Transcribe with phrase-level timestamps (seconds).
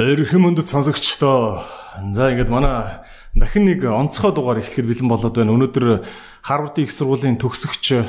[0.00, 1.60] Эрхэм өндөд сонсогчдоо.
[2.16, 3.04] За ингээд манай
[3.36, 5.52] дахин нэг онцгой дугаар эхлэхэд бэлэн болоод байна.
[5.52, 6.08] Өнөөдөр
[6.40, 8.08] Харвардын их сургуулийн төгсөгч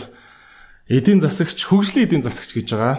[0.87, 2.95] эдийн засагч, хөгжлийн эдийн засагч гэж байгаа.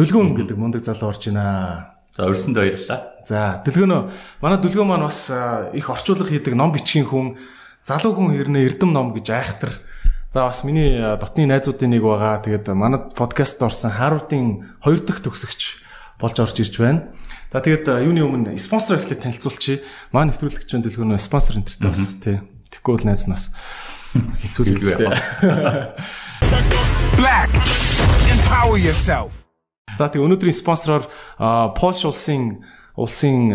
[0.00, 2.00] Дөлгөөн гэдэг мундаг залуу орж байна.
[2.16, 3.00] За өрсөнд баярлалаа.
[3.28, 4.02] За дөлгөөнөө
[4.40, 5.28] манай дөлгөөн маань бас
[5.76, 7.36] их орчуулга хийдэг ном бичгийн хүн,
[7.84, 9.76] залуу хүн ирнэ эрдэм ном гэж айхтар.
[10.32, 12.40] За бас миний дотны найзуудын нэг байгаа.
[12.48, 15.84] Тэгээд манай подкаст орсон Харвардын хоёр дахь төгсөгч
[16.16, 17.12] болж орж ирж байна.
[17.50, 19.82] За тэгээд юуны өмнө спонсор эхлээд танилцуулчих.
[20.14, 22.38] Маа нэвтрүүлэгчийн төлгөөнөө спонсор энтертэй бас тий.
[22.70, 23.50] Тэгэхгүй бол найз нь бас
[24.46, 25.02] хэцүүлээ.
[27.18, 27.50] Black
[28.30, 29.50] empower yourself.
[29.98, 31.10] За тэг өнөөдрийн спонсороор
[31.74, 32.62] Porsche улсын
[32.94, 33.50] улсын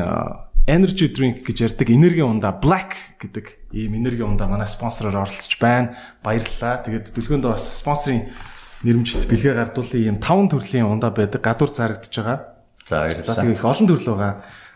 [0.67, 5.95] energy drink гэж ярддаг энерги ундаа Black гэдэг ийм энерги ундаа манай спонсороор оролцож байна.
[6.19, 6.83] Баярлалаа.
[6.83, 8.27] Тэгээд дүлгөөнд бас спонсорын
[8.83, 11.39] нэрмжит бэлгээ гардуулсан ийм таван төрлийн ундаа байдаг.
[11.39, 12.54] Гадуур зарагдж байгаа.
[12.85, 13.35] За баярлалаа.
[13.41, 14.33] Тэгээ их олон төрөл байгаа.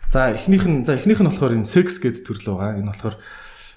[0.10, 2.82] За эхнийх нь за эхнийх нь болохоор энэ sex гэдэг төрөл байгаа.
[2.82, 3.16] Энэ болохоор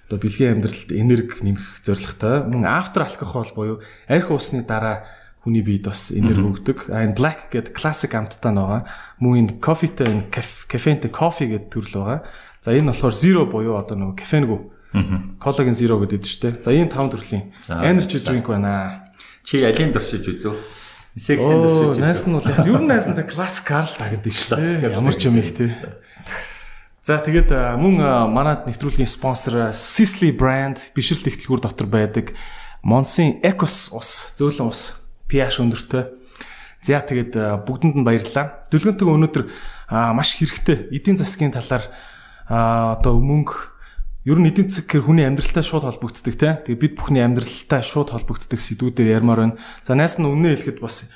[0.09, 2.49] одоо бэлгийн амьдралд энерги нэмэх зорилготой.
[2.49, 3.77] Мөн after alcohol буюу
[4.09, 5.05] арх уусны дараа
[5.45, 6.89] хүний биед бас энерги өгдөг.
[6.89, 8.89] А энэ black гэдэг classic амттай байгаа.
[9.21, 12.21] Мөн энэ coffeeтэй энэ caffeine-тэй coffee гэдэг төрөл байгаа.
[12.65, 14.61] За энэ болохоор zero буюу одоо нөгөө кафенгүй.
[15.41, 16.55] Колаген zero гэдэг шүү дээ.
[16.65, 19.13] За энэ таван төрлийн energy drink байна.
[19.45, 20.57] Чи алийн дуршиж үзв?
[21.13, 22.01] Сексийн дөрсөж.
[22.01, 24.97] Найс нь бол ер нь найсантай классик Карл тагд нь шүү дээ.
[24.97, 25.77] Ямар ч юм их те.
[27.05, 32.33] За тэгээд мөн манад нэвтрүүлгийн спонсор Sisley брэнд бишрэлт ихтлгүүр дотор байдаг
[32.81, 36.15] Monsin Ecos ус, зөөлөн ус, pH өндөртэй.
[36.81, 38.67] За тэгээд бүгдэнд нь баярлалаа.
[38.73, 39.45] Дүлгэнтэйг өнөөдөр
[39.91, 41.93] маш хэрэгтэй эдийн засгийн талаар
[42.49, 43.72] одоо мөнгө
[44.23, 46.63] Ер нь эдийн засаг гэр хүний амьдралтай шууд холбогддог те.
[46.63, 49.59] Тэгээ бид бүхний амьдралтай шууд холбогддог сэдвүүдээр ярмаар байна.
[49.83, 51.11] За найс нь өмнө хэлэхэд бас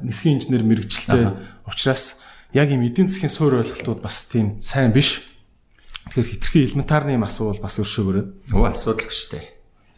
[0.00, 1.68] нисхийн инженер мэрэгчлээ.
[1.68, 2.24] Учираас
[2.56, 5.28] яг ийм эдийн засгийн суур ойлголтууд бас тийм сайн биш.
[6.08, 8.24] Тэгэхээр хитрхи элементарны юм асуувал бас өршөөгөрөө.
[8.48, 9.46] Өө асуудал шүү дээ.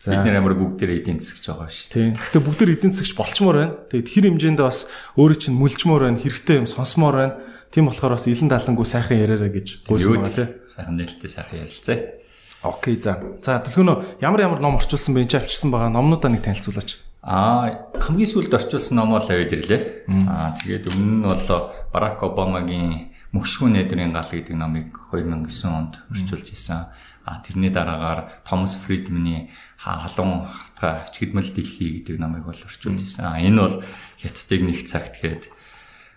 [0.05, 2.19] Бид нэр амар бүгдээр эдийн засагч байгаа шүү дээ.
[2.19, 3.75] Гэхдээ бүгдээр эдийн засагч болчмоор байна.
[3.95, 7.35] Тэгээд хэр хэмжээндээ бас өөрөө чинь мүлжмоор байна, хэрэгтэй юм сонсомоор байна.
[7.73, 10.51] Тийм болохоор бас илэн далангуу сайхан яриараа гэж гуйсан байгаа тийм.
[10.69, 12.24] Сайхан нээлттэй сайхан ярилцъя.
[12.65, 13.21] Окей за.
[13.45, 15.29] За төлгөнөө ямар ямар ном орчуулсан бэ?
[15.29, 16.97] Энд авчирсан байгаа номнуудаа нэг танилцуулаач.
[17.21, 20.09] Аа хамгийн сүүлд орчуулсан ном бол авид ирлээ.
[20.09, 26.49] Аа тэгээд өмнө нь бол Барак Обамагийн Мөкшгүн найдрын гал гэдэг номыг 2009 онд орчуулж
[26.57, 26.89] исэн.
[27.27, 33.29] А тэрний дараагаар Томас Фридманы халуун хавтга авчигдмал дэлхий гэдэг номыг бол орчуулж исэн.
[33.29, 33.77] А энэ бол
[34.23, 35.53] хятадыг нэг цагт гээд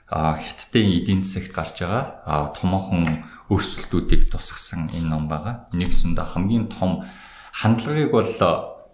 [0.07, 5.71] а хятадын эдийн засагт гарч байгаа а томоохон өөрчлөлтүүдийг тусгасан энэ ном байгаа.
[5.71, 7.07] Нэгсэндээ хамгийн том
[7.53, 8.31] хандлагыг бол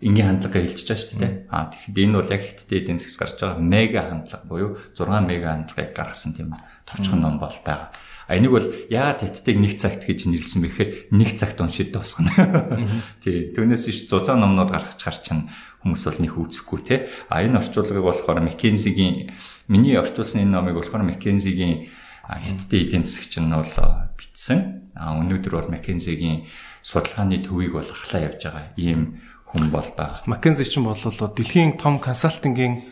[0.03, 1.33] энгийн хандлагыг хэлчихэж байгаа шүү дээ.
[1.49, 5.47] Аа тэгэхээр энэ бол яг хиттэй эдийн засгаас гарч байгаа мега хандлага буюу 6 мега
[5.55, 6.53] хандлагыг гаргасан тийм
[6.85, 7.89] товчхон ном бол байгаа.
[8.27, 12.31] А энийг бол яагаад хиттийг нэг цагт гэж нэрлсэн бэхээр нэг цагт уншиж дуусгана.
[13.23, 13.51] Тий.
[13.51, 15.51] Түүнээс иш зузаан номнууд гаргаж харчин
[15.83, 17.11] хүмүүс бол нэг үүсэхгүй те.
[17.27, 19.35] А энэ орчуулгыг болохоор Маккензигийн
[19.67, 21.91] миний орчуулсан энэ номыг болохоор Маккензигийн
[22.39, 23.73] хятадын эдийн засагч нь бол
[24.17, 24.93] бичсэн.
[24.95, 26.47] А өнөөдөр бол Маккензигийн
[26.81, 30.25] судалгааны төвийг бол ахлаа явж байгаа ийм хүн бол байгаа.
[30.25, 32.83] Маккензи ч юм бол дэлхийн том консалтингийн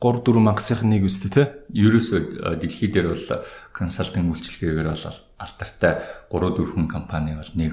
[0.00, 1.46] 3 4 мангасынх нэг үстэй тий.
[1.76, 3.44] Ерөөсөө дэлхий дээр бол
[3.76, 5.92] консалтинг үйлчлэгээр бол алдартай
[6.32, 7.72] 3 4 хүн компани бол нэг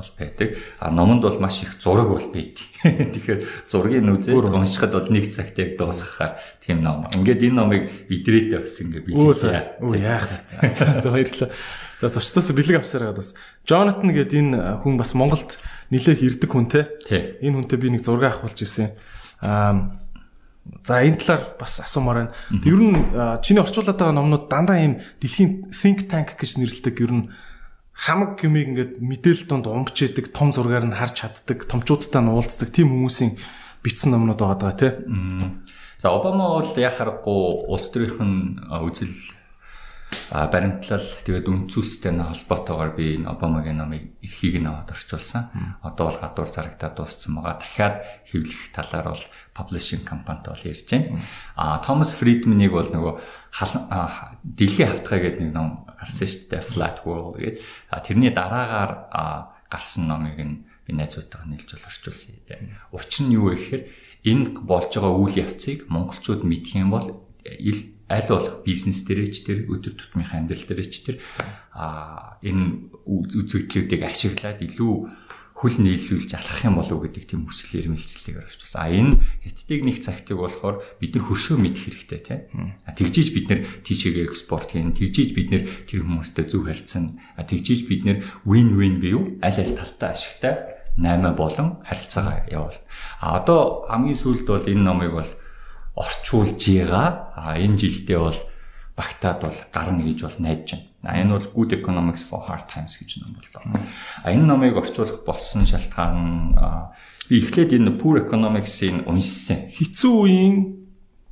[0.00, 0.56] бол байдаг.
[0.80, 2.66] А номонд бол маш их зураг бол байдаг.
[2.82, 7.06] Тэгэхээр зургийг үзээд уншихад бол нэг цагт яг дуусгахаар тийм ном.
[7.12, 9.84] Ингээд энэ номыг идрээтэй бас ингээд биелээ.
[9.84, 10.74] Оо яах вэ?
[10.74, 11.50] За баярлалаа.
[12.00, 13.36] За зочдоос бэлэг авсараад бас
[13.68, 15.60] Jonathan гэдэг энэ хүн бас Монголд
[15.92, 16.88] нэлээх ирдэг хүн те.
[17.44, 18.96] Энэ хүнтэй би нэг зураг авахулж ирсэн.
[19.44, 20.00] Аа
[20.84, 22.32] За энэ талаар бас асуумаар байна.
[22.64, 22.96] Ер нь
[23.42, 27.24] чиний орчуулад байгаа номнууд дандаа ийм дэлхийн think tank гэж нэрлэдэг ер нь
[28.00, 32.72] хамаг юмыг ингээд мэдээлэл донд умбч идэг том зургаар нь харж чаддаг, томчуудтай нь уулздаг
[32.72, 33.36] тийм хүмүүсийн
[33.84, 34.92] бичсэн номнууд байгаа даа тий.
[36.00, 39.12] За Обама бол яг харахгүй улс төрийнхэн үзэл
[40.30, 45.78] баримтлал тэгээд үнцүүстэй холбоотойгоор би энэ Обамагийн номыг эрхийг нь аваад орчуулсан.
[45.84, 47.60] Одоо бол гадуур зарагтаа дууссан байгаа.
[47.62, 47.96] Дахиад
[48.32, 49.24] хэвлэх талаар бол
[49.54, 51.22] publishing компанитай бол ярьж байна.
[51.54, 53.14] А Томас Фридманийг бол нөгөө
[54.56, 57.60] дэлхийн хавтгай гэдэг нэг ном гарсан шүү дээ Flat World гэдэг.
[58.08, 58.92] Тэрний дараагаар
[59.68, 62.40] гарсан номыг нь би найзуудтайгаа нийлж бол орчуулсан.
[62.90, 63.82] Учир нь юу вэ гэхээр
[64.24, 67.06] энэ болж байгаа үйл явцыг монголчууд мэдэх юм бол
[68.10, 71.16] аль болох бизнес дээрээ ч тэр өдөр тутмынхаа амьдрал дээрээ ч тэр
[71.70, 74.94] а энэ үзэгдлүүдийг ашиглаад илүү
[75.60, 78.80] хөл нийлүүлж алхах юм болов уу гэдэг тийм хүсэл эрмэлзлийг орчуулсан.
[78.80, 82.80] А энэ хятадыг нэг цагтыг болохоор бид нар хөршөө мэдэх хэрэгтэй тийм.
[82.88, 87.20] А тэгжиж бид нар тийшээгээ экспорт хийн, тэгжиж бид нар тэр хүмүүстэй зөв харьцсан.
[87.36, 90.54] А тэгжиж бид нар win win буюу аль аль талтай ашигтай
[90.96, 92.80] 8 болон харилцаагаа явуул.
[93.20, 95.30] А одоо хамгийн сүүлд бол энэ номыг бол
[95.92, 97.36] орчуулж байгаа.
[97.36, 98.38] А энэ жилдээ бол
[98.96, 100.89] багтаад бол гарна гэж бол найдаж байна.
[101.02, 103.80] А энэ бол Good Economics for Hard Times гэж ном боллоо.
[104.22, 106.56] А энэ номыг орчуулах болсон шалтгаан
[107.28, 109.72] би эхлээд энэ Poor Economics-ийг уншсан.
[109.72, 110.56] Хэцүү үеийн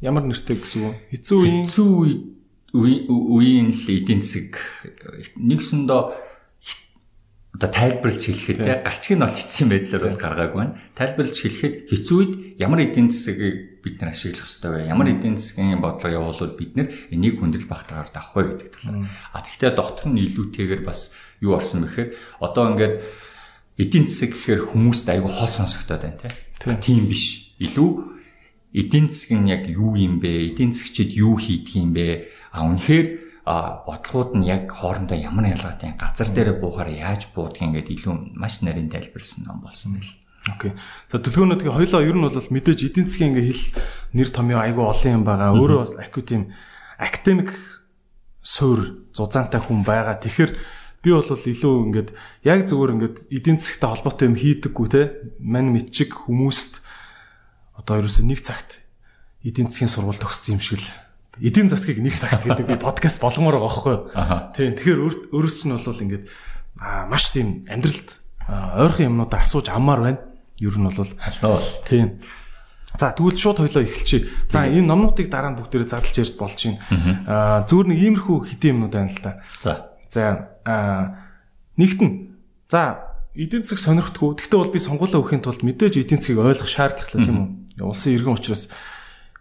[0.01, 0.97] ямар нэртэй гэсэн үг?
[1.13, 1.89] Хэцүү үеийн хэцүү
[2.73, 4.57] үеийн л эдийн засаг
[5.37, 6.01] нэгсэндөө
[7.59, 10.79] одоо тайлбарлаж хэлэхэд гарчиг нь бол хэцүү байдлаар бол гаргаагүй байна.
[10.95, 14.91] Тайлбарлаж хэлэхэд хэцүү үед ямар эдийн засгийг бид нар ашиглах ёстой вэ?
[14.91, 19.09] Ямар эдийн засгийн бодлого явуулвал бид нар энийг хүндэл багтаагаар давах вэ гэдэг талаар.
[19.33, 22.95] А тэгвэл дотор нь илүүтэйгээр бас юу орсон бэхээр одоо ингээд
[23.79, 26.33] эдийн засаг гэхээр хүмүүст айгүй хол сонсогдоод байна тий.
[26.83, 27.55] Тийм биш.
[27.63, 27.91] Илүү
[28.75, 30.51] эдийн засаг нь яг юу юм бэ?
[30.53, 32.29] Эдийн засгчид юу хийдэг юм бэ?
[32.51, 38.37] А үнэхээр бодлогууд нь яг хоорондоо ямар ялгаатай газар дээр буухаар яаж буудгийг ингээд илүү
[38.37, 40.13] маш нарийн тайлбарлсан ном болсон байл.
[40.55, 40.73] Окей.
[41.11, 43.65] За төлгөөнүүдийн хоёлоо ер нь бол мэдээж эдийн засгийн ингээ хэл
[44.17, 45.53] нэр томьёо айгүй олон юм байгаа.
[45.57, 46.55] Өөрөө бас аку тийм
[46.99, 47.53] академик
[48.43, 50.17] суур зузаантай хүн байгаа.
[50.23, 50.53] Тэгэхээр
[51.05, 52.09] би бол илүү ингээд
[52.43, 55.03] яг зүгээр ингээд эдийн засгтай холбоотой юм хийдэггүй те.
[55.39, 56.83] Мань мэдчиг хүмүүст
[57.79, 58.83] одоо ерөөсөө нэг цагт
[59.45, 60.91] эдийн засгийн сургууль төгссөн юм шиг л
[61.39, 64.03] эдийн засгийг нэг цагт гэдэг би подкаст болгомоор байгаа юу.
[64.59, 64.75] Тийм.
[64.75, 66.25] Тэгэхээр өөрөөс чинь бол ингээд
[67.07, 68.11] маш тийм амьдралд
[68.49, 70.21] ойрхон юмнуудаа асууж аммаар байна.
[70.59, 72.19] Ер нь бол тийм.
[72.99, 74.27] За тэгвэл шууд хоёлоо эхэлчихье.
[74.51, 76.83] За энэ номнуудыг дараа нь бүгдээрээ зардалж ярьж болж байна.
[77.31, 79.33] Аа зүгээр нэг иймэрхүү хэдийн юмнууд байна л да.
[79.63, 79.73] За.
[80.11, 80.23] За
[80.67, 81.31] аа
[81.79, 82.35] нэгтэн.
[82.67, 83.07] За
[83.39, 84.43] эдийн засаг сонирхдаггүй.
[84.43, 87.39] Гэхдээ бол би сонгуулаа өгөхийн тулд мэдээж эдийн засгийг ойлгох шаардлагатай тийм
[87.79, 87.87] үү?
[87.87, 88.67] Улсын иргэн учраас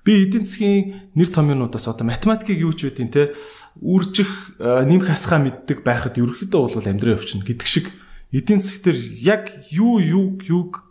[0.08, 3.36] Би эдийн засгийн нэр томьёонуудаас одоо математикийг юу ч үдийн те
[3.84, 7.92] үржих нэмэх хасгаа мэддэг байхад ерөөхдөө бол амьдраа явчихна гэдэг шиг
[8.31, 10.87] эдийн засаг дээр яг юу юу юг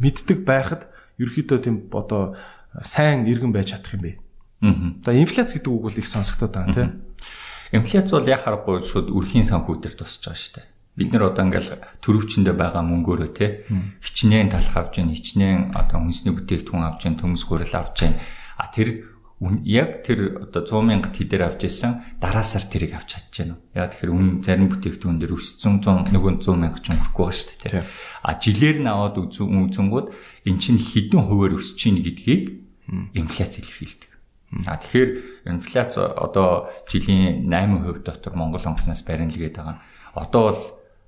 [0.00, 0.88] мэддэг байхад
[1.20, 2.36] ерөөхдөө тийм одоо
[2.82, 4.12] сайн иргэн байж чадах юм бэ.
[4.64, 4.96] Аа.
[5.04, 6.90] За инфляц гэдэг үг бол их сонсогдоод байгаа тийм.
[7.72, 10.66] Инфляц бол яг харахгүй шууд өрхийн санхүү дээр тусч байгаа шүү дээ.
[10.96, 11.70] Бид нэр одоо ингээл
[12.02, 13.64] төрөвчөндөө байгаа мөнгөөрөө те
[14.02, 18.18] хичнээн талх авж гин хичнээн одоо хүнсний бүтээгдэхүүн авж гин төмс гурил авж гин
[18.58, 19.09] а тэр
[19.40, 23.64] яг тэр одоо 100 мянга тэдэр авч исэн дараа сар тэрийг авч чадчихна уу.
[23.72, 27.56] Яа тэгэхээр үн зарим бүтээгдэхүүн дээр өссөн 100 нөгөө 100 мянга ч хүрэхгүй байгаа шүү
[27.64, 27.88] дээ.
[28.20, 30.06] А жилээр нь аваад үзэнгүүд
[30.44, 32.44] эн чинь хэдэн хувиар өсөж чинь гэдгийг
[33.16, 34.10] инфляц илэрхийлдэг.
[34.68, 35.10] А тэгэхээр
[35.48, 39.80] инфляц одоо жилийн 8% дотор Монгол онцноос баримлгээд байгаа.
[40.12, 40.60] Одоо бол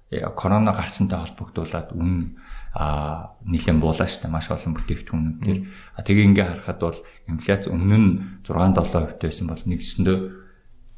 [0.08, 2.38] э, корона гарсантай холбогдуулаад үн
[2.72, 5.58] а нэлээд буулаа штэ маш олон бүтээгдэхүүнүүд төр.
[5.96, 6.98] А тэгээ ингээ харахад бол
[7.28, 8.10] инфляц өмнө нь
[8.48, 10.18] 6 7% байсан бол нэгсэндээ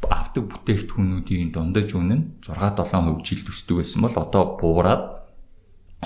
[0.06, 5.02] авдаг бүтээгдэхүүнүүдийн дундаж үн нь 6 7% жил төсдөг байсан бол одоо буураад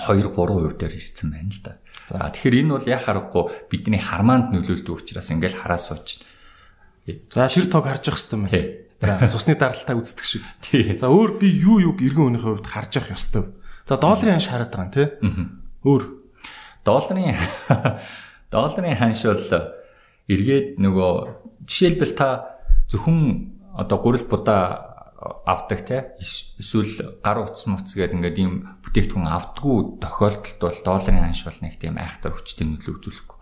[0.08, 1.72] 2 3% дээр ирсэн байна л да.
[2.08, 6.24] За тэгэхээр энэ бол яг харахгүй бидний хармаанд нөлөөлдөг учраас ингээл хараа сууч.
[7.28, 9.20] За шир тог харж явах хэрэгтэй байна.
[9.20, 10.44] За цусны даралтаа үздэг шиг.
[10.96, 13.44] За өөр би юу юг иргэн үнийхээ хувьд харж явах ёстой.
[13.88, 15.06] За долларын ханш хараад байгаа юм тий.
[15.84, 16.02] Өөр
[16.84, 17.36] долларын
[18.54, 19.46] долларын ханш бол
[20.28, 21.12] эргээд нөгөө
[21.68, 22.28] жишээлбэл та
[22.88, 23.20] зөвхөн
[23.76, 24.88] одоо гурил будаа
[25.46, 31.42] авдаг те эсвэл гар утас муц гэдэг ингээд ийм бүтээгдэхүүн авдггүй тохиолдолд бол долларын ханш
[31.42, 33.38] бол нэг тийм айхтар хүчтэй нөлөө үзүүлэхгүй.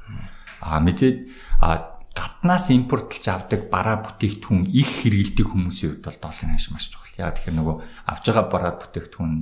[0.65, 1.17] А мэдээд
[1.61, 7.13] а гаднаас импортлж авдаг бараа бүтээгдэхүүн их хэрэгэлдэг хүмүүсийн хувьд бол долларын ханш маш чухал.
[7.21, 7.77] Яа тэгэхээр нөгөө
[8.09, 9.33] авж байгаа бараа бүтээгдэхүүн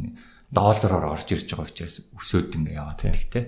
[0.55, 3.41] доллараар орж ирж байгаа учраас өсөөд ингэ яваад байдаг те.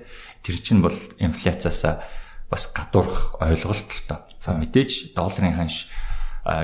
[0.43, 2.03] Тэр чинь бол инфляцаас
[2.51, 4.27] бас гадуурх ойлголт л тоо.
[4.43, 5.87] За мэдээж долларын ханш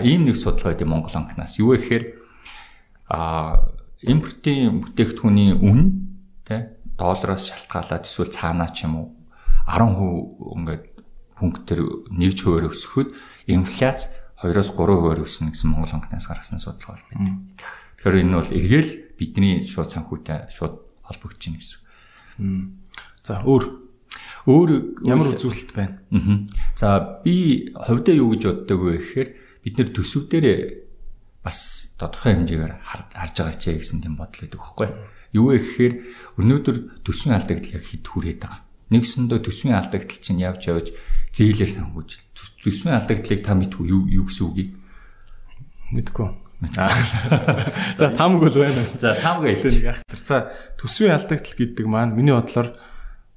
[0.03, 2.19] ийм нэг судалгаа байдیں۔ Монгол банкнаас юу гэхээр
[3.07, 3.71] а
[4.03, 6.11] импортын бүтээгдэхүүний үн
[6.47, 9.07] те доллараас шалтгаалаад эсвэл цаанаа ч юм уу
[9.67, 10.85] 10% ингээд
[11.39, 11.81] пунктээр
[12.11, 13.15] нэгж хувиар өсөхөд
[13.51, 14.11] инфляц
[14.43, 17.43] 2-оос 3%-аар өснө гэсэн Монгол банкнаас гаргасан судалгаа байна.
[17.99, 18.91] Тэгэхээр энэ бол эргээл
[19.23, 21.79] бидний шууд санхүүтэй шууд холбогдож байна гэсэн.
[23.23, 23.65] За өөр
[24.51, 24.71] өөр
[25.07, 26.03] ямар үзүүлэлт байна?
[26.11, 26.51] Аа.
[26.75, 29.29] За би хувьдаа юу гэж боддог вэ гэхээр
[29.63, 30.83] бид нэр төсөвдөө
[31.43, 34.89] бас тодорхой хэмжээгээр харж байгаа ч гэсэн тийм бодол өгдөг байхгүй.
[35.35, 35.95] Юу вэ гэхээр
[36.39, 36.77] өнөөдөр
[37.07, 38.63] төсвийн алдагдал яг хэд хүрээд байгаа.
[38.91, 40.87] Нэгсэндээ төсвийн алдагдал чинь явж явж
[41.35, 42.11] зээлэр санхүүж
[42.63, 44.71] төсвийн алдагдлыг та мэдгүй юу юу гэсэн үг юм?
[45.95, 46.29] Мэдгүй.
[46.71, 48.87] За таамаг бол байна.
[48.99, 50.21] За таамаг хэлсэн яг тэр.
[50.23, 52.79] За төсвийн алдагдал гэдэг маань миний бодлоор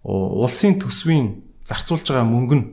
[0.05, 2.65] улсын төсвийн зарцуулж байгаа мөнгө нь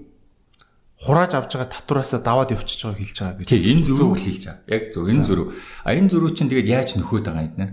[1.00, 3.48] хурааж авч байгаа татвараасаа даваад явчихж байгааг хэлж байгаа гэж.
[3.48, 4.68] Тийм энэ зөрүүг хэлж байгаа.
[4.68, 5.46] Яг зөв энэ зөрүү.
[5.82, 7.66] А энэ зөрүү чинь тэгээд яаж нөхөд байгаа юм бэ?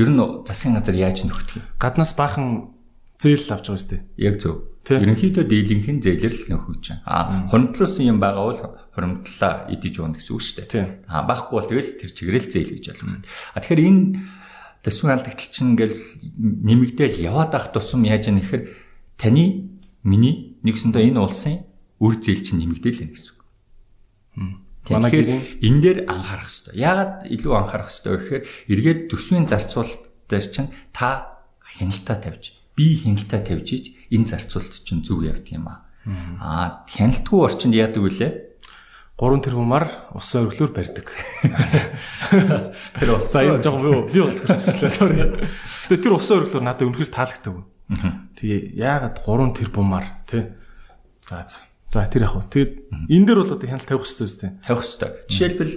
[0.00, 1.66] Ер нь засгийн газар яаж нөхдөг юм?
[1.76, 2.72] Гаднаас баахан
[3.20, 4.02] зээл авч байгаа шүү дээ.
[4.16, 4.54] Яг зөв.
[4.88, 7.02] Ерөнхийдөө дийлэнхэн зээлэр л нөхөж байна.
[7.04, 8.60] А хуримтлуулсан юм байгаа бол
[8.92, 10.86] хуримтлаа идэж уун гэсэн үг шүү дээ.
[11.08, 13.24] А байхгүй бол тэгэл тэр чигээрэл зээл гэж ойлгох.
[13.56, 14.04] А тэгэхээр энэ
[14.84, 15.96] төсвийн алдагтал чинь ингээл
[16.36, 18.64] нэмэгдээл яваад ах тусам яаж яах вэ гэхээр
[19.16, 19.44] таны
[20.04, 21.64] миний нэгсэндээ энэ улсын
[22.02, 23.40] үр зээл чинь нэмэгдээл гэсэн үг.
[24.82, 25.28] Тэгэхээр
[25.62, 26.74] энэ дээр анхаарах хэрэгтэй.
[26.82, 28.44] Яагаад илүү анхаарах хэрэгтэй вэ гэхээр
[28.74, 35.06] эргээд төсвийн зарцуулалт дээр чинь та хяналтаа тавьж, би хяналтаа тавьж иж энэ зарцуулалт чинь
[35.06, 35.86] зөв явдаг юм аа.
[36.42, 38.51] Аа хяналтгүй орчинд яадаг вүлээ?
[39.22, 39.86] 3 тэрбумаар
[40.18, 41.06] ус өргөлөөр барьдаг.
[42.98, 44.90] Тэр ус за энэ жоо юу би ус төрчихлээ.
[44.90, 45.22] Sorry.
[45.86, 47.62] Гэтэ тэр ус өргөлөөр надад үнэхээр таалагддаг.
[48.34, 50.50] Тэгээ яагаад 3 тэрбумаар тий?
[51.30, 51.62] За за.
[52.10, 52.50] Тэр яг хөө.
[52.50, 52.72] Тэгээд
[53.14, 54.50] энэ дээр бол одоо хяналт тавих хэрэгтэй үстэй.
[54.66, 55.10] Тавих хэрэгтэй.
[55.30, 55.74] Жишээлбэл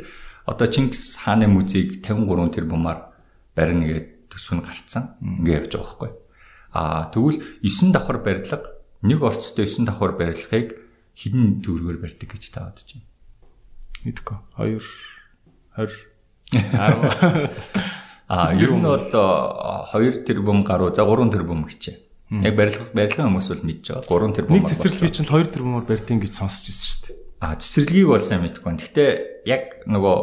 [0.50, 3.14] одоо Чингис хааны музейг 53 тэрбумаар
[3.54, 5.22] барина гэдэг төсөв нь гарцсан.
[5.22, 6.12] Ингээ явж байгаа байхгүй.
[6.74, 8.58] Аа тэгвэл 9 давхар барилга
[9.06, 10.82] нэг орцтой 9 давхар барилгыг
[11.14, 13.06] хэдэн төгрөгөөр барьдаг гэж та бодож байна?
[14.06, 14.38] Мэдгүй.
[14.62, 14.80] 2
[15.76, 15.92] 20
[18.30, 21.96] Аа ер нь бол 2 тэрбум гаруй за 3 тэрбум гэчээ.
[22.42, 24.10] Яг барилга барилгын хүмүүс бол мэдж байгаа.
[24.10, 24.54] 3 тэрбум.
[24.58, 27.18] Нэг цэцэрлэгийг чинь 2 тэрбумаар барьдیں۔ гэж сонсч ирсэн шүү дээ.
[27.42, 28.72] А цэцэрлэгийг бол сайн мэдгүй.
[28.82, 29.12] Гэхдээ
[29.46, 30.18] яг нөгөө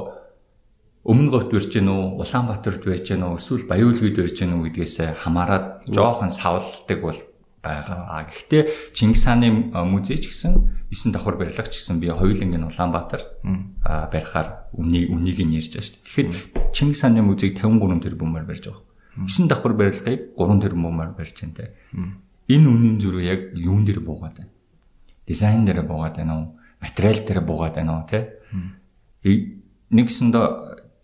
[1.07, 4.97] өмнө говьд барьж гэнэ үү, Улаанбаатарт барьж гэнэ үү, эсвэл Баяуулгүйд барьж гэнэ үү гэдгээс
[5.23, 7.19] хамаарат жоохон савлдаг бол
[7.63, 8.11] байгаа.
[8.11, 13.23] А гэхдээ Чингис хааны музей ч гэсэн 9 давхар барилга ч гэсэн би хоёулангийн Улаанбаатар
[13.83, 16.03] барихаар үнийг үнийг нь ярьж байгаа шүү дээ.
[16.03, 16.29] Тэгэхээр
[16.75, 18.83] Чингис хааны музейг 53 тэрбумаар барьж байгаа.
[19.15, 21.65] 9 давхар барилгыг 3 тэрбумаар барьж байна те.
[22.51, 24.51] Энэ үнийн зөрүү яг юун дээр буугаад байна?
[25.27, 26.47] Дизайн дээр буугаад байна уу?
[26.83, 28.43] Материал дээр буугаад байна уу те?
[29.23, 30.47] Нэгсэндээ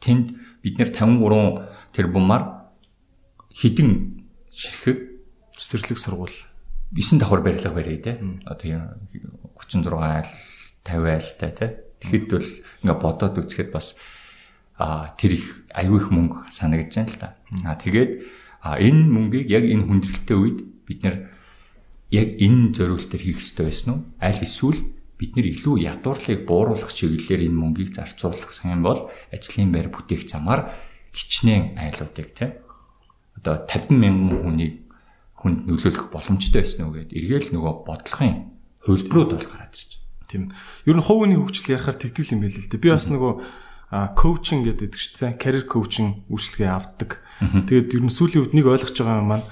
[0.02, 0.26] тэнд
[0.62, 2.42] бид нэр 53 тэрбумаар
[3.54, 4.98] хідэн ширхэг
[5.54, 6.47] цэцэрлэг сургууль
[6.92, 8.18] 9 давхар барилга барья те.
[8.44, 8.96] Одоо
[9.60, 10.26] 36 айл
[10.84, 11.66] 50 айлтай те.
[12.00, 12.48] Тэгэхэд бол
[12.82, 13.96] ингээ бодоод үзэхэд бас
[14.78, 17.28] а тэр их аюу их мөнгө санагдаж байна л да.
[17.66, 18.10] А тэгээд
[18.62, 21.16] энэ мөнгийг яг энэ хүндрэлтэй үед бид нэр
[22.14, 24.00] яг энэ зориултаар хийх ёстой байсан уу?
[24.22, 24.80] Аль эсвэл
[25.18, 30.30] бид нэр илүү ядуурлыг бууруулах чиглэлээр энэ мөнгийг зарцуулах сан юм бол ажлын байр бүтээх
[30.30, 30.78] замаар
[31.12, 32.62] хичнээн айлуудыг те
[33.34, 34.87] одоо 50 мянган хүнийг
[35.38, 38.36] хүнд нөлөөлөх боломжтой байсан уу гэд эргээл нөгөө бодлогын
[38.82, 40.26] хөлбрүүд бол гараад ирж байна.
[40.28, 40.42] Тийм.
[40.84, 42.82] Ер нь хувийн хөгжил ярихаар тэгтгэл юм байл л дээ.
[42.82, 43.32] Би бас нөгөө
[43.88, 47.22] коучинг гэдэг чинь тийм career coaching үйлчлэгээ авдаг.
[47.40, 49.46] Тэгээд ер нь сүүлийн үед нэг ойлгож байгаа юм маань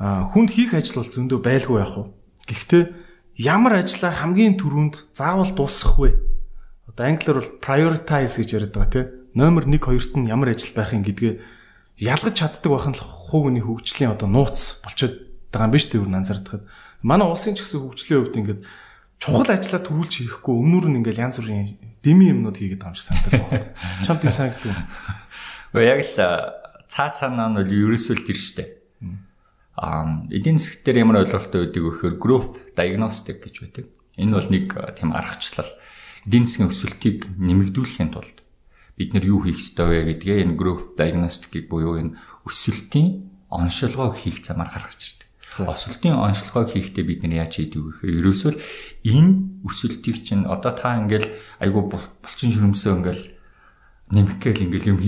[0.00, 2.04] хүнд хийх ажил бол зөндөө байлгүй яах вэ?
[2.46, 2.82] Гэхдээ
[3.42, 6.10] ямар ажлаа хамгийн түрүүнд заавал дуусгах вэ?
[6.92, 9.06] Одоо англиар бол prioritize гэж яриад байгаа тийм.
[9.34, 11.34] Номер 1 2-т нь ямар ажил байх юм гэдгээ
[12.00, 12.98] ялгаж чаддаг байх нь
[13.30, 15.14] хувийн хөгжлийн одоо нууц болчиход
[15.54, 16.66] байгаа юм биш үү анзаардахад.
[17.06, 18.60] Манай улсын ч гэсэн хөгжлийн хувьд ингээд
[19.22, 23.06] чухал ажлаа төрүүлж хийхгүй өмнөр нь ингээл янз бүрийн деми юмнууд хийгээд байгаа юм шиг
[23.08, 23.68] санагдаад байна.
[24.04, 24.82] Чамд тийм санагдав уу?
[25.76, 26.14] Гэхдээ яг л
[26.90, 28.64] цаа цаанаа нь бол ерөөсөө л тэр штэ.
[29.78, 33.86] Аа эдийн засаг дээр ямар ойлголттой байдаг вэ гэхээр growth diagnostic гэж байдаг.
[34.18, 34.66] Энэ бол нэг
[34.98, 35.70] тийм аргачлал.
[36.26, 38.36] Эдийн засгийн өсөлтийг нэмэгдүүлэхийн тулд
[39.00, 44.44] бид нар юу хийх ёстой вэ гэдгээ энэ growth diagnostic-ийг буюу энэ өсөлтийн оншилгоог хийх
[44.44, 45.28] замаар гаргаж ирдэг.
[45.64, 48.52] Осолтын онцлогоо хийхдээ бид нар яаж хийдэг вэ гэхээр ерөөсөө
[49.08, 49.32] энэ
[49.64, 51.32] өсөлтийг чинь одоо та ингээл
[51.64, 53.24] айгу булчин шүрмсөө ингээл
[54.12, 54.98] нэмэх гээл ингээл юм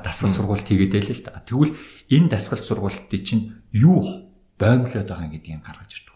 [0.00, 1.44] дасгал сургалт хийгээд байл л та.
[1.44, 1.76] Тэгвэл
[2.08, 6.11] энэ дасгал сургалтыг чинь юу боомлоод байгаа гэдгийг гаргаж ирдэг.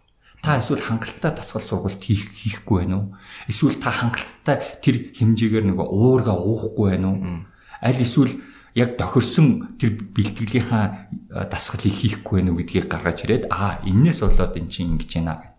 [0.47, 3.19] Та эсвэл хангалттай дасгал сургалт хийх хийхгүй байна уу?
[3.51, 7.51] Эсвэл та хангалттай тэр хэмжээгээр нэг уурга уухгүй байна уу?
[7.83, 8.39] Аль эсвэл
[8.79, 14.71] яг тохирсон тэр бэлтгэлийнхаа дасгалыг хийхгүй байх уу гэдгийг гаргаж ирээд аа энээс болоод эн
[14.71, 15.51] чинь ингэж байна.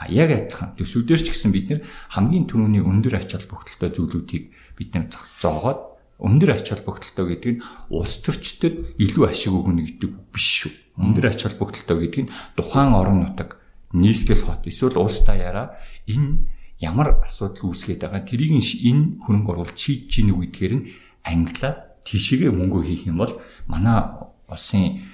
[0.00, 1.80] А яг адилхан төсвүүдээр ч гэсэн бид нэр
[2.16, 4.44] хамгийн түрүүний өндөр ач холбогдолтой зүйлүүдийг
[4.80, 5.80] бид нэр зогцоогоод
[6.24, 7.62] өндөр ач холбогдолтой гэдэг нь
[7.92, 10.72] улс төрчдөд илүү ашиг өгнө гэдэг биш шүү.
[10.96, 13.60] Өндөр ач холбогдолтой гэдэг нь тухайн орон нутаг
[13.92, 15.76] нийслэл хот эсвэл улс даяараа
[16.08, 16.48] энэ
[16.82, 20.86] ямар асуудал үүсгээд байгаа тэрийг энэ хөрөнгө оруулалт шийдэж гинүү гэдгээр нь
[21.22, 23.38] англиар тийшээгээ мөнгө хийх юм бол
[23.70, 24.02] манай
[24.50, 25.06] улсын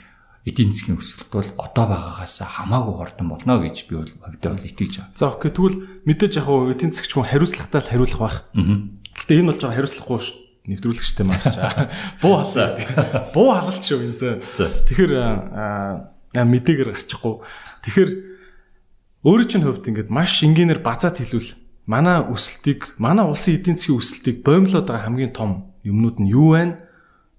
[0.49, 4.92] эдийн засгийн өсөлт бол одоо байгаагаас хамаагүй хурдан болно гэж би бол хувьдаа бол итгэж
[4.97, 5.12] байна.
[5.12, 8.37] За окей тэгвэл мэдээж яг хуу эдийн засгч хүн хариуцлагатай л хариулах байх.
[8.56, 10.20] Гэхдээ энэ бол жоо хариуцлахгүй
[10.73, 11.92] нэвтрүүлэгчтэй марчаа.
[12.25, 13.28] Буу халаа.
[13.37, 14.32] Буу халалт шүү энэ зэ.
[14.88, 15.12] Тэгэхээр
[16.32, 17.35] мэдээгээр гарчихгүй.
[17.85, 18.11] Тэгэхээр
[19.26, 21.58] өөрөө чинь хувьд ингээд маш энгийнээр базаад хэлвэл
[21.90, 26.78] манай өсөлтийг манай улсын эдийн засгийн өсөлтийг боомлоод байгаа хамгийн том юмнууд нь юу вэ?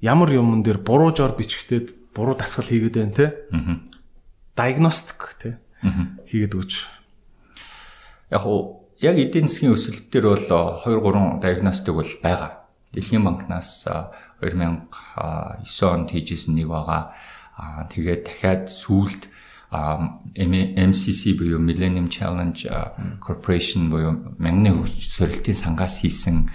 [0.03, 3.25] Ямар юмн дээр буруу жор бичгтээд буруу дасгал хийгээд байна те.
[3.55, 3.79] Аа.
[4.59, 5.59] Диагностик те.
[5.79, 6.19] Аа.
[6.27, 6.83] хийгээд өгч.
[8.27, 10.47] Яг уу яг эдийн засгийн өсөлт дээр бол
[10.83, 12.67] 2 3 диагностик бол байгаа.
[12.91, 13.87] Дэлхийн банкнаас
[14.43, 17.15] 2009 онд хийжсэн нэг байгаа.
[17.55, 19.31] Аа тэгээд дахиад сүүлд
[19.71, 22.57] MCC буюу Millennium Challenge
[23.21, 26.49] Corporation буюу мянганы сорилтын сангаас хийсэн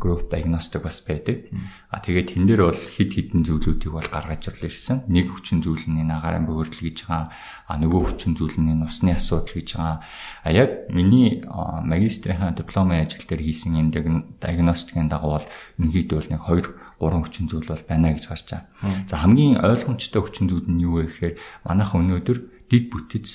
[0.00, 1.46] growth diagnostic бас байдаг.
[1.90, 5.06] А тэгээд тэн дээр бол хид хідэн зүйлүүдийг бол гаргаж ирлээ ирсэн.
[5.06, 7.30] Нэг хүчин зүйл нь агарын бохирдол гэж байгаа.
[7.70, 10.02] А нөгөө хүчин зүйл нь усны асуудал гэж байгаа.
[10.42, 13.94] А яг миний магистрийн дипломын ажил дээр хийсэн энэ
[14.42, 15.46] диагностикийн дагуу бол
[15.78, 18.66] ерөнхийдөө бол нэг 2 гурван хүчин зүйл бол байна гэж гарч байгаа.
[19.08, 21.34] За хамгийн ойлгомжтой хүчин зүйл нь юу вэ гэхээр
[21.64, 22.38] манайхан өнөөдөр
[22.70, 23.26] дид бүтэц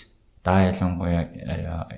[0.43, 1.29] даа ялангуяа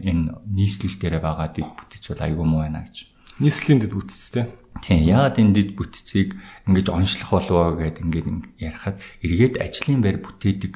[0.04, 3.08] энэ нийслэл дээр байгаа дид бүтэц бол аюул муу байна гэж.
[3.40, 4.52] Нийслэлийн дид бүтэц те.
[4.82, 6.36] Тийм яагаад энэ дид бүтцийг
[6.68, 8.28] ингэж онцлох болов гэд ингээд
[8.58, 10.74] ярихад эргээд ажлын байр бүтээдэг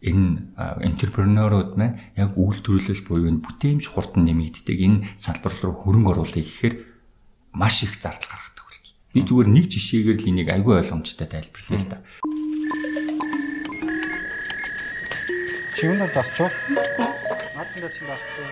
[0.00, 0.56] энэ
[0.86, 6.74] энтерпренерууд маань яг үйлдвэрлэл буюу энэ бүтээмж хурдан нэмэгддэг энэ салбар руу хөрөнгө оруулах гэхээр
[7.52, 8.49] маш их зардал гаргадаг
[9.10, 11.98] Би зүгээр нэг жишээгээр л энийг айгүй ойлгомжтой тайлбарлая л да.
[15.74, 16.46] Чимнад орчоо.
[17.58, 18.46] Наадмаар чинь орчоо.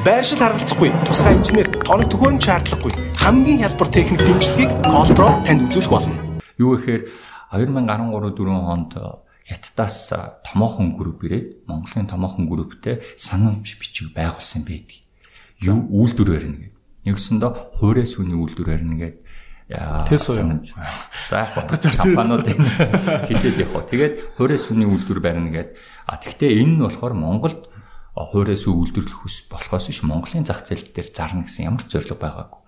[0.00, 2.92] Байршил харгалзахгүй, тусгай инженер, тоног төхөөрөмж шаардлагагүй.
[3.20, 6.16] Хамгийн хялбар техник дэмжлэгийг Colpro танд үзүүлэх болно.
[6.56, 7.12] Юу гэхээр
[7.52, 8.92] 2013 4 онд
[9.44, 10.08] Хятадаас
[10.48, 15.04] томоохон групп ирээд Монголын томоохон групптэй санамж бичиг байгуулсан байдаг.
[15.60, 16.71] Юу үйлдвэр барина
[17.02, 19.16] Нэгсэндээ хуурай сүний үйлдвэрээр нэгээд
[19.72, 20.66] Тэсо юм.
[21.30, 22.60] За батгаж орж ирээд
[23.30, 23.88] хилээд явах.
[23.88, 25.70] Тэгээд хуурай сүний үйлдвэр барина гээд
[26.04, 27.72] а тэгвэл энэ нь болохоор Монголд
[28.12, 32.20] хуурай сүү үйлдвэрлэх хүс болохоос биш Монголын зах зээл дээр зарна гэсэн ямар ч зорилго
[32.20, 32.60] байгаагүй.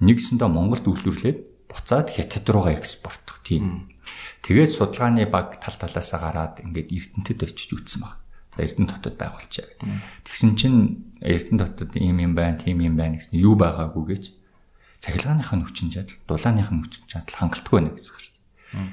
[0.00, 1.38] Нэгсэндээ Монголд үйлдвэрлээд
[1.68, 3.92] буцаад Хятад руугаа экспортлох тийм.
[4.40, 8.16] Тэгээд судалгааны баг тал талаасаа гараад ингээд Эрдэнэтэд очиж үтсэн баг.
[8.56, 9.88] За Эрдэнэ хотод байгуулчаа гэдэг.
[10.24, 14.24] Тэгсэн чинь Эрдэнэ хотод ийм юм байна, тийм юм байна гэсэн юу байгаагүй гэж
[15.00, 18.34] цахилгааных нь хүчин чадал, дулааных нь хүчин чадал хангалтгүй байна гэж гарч.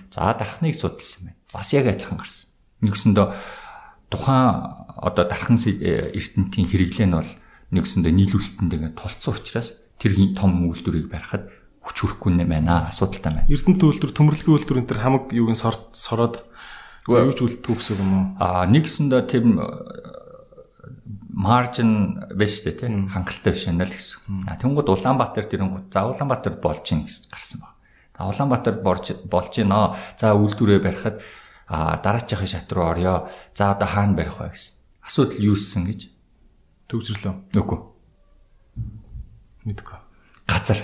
[0.09, 1.39] За дархныг судалсан байна.
[1.53, 2.49] Бас яг адилхан гарсан.
[2.81, 3.27] Нэгсэндээ
[4.09, 4.45] тухайн
[5.01, 7.31] одоо дархан эрдэнтийн хэрэглээ нь бол
[7.73, 11.49] нэгсэндээ нийлүүлэлтэндээ тулцсан учраас тэр том үйлдвэрийг барихад
[11.81, 13.49] хүч хүрэхгүй нэ байна асуудалтай байна.
[13.49, 15.61] Эрдэнэт үйлдвэр, төмөрлөгийн үйлдвэр энэ төр хамаг юуг нь
[15.93, 16.45] сороод
[17.05, 18.25] Юу ч үлддэг гэсэн юм уу?
[18.41, 19.61] Аа нэгсэндээ тийм
[21.35, 24.47] маржин биш үү тийм хангалттай биш юм л гэсэн.
[24.47, 27.75] А тэнгууд Улаанбаатар тэрэнгууд за Улаанбаатар болж ийн гэсэн гарсан ба.
[28.23, 30.15] Улаанбаатар болж болж гинөө.
[30.15, 31.19] За үйлдвэрээ барихад
[31.67, 33.27] а дараачихын шат руу орё.
[33.51, 34.79] За одоо хаана барих вэ гэсэн.
[35.03, 36.07] Асуудал юусэн гэж
[36.87, 37.51] төгсрлөө.
[37.51, 37.79] Нүггүй.
[39.67, 39.99] Мэдгүй.
[40.47, 40.79] Газар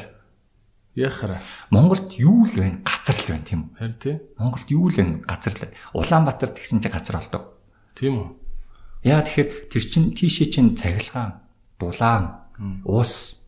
[0.95, 1.39] Яхара.
[1.71, 2.83] Монголд юу л байна?
[2.83, 3.75] Газар л байна тийм үү?
[3.79, 4.15] Харин тий.
[4.35, 5.23] Монголд юу л байна?
[5.23, 5.71] Газар л.
[5.95, 7.55] Улаанбаатар тэгсэн чинь газар олдог.
[7.95, 8.40] Тийм үү?
[9.01, 11.41] Яа тэгэхээр тэр чин тийшээ чин цахилгаан,
[11.81, 12.45] дулаан,
[12.85, 13.41] ус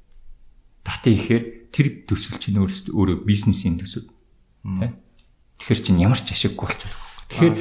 [0.82, 4.10] татын ихээр тэр төсөл чинь өөрөөсөө өөрөө бизнесийн төсөл.
[5.62, 6.90] Тэгэхээр чин ямар ч ашиггүй байгаа.
[7.30, 7.56] Тэгэхээр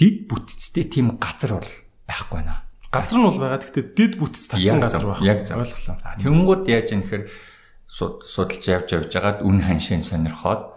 [0.00, 1.70] дид бүтцтэй тийм газар бол
[2.08, 2.64] байхгүй байна.
[2.88, 3.60] Газар нь бол байгаа.
[3.60, 5.20] Гэхдээ дид бүтц татсан газар байх.
[5.20, 5.96] Яг ойлголоо.
[6.24, 7.24] Тэнгүүд яаж юм гэхээр
[7.88, 10.74] судалж явж явж байгаад үн ханшийн сонирхоод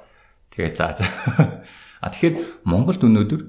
[0.51, 1.05] тэгээ за за.
[2.03, 3.41] А тэгэхээр Монголд өнөөдөр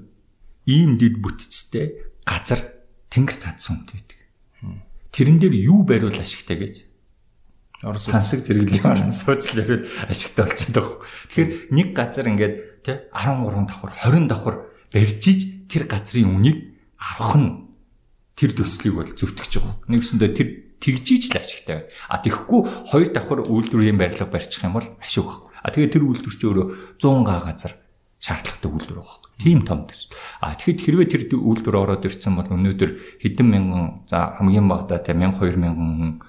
[0.71, 2.74] ийм дид бүтцтэй газар
[3.15, 4.19] тэнгэр татсан үнэтэй байдаг.
[5.15, 6.75] Тэрэн дээр юу бариул ашигтай гэж
[7.85, 10.97] Орос хансаг зэрэглэлийн орон сууцл яриад ашигтай болчиход байгаа.
[11.29, 14.55] Тэгэхээр нэг газар ингээд тий 13 давхар 20 давхар
[14.89, 17.49] барьжиж тэр газрын үнийг авах нь
[18.33, 19.75] тэр төслийг бол зөвтгөж байгаа.
[19.85, 20.49] Нэгсэндээ тэр
[20.81, 21.89] тэгжиж л ашигтай байна.
[22.09, 25.29] А тэгэхгүй хоёр давхар үйлдвэрийн барилга барьчих юм бол ашиг.
[25.61, 27.73] А тэгээд тэр үйлдвэр чи өөрөө 100 га газар
[28.25, 29.29] шаардлагатай үйлдвэр байхгүй.
[29.37, 30.17] Тийм том төсөл.
[30.41, 35.13] А тэгэхэд хэрвээ тэр үйлдвэр ороод ирсэн бол өнөөдөр хэдэн мянган за хамгийн багадаа те
[35.13, 36.25] 1000 2000 хүн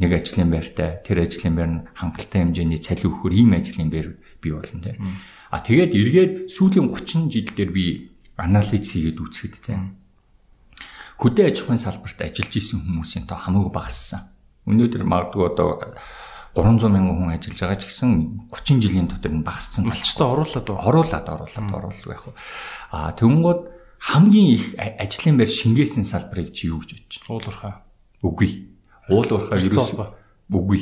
[0.00, 4.52] нэг ажлын байртай тэр ажлын байр нь хангалттай хэмжээний цалин өгөхөр ийм ажлын байр бий
[4.56, 4.96] болно те.
[5.52, 7.84] А тэгээд эргээд сүүлийн 30 жил дээр би
[8.40, 10.00] анализ хийгээд үзэхэд зэн
[11.20, 14.34] хөдөө аж ахуйн салбарт ажиллаж исэн хүмүүсийн тоо хамаагүй багассан.
[14.66, 15.94] Өнөөдөр магадгүй одоо
[16.54, 18.10] 300 мянган хүн ажиллаж байгаа ч гэсэн
[18.50, 19.90] 30 жилийн дотор нь багассан.
[19.90, 22.24] Малчтай оруулаад оруулаад оруулаад оруулдаг яг.
[22.94, 23.60] Аа тэгэнгүүт
[23.98, 27.34] хамгийн их ажлын байр шингээсэн салбарыг чи юу гэж бодож байна?
[27.34, 27.72] Уулуурхаа.
[28.22, 28.50] Үгүй.
[29.10, 30.06] Уулуурхаа ерөөсөө
[30.54, 30.80] үгүй.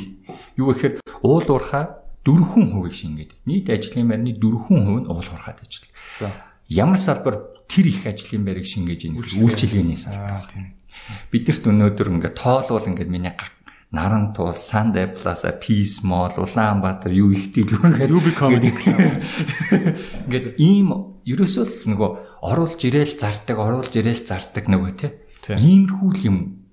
[0.61, 0.93] Юу гэхээр
[1.25, 1.89] уул уурхай
[2.21, 3.31] дөрвөн хувийг шингээд.
[3.49, 5.89] Нийт ажлын байрны дөрвөн хувь нь уул уурхайд ажил.
[6.19, 6.29] За
[6.69, 10.47] ямар салбар тэр их ажлын байрыг шингээж ийн үйлчилгээний салбар.
[11.31, 13.33] Бидэрт өнөөдөр ингээд тоолвол ингээд миний
[13.93, 18.73] Наран туус, Sunday Plaza, Peace Mall, Улаанбаатар юу их дэлгүүр Ruby Comedy
[20.25, 22.09] Ингээд ийм ерөөсөө л нөгөө
[22.41, 25.13] оруулж ирээл зардаг, оруулж ирээл зардаг нөгөө те.
[25.45, 26.65] Иймэрхүү юм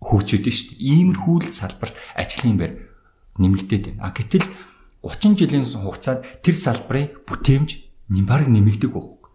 [0.00, 0.80] хөгжөөд шүү дээ.
[0.80, 2.72] Иймэрхүү л салбарт ажлын байр
[3.36, 4.08] нэмэгдээд байна.
[4.08, 4.48] А гэтэл
[5.04, 7.68] 30 жилийн хугацаанд тэр салбарын бүтээмж
[8.24, 9.28] баг нэмэгдэг байхгүй.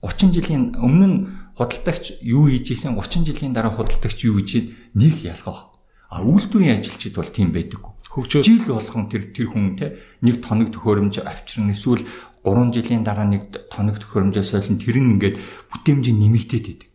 [0.00, 1.28] 30 жилийн өмнө
[1.60, 5.71] худалдагч юу хийж исэн 30 жилийн дараа худалдагч юу хийж нэг ялгаа
[6.12, 7.80] А үйлдвэрийн ажилчид бол тийм байдаг.
[8.12, 12.04] Хөгжөө жил болгон тэр тэр хүн те нэг тоног төхөөрөмж авчирна эсвэл
[12.44, 15.40] 3 жилийн дараа нэг тоног төхөөрөмжөө солино тэр нь ингээд
[15.72, 16.88] бүтээмж нэмэгдээд байдаг.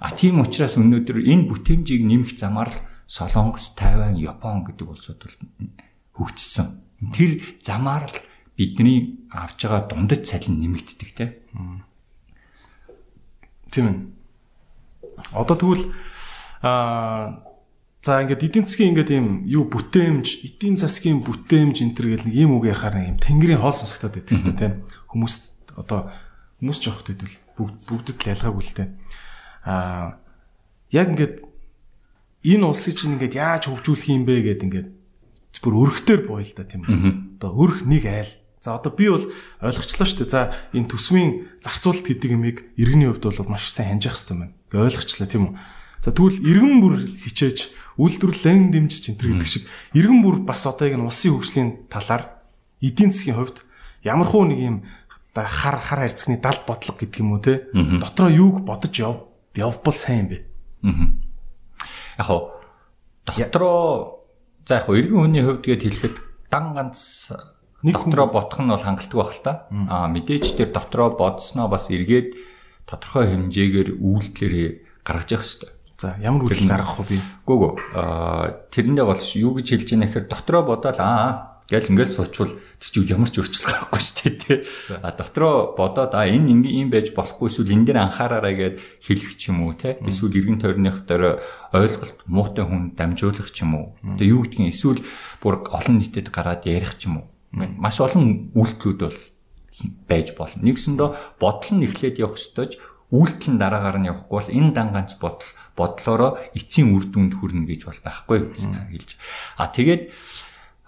[0.00, 5.36] А тийм учраас өнөөдөр энэ бүтээмжийг нэмэх замаар л Солонгос, Тайван, Япон гэдэг улсууд бол
[6.16, 6.80] хөгжсөн.
[7.12, 8.16] Тэр замаар л
[8.56, 11.36] бидний авж байгаа дундад цалин нэмэгддэг те.
[13.68, 13.96] Тийм ээ.
[15.36, 15.84] Одоо тэгвэл
[16.64, 17.44] аа
[18.04, 22.36] За ингээд эдийн засгийн ингээд ийм юу бүтээмж, эдийн засгийн бүтээмж энэ төр гэл нэг
[22.36, 24.74] ийм үг ярахаар нэг юм тэнгэрийн хоол сонсогдоод байдаг л тийм
[25.08, 25.34] хүмүүс
[25.72, 26.12] одоо
[26.60, 27.16] хүмүүс ч явахд
[27.56, 28.90] бүгд бүгдэд л ялгаагүй л тийм
[29.64, 30.20] аа
[30.92, 31.34] яг ингээд
[32.44, 34.88] энэ улсыг чинь ингээд яаж хөгжүүлэх юм бэ гэд ингээд
[35.64, 36.84] бүр өрхтөр боё л да тийм
[37.40, 38.32] одоо өрх нэг айл
[38.64, 39.28] За одоо би бол
[39.60, 40.32] ойлгочлоо шүү дээ.
[40.32, 44.56] За энэ төсвийн зарцуулалт гэдэг юмыг иргэний хувьд бол маш сайн хянжих хэрэгтэй байна.
[44.72, 45.54] Гэ ойлгочлоо тийм үү.
[46.00, 46.94] За тэгвэл иргэн бүр
[47.28, 47.58] хичээж
[47.98, 49.64] үйлдвэрлэлэн дэмжиж энэ гэдэг шиг.
[49.94, 52.42] Иргэн бүр бас одоо яг нь улсын хөгжлийн талаар
[52.82, 53.62] эдийн засгийн хувьд
[54.02, 54.76] ямархуу нэг юм
[55.34, 57.66] хар хар харьцагны дал бодлого гэдэг юм уу те?
[57.74, 59.30] Дотроо юуг бодож яв?
[59.54, 60.38] Явбал сайн юм бэ.
[62.18, 62.54] Яг хоо
[63.26, 64.26] дотроо
[64.66, 66.16] за яг хоо иргэн хүний хувьд гээд хэлэхэд
[66.50, 67.32] дан ганц
[67.82, 69.52] нэг дотроо бодох нь бол хангалттай байх л та.
[69.70, 72.36] Аа мэдээж тэр дотроо бодсноо бас эргээд
[72.86, 75.70] тодорхой хэмжээгээр үйлдэлээр гаргаж явах хэрэгтэй.
[76.04, 77.18] За ямар үйлдэл гаргах вэ би?
[77.48, 77.72] Гүү гүү.
[77.96, 82.88] Аа тэрэндээ бол юу гэж хэлж яана гэхээр дотроо бодоод аа гэл ингээл суучвал тэр
[82.92, 84.58] чинь ямар ч өөрчлөлт гарахгүй шүү дээ тий.
[85.00, 89.32] А дотроо бодоод а энэ ингийн юм байж болохгүй эсвэл энэ дээр анхаараарай гэд хэлэх
[89.40, 89.96] ч юм уу тий.
[90.04, 91.40] Эсвэл иргэн тойрных дээр
[91.72, 93.86] ойлголт муутай хүн дамжуулах ч юм уу.
[94.04, 95.00] Тэгээ юу гэдгийг эсвэл
[95.40, 97.26] бүр олон нийтэд гараад ярих ч юм уу.
[97.56, 99.20] Ингээд маш олон үйлдэлүүд бол
[100.04, 100.60] байж болно.
[100.68, 102.76] Нэгсэндөө бодол нь эхлээд явах ёстойж
[103.08, 107.66] үйлдэл нь дараагаар нь явахгүй бол энэ дан ганц бодол бодлороо эцсийн үр дүнд хүрнэ
[107.66, 109.10] гэж бол байхгүй хэлж.
[109.58, 110.14] А тэгээд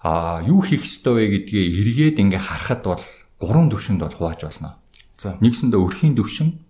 [0.03, 3.03] а юу хийх ёстой вэ гэдгээ эргээд ингээ харахад бол
[3.39, 4.79] гурван төвшөнд бол хувааж болно.
[5.17, 6.61] За нэгсэндээ өрхийн төвшин,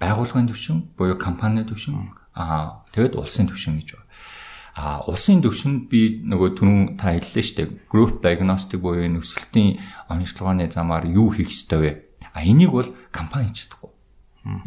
[0.00, 4.06] байгууллагын төвшин, буюу компани төвшин, а тэгээд улсын төвшин гэж байна.
[4.76, 7.68] А улсын төвшөнд би нөгөө түрүүн та хэллээ шүү дээ.
[7.88, 9.80] Growth diagnostic буюу нөхцөлтийн
[10.12, 11.90] онцлогооны замаар юу хийх ёстой вэ?
[12.36, 13.90] А энийг бол компани хийж чадахгүй.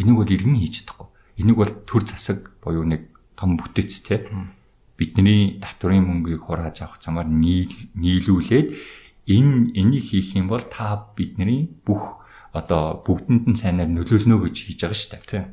[0.01, 1.08] Энийг бол иргэн хийж чадахгүй.
[1.39, 3.07] Энийг бол төр засаг буюу нэг
[3.39, 4.27] том бүтэц те
[4.99, 8.67] бидний татврын мөнгийг хурааж авах замаар нийлүүлээд
[9.31, 12.19] энэ энийг хийх юм бол та бидний бүх
[12.51, 15.45] одоо бүгдэнд нь сайнаар нөлөөлнө гэж хийж байгаа шүү дээ.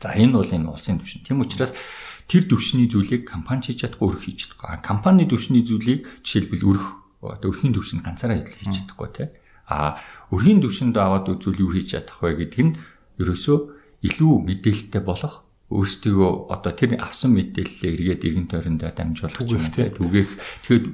[0.00, 1.28] За энэ бол энэ улсын түвшин.
[1.28, 1.76] Тийм учраас
[2.24, 4.80] тэр түвшний зүйлийг компани хийж чадахгүй өрх хийж чадахгүй.
[4.80, 6.86] Компани түвшний зүйлийг жишээлбэл өрх
[7.20, 9.28] өрхийн түвшинд ганцаараа хийж чадахгүй тий.
[9.68, 10.00] А
[10.32, 12.72] өрхийн түвшинд аваад үзвэл юу хийж чадах вэ гэдг нь
[13.20, 15.44] ерөөсөө илүү мэдээлэлтэй болох.
[15.70, 19.86] Өөрсдөө одоо тэр авсан мэдээллээ эргээд иргэн тойрондоо дамжуулах юм тий.
[19.86, 20.30] түгээх.
[20.66, 20.86] Тэгэхэд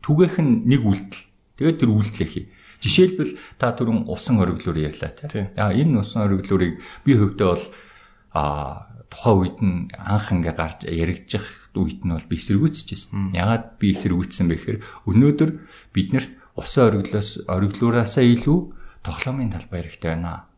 [0.00, 1.22] түгээх нь нэг үйлдэл.
[1.60, 2.46] Тэгээд тэр үйлдэлээ хий
[2.82, 5.46] жишээлбэл та түрүүн усан ориглоор ярьлаа тий.
[5.54, 7.66] А энэ усан ориглоорыг би хөвдөө бол
[8.34, 8.42] а
[9.06, 13.36] тухайн үед нь анх ингээ гарч яригдчих үед нь бол би эсэргүүцчихсэн.
[13.38, 15.50] Ягаад би эсэргүүцсэн бэ гэхээр өнөөдөр
[15.94, 18.58] биднэрт усан ориглоос ориглуураасаа илүү
[19.06, 20.50] тоглоомын талбай хэрэгтэй байна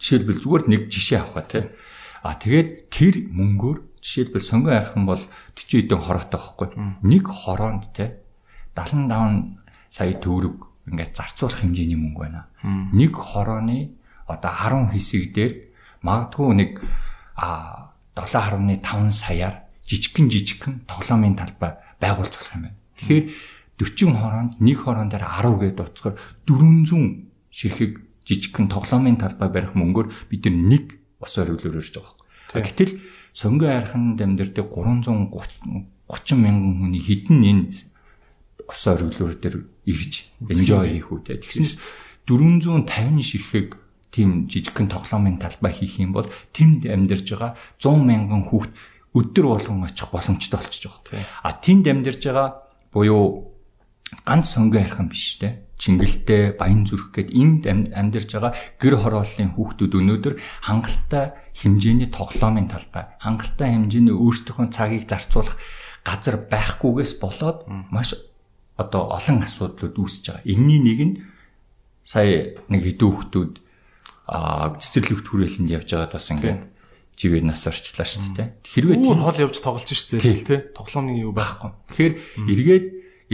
[0.00, 1.68] Жишээлбэл зүгээр нэг жишээ авах тий.
[2.24, 5.20] А тэгээд тэр мөнгөөр жишээлбэл сонгон айрхан бол
[5.54, 6.68] 40 хэдэн хороотой байхгүй.
[7.04, 8.16] Нэг хороонд тий
[8.74, 9.60] 75
[9.92, 10.56] сая төгрөг
[10.88, 12.48] ингээд зарцуулах хэмжээний мөнгө байна.
[12.64, 13.92] Нэг хорооны
[14.24, 14.52] одоо
[14.88, 15.52] 10 хэсэг дээр
[16.02, 16.70] магадгүй нэг
[17.36, 22.78] а 7.5 саяар жижигхэн жижигхэн тоглоомын талбай байгуулж болох юм байна.
[23.00, 23.24] Тэгэхээр
[23.80, 27.92] 40 хороонд нэг хороон дээр 10 гэдэг утгаар 400 ширхэг
[28.30, 32.14] жижигхэн тоглоомын талбай барих мөнгөөр бид нэг ус оргилоор ирж байгаа
[32.54, 32.62] байхгүй.
[32.62, 32.92] Гэтэл
[33.34, 37.64] сонгон айрхан дамдэрдэг 330 мянган хүний хідэн энэ
[38.70, 39.56] ус оргилоор дээр
[39.90, 41.42] ирж enjoy хийх үүтэй.
[41.42, 41.74] Тэгснээс
[42.30, 43.74] 450 ширхэг
[44.14, 48.72] тийм жижигхэн тоглоомын талбай хийх юм бол тэнд амьдарж байгаа 100 мянган хүүхд
[49.14, 51.26] өдөр болгон очих боломжтой болчихж байгаа.
[51.42, 52.48] А тэнд амьдарж байгаа
[52.94, 53.54] буюу
[54.26, 59.56] ганц сонгоо ярих юм биш те чингэлтэй баян зүрх гээд энд амьдарч байгаа гэр хорооллын
[59.56, 60.34] хүүхдүүд өнөөдөр
[60.68, 65.56] хангалттай хэмжээний тоглоомын талбай хангалттай хэмжээний өөрсдийнхөө цагийг зарцуулах
[66.04, 68.12] газар байхгүйгээс болоод маш
[68.76, 70.48] одоо олон асуудлууд үүсэж байгаа.
[70.48, 71.14] Энийний нэг нь
[72.04, 73.52] сая нэг хэдэн хүүхдүүд
[74.30, 76.60] а цэцэрлэгт хүрээлэнд явж байгаад бас ингээд
[77.20, 78.48] живээр нас орчлаа шүү дээ.
[78.64, 80.60] Хэрвээ тийм хол явж тоглож шүү дээ тий.
[80.72, 81.70] Тоглоомны юу байхгүй.
[81.92, 82.14] Тэгэхээр
[82.48, 82.86] эргээд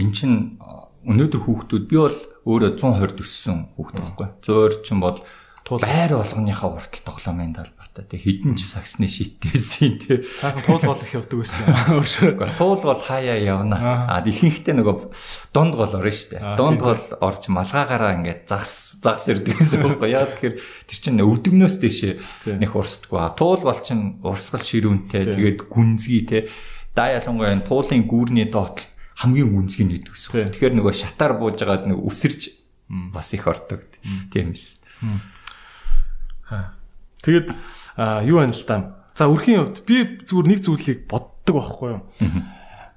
[0.03, 0.59] эн чин
[1.07, 4.27] өнөөдөр хүүхдүүд би бол өөрөө 120 өссөн хүүхд байхгүй.
[4.43, 5.19] 120 ч юм бол
[5.75, 11.11] байр болгоныхаа уртал тоглоомын талбартай тэг хідэн ч саксны шийтээсийн тэг таахан туул бол их
[11.11, 14.07] явдаг байсан өөршөө туул бол хаяа явна.
[14.07, 14.95] А ихэнхдээ нөгөө
[15.51, 20.27] дунд гол орно штэ дунд гол орж малгаагаараа ингээд загс загс ирдэг гэсэн үг яа
[20.27, 20.55] тэгэхээр
[20.87, 22.13] тэр чинь өвдөгнөөс дэшээ
[22.63, 26.43] нэг урсдаггүй туул бол чинь урсгал ширүүнтэй тэгээд гүнзгий тэг
[26.95, 28.87] да ялангуяа туулын гүүрний доотл
[29.17, 30.53] хамгийн гүнзгий нэг гэсэн.
[30.53, 32.53] Тэгэхээр нөгөө шатаар бууж байгаад нэг үсэрч
[32.87, 33.81] бас их ордог.
[34.29, 34.77] Тийм эс.
[37.25, 37.47] Тэгээд
[38.29, 39.01] юу байна л да.
[39.17, 42.01] За өрхийн хувьд би зүгээр нэг зүйлийг боддог байхгүй юу?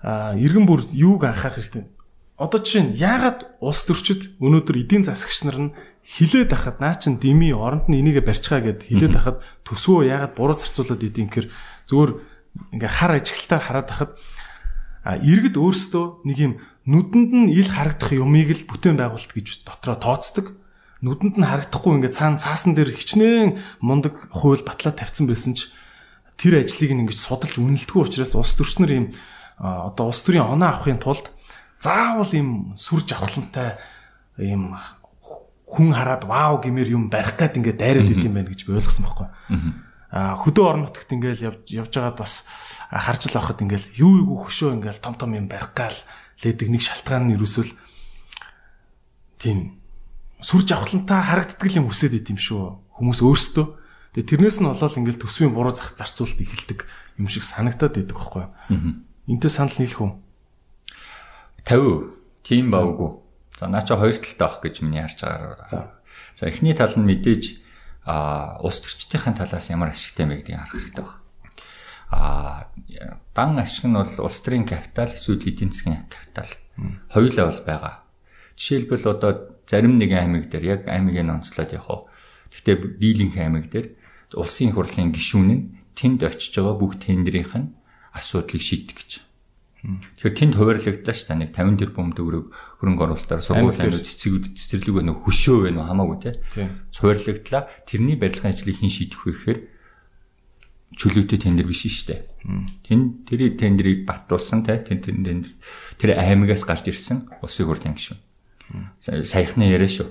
[0.05, 1.89] Аа иргэн бүр юуг анхаарах хэрэгтэй.
[2.37, 7.21] Одоо жишээ нь яагаад улс төрчид өнөөдөр эдийн засагч нар нь хилээд ахад наа чин
[7.21, 11.49] дими оронд нь энийгэ барьцгаа гэд хилээд ахад төсвөө яагаад буруу зарцуулаад идэм гэхэр
[11.89, 12.11] зүгээр
[12.81, 14.11] ингээ хар ажиглалтаар хараад ахад
[15.05, 16.53] а иргэд өөрсдөө нэг юм
[16.85, 20.57] нүдэнд нь ил харагдах юмыг л бүтээн байгуулалт гэж дотроо тооцдог.
[21.01, 25.73] Нүдэнд нь харагдахгүй ингээд цаана цаасан дээр хичнээн мундаг хууль батлаа тавьсан байсан ч
[26.37, 29.07] тэр ажлыг нь ингэж судалж үнэлдэггүй учраас улс төрчнөр ийм
[29.57, 31.33] одоо улс төрийн оноо авахын тулд
[31.81, 33.81] заавал ийм сүр жавхлантай
[34.37, 34.77] ийм
[35.65, 39.29] хүн хараад вау гэмээр юм барих гээд ингээд дайраад идэм байх гэж би ойлгосон байхгүй.
[39.49, 42.47] Аа хөдөө орон нутагт ингээд явж байгаад бас
[42.91, 45.95] харж л авахд ингээд юу юу хөшөө ингээд том том юм барих гал
[46.43, 47.71] лээдэг нэг шалтгаан нь ерөөсөл
[49.39, 49.81] тийм
[50.43, 52.97] сүр жавхлантай харагддаг юм хүсээд идэм шүү.
[52.97, 53.67] Хүмүүс өөрсдөө.
[54.17, 56.89] Тэгээ тэрнээс нь болоод ингээл төсвийн буруу зах зарцуулалт эхэлдэг
[57.21, 58.45] юм шиг санагдаад идэг байхгүй.
[59.31, 60.13] Энтэй санал нийлэх үү?
[61.69, 62.19] 50.
[62.43, 63.21] Тийм бавгүй.
[63.61, 65.69] За наа чи хоёр талтай авах гэж миний харж байгаа.
[65.69, 65.79] За.
[66.35, 67.61] За эхний тал нь мэдээж
[68.05, 71.21] а ус төрчдийн талаас ямар ашигтай вэ гэдгийг харах хэрэгтэй байна.
[72.11, 72.67] А
[73.35, 76.51] дан ашиг нь бол улс төрийн капитал эсвэл эдийн засгийн капитал
[77.13, 77.95] хоёулаа бол байгаа.
[78.57, 79.33] Жишээлбэл одоо
[79.67, 82.11] зарим нэгэн аймаг дээр яг аймгийг нь онцлоод явах.
[82.51, 83.95] Гэхдээ дийлэнх аймаг дээр
[84.35, 85.63] улсын хурлын гишүүн нь
[85.95, 87.73] тэнд очиж байгаа бүх тендерийнх нь
[88.17, 89.11] асуудлыг шийдэх гэж.
[89.81, 92.53] Тэгэхээр тэнд хуваарлагдаа ш та нэг 50 тэрбум төгрөг
[92.85, 95.25] хөрөнгө оруулалтаар сургуулийн цэцэг цэцэрлэг байна уу?
[95.25, 95.89] Хөшөө байна уу?
[95.89, 96.31] Хамаагүй те.
[96.93, 99.61] Хуваарлагдлаа тэрний барилгын ажлыг хэн шийдэх вэ гэхээр
[101.01, 102.29] чөлөөтэй тендер биш штэ.
[102.85, 104.85] Тэн тэр тендерийг батуулсан те.
[104.85, 105.49] Тэр тендер
[105.97, 108.21] тэр аймагаас гарч ирсэн улсын хурлын гишүүн
[109.01, 110.09] саяхны яриа шүү.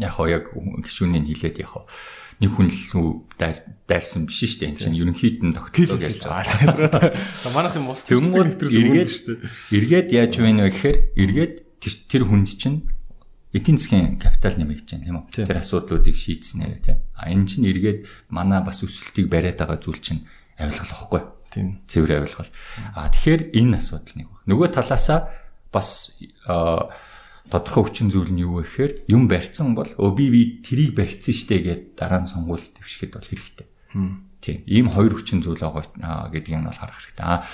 [0.00, 1.88] Яг хоо яг гişүүний хилээд яг
[2.40, 4.70] нэг хүн л дайрсан биш шүү дээ.
[4.76, 7.16] Энд чинь ерөнхийд нь тогтцоо гэж байгаа.
[7.42, 9.40] За манайхын ус тэмгүүр хэтрүүл өргөн шүү дээ.
[9.72, 11.54] Эргээд яаж вэ гэхээр эргээд
[12.12, 12.84] тэр хүнд чинь
[13.56, 15.26] эдийн засгийн капитал нэмэгдэж байна тийм үү?
[15.32, 16.98] Тэр асуудлуудыг шийдснээр тийм.
[17.16, 20.28] А энэ чинь эргээд манай бас өсөлтийг бариад байгаа зүйл чинь
[20.60, 21.22] авилгал واخгүй.
[21.56, 21.80] Тийм.
[21.88, 22.52] Цэвэр авилгал.
[22.92, 24.28] А тэгэхээр энэ асуудал нэг.
[24.44, 25.32] Нөгөө талаасаа
[25.72, 26.12] бас
[26.44, 26.92] аа
[27.50, 31.34] тодорхой хүчин зүйл нь юу вэ гэхээр юм барьсан бол өө би би тэрийг барьсан
[31.34, 33.66] штэ гэд дараа нь сонгуульд твшгэд бол хэрэгтэй.
[34.42, 34.58] Тийм.
[34.66, 37.26] Ийм хоёр хүчин зүйл байгаа гэдгийг нь бол харах хэрэгтэй.
[37.26, 37.46] Аа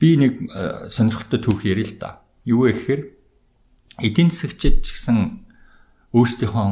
[0.00, 0.34] би нэг
[0.92, 2.20] сонирхолтой түүх ярил л да.
[2.44, 3.02] Юу вэ гэхээр
[4.04, 5.44] эдийн засагчид ч гэсэн
[6.12, 6.66] өөрсдийнхөө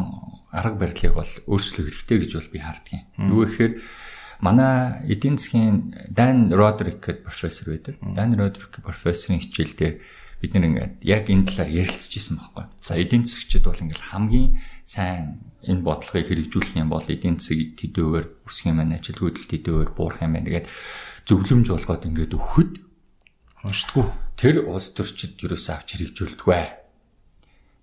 [0.52, 3.04] арга барилыг бол өөрчлөх хэрэгтэй гэж бол би хардгийн.
[3.16, 3.72] Юу гэхээр
[4.44, 7.96] манай эдийн засгийн Dan Roderick гэдэг профессор байдаг.
[8.02, 9.94] Dan Roderick профессорын хичээл дээр
[10.42, 12.66] бид нэр ингээд яг энэ талаар ярилцж исэн байхгүй.
[12.82, 18.50] За эдийн засгчид бол ингээд хамгийн сайн энэ бодлогыг хэрэгжүүлэх юм бол эдийн засгийг төдөөөр
[18.50, 20.66] үсэх юм байна, ажилгүйдэл төдөөөр буурах юм байна гэдэг
[21.30, 22.72] зөвлөмж болгоод ингээд өгөхөд
[23.62, 24.06] уншдаггүй.
[24.34, 26.82] Тэр улс төрчид юусаа авч хэрэгжүүлдэг бай.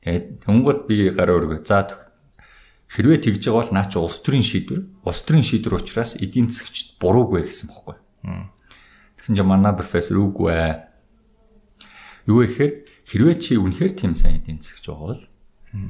[0.04, 1.64] Тэгээд тэнгууд би гараа өргөө.
[1.64, 1.88] За
[2.92, 7.00] хэрвээ тэгж байгаа бол наа чи улс төрийн шийдвэр, улс төрийн шийдвэр учраас эдийн засгчд
[7.00, 7.96] буруугүй гэсэн бохгүй.
[9.16, 10.89] Тэгсэн чинь манай профессор үгүй ээ
[12.30, 12.74] Юу гэхээр
[13.10, 15.22] хэрвээ чи үнэхээр тийм сайн эдийн байгаа бол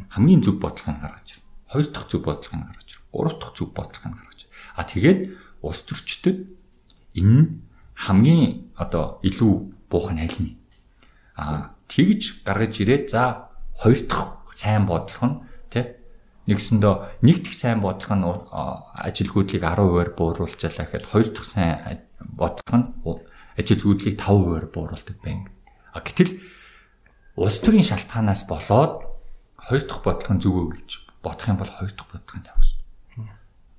[0.08, 1.43] хамгийн зөв бодлогыг гаргаж ир.
[1.67, 2.99] Хоёр дахь зөв бодлогыг гаргаж ир.
[3.12, 4.52] Гурав дахь зөв бодлогыг гаргаж ир.
[4.80, 5.19] А тэгээд
[5.60, 6.38] улс төрчдөд
[7.19, 7.60] энэ
[7.91, 9.54] хамгийн одоо илүү
[9.91, 10.56] буух нь аль нь?
[11.36, 15.38] А тэгж гаргаж ирээд за хоёр дахь сайн бодлого нь
[15.75, 15.99] тий
[16.47, 18.28] нэгсэндөө нэг дэх сайн бодлого нь
[19.08, 21.99] ажилгүйдлийг 10%-аар бууруулжалаа гэхэд хоёр дахь сайн
[22.39, 22.88] бодлого нь
[23.60, 25.52] ажилгүйдлийг 5%-аар бууруулдаг байна
[25.93, 26.41] А гэтэл
[27.39, 29.10] улс төрийн шалтгаанаас болоод
[29.58, 30.89] хоёр дахь бодлого зөв үү гэж
[31.23, 32.78] бодох юм бол хоёр дахь бодлогын тавьсан.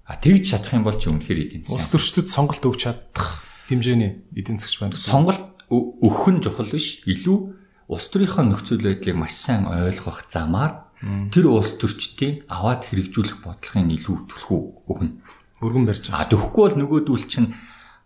[0.07, 4.27] А тэгж чадах юм бол чи үнэхээр эдийн засгийн улс төрчдөд сонголт өгч чадах хэмжээний
[4.35, 5.07] эдийн засгч байна гэсэн.
[5.07, 7.07] Сонголт өгөх нь чухал биш.
[7.07, 7.39] Илүү
[7.87, 10.91] улс төрийнхөө нөхцөл байдлыг маш сайн ойлгох замаар
[11.31, 15.15] тэр улс төрчдийн аваад хэрэгжүүлэх бодлогын илүү түлхүү өгнө.
[15.63, 16.27] Өргөн барьж байгаа.
[16.27, 17.55] А тэгэхгүй бол нөгөөдүүл чинь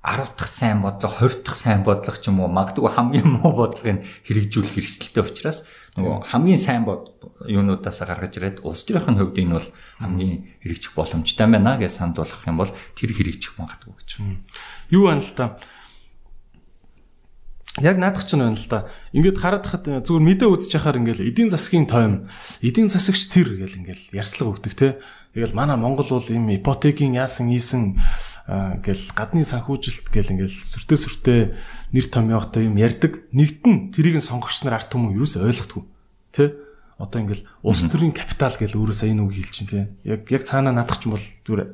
[0.05, 4.05] 10 дахь сайн бодлого, 20 дахь сайн бодлого ч юм уу магадгүй хамгийн муу бодлогыг
[4.29, 5.65] хэрэгжүүлэх эрсдэлтэй учраас
[5.97, 7.17] нөгөө хамгийн сайн бод
[7.49, 9.69] юунуудаас гаргаж ирээд улс төрийн хувьд энэ бол
[10.03, 14.11] хамгийн хэрэгжих боломжтой байна гэж санд болгох юм бол тэр хэрэгжих магадгүй гэж.
[14.91, 15.57] Юу байна л та?
[17.79, 18.91] Яг наадах ч байна л да.
[19.15, 22.27] Ингээд хараад хахад зүгээр мэдээ үзэж яхаар ингээл эдийн засгийн тойм,
[22.59, 24.99] эдийн засагч тэр гэл ингээл ярьслага өгдөг те.
[25.35, 27.99] Тэгэл манай Монгол бол ийм ипотекийн яасан ийсэн
[28.45, 31.41] гэл гадны санхүүжилт гэл ингээл сүртэй сүртэй
[31.97, 33.25] нэр томьёогтой юм ярьдаг.
[33.33, 35.83] Нэгтэн тэрийг сонгогч нар арт түмэн юу ч ойлгохгүй.
[36.37, 36.53] Тэ?
[37.01, 39.89] Одоо ингээл улс төрийн капитал гэл өөрөө сая нүг хэлж чинь тэ.
[40.05, 41.73] Яг яг цаанаа надах ч бол зүгээр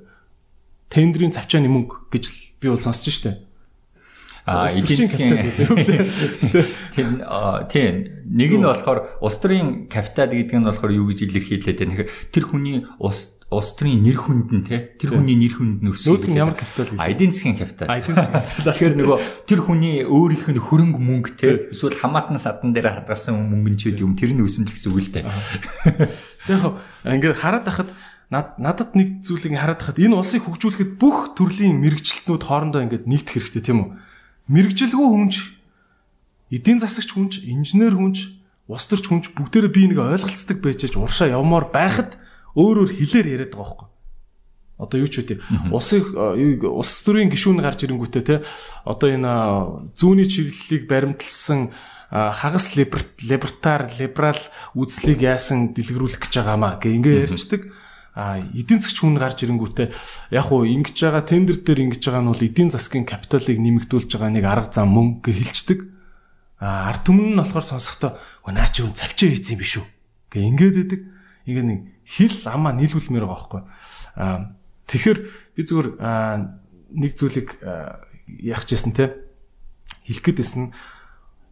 [0.94, 2.24] тендерийн цавчааны мөнгө гэж
[2.62, 3.42] би бол сонсож штэ.
[4.46, 5.58] А эдийн засгийн
[6.94, 7.94] тийм
[8.30, 12.06] нэг нь болохоор улс төрийн капитал гэдэг нь болохоор юу гэж илэрхийлээд байна.
[12.30, 16.22] Тэр хүний улс улс төрийн нэр хүнд нь те тэр хүний нэр хүнд нь өсөж
[16.30, 16.54] байгаа.
[16.54, 16.98] ямар капитал гэж?
[17.02, 17.90] Эдийн засгийн капитал.
[17.90, 18.66] Эдийн засгийн капитал.
[18.70, 19.18] Тэгэхээр нөгөө
[19.50, 23.82] тэр хүний өөрийнх нь хөрөнгө мөнгө те эсвэл хамаатан садан дээр хадгалсан мөнгө нь ч
[23.98, 25.26] юм тэр нь өсөн л гэсэн үг л дээ.
[26.46, 26.62] Яг
[27.02, 27.90] ингээд хараад байхад
[28.30, 33.66] надад нэг зүйлийг хараад байхад энэ улсыг хөгжүүлэхэд бүх төрлийн мэрэгчлэтнүүд хоорондоо ингээд нэгдэх хэрэгтэй
[33.66, 33.90] тийм үү?
[34.50, 35.34] мэрэгжилгүй хүнж
[36.50, 38.34] эдийн засагч хүнж инженер хүнж
[38.66, 42.18] ус төрч хүнж бүгдээрээ би нэг ойлголцдог байж аж уршаа явмаар байхад
[42.54, 43.88] өөр өөр хэлээр яриад байгаа байхгүй.
[44.80, 45.38] Одоо юу ч үгүй.
[45.70, 46.04] Усыг
[46.64, 48.36] ус төрийн гишүүн гарч ирэнгүүтээ те
[48.88, 49.32] одоо энэ
[49.92, 51.76] зүүнний чиглэлийг баримтлсан
[52.10, 54.40] хагас либертар либерал
[54.74, 57.70] үзлийг яасан дэлгэрүүлэх гэж байгаамаа гэ ингээ ярьцдаг
[58.16, 59.94] а эдийн засгч хүн гарч ирэнгүүтээ
[60.34, 64.32] яг уу ингэж байгаа тендер дээр ингэж байгаа нь бол эдийн засгийн капиталыг нэмэгдүүлж байгаа
[64.34, 65.86] нэг арга зам мөнгө хэлцдэг
[66.58, 68.18] а ард түмэн нь болохоор сонсохдоо
[68.50, 69.86] наа чи хүн завчаа хийц юм биш үү?
[70.30, 71.00] гэ ингээд байдаг.
[71.48, 73.62] Ингээ нэг хэл амаа нийлүүлмээр байгаа байхгүй
[74.90, 75.18] тэгэхээр
[75.54, 75.88] би зүгээр
[76.98, 77.48] нэг зүйлийг
[78.42, 79.14] яах гэсэн те
[80.10, 80.74] хэлэх гээдсэн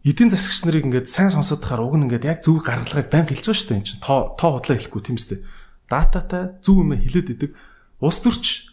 [0.03, 3.47] эдийн засгч нарыг ингээд сайн сонсоод тахаар уг нь ингээд яг зөв гаргалагыг байн хэлж
[3.47, 5.39] байгаа шүү дээ энэ чинь тоо тоо худлаа хэлэхгүй тийм үстэй
[5.89, 7.51] дататай зөв юм хэлээд идэг.
[7.99, 8.69] Улс төрч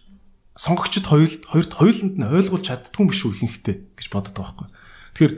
[0.55, 4.69] сонгогчд хоёулд хоёрт хоёуланд нь ойлгуулж чаддгүй юм биш үү ихэнхдээ гэж боддог байхгүй.
[5.17, 5.35] Тэгэхээр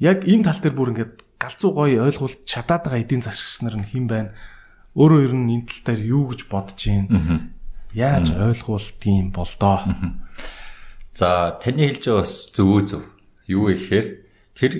[0.00, 3.86] яг энэ тал дээр бүр ингээд галзуу гоё ойлгуулж чадаад байгаа эдийн засагч нар нь
[3.86, 4.30] хэн байна?
[4.92, 7.52] Өөрөө ер нь энэ тал дээр юу гэж бодож байна?
[7.96, 9.80] Яаж ойлгуулдгийм бол доо.
[11.16, 13.02] За таны хэлж байгаа бас зөвөө зөв.
[13.48, 14.06] Юу ихээр
[14.56, 14.72] тэр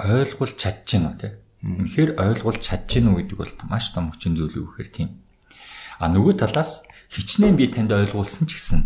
[0.00, 1.28] ойлгуулж чадчихна уу те?
[1.64, 5.10] Үнэхээр ойлгуулж чадчихна уу гэдэг бол маш том хүчин зүйл үү гэхээр тийм.
[6.00, 8.80] А нөгөө талаас хичнээн би танд ойлгуулсан ч гэсэн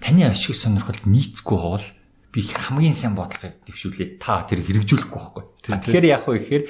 [0.00, 1.86] таны ашиг сонирхол нийцэхгүй бол
[2.32, 4.20] би хамгийн сайн бодлогыг дэвшүүлээ.
[4.20, 5.44] Та тэр хэрэгжүүлэхгүй байхгүй.
[5.64, 6.68] Тэгэхээр яг уу ихээр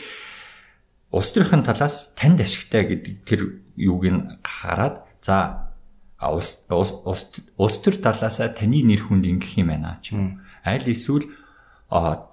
[1.14, 3.40] улс төрийн талаас танд ашигтай гэдэг тэр
[3.78, 5.70] юуг нь хараад за
[6.18, 10.42] улс улс төр талаасаа таны нэр хүнд ингэх юм байна ч юм.
[10.66, 11.30] Аль эсвэл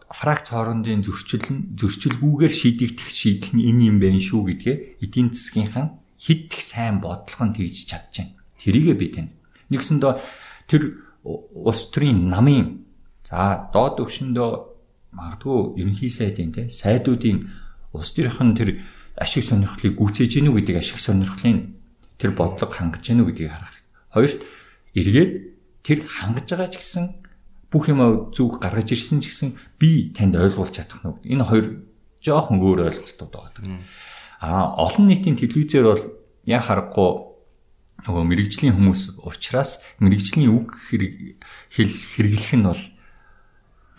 [0.09, 5.85] фракц хоорондын зөрчил нь зөрчилгүйгээр шийдэгдэх шийдэл нь энэ юм байна шүү гэдгээ эдийн засгийнхаа
[6.17, 8.33] хиддэх сайн бодлого нь тэгж чадчихна.
[8.65, 9.31] Тэрийгэ би тань.
[9.69, 10.13] Нэгсэндөө
[10.65, 10.81] тэр
[11.23, 12.81] улс төрийн намын
[13.21, 14.49] за доод өвшөндөө
[15.13, 17.60] магадгүй ерөнхий сайдын те сайдуудын
[17.93, 18.69] улс төрийнх нь тэр
[19.19, 21.75] ашиг сонирхлыг гүйцээж гинүү гэдэг ашиг сонирхлын
[22.17, 23.75] тэр бодлого хангаж гинүү гэдгийг харах.
[24.13, 24.39] Хоёрт
[24.95, 25.31] эргээд
[25.83, 27.05] тэр хангаж байгаа ч гэсэн
[27.71, 29.49] бүх юм зүг гаргаж ирсэн ч гэсэн
[29.79, 31.35] би танд ойлгуулж чадах нь.
[31.35, 31.65] Энэ хоёр
[32.19, 33.81] жоохон өөр ойлголтууд байгаа.
[34.43, 36.03] А олон нийтийн телевизээр бол
[36.43, 37.31] яа харахгүй
[38.03, 42.83] нөгөө мэрэгжлийн хүмүүс ухраас мэрэгжлийн үг хэл хэрэглэх нь бол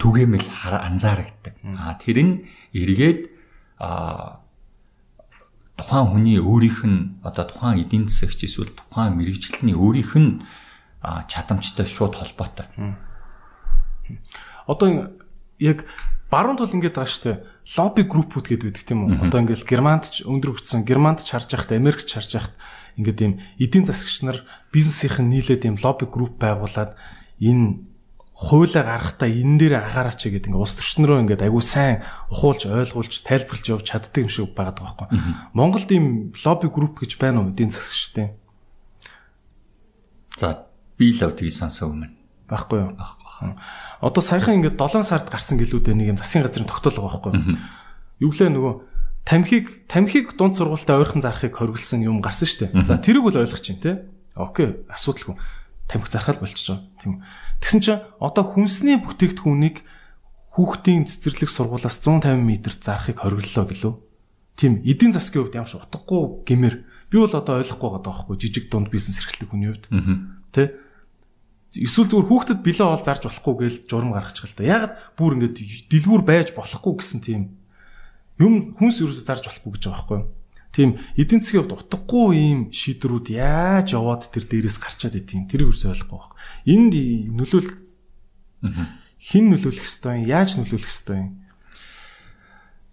[0.02, 1.55] түгээмэл анзаарагддаг.
[1.78, 2.35] А тэр нь
[2.74, 3.32] эргээд
[3.83, 4.38] а
[5.75, 10.30] тухайн хүний өөрийнх нь одоо тухайн эдийн засагч эсвэл тухайн мэрэгчлэлний өөрийнх нь
[11.03, 12.70] чадамжтай шууд холбоотой.
[14.70, 15.11] Одоо
[15.59, 15.91] яг
[16.30, 17.39] баруун тул ингэж байгаа шүү дээ.
[17.74, 19.26] Лобби группүүд гэдэг байдаг тийм үү?
[19.26, 22.55] Одоо ингээл Германд ч өндөр хүрсэн, Германд ч харж байхад, Америкч харж байхад
[22.99, 24.39] ингээд ийм эдийн засагч нар
[24.70, 26.95] бизнесийнхэн нийлээд ийм лобби групп байгуулад
[27.43, 27.91] энэ
[28.43, 33.66] хуулаа гаргахтаа энэ дээр анхаараач гэдэг ингээд улс төрчнөрөө ингээд айгүй сайн ухуулж ойлгуулж тайлбарлаж
[33.70, 35.55] явж чаддаг юм шиг байгаад байгаа байхгүй.
[35.55, 38.34] Монголд ийм лобби групп гэж байна уу эдийн засагчтай?
[40.43, 40.66] За
[40.99, 42.11] би л тгий сонсоо өмнө.
[42.51, 42.90] Байхгүй юу?
[42.99, 43.55] Байхгүй.
[44.03, 47.59] Одоо саяхан ингээд 7 сард гарсан гэлүүдээ нэг юм засгийн газрын тогтоол байгаа байхгүй.
[48.18, 48.74] юу гэлээ нөгөө
[49.22, 52.86] тамхиг тамхиг дунд сургуультай ойрхон зарахыг хориглосон юм гарсан дээ.
[52.86, 54.11] За тэрийг бол ойлгож чинь те.
[54.34, 55.38] Окей, асуудалгүй.
[55.86, 56.86] Тамхи зархал болчихж байгаа.
[57.03, 57.22] Тийм.
[57.62, 59.86] Тэгсэн чинь одоо хүнсний бүтээгдэхүүнийг
[60.52, 63.94] хүүхдийн цэцэрлэг сургуулаас 150 м зарахыг хориглолоо гэлөө.
[64.58, 66.76] Тийм, эдийн засгийн хувьд ямарч утгагүй гэмээр.
[67.08, 69.88] Би бол одоо ойлгохгүй байгаа байхгүй жижиг дунд бизнес эрхлэх хүний хувьд.
[70.52, 70.76] Тэ?
[71.72, 74.68] Эсвэл зүгээр хүүхдэд билээ ол зарж болохгүй гэж журам гаргачих л да.
[74.68, 77.56] Ягаад бүр ингэж дэлгүүр байж болохгүй гэсэн тийм
[78.36, 80.20] юм хүнс ерөөсө зарж болохгүй гэж байгаа байхгүй?
[80.73, 85.93] Тийм эдийн засгийн хувьд утгагүй ийм шийдвэрүүд яаж яваад тэр дээрээс гарчаад идэх тэрийг ерөөсө
[85.93, 86.37] ойлгохгүй байна.
[86.64, 86.93] Энд
[87.37, 87.70] нөлөөл
[89.20, 90.33] хэн нөлөөлөх ёстой юм?
[90.33, 91.31] Яаж нөлөөлөх ёстой юм?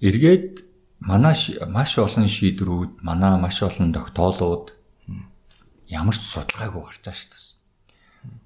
[0.04, 0.68] Эргээд
[1.00, 1.36] манай
[1.72, 4.76] маш олон шийдвэрүүд, манай маш олон тогтоолууд
[5.88, 7.60] ямар ч судалгаагүй гарч байгаа шүү дээ.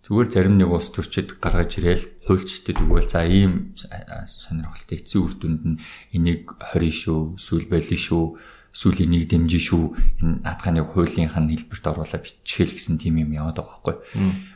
[0.06, 5.64] Зүгээр зарим нэг улс төрчид гаргаж ирээл хуульчдад өгөөл за ийм сонирхолтой эцсийн үр дүнд
[5.66, 5.82] нь
[6.14, 8.26] энийг 20 шүү, эсвэл болио шүү,
[8.74, 9.86] эсвэл энийг дэмжин шүү.
[10.20, 13.96] Энэ наадхаа нэг хуулийнх нь хэлбэрт оруулаад биччихэл гэсэн тийм юм яваад байгаа байхгүй.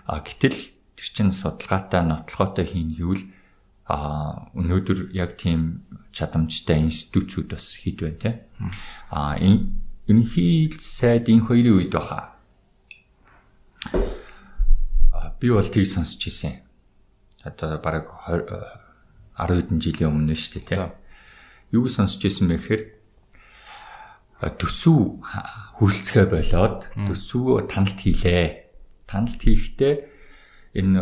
[0.09, 0.57] А гэтэл
[0.97, 3.23] тэр чинь судалгаатай нотлохотой хийн гэвэл
[3.87, 8.31] а өнөөдөр яг тийм чадамжтай институтүүд бас хэд байна те.
[9.13, 9.69] А энэ
[10.81, 12.37] сайд энэ хоёрын үед баха
[15.39, 16.65] би бол тийг сонсч ирсэн.
[17.43, 18.49] Одоо бараг 10
[19.37, 20.91] хэдэн жилийн өмнө шүү дээ тийм.
[21.71, 22.83] Юу сонсч ирсэн бэ гэхээр
[24.41, 25.25] төсөв
[25.81, 28.69] хүрэлцгээ болоод төсөв таналт хийлээ.
[29.09, 29.95] Таналт хийхдээ
[30.77, 31.01] энэ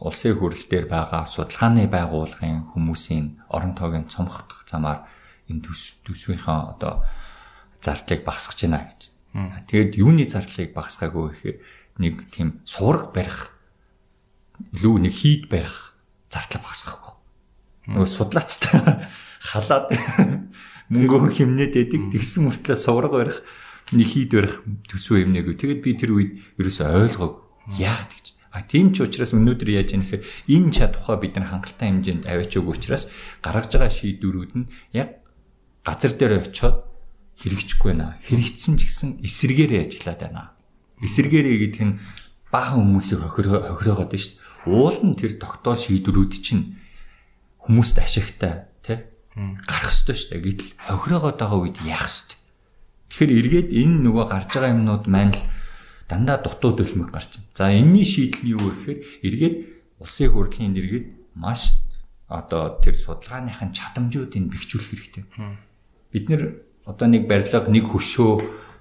[0.00, 5.04] улсын хурал дээр байгаа судалгааны байгууллагын хүмүүсийн орон тоогийн цомхох замаар
[5.50, 5.66] энэ
[6.06, 7.04] төсвийнхаа одоо
[7.84, 9.00] зардлыг багасгаж байна гэж.
[9.68, 11.58] Тэгээд юуны зардлыг багасгаагүй гэхээр
[12.00, 13.52] нэг тийм суурга барих
[14.72, 15.92] илүү нэг хийд байх
[16.32, 17.14] зардал багасгахгүй.
[17.92, 19.04] Нөгөө судлаачтай
[19.52, 19.92] халаад
[20.90, 22.02] мөнгө хэмнээд байдаг.
[22.12, 23.38] Тэгсэн мөртлөө сувраг барих
[23.94, 24.54] нэг хийд барих
[24.90, 25.54] төсвөө юм нээгүү.
[25.56, 27.34] Тэгэд би тэр үед ерөөсөй ойлгоог
[27.78, 28.26] яагаад гэж.
[28.50, 32.52] А тийм ч учраас өнөөдөр яаж юм гэхээр энэ чадхаа бид нар хангалттай хэмжээнд аваач
[32.58, 33.06] өгөх учраас
[33.38, 35.22] гаргаж байгаа шийдвэрүүд нь яг
[35.86, 36.82] газар дээр очиод
[37.38, 38.18] хэрэгжихгүй байна.
[38.26, 40.42] Хэрэгжсэн ч гэсэн эсэргээрээ ажиллаад байна.
[40.98, 41.98] Эсэргээрээ гэдэг нь
[42.50, 46.76] баахан хүмүүсийг хохироогоод байна шүү дээ уул нь тэр тогтоол шийдвэрүүд чинь
[47.64, 48.68] хүмүүст ашигтай
[49.36, 50.42] гарах ёстой шүү дээ.
[50.42, 52.38] Гэтэл хохироогоод байгаа үед яах ёстой.
[53.10, 55.42] Тэгэхээр эргээд энэ нөгөө гарч байгаа юмнууд маань л
[56.10, 57.50] дандаа дутуу дөлмөг гарч байна.
[57.54, 59.56] За энэний шийдэл нь юу вэ гэхээр эргээд
[60.02, 61.06] улсын хурлын эргээд
[61.38, 61.78] маш
[62.26, 65.24] одоо тэр судалгааныхын чадамжуудыг бэхжүүлэх хэрэгтэй.
[66.10, 66.42] Бид нэр
[66.86, 68.32] одоо нэг барилга нэг хөшөө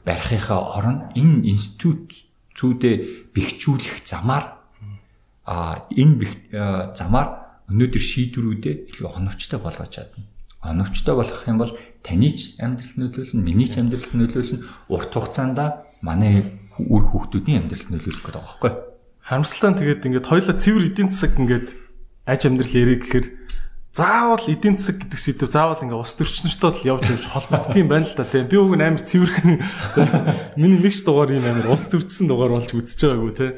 [0.06, 4.58] барихынхаа орон энэ институтцүүдэд бэхжүүлэх замаар
[5.46, 10.26] а энэ замаар өнөөдөр шийдвэрүүдээ их оновчтой болгож чадна.
[10.60, 11.72] Оновчтой болгох юм бол
[12.04, 15.60] таны ч амьдралд нөлөөлнө, миний ч амьдралд нөлөөлнө, урт хугацаанд
[16.04, 18.72] манай үр хүүхдүүдийн амьдралд нөлөөлөх гэдэг байгаа байхгүй.
[19.24, 21.68] Харамсалтай нь тэгээд ингээд хоёлаа цэвэр эдийн засаг ингээд
[22.28, 23.28] аж амьдрал ярих гэхээр
[23.94, 28.06] заавал эдийн засаг гэдэг сэдв заавал ингээ ус төрчнөртөө л явж явж холбогдсон юм байна
[28.06, 29.58] л да тийм би уг нь амар цэвэрхэн
[30.62, 33.54] миний нэгч дугаар юм амар ус төрчсөн дугаар болж үзэж байгаагүй тийм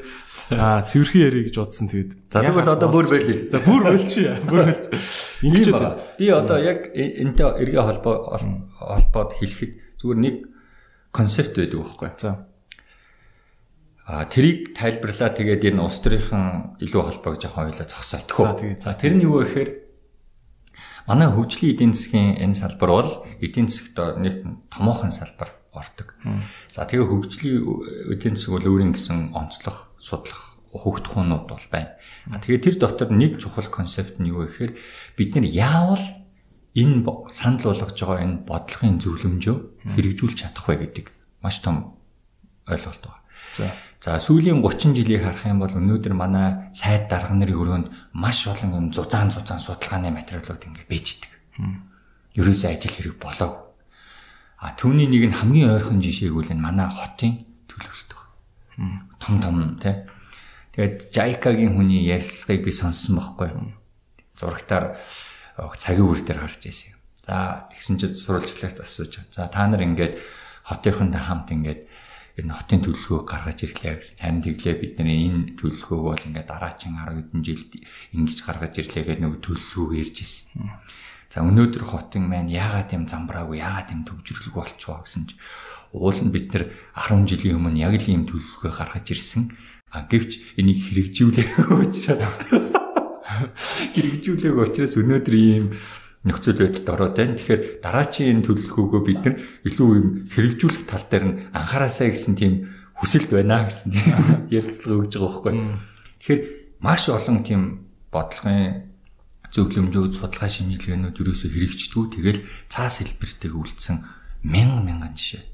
[0.50, 2.10] Аа, цэвэрхэн ярих гэж бодсон тэгээд.
[2.28, 3.48] За тэгвэл одоо бүр байлээ.
[3.48, 4.36] За бүр болчихъя.
[4.44, 4.84] Бүр болж.
[5.40, 5.66] Ингэж
[6.18, 8.36] би одоо яг энэтэй эргээ холбоо
[8.76, 9.72] холбоод хэлэхэд
[10.02, 10.36] зүгээр нэг
[11.14, 12.10] концепт байдаг байхгүй.
[12.18, 12.30] За.
[14.04, 18.42] А тэрийг тайлбарлаа тэгээд энэ улс төрийнхэн илүү холбоог жоохон ойлоо зогсоо итгэв.
[18.42, 19.70] За тэгээд за тэр нь юу вэ гэхээр
[21.06, 26.14] манай хөгжлийн эдийн засгийн энэ салбар бол эдийн засгт нэг томоохон салбар ордог.
[26.70, 27.64] За тэгээ хөгжлийн
[28.12, 31.96] эдийн засаг бол өөрийн гэсэн онцлог судлах хөгтхүүнүүд бол байна.
[32.28, 34.72] Тэгээд тэр дотор нэг чухал концепт нь юу гэхээр
[35.16, 36.04] бид нар яавал
[36.72, 39.56] энэ санал болгож байгаа энэ бодлогын зөвлөмжөө
[39.92, 41.06] хэрэгжүүлж чадах вэ гэдэг
[41.44, 42.00] маш том
[42.64, 43.20] ойлголт байна.
[43.52, 43.68] За.
[44.02, 47.86] За сүүлийн 30 жилийг харах юм бол өнөөдөр манай сайд дарга нарын өрөөнд
[48.18, 51.30] маш олон юм зузаан зузаан судалгааны материалууд ингэ бийждэг.
[52.34, 53.70] Ерөөсөө ажил хэрэг болоо.
[54.58, 58.12] А түүний нэг нь хамгийн ойрхон жишээг үл энэ манай хотын төлөвлөлт
[59.22, 59.94] том том тий.
[60.74, 63.54] Тэгээд Жайкагийн хүний ярилцлагыг би сонссон байхгүй.
[64.34, 64.98] Зурагтаар
[65.78, 66.98] цагийн үр дээр гарч ирсэн.
[67.22, 69.22] За тэгсэн чинь сурвалжлагт асууж.
[69.30, 70.18] За та нар ингээд
[70.66, 71.91] хотынхонтой хамт ингээд
[72.40, 74.16] энэ хотын төлөвлөгөөг гаргаж ирлээ гэсэн.
[74.24, 77.72] Харин тэглээ бид нар энэ төлөвлөгөөг бол ингээд дараачин 10 хэдэн жилд
[78.16, 80.72] ингэж гаргаж ирлээ гэдэг нэг төлөвлөгөөг ярьж ирсэн.
[81.28, 85.40] За өнөөдөр хотын маань яагаад юм замбраагүй яагаад юм төвжирлэг болчихоо гэсэн чинь
[85.92, 89.52] уул нь бид нар 10 жилийн өмнө яг л ийм төлөвлөгөө гаргаж ирсэн.
[89.92, 92.24] А гэвч энийг хэрэгжүүлэх учраас
[93.92, 95.76] хэрэгжүүлэх учраас өнөөдөр ийм
[96.22, 97.34] нөхцөл байдалд ороод байна.
[97.38, 99.34] Тэгэхээр дараачийн төлөвлөгөөгөө бид нар
[99.66, 102.70] илүү юм хэрэгжүүлэх тал дээр нь анхаараасаа гэсэн тийм
[103.02, 103.90] хүсэлт байна гэсэн
[104.54, 105.54] ярилцлага өгж байгаа байхгүй.
[106.22, 106.40] Тэгэхээр
[106.78, 107.62] маш олон тийм
[108.14, 108.92] бодлогын
[109.52, 112.06] зөвлөмжүүд, судалгаа шинжилгээнүүд ерөөсөө хэрэгждэггүй.
[112.16, 112.40] Тэгэл
[112.72, 113.96] цаас хэлбэртэйг үлдсэн
[114.46, 115.44] мянган мянган жишээ.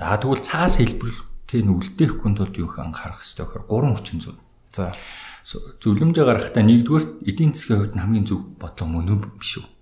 [0.00, 4.40] За тэгвэл цаас хэлбэртэй нь үлдээхгүй тулд юу их анхаарах хэрэгтэй гэхээр гурван хүчин зүйл.
[4.72, 4.96] За
[5.84, 9.75] зөвлөмжөө гаргахтаа нэгдүгээр эдийн засгийн хувьд хамгийн зөв бодлого мөн үү биш үү?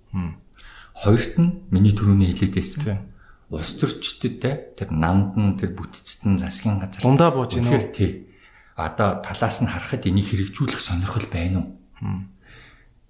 [0.95, 3.11] Хоёрт нь миний түрүүний хэлээд байсан.
[3.51, 7.71] Улс төрчдөдтэй тэр намд нь тэр бүтцэд нь засгийн газар дундаа бууж гинөө.
[7.71, 8.11] Тэгэхээр тий.
[8.75, 12.31] Одоо талаас нь харахад энийг хэрэгжүүлэх сонирхол байна уу?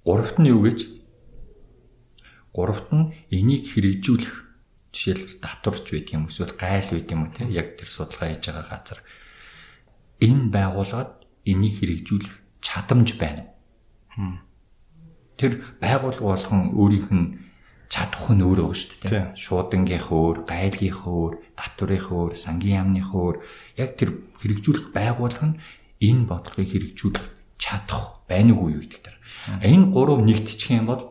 [0.04, 0.80] Гуравт нь юу гэж?
[2.52, 4.44] Гуравт нь энийг хэрэгжүүлэх
[4.92, 9.00] жишээлбэл татварч байд юм эсвэл гайл байд юм те яг тэр судалгаа хийж байгаа газар
[10.20, 11.12] энэ байгууллагад
[11.48, 13.50] энийг хэрэгжүүлэх чадамж байна.
[15.38, 17.26] Тэр байгууллага болгон өөрийнх нь
[17.90, 19.38] чадах нь өөр байгаа шүү дээ.
[19.38, 23.36] Шуудангийнх өөр, гайлгийнх өөр, татврынх өөр, сангийн яамных өөр
[23.78, 24.10] яг тэр
[24.42, 25.58] хэрэгжүүлэх байгууллага нь
[26.02, 27.24] энэ бодлогыг хэрэгжүүлэх
[27.58, 29.18] чадах байна уу юу гэдэг дээр.
[29.62, 31.02] Энэ гурав нэгдчих юм бол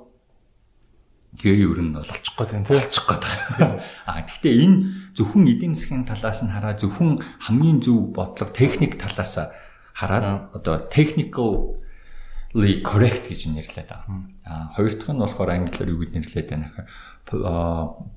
[1.39, 3.82] тэгээ ер нь бол болчих гээд байна тийм болчих гээд байна.
[4.09, 4.78] А гэхдээ энэ
[5.15, 7.17] зөвхөн эдийн засгийн талаас нь хараа зөвхөн
[7.47, 9.39] хамгийн зөв бодлого техник талаас
[9.93, 11.80] хараад одоо technical
[12.85, 14.29] correct гэж нэрлэдэг байгаа.
[14.45, 16.87] А хоёр дахь нь болохоор англиар юу гэж нэрлэдэг байна гэхээр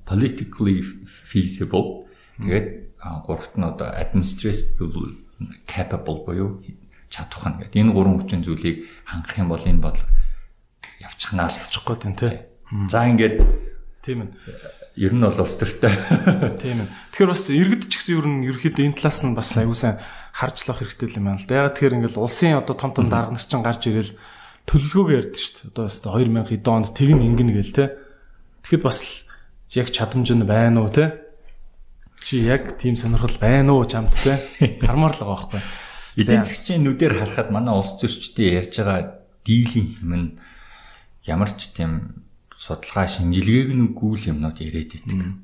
[0.05, 2.05] politically feasible.
[2.37, 2.67] Тэгээд
[3.25, 5.17] гуравт нь одоо administratively
[5.65, 6.61] capable буюу
[7.09, 7.81] чадах нь гэдэг.
[7.81, 10.11] Энэ гурван хүчин зүйлийг хангах юм бол энэ бодлого
[11.01, 12.35] явчихнаа л гээд байна тий.
[12.89, 13.37] За ингээд
[14.03, 14.31] тийм ээ.
[14.97, 15.93] Ер нь бол ус төртэй.
[16.61, 16.91] Тийм ээ.
[17.15, 19.97] Тэгэхээр бас иргэд ч гэсэн ер нь ерөөхдөө энэ талаас нь бас аюулсан
[20.37, 21.65] харжлах хэрэгтэй юм байна л да.
[21.65, 24.13] Яг тэгэхээр ингээл улсын одоо том том дарга нар чинь гарч ирэл
[24.69, 25.69] төлөвлөгөөг ярьд шүү дээ.
[25.73, 27.85] Одоо өстой 2000 хэд онд тэгн ингэнэ гээл те.
[28.61, 28.99] Тэгэхэд бас
[29.73, 31.25] яг чадамж нь байна уу те?
[32.21, 34.37] Чи яг тийм сонирхол байна уу чамд те?
[34.85, 35.61] Хармаар л байгаа байхгүй.
[36.21, 40.27] Эдийн засгийн нүдээр харахад манай улс зөрчдөө ярьж байгаа дийлэн юм нь
[41.25, 45.41] ямар ч тийм судалгаа шинжилгээг нь гүйл юмнууд яриад байдаг.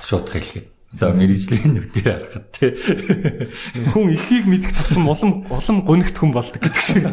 [0.00, 2.78] Шууд хэлгээд За мэрэгжлийн нүдээр харахад те
[3.90, 7.04] хүн ихийг мэдэх тусам улам улам гонигт хүн болдог гэдэг шиг.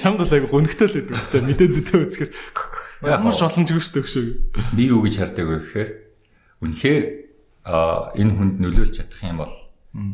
[0.00, 2.30] Чамд бол айгу гонигтой л байдаг те мэдээ зүйтэй үзэхэр
[3.04, 4.72] ямар ч боломжгүй шүү дээ.
[4.72, 5.90] Би юу гэж хардаг вэ гэхээр
[6.64, 7.04] үнэхээр
[8.16, 9.54] энэ хүнд нөлөөлж чадах юм бол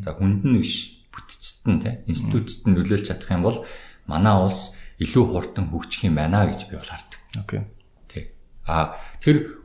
[0.02, 3.62] за хүнд нь биш бүтцэд нь те институцэд нь нөлөөлж чадах юм бол
[4.10, 7.20] манай улс илүү хурдан хөгжих юм байна гэж би бол хардаг.
[7.38, 7.60] Окей.
[8.10, 8.24] Тэг.
[8.66, 9.62] А тэр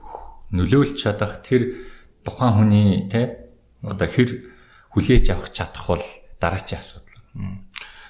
[0.53, 1.91] нөлөөлж чадах тэр
[2.26, 3.51] тухайн хүний те
[3.84, 4.30] одоо хэр
[4.95, 6.05] хүлээж авах чадах бол
[6.39, 7.19] дараачийн асуудал.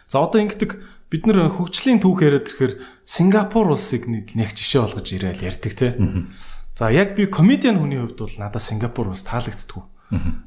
[0.08, 0.72] За одоо ингэдэг
[1.10, 2.74] бид нар хөгжлийн түүх яриад ирэхээр
[3.06, 5.98] Сингапур улсыг нэг жишээ болгож ирээл ярьдаг те.
[6.78, 9.84] За яг би комедиан хүний хувьд бол надад Сингапур улс таалагддаггүй.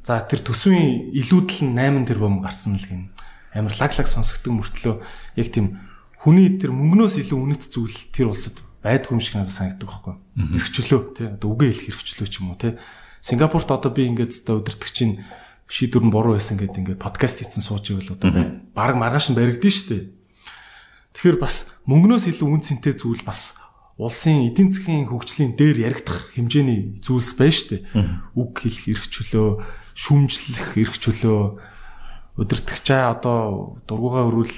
[0.02, 3.10] За тэр төсвийн илүүдэл нь 8 тэрбум гарсан л гин.
[3.54, 4.94] Амар лаглаг сонсогддог мөртлөө
[5.38, 5.82] яг тийм
[6.22, 10.14] хүний тэр мөнгнөөс илүү үнэт зүйл тэр улсад байдгүй юм шиг надад санагддаг байхгүй.
[10.34, 12.74] Хэрэгчлөө тий одоо үгээ хэлэх хэрэгчлөө ч юм уу тий
[13.26, 15.26] Сингапурт одоо би ингээд зөв өдөртөгчийн
[15.66, 18.30] шийдвэр нь буруу байсан гэдэг ингээд подкаст хийсэн сууж ивэл одоо
[18.70, 20.14] баг маргааш нь баригдэн штэ.
[21.10, 23.58] Тэгэхээр бас мөнгнөөс илүү үн цэнтэй зүйл бас
[23.98, 27.76] улсын эдийн засгийн хөгжлийн дээр яригдах хэмжээний зүйлс байна штэ.
[28.38, 29.48] Үг хэлэх эрх чөлөө,
[29.98, 31.40] шүүмжлэх эрх чөлөө
[32.38, 34.54] өдөртөгчөө одоо дургуугаа өрүүл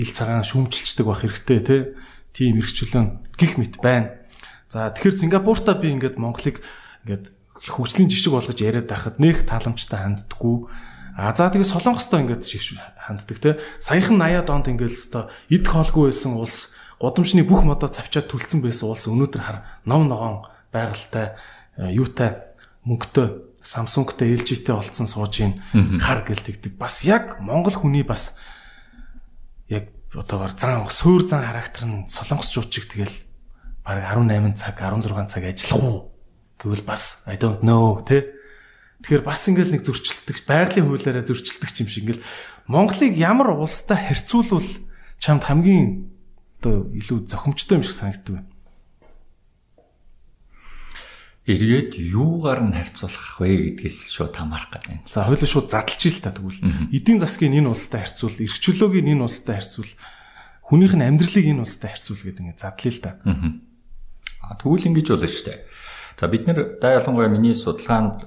[0.00, 1.82] ил цагаан шүүмжилчдэг байх хэрэгтэй тий.
[2.32, 4.16] Тийм эрх чөлөө гих мэт байна.
[4.72, 6.64] За тэгэхээр Сингапуртаа би ингээд Монголыг
[7.04, 10.68] ингээд хөгжлийн жишг болгож яриад байхад нэх тааламжтай ханддаггүй.
[11.14, 12.42] А за тэгээ солонгостой ингээд
[12.98, 13.60] ханддаг те.
[13.78, 18.90] Саяхан 80-аад онд ингээд өстой эд хоолгүй байсан улс гудамжны бүх модоо цавчаад түлцэн байсан
[18.90, 21.38] улс өнөөдөр хар ном ногоон байгальтай
[21.78, 22.42] юутай
[22.82, 25.64] мөнгөтэй Samsung-тэй LG-тэй олцсон сууж ийн
[25.96, 26.76] хар гэлтэгдэг.
[26.76, 28.36] Бас яг Монгол хүний бас
[29.72, 33.14] яг одоогоор зан суур зан характер нь солонгосчууд чиг тэгэл
[33.80, 36.13] баг 18 цаг 16 цаг ажиллах уу
[36.58, 38.34] гэвэл бас I don't know тэ.
[39.04, 42.26] Тэгэхээр бас ингээл нэг зөрчилдөг байгалийн хуулиараа зөрчилдөг юм шиг ингээл
[42.66, 44.64] Монголыг ямар улстай харьцуулбал
[45.20, 46.08] чамд хамгийн
[46.64, 48.50] одоо илүү зохимжтой юм шиг санагддаг байна.
[51.44, 55.04] Эргээд юугаар нь харьцуулах вэ гэдгээс шууд хамаарах гэдэг.
[55.12, 59.60] За хоёул шууд задлж ил та тэгвэл эдийн засгийн энэ улстай харьцуул, эрхчлөөгийн энэ улстай
[59.60, 59.92] харьцуул,
[60.64, 63.10] хүнийх нь амьдралыг энэ улстай харьцуул гэдэг ингэ задлаа л та.
[64.40, 65.60] Аа тэгвэл ингэж болно шүү дээ.
[66.18, 68.26] За бид нэр да ялангуяа миний судалгаанд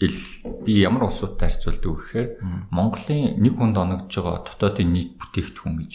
[0.00, 0.16] ил
[0.64, 2.28] би ямар улсуудтай харьцуулдаг вэ гэхээр
[2.70, 5.92] Монголын нэг хүнд оногдож байгаа дотоодын нийт бүтээгдэхүүн гэж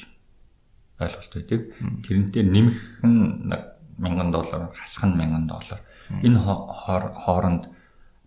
[1.00, 1.62] ойлголт байдаг.
[2.06, 3.52] Тэрнтэй нэмэх нь
[4.00, 5.80] 1000 доллар, хасах нь 1000 доллар.
[6.24, 7.64] Энэ хооронд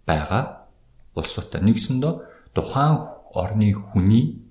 [0.06, 0.68] байгаа
[1.14, 2.12] улсуудаа нэгсэндөө
[2.54, 2.94] тухайн
[3.32, 4.42] орны хүний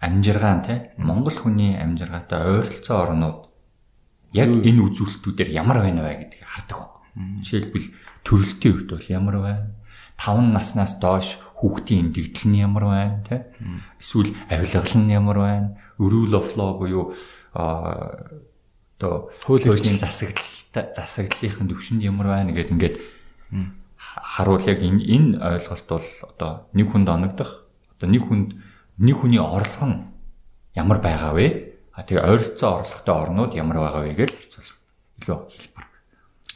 [0.00, 3.38] амжиргаан те Монгол хүний амжиргаатай ойролцоо орнууд
[4.34, 6.91] яг энэ үзүүлэлтүүдээр ямар байна вэ гэдгийг хардаг.
[7.16, 7.88] Жишээлбэл
[8.24, 9.66] төрөлтийн үед бол ямар байна?
[10.16, 13.36] 5 наснаас доош хүүхдийн эндэгдэл нь ямар байна те?
[14.00, 15.68] Эсвэл авилгал нь ямар байна?
[15.98, 17.14] Rule of law буюу
[17.52, 22.96] одоо хуулийн засаглал засаглалын төвшөнд ямар байна гэдэг ингээд
[23.96, 28.48] харуул яг энэ энэ ойлголт бол одоо нэг хүнд оногдох одоо нэг хүнд
[28.98, 29.98] нэг хүний орлого нь
[30.74, 31.76] ямар байгаа вэ?
[31.92, 34.76] А тэгээ ойролцоо орлоготой орнууд ямар байгаа вэ гэж харьцуулах
[35.20, 35.71] илүү хэлбэр.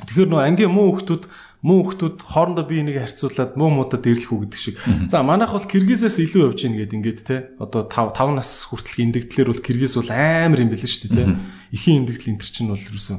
[0.05, 1.25] Тэгэхээр нөө ангийн муу хүмүүс
[1.65, 4.77] муу хүмүүс хоорондоо бие нэг харьцуулаад муу муудад дэрлэх үү гэдэг шиг.
[5.09, 7.37] За манайх бол Киргизээс илүү явж гин гэдэг ингээд те.
[7.57, 11.25] Одоо 5 5 нас хүртэл эндэгдлэр бол Киргиз бол амар юм бэлэн шүү дээ те.
[11.73, 13.19] Ихийн эндэгдэл энэ чинь бол ерөөсөн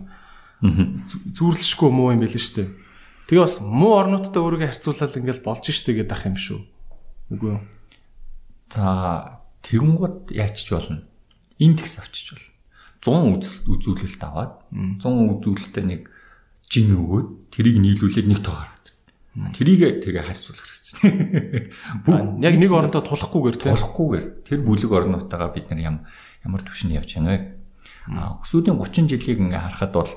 [1.33, 2.69] зүүрлэшгүй муу юм бэлэн шүү дээ.
[3.27, 6.59] Тэгээ бас муу орнуудтай өөрийгөө харьцуулаад ингээд болж штэ гэдэг ах юм шүү.
[7.33, 7.61] Үгүй юу?
[8.71, 11.03] За тэгэнгүүт яачч болно.
[11.59, 12.53] Индекс авчиж болно.
[13.03, 16.01] 100 үзүүлэлт аваад 100 үзүүлэлтээ нэг
[16.67, 18.87] жин өгөөд тэрийг нийлүүлээд нэг тоо гаргаад.
[19.55, 21.71] Тэрийг тэгээ харьцуулах хэрэгтэй.
[22.47, 25.97] Яг нэг орондоо тулахгүйгээр тулахгүйгээр тэр бүлэг орнуудаагаа бид нар ям
[26.41, 27.39] ямар төвшөнд явж байна вэ?
[28.17, 30.13] А өсвүүдийн 30 жилийг ингээ харахад бол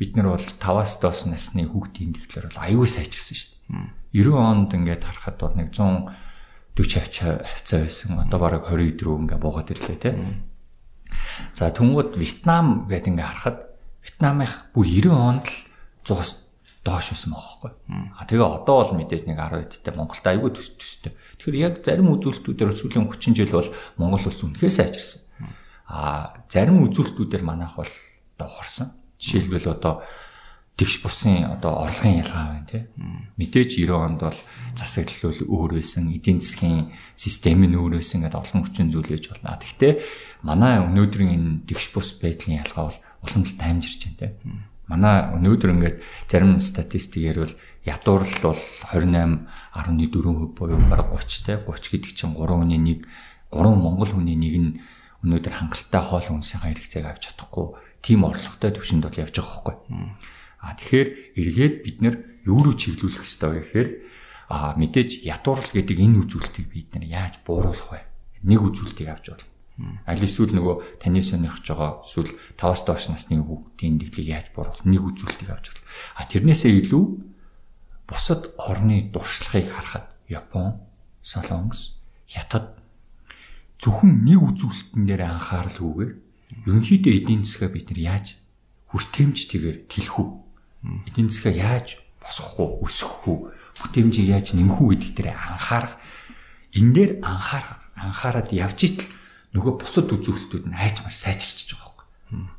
[0.00, 3.50] бид нар бол 5-аас доош насны хүүхдийн тэмдэглэлээр бол аюул сайжирсан шүү
[4.14, 4.26] дээ.
[4.26, 6.10] 90 онд ингээд харахад бол нэг 100
[6.74, 8.18] 40 хавцаа байсан.
[8.18, 10.10] Одоо бараг 20 өдрөө ингээ буугаад ирлээ те.
[11.54, 13.58] За түнгууд Вьетнам гэдэг ингээ харахад
[14.02, 15.54] Вьетнамынх бүр 90 онд л
[16.04, 16.44] 100-аас
[16.84, 17.70] доош байсан байхгүй.
[18.12, 21.16] А тэгээ одоо бол мэдээж нэг 10 эдтэй Монголд айгүй төс төстэй.
[21.40, 25.20] Тэгэхээр яг зарим үзүүлэлтүүдээр сүүлийн 30 жил бол Монгол улс үнэхээр сайжирсан.
[25.88, 27.88] А зарим үзүүлэлтүүдээр манайх бол
[28.36, 28.92] одоо хорсон.
[29.16, 30.04] Жишээлбэл одоо
[30.76, 32.82] тэгш бусын одоо орлогын ялгаа байна тий.
[33.40, 34.40] Мэдээж 90 онд бол
[34.74, 39.56] засаглал өөр байсан, эдийн засгийн систем нь өөр байсан гэдэг олон хүчин зүйлээж болно.
[39.56, 39.92] Гэхдээ
[40.42, 44.32] манай өнөөдрийн энэ тэгш бус байдлын ялгаа бол уламжлалт амжирч байна тий.
[44.84, 45.96] Манай өнөөдөр ингээд
[46.28, 47.54] зарим статистикээр бол
[47.88, 48.60] ядуурл бол
[48.92, 53.08] 28.4% буюу бараг 30 тий 30 гэдэг чинь 3.1
[53.54, 54.70] 3 монгол хүний нэг нь
[55.24, 59.76] өнөөдөр хангалттай хоол хүнсийн хэрэгцээг авч чадахгүй тийм орлоготой төвшөнд бол явж байгаа байхгүй.
[60.60, 61.08] А тэгэхээр
[61.40, 62.14] эргээд бид нэр
[62.44, 63.88] юу руу чиглүүлэх ёстой вэ гэхээр
[64.52, 68.04] а мэдээж ядуурл гэдэг энэ үзүүлэлтийг бид нэр яаж бууруулах вэ?
[68.44, 69.44] Нэг үзүүлэлтийг авч бол.
[70.06, 75.02] Аль эсвэл нөгөө таны сонирхож байгаа эсвэл 5-аас доош насны хүүхдийн дэглийг яаж бууруулах нэг
[75.02, 75.82] үзүүлэлтийг авч бол.
[76.14, 77.04] А тэрнээсээ илүү
[78.06, 80.78] бусад орны дуршлагыг харахад Япон,
[81.26, 81.98] Солонгос,
[82.30, 82.78] Хятад
[83.82, 86.12] зөвхөн нэг үзүүлэлтэн дээр анхааралгүйгээр
[86.70, 88.38] ерөнхийдөө эдийн засгаа бид нар яаж
[88.94, 90.28] хүртээмжтэйгээр тэлэх үү?
[91.10, 93.38] эдийн засгаа яаж босгох уу, өсгөх үү,
[93.82, 95.98] бүтээмжийг яаж нэмэх үү гэдэгт дээр анхаарах
[96.72, 99.04] энэ дээр анхаарах анхаарад явж итл
[99.54, 102.06] нөгөө бусад үзүүлэлтүүд нь хайч маш сайжирч байгаа байхгүй.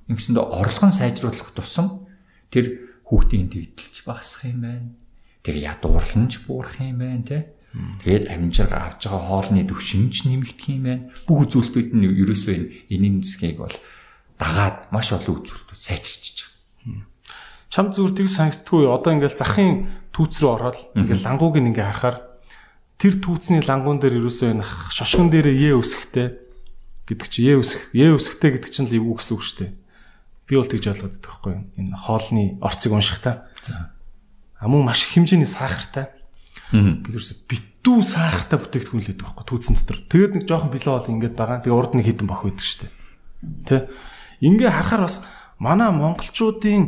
[0.10, 2.08] Ингэсэндээ орлого нь сайжруулах тусам
[2.50, 2.66] тэр
[3.06, 4.90] хүүхдийн дэгдэлч багасах юм байна.
[5.44, 7.40] Тэр ядуурланч буурах юм байна те.
[8.02, 11.04] Тэгээд амжирга авж байгаа хоолны төвшинч нэмэгдэх юм байна.
[11.28, 13.76] Бүх үзүүлэлтүүд нь ерөөсөө энэ энийн засгийг бол
[14.40, 16.56] дагаад маш олон үзүүлэлтүүд сайжирч байгаа
[17.76, 22.18] чам зүгээр тийг санагддгүй одоо ингээл захын түүц рүү ороод ингээл лангууг ингээ харахаар
[22.96, 24.64] тэр түүцний лангуун дээр ерөөсөө энэ
[24.96, 26.45] шошгон дээр ээ өсөхтэй
[27.06, 29.72] гэдэг чи ээ өсөх ээ өсөхтэй гэдэг чинь л эвгүй гэсэн үг шүү дээ.
[30.46, 33.36] Би бол тэгж ойлгоод байдаг байхгүй энэ хоолны орцыг уншихтаа.
[34.58, 36.10] Амун маш их хэмжээний сахартай.
[36.74, 39.98] Гэхдээ битүү сахартай бүтээгдэхүүн л байдаг байхгүй түүцэн дотор.
[40.10, 41.62] Тэгээд нэг жоохон билээ бол ингээд байгаа.
[41.62, 42.94] Тэгээ урд нь хідэн бах байдаг шүү дээ.
[43.70, 43.78] Тэ?
[44.42, 45.22] Ингээ харахаар бас
[45.62, 46.84] манай монголчуудын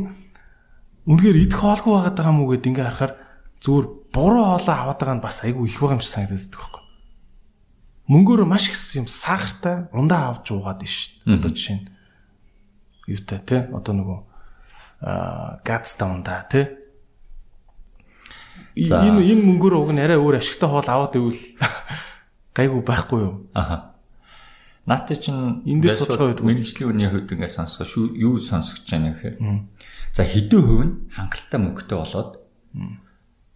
[1.06, 3.14] үнэхээр идэх хоолгүй байгаа мүү гэд ингээ харахаар
[3.62, 6.77] зүгээр буруу хоолоо аваад байгаа нь бас айгүй их байгаа юм шиг санагдаад байгаа байхгүй.
[8.08, 11.38] Мөнгөөр маш их юм сахартай ундаа авч уугаад дээ.
[11.38, 11.86] Одоо жишээ нь
[13.08, 14.18] юутай те одоо нөгөө
[15.04, 16.76] аа газтай ундаа те
[18.76, 21.44] энэ энэ мөнгөөр уг нь арай өөр ашигтай хоол аваад ивэл
[22.56, 23.34] гайгүй байхгүй юу?
[23.52, 23.92] Аха.
[24.88, 26.48] Наатай чинь эндээс судалгаа байдаг.
[26.48, 29.36] Мэргэжлийн үний хувьд ингээ сонсгоо шүү юу сонсгож байна гэхээр
[30.16, 32.30] За хэдэн хувь нь хангалттай мөнгөтэй болоод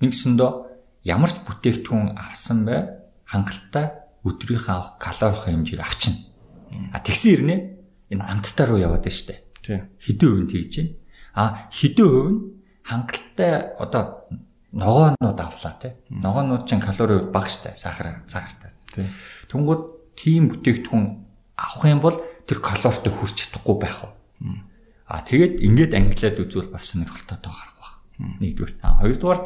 [0.05, 0.51] нэгсэндөө
[1.09, 2.81] ямар ч бүтээгдэхүүн авсан бай
[3.25, 6.15] хангалттай өдрийнхөө авах калорийн хэмжээг авчна.
[6.93, 7.57] А тэгсэн ирнэ
[8.11, 9.43] энэ амттар руу яваад байна штэ.
[9.99, 10.95] Хэдэн хувь нь тэгж байна.
[11.35, 12.41] А хэдэн хувь нь
[12.87, 14.05] хангалттай одоо
[14.73, 15.93] ногоонууд авлаа тий.
[16.09, 18.73] Ногоонууд чинь калори бага штэ сахар сахартай.
[19.51, 19.83] Тэнгүүд
[20.17, 21.05] тийм бүтээгдэхүүн
[21.57, 22.17] авах юм бол
[22.47, 24.13] тэр калоритой хүрч чадахгүй байх уу?
[25.07, 27.95] А тэгээд ингээд ангилаад үзвэл бас сонирхолтой тоо гарах баг.
[28.41, 28.73] Нэгдүгээр.
[28.81, 29.41] А хоёрдугаар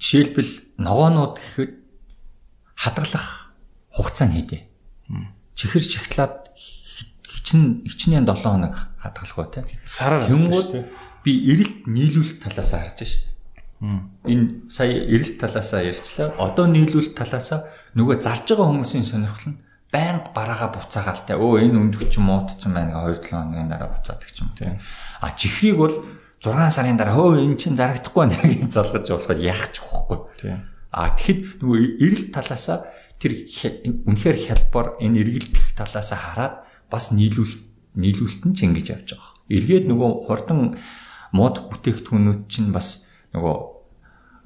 [0.00, 1.72] жишээлбэл ногоонууд гэхэд
[2.76, 3.52] хадгалах
[3.92, 4.58] хугацаа нь хийдэ.
[5.54, 6.52] Чихэр чагтлаад
[7.28, 9.66] хичнээн хичнээн 7 хоног хадгалах ба тийм.
[9.84, 10.28] Сараар.
[10.28, 10.70] Тэнгүүд
[11.24, 13.28] би эрэлт нийлүүлэлт талаас харж штэ.
[14.26, 16.34] Энэ сая эрэлт талаас ярьчлаа.
[16.38, 17.50] Одоо нийлүүлэлт талаас
[17.98, 19.60] нөгөө зарж байгаа хүмүүсийн сонирхол нь
[19.92, 21.36] байнга бараага буцаагаалтай.
[21.36, 24.80] Өө энэ өндөгч муудсан байна гэ 2 7 хоногийн дараа буцаадаг ч юм тийм.
[25.20, 25.94] А чихрийг бол
[26.40, 30.18] 6 сарын дараа хөө эн чин зарагдахгүй байна гэж залгаж болоход яах ч болохгүй.
[30.40, 30.71] Тийм.
[30.92, 32.84] А тэгэхэд нөгөө эрэлт талаасаа
[33.16, 33.48] тэр
[34.04, 36.54] үнэхээр хялбар энэ эргэлдэх талаасаа хараад
[36.92, 39.32] бас нийлүүлэлт нийлүүлэлт нь ч ингэж явж байгаа.
[39.48, 40.76] Эргээд нөгөө хурдан
[41.32, 43.56] муудах бүтээгдэхүүнүүд чинь бас нөгөө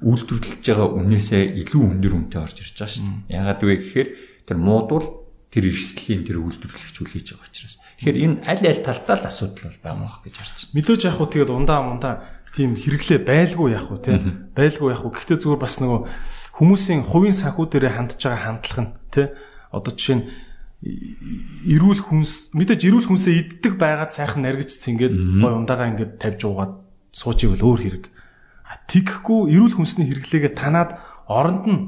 [0.07, 3.33] үйлдвэрлэж байгаа үнээсээ илүү өндөр үнэтэй орж ирж байгаа дээ.
[3.33, 4.09] Ягаад вэ гэхээр
[4.45, 5.07] тэр муудвал
[5.49, 7.75] тэр эрсдлийн тэр үйлдвэрлэгч хүлээж байгаа учраас.
[7.97, 10.73] Тэгэхээр энэ аль аль талдаа л асуудал бол байгаа мөх гэж харж байна.
[10.77, 12.13] Мэдээж яг хуу тэгээд ундаа мундаа
[12.57, 14.17] тийм хэрэглээ байлгүй яг хуу тий.
[14.57, 15.13] Байлгүй яг хуу.
[15.13, 16.01] Гэхдээ зүгээр бас нөгөө
[16.57, 19.27] хүмүүсийн хувийн санхүү дээрээ хандж байгаа хандлага нь тий.
[19.69, 20.25] Одоо жишээ нь
[20.81, 26.73] эрүүл хүнс мэдээж эрүүл хүнсээ иддэг байгаад сайхан наргиж цингээд гой ундаагаа ингээд тавьж уугаад
[27.13, 28.05] суучиг л өөр хэрэг.
[28.89, 31.81] Тэгэхгүй эрүүл хүнсний хэрэглээгээ танаад оронд нь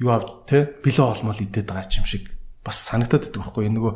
[0.00, 2.32] юу ав те бэлэн олмол идээд байгаа юм шиг
[2.64, 3.92] бас санагдаад байдаг байхгүй нөгөө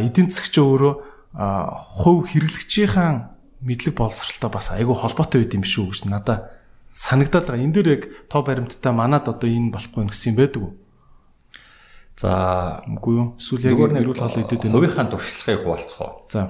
[0.00, 0.94] эдийн засгч өөрөө
[1.36, 6.56] хувь хэрэглэгчийн мэдлэг боловсралтай бас айгүй холбоотой байд юм шүү гэж надад
[6.96, 7.64] санагдаад байгаа.
[7.64, 8.02] Энд дээр яг
[8.32, 10.72] тоо баримттай манад одоо энэ болохгүй гэсэн юм байдаг уу?
[12.16, 13.28] За, үгүй юу.
[13.36, 14.76] Эсвэл яг эрүүл хоол идээд байна.
[14.80, 16.10] Хувийнхаа туршлагыг хуваалцгаа.
[16.32, 16.42] За.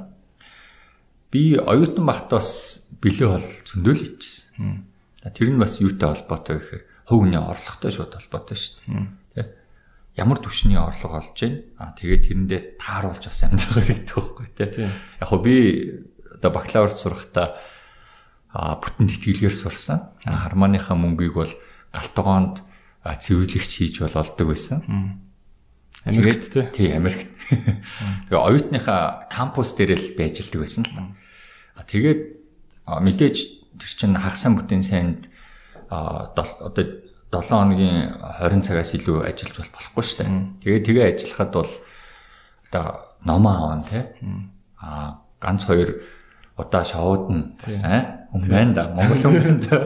[1.35, 4.87] Би оюутан багтаас бэлээ хол зөндөөл ичсэн.
[5.27, 9.43] Тэр нь бас юутай холбоотой вэ гэхээр хувийн орлоготой шууд холбоотой шүү дээ.
[9.43, 9.51] Тэ?
[10.15, 11.59] Ямар түвшний орлого олж байна?
[11.83, 14.95] Аа тэгээд тэрэндээ тааруулж бас амьдрах хэрэгтэй байхгүй тэ.
[15.19, 15.57] Яг хөө би
[16.37, 17.57] одоо бакалаврт сурахдаа
[18.53, 20.13] аа бүтэн тэтгэлгээр сурсан.
[20.25, 21.53] Хармааныхаа мөнгийг бол
[21.93, 22.65] галтгоонд
[23.05, 24.81] цэвэрлэгч хийж бол олдог байсан.
[26.07, 26.93] Америкт тий.
[26.95, 27.29] Америкт.
[28.31, 31.15] Тэгээ оюутныхаа кампус дээр л байжилдаг байсан л.
[31.85, 32.21] Тэгээд
[32.87, 33.37] мэдээж
[33.77, 35.29] тэр чинь хагас бүтэн сайнд
[35.91, 36.47] одоо
[37.31, 40.31] 7 хоногийн 20 цагаас илүү ажиллаж бол болохгүй шүү дээ.
[40.63, 41.73] Тэгээ тэгээ ажиллахад бол
[42.71, 42.87] одоо
[43.27, 44.03] номоо аван тий.
[44.79, 46.01] Аа ганц хоёр
[46.57, 49.77] удаа шоудна сайн хүн байна да Монгол хүн байна да.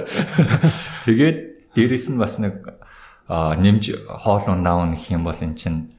[1.04, 1.38] Тэгээд
[1.74, 2.62] дээрэс нь бас нэг
[3.30, 5.94] нэмж хоол ундаав гэх юм бол эн чинь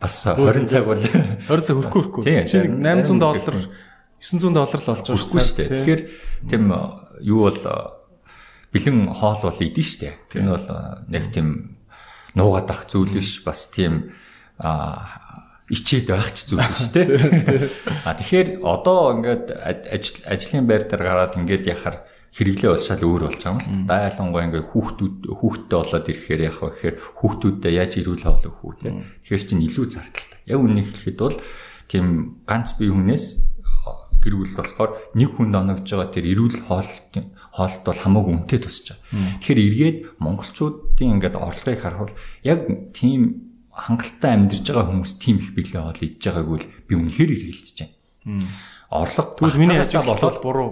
[0.00, 2.22] бас 20 цаг бол 20 цаг хөрөхгүй хөрөхгүй.
[2.24, 3.56] Нэг 800 доллар
[4.20, 5.68] 900 доллар л олж байгаа шүү дээ.
[5.72, 6.02] Тэгэхээр
[6.48, 6.64] тийм
[7.24, 7.60] юу бол
[8.72, 10.12] бэлэн хоол бол идэн штэ.
[10.28, 10.68] Тэр нь бол
[11.08, 11.76] нэг тийм
[12.36, 14.12] нуугаад ах зүйл биш бас тийм
[14.60, 15.08] а
[15.70, 17.02] ичээд байх ч зүйл биш те.
[18.06, 22.06] А тэгэхээр одоо ингээд ажил ажлын байр дээр гараад ингээд яхаар
[22.36, 23.88] хэрэглээ шал өөр болж байгаа юм л.
[23.90, 28.74] Дайлангуй ингээд хүүхдүүд хүүхдтэй болоод ирэхээр яах вэ гэхээр хүүхдүүдтэй яаж ирүүл хоол өгөх үү
[28.78, 28.88] те.
[29.24, 30.38] Тэгэхээр чинь илүү зардалтай.
[30.46, 31.38] Яг үнийг хэлэхэд бол
[31.90, 32.06] тийм
[32.44, 33.24] ганц бие хүнээс
[34.26, 38.84] гэр бүл болохоор нэг хүнд оногж байгаа тэр ирүүл хоолтын хоолт бол хамаагүй үнэтэй тусч
[38.90, 39.38] байгаа.
[39.38, 42.12] Тэгэхээр эргээд монголчуудын ингээд орлогыг харахад
[42.42, 42.60] яг
[42.90, 47.76] тийм хангалттай амьдарч байгаа хүмүүс тийм их бэлээ хоол идж байгааг бол би үнэхээр эргэлдэж
[48.24, 48.48] байна.
[48.88, 50.70] Орлого тэгвэл миний ажил болоод буруу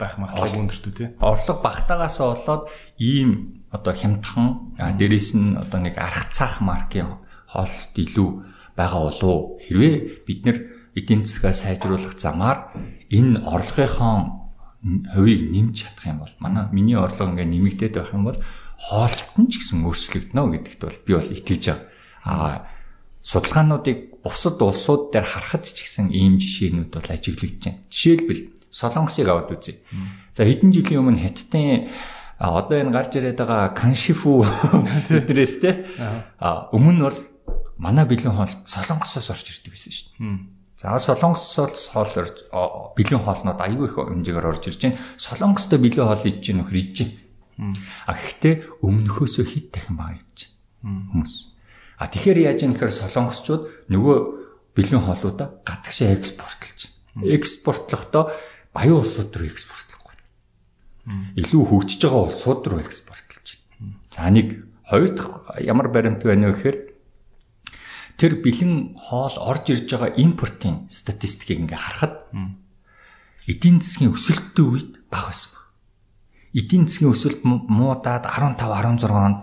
[0.00, 1.08] байх магадлал өндөртөө тий.
[1.20, 7.20] Орлого багтаагаас болоод ийм одоо хямдхан дээрээс нь одоо нэг арх цаах маркийн
[7.52, 8.30] хоолт илүү
[8.72, 10.58] байгаа болов хэрвээ бид нэр
[10.96, 12.72] эдийн засгаа сайжруулах замаар
[13.10, 14.44] энэ орлогынхон
[15.14, 18.38] хувийг нэмж чадах юм бол манай миний орлого ингээ нэмэгдээд байх юм бол
[18.78, 21.93] хоолт нь ч гэсэн өөрчлөгдөнө гэдэгт бол би бол итгэж байгаа.
[22.24, 22.66] Аа
[23.24, 27.80] судалгаануудыг бусад улсууд дээр харахад ч гэсэн ийм жишээнүүд бол ажиглагдж байна.
[27.88, 29.80] Жишээлбэл Солонгосыг аваад үзье.
[30.36, 31.88] За хэдэн жилийн өмнө Хятадын
[32.36, 34.44] одоо энэ гарч ирээд байгаа Каншифу
[35.08, 35.88] эдрээс те
[36.36, 37.20] а өмнө бол
[37.78, 40.54] манай бэлэн хоол Солонгосоос орж ирдэг байсан шүү дээ.
[40.76, 42.12] За солонгосоос хоол
[42.98, 45.00] бэлэн хоолнууд аюу их хэмжээгээр орж ирж байна.
[45.16, 46.98] Солонгостой бэлэн хоол идэж гин нөхөр идэж
[47.56, 47.78] байна.
[48.04, 50.50] А гэхдээ өмнөхөөсөө хэд дахин бага идэж
[50.82, 51.53] хүмүүс.
[52.04, 54.16] А тэгэхээр яаж юм гэхээр солонгосчууд нөгөө
[54.76, 57.32] бэлэн хоолуудаа гадагшаа экспортлж байна.
[57.32, 58.28] Экспортлохдоо
[58.76, 60.16] баян улсууд руу экспортлохгүй.
[61.40, 63.96] Илүү хөгжиж байгаа улсууд руу экспортлж байна.
[64.12, 66.78] За нэг хоёр дахь ямар баримт байна вэ гэхээр
[68.20, 72.28] тэр бэлэн хоол орж ирж байгаа импортын статистикийг ингээ харахад
[73.48, 75.56] эдийн засгийн өсөлттэй үед бага байсан.
[76.52, 79.40] Эдийн засгийн өсөлт муудаад 15 16 онд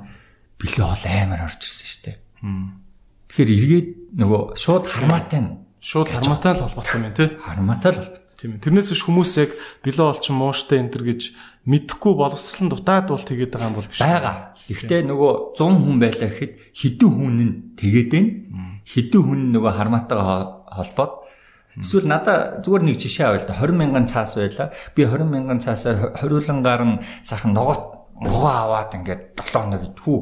[0.61, 2.17] бэлэн хоол амар орж ирсэн шүү дээ.
[2.41, 7.29] Тэгэхээр эргээд нөгөө шууд хармаатай нь шууд хармаатай л холбоотой юм тий.
[7.37, 8.21] Хармаатай л холбоотой.
[8.41, 8.63] Тийм ээ.
[8.65, 9.51] Тэрнээс биш хүмүүс яг
[9.85, 11.21] билээ олчин мууштай энэ төр гэж
[11.69, 14.01] мэдхгүй боловсрол нь дутаад бол тэгээд байгаа юм бол биш.
[14.01, 14.57] Бага.
[14.65, 15.31] Гэхдээ нөгөө
[15.61, 18.81] 100 хүн байлаа гэхэд хэдэн хүн нь тэгээд байна.
[18.81, 20.39] Хэдэн хүн нөгөө хармаатайгаа
[20.73, 21.13] холбоод
[21.71, 24.75] Эсвэл надаа зүгээр нэг жишээ авъя л да 20 мянган цаас байла.
[24.91, 30.17] Би 20 мянган цаасаар хориулангаар нь сайхан ногоо ногоо аваад ингээд 7 хоног идхүү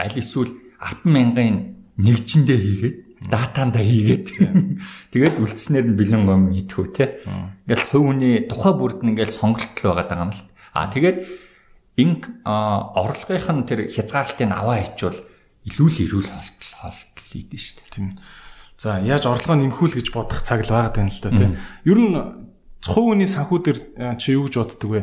[0.00, 2.96] аль эсвэл 10 мянган нэгжиндээ хийгээд
[3.30, 4.26] датанда хийгээд
[5.12, 7.24] тэгээд үлдснээр нь бэлэн гом идхүү те.
[7.64, 10.42] Ингээл хувь хүний тухай бүрд нь ингээл сонголт л байгаа юм л.
[10.76, 11.18] А тэгээд
[11.96, 15.20] инг орлогынх нь тэр хязгаарлалтыг аваа ичвэл
[15.64, 17.92] илүү л эрүүл холтол холтол ийдэн шүү дээ.
[17.96, 18.08] Тийм.
[18.76, 21.56] За яаж орлогоо нэмхүүл гэж бодох цаг л байгаа юм л да тийм.
[21.88, 22.14] Ер нь
[22.84, 23.78] цохоо хүний санхүү дээр
[24.20, 25.00] чи юу гэж боддөг вэ?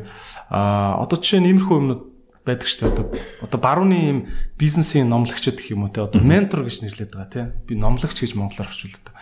[0.53, 2.01] А одоо жишээ нь иймэрхүү юмнууд
[2.43, 3.43] байдаг шүү дээ.
[3.43, 4.19] Одоо барууны юм
[4.59, 7.47] бизнесийн номлогчд гэх юм уу те одоо ментор гэж нэрлэдэг байгаа тийм.
[7.67, 9.15] Би номлогч гэж монголоор орчуулдаг.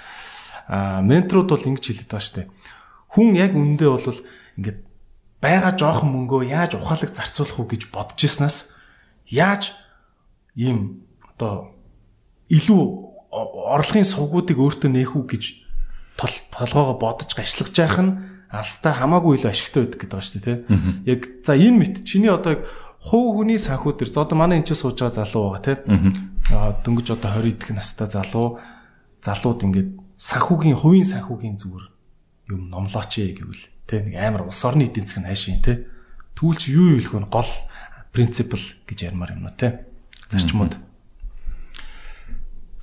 [0.67, 2.47] А менторууд бол ингэж хэлээд байгаа шүү дээ.
[3.13, 4.19] Хүн яг үндэ бол
[4.57, 4.79] ингээд
[5.41, 8.73] байгаа жоохон мөнгөө яаж ухаалаг зарцуулах уу гэж бодож ирснаас
[9.29, 9.73] яаж
[10.57, 11.77] ийм одоо
[12.49, 12.81] илүү
[13.31, 15.43] орлогын сувгуудыг өөртөө нээх үү гэж
[16.19, 18.11] тол толгоогоо бодож гашлагж яах нь
[18.51, 20.57] алстаа хамаагүй илүү ашигтай байдаг гэдэг байгаа шүү дээ.
[21.07, 22.67] Яг за энэ мэт чиний одоо
[23.01, 25.77] хуу хүний санхүү за одоо манай энэ ч сууж байгаа залуу байгаа тий.
[26.53, 28.61] Аа дөнгөж одоо 20 идэх настай залуу
[29.25, 29.89] залууд ингээд
[30.21, 31.85] санхүүгийн хувийн санхүүгийн зүгээр
[32.53, 35.89] юм номлооч ээ гэвэл тий нэг амар улс орны эдийн нь хайшин тий.
[36.37, 37.33] Түүл чи юу юу хэлэх вэ?
[37.33, 37.51] Гол
[38.13, 39.81] принципл гэж ярмаар юм уу тий.
[40.29, 40.77] Зарчмууд.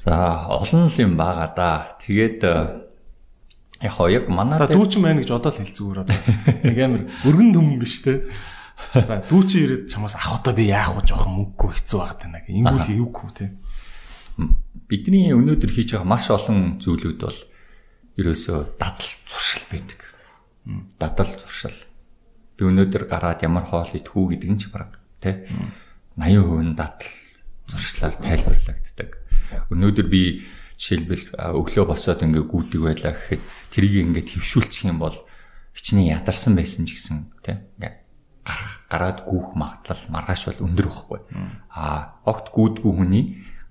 [0.03, 1.71] За олон л юм байгаа да.
[2.03, 2.55] Тэгээд э,
[3.87, 6.16] яг хоо яг манай дүүчин байна гэж одоо л хэл зүгээр одоо.
[6.66, 8.27] Нэг амар өргөн төмөн биш те.
[8.95, 12.57] За дүүчин ирээд чамаас ах одоо би яах вэ жоохон мөнгөгүй хэцүү байгаад байна гэх.
[12.57, 13.47] Ингүүл эвгүй те.
[14.89, 17.41] Бидний өнөөдөр хийж байгаа маш олон зүйлүүд бол
[18.16, 20.01] ерөөсөө дадал зуршил байдаг.
[20.97, 21.79] Дадал зуршил.
[22.57, 25.47] Би өнөөдөр гараад ямар хоол идэхүү гэдэг нь ч баг тий
[26.16, 27.12] 80% нь дадал
[27.68, 29.11] зуршлаар тайлбарлагддаг
[29.70, 30.47] өнөөдөр би
[30.79, 33.43] жишээлбэл өглөө босоод ингээ гүйдэг байлаа гэхэд
[33.74, 35.16] тэрийг ингээ твшүүлчих юм бол
[35.74, 37.97] хичнээн ядарсан байсан ч гэсэн тий ингээ
[38.49, 41.20] гарах гараад гүүх магадлал маргааш бол өндөр байхгүй.
[41.68, 43.24] А огт гүйдгүй хүний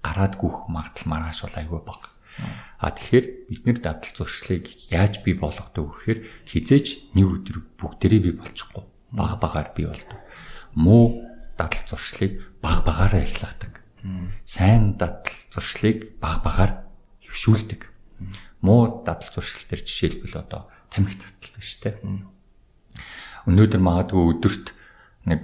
[0.05, 2.07] гараад гүүх магадлал маргааш бол айгүй бага.
[2.77, 8.35] А тэгэхээр бид нэр дадал зуршлыг яаж бий болгодог гэхээр хизээж нэг өдөр бүгдээрээ бий
[8.37, 8.85] болчихгүй.
[9.17, 10.21] Бага багаар бий болдог.
[10.77, 11.25] Муу
[11.57, 13.77] дадал зуршлыг бага багаараа эхлэдэг
[14.45, 16.85] сайн дадал зуршлыг баг багаар
[17.25, 17.81] хөвшүүлдэг.
[18.61, 21.95] Муу дадал зуршил төр жишээлбэл одоо тамхи таталдаг шүү дээ.
[23.47, 24.75] Өнөөдөр магадгүй өдөрт
[25.31, 25.39] нэг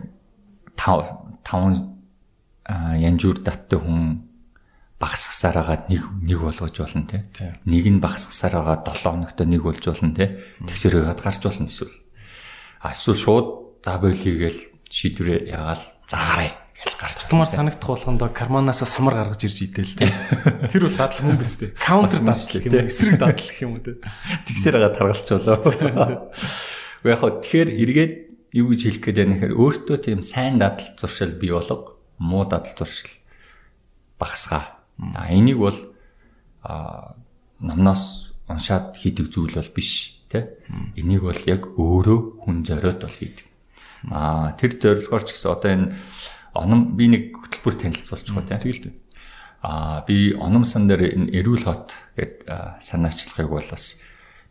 [0.76, 1.93] 5 5
[2.99, 4.28] янжуур таттай хүн
[4.99, 7.24] багсгасаар хагаад нэг нэг болгож болно те.
[7.64, 10.39] Нэг нь багсгасаар хагаад 7 хоногт нэг болж болно те.
[10.64, 11.95] Тэгсэр яагаад гарч болно эсвэл.
[12.80, 13.47] А эсвэл шууд
[13.84, 16.51] за болигээл шийдвэрээ ягаал заагаарай
[16.84, 20.12] гэл гарч тумаар санагдах болгондоо карманаас самар гаргаж ирж идэл тэ.
[20.72, 21.76] Тэр бол дадал хүн биз дээ.
[21.80, 22.88] Каунтер дадал гэх юм.
[22.88, 23.99] Эсрэг дадал гэх юм уу тэ.
[24.47, 25.28] Тэгсээр байгаа таргалч
[27.04, 28.14] хөө тэгэхээр эргээд
[28.54, 32.72] юу гэж хэлэх гээд байна гэхээр өөртөө тийм сайн дадал зуршил бий болго муу дадал
[32.78, 33.12] зуршил
[34.20, 34.80] багасгаа.
[35.16, 35.76] А энийг бол
[36.62, 37.16] а
[37.60, 40.62] намнаас уншаад хийдэг зүйл бол биш тэ.
[40.95, 43.45] Энийг бол яг өөрөө хүн зориод бол хийдэг.
[44.12, 45.88] А тэр зорилгоор ч гэсэн одоо энэ
[46.54, 48.72] оном би нэг хөтөлбөр танилцуулж байгаа тийм.
[48.72, 48.93] Тэгэл.
[49.66, 52.45] Аа би оном сан дээр энэ эрүүл хот гэд
[52.80, 53.99] санаачлахыг бол бас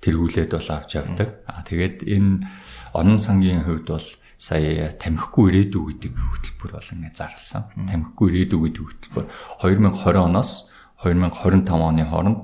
[0.02, 1.46] тэргүүлээд бол авч явдаг.
[1.46, 2.44] Аа тэгээд энэ
[2.92, 7.70] оном сангийн хувьд бол сая тамхигүй ирээдүй гэдэг хөтөлбөр бол ингэ зарласан.
[7.86, 9.26] Тамхигүй ирээдүй гэдэг хөтөлбөр
[9.62, 10.66] 2020 оноос
[11.06, 12.38] 2025 оны хооронд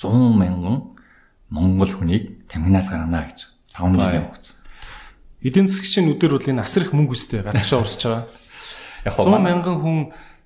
[0.00, 0.76] 100 мянган
[1.52, 3.38] монгол хүнийг тамхинаас гаргана гэж
[3.76, 4.56] 5 жилийн хугацаа.
[5.44, 8.24] Эдийн засгчийн үдээр бол энэ асар их мөнгө үстэй гадаашаа урсж байгаа.
[9.04, 9.98] Яг 100 мянган хүн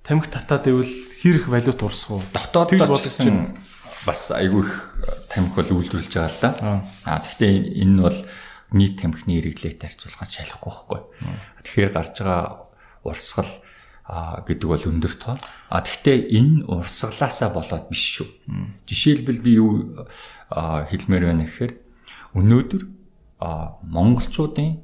[0.03, 0.91] тамхи татаад ивэл
[1.23, 2.23] хэрэг валют урсах уу?
[2.35, 3.55] Дотоод бодсон
[4.05, 4.73] бас айгүй их
[5.31, 6.51] тамхи бол үйлдвэрлэж байгаа л да.
[7.03, 8.19] Аа гэхдээ энэ нь бол
[8.73, 11.01] нийт тамхины хэрэглээтэй харьцуулахад шалахгүй байхгүй.
[11.63, 12.41] Тэгэхээр гарч байгаа
[13.03, 13.51] урсгал
[14.43, 15.35] гэдэг бол өндөр тоо.
[15.69, 18.27] А тэгвэл энэ урсгалаасаа болоод биш шүү.
[18.83, 20.07] Жишээлбэл би юу
[20.51, 21.73] хэлмээр байна гэхээр
[22.35, 22.83] өнөөдөр
[23.83, 24.83] монголчуудын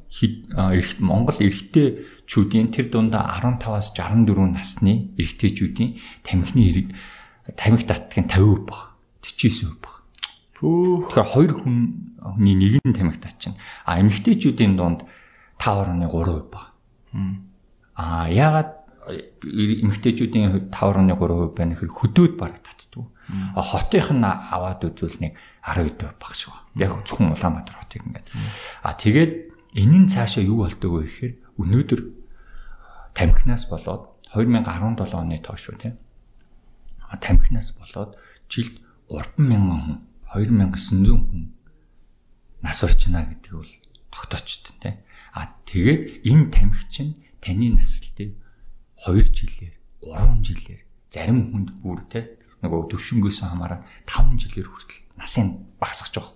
[1.00, 6.92] Монгол эрэгтэйчүүдийн тэр дундаа 15-аас 64 насны эрэгтэйчүүдийн тамхины
[7.56, 8.89] тамхи татдгийн 50% баг.
[9.22, 9.96] 49% баг.
[10.60, 13.60] Тэгэхээр хоёр хүний нэг нь тамхи татчихна.
[13.86, 15.08] А эмэгтэйчүүдийн дунд
[15.60, 16.76] 5.3% баг.
[17.96, 23.08] А яагаад эмэгтэйчүүдийн 5.3% байна хэрэг хөдөөд бараг татдаг.
[23.56, 26.64] Хотынх нь аваад үзвэл нэг 10% багш ба.
[26.76, 28.28] Яг зөвхөн Улаанбаатар хотыг ингээд.
[28.84, 29.32] А тэгээд
[29.80, 32.02] энэ нь цаашаа юу болдог вэ гэхээр өнөөдөр
[33.14, 35.96] тамхинаас болоод 2017 оны тоо шүү тийм.
[37.10, 38.18] Тамхинаас болоод
[38.50, 39.98] жилд 30000 хүн
[40.34, 41.44] 2900 хүн
[42.62, 43.74] нас орчно гэдэг бол
[44.14, 44.96] тогтоочтой тийм.
[45.34, 48.38] А тэгээд энэ тамхи чинь таны наслтыг
[49.06, 55.66] 2 жилээр 3 жилээр зарим хүнд бүр те нөгөө төвшнгөөс хамаарат 5 жилээр хүртэл насын
[55.80, 56.36] багасгаж байгаа.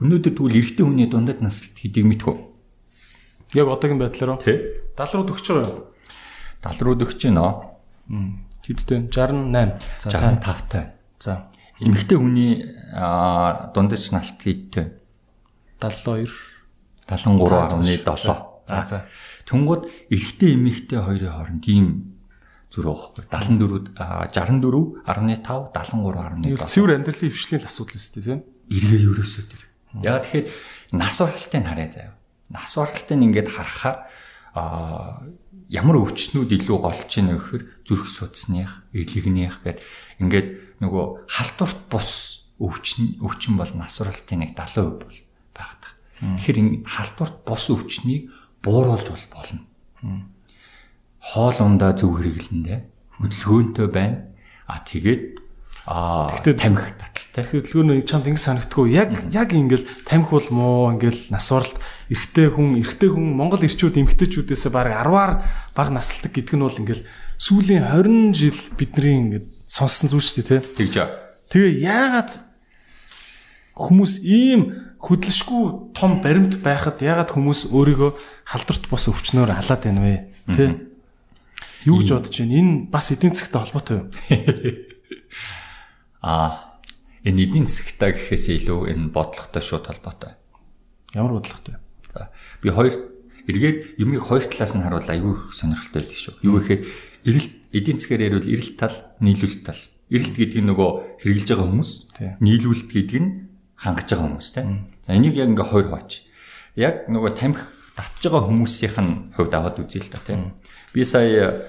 [0.00, 2.36] Өнөөдөр тэгвэл эрэгтэй хүний дундад наслт хэдийг мэдхүү.
[3.52, 4.56] Яг одоогийн байдлаараа тий
[4.96, 5.84] 70 руу төгсөж байгаа.
[6.64, 7.44] 70 руу төгсөж байна.
[8.64, 9.76] Хэдтэй 68.
[10.08, 10.84] 65 таа.
[11.20, 11.47] За.
[11.78, 12.52] Эмэгтэй хүний
[13.74, 14.98] дундаж налт хэдтэй?
[15.78, 16.26] 72
[17.06, 18.18] 73.7.
[18.66, 19.06] За за.
[19.46, 22.18] Тэнгууд эрэгтэй эмэгтэй хоёрын хооронд ийм
[22.68, 29.62] зүрх байхгүй 74 64 15 73.7 цэвэр амьдралын хвшлийн асуудал өстэй тийм эргээ ерөөсөө тэр.
[30.04, 30.46] Яг тэгэхээр
[30.92, 32.12] нас уралтыг хараа заяа.
[32.52, 33.96] Нас уралтыг ингээд харахаар
[34.52, 35.24] а
[35.72, 39.80] ямар өвчнүүд илүү голч ийн гэхээр зүрх судасных, эрлэгнийх гэд
[40.20, 42.10] ингээд нөгөө халдварт бус
[42.58, 45.18] өвчин өвчин бол нас уралтын нэг 70% бол
[45.54, 45.84] байгаад.
[46.18, 48.30] Тэгэхээр халдварт бус өвчнийг
[48.62, 49.62] бууруулж бол болно.
[51.18, 52.78] Хоол ундаа зөв хэрэглэндээ
[53.18, 54.18] хөдөлгөөнтэй байна.
[54.66, 55.38] А тэгээд
[55.86, 57.44] а тамхи таталтай.
[57.46, 58.94] Хөдөлгөөн чамд ингэ санагдтгүй.
[58.94, 61.74] Яг яг ингээл тамхи бол муу ингээл насваралт
[62.10, 65.32] эрэгтэй хүн эрэгтэй хүн Монгол эрчүүд эмэгтэйчүүдээс баг 10-аар
[65.74, 67.08] баг насалдаг гэдэг нь бол ингээл
[67.40, 70.88] сүүлийн 20 жил бидний ингээд сонссон зүйл шүү дээ, тий.
[70.88, 70.96] Тэгж.
[71.52, 72.48] Тэгээ яагаад
[73.78, 78.10] хүмүүс ийм хөдлөшгүй том баримт байхад ягаад хүмүүс өөрийгөө
[78.48, 80.14] халдварт бос өвчнөөр халаад байна вэ?
[80.50, 80.82] Тэ?
[81.86, 82.58] Юу гэж бодож байна?
[82.58, 84.10] Энэ бас эдийн засгтай холбоотой юу?
[86.26, 86.82] Аа,
[87.22, 90.34] энэ эдийн засгтай гэхээс илүү энэ бодлоготой шууд холбоотой.
[91.14, 91.78] Ямар бодлоготой?
[92.10, 92.98] За, би хоёр
[93.46, 96.42] эргээд юмыг хоёр талаас нь харуул аюу их сонирхолтой байдаг шүү.
[96.42, 96.82] Юу гэхээр
[97.24, 99.82] эрэлт эдийн засгаар ярил эрэлт тал, нийлүүлэлт тал.
[100.10, 100.90] Эрэлт гэдэг нь нөгөө
[101.22, 101.92] хэрэгжилж байгаа хүмүүс,
[102.40, 103.30] нийлүүлэлт гэдэг нь
[103.78, 104.90] хангаж байгаа хүмүүс тийм.
[105.06, 106.10] За энийг яг ингээ хоёр хувач.
[106.74, 107.64] Яг нөгөө тамхи
[107.94, 110.54] татж байгаа хүмүүсийнх нь хувьд аваад үзье л та тийм.
[110.92, 111.62] Би сая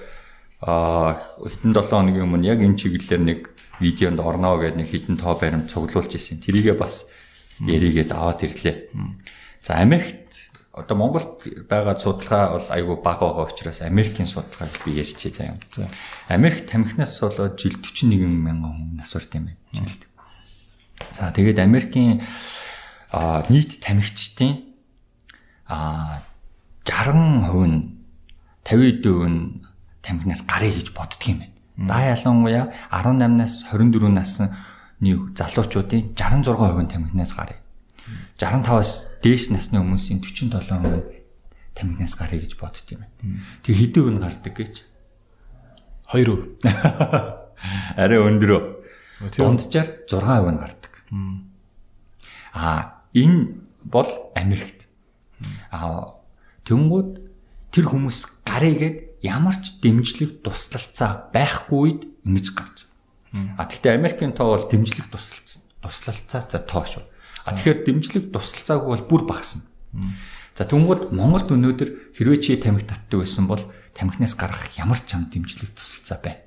[0.61, 3.39] а хэдэн 7 хоногийн өмнө яг энэ чиглэлээр нэг
[3.79, 6.43] видеонд орноо гэдэг нэг хитэн тоо баримт цуглуулж ирсэн.
[6.43, 7.07] Тэрийгээ бас
[7.63, 8.91] яригээд аваад ирлээ.
[9.63, 10.18] За Америкт
[10.80, 15.59] одоо Монголд байгаа судалгаа бол айгүй бага байгаа учраас Америкийн судалгааг би ярьчихъя заа юм.
[15.75, 15.88] За
[16.27, 19.59] Америк тамхинаас болоод жил 41 мянган хүн нас барт юм байна.
[19.73, 20.01] Жилд.
[21.13, 22.21] За тэгээд Америкийн
[23.49, 24.63] нийт тамхичдын
[25.67, 26.19] а
[26.86, 27.99] 60% нь
[28.65, 29.61] 50% нь
[30.01, 31.53] тамхинаас гарыг гэж боддөг юм байна.
[31.77, 34.55] Да ялангуяа 18-наас 24 насны
[35.01, 37.57] залуучуудын 66% нь тамхинаас гарыг.
[38.39, 41.03] 65-аас дээш насны хүмүүсийн 47% нь
[41.75, 43.43] тамхинаас гарыг гэж боддөг юм байна.
[43.63, 44.73] Тэг хэдийг нь гардаг гэж
[46.07, 46.63] 2%.
[47.99, 48.79] Арай өндөр.
[49.35, 50.93] Дунджаар 6% нь гардаг.
[52.55, 54.87] А энэ бол Америкт.
[55.71, 56.15] А
[56.63, 57.19] тэнгууд
[57.71, 62.77] тэр хүмүүс гарыгээд ямар ч дэмжлэг туслалцаа байхгүй үед ингэж гарч.
[63.59, 65.63] А тэгвэл Америкийн тоо бол дэмжлэг туслалцсан.
[65.83, 67.03] Туслалцаа тоо шүү.
[67.55, 69.65] Тэгэхээр дэмжлэг туслалцаагүй бол бүр багасна.
[70.57, 73.63] За тэнгууд Монголд өнөөдөр хэрвээ чи тамхи татдаг байсан бол
[73.95, 76.43] тамхинаас гарах ямар ч чам дэмжлэг туслалцаа байна.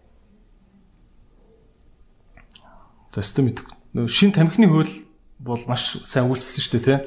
[3.13, 3.65] Тэстэ мэд
[4.09, 5.05] шин тамхины хууль
[5.41, 6.99] бол маш сайн үйлчилсэн шүү дээ тий.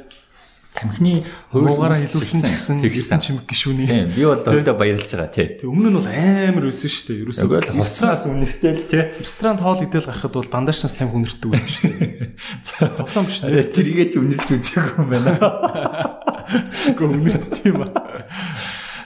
[0.75, 1.23] Тамхины
[1.55, 3.87] хуулиараа хэлүүлсэн ч гэсэн тэгсэн чимэг гişүний.
[3.87, 5.47] Тийм би бол өвдө баярлж байгаа тий.
[5.63, 7.21] Өмнө нь бол амар өссөн шүү дээ.
[7.23, 9.03] Ерөөсөө л хоцноос үнэртэй л тий.
[9.23, 12.91] Ресторан хоол идэл гарахад бол дандаашнаас тамхи үнэртэй байсан шүү дээ.
[12.99, 13.63] Тоглоом биш тий.
[13.71, 15.31] Тэрийгээ ч үнэрч үзээгүй юм байна.
[16.91, 17.87] Гэхдээ үнэрт тийм ба.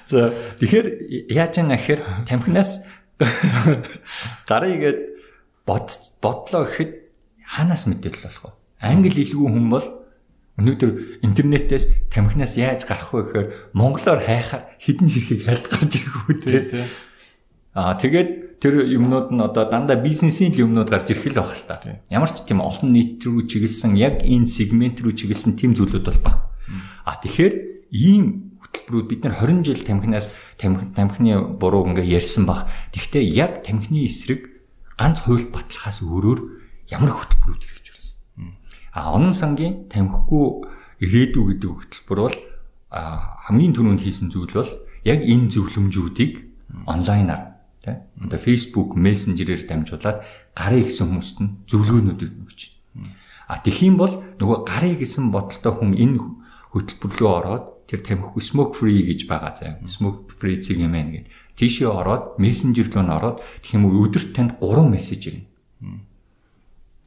[0.09, 0.87] За тэгэхээр
[1.29, 2.81] яаж яана гэхээр тамхинаас
[4.49, 4.99] гарыгээд
[5.69, 6.91] бод бодлоо гэхэд
[7.45, 8.51] хаанаас мэдээлэл болох вэ?
[8.81, 9.85] Англи хэлгүй хүн бол
[10.59, 16.35] өнөөдөр интернетээс тамхинаас яаж гарах вэ гэхээр монголоор хайхаар хідэн ширхийг хайлт гарч ирэх үү
[16.43, 16.85] те.
[17.73, 21.79] Аа тэгээд тэр юмнууд нь одоо дандаа бизнесийн юмнууд гарч ирэх л баг л та.
[22.11, 26.19] Ямар ч тийм олон нийт рүү чиглэсэн яг энэ сегмент рүү чиглэсэн тийм зүйлүүд бол
[26.19, 26.37] баг.
[27.07, 27.53] Аа тэгэхээр
[27.95, 32.67] ийм хөтөлбөрүүд бид нар 20 жил тамхинаас тамхи тамхины буруу ингээ ярьсан баг.
[32.91, 34.45] Тэгвэл яг тамхины эсрэг
[34.99, 36.39] ганц хуйлт баталхаас өөрөөр
[36.91, 37.63] ямар хөтөлбөрүүд
[38.93, 40.65] А онон сангийн тамхигүй
[41.03, 42.37] ирээдүй гэдэг хөтөлбөр бол
[42.89, 44.71] хамгийн түрүүнд хийсэн зүйл бол
[45.05, 46.33] яг энэ зөвлөмжүүдийг
[46.89, 48.03] онлайнаар Тэ?
[48.19, 52.59] Одоо Facebook Messenger-ээр дамжуулаад гарын ихсэн хүмүүст нь зөвлөгөөнүүдийг өгч.
[53.47, 56.19] А тэгхийн бол нөгөө гарын гэсэн бодолтой хүн энэ
[56.75, 59.79] хөтөлбөр рүү ороод тэр тамхи smoke free гэж байгаа заяа.
[59.87, 61.27] Smoke free цэгийн гээд
[61.57, 65.48] тийшээ ороод Messenger руу н ороод тэгэх юм өдөрт танд 3 мессеж ирнэ.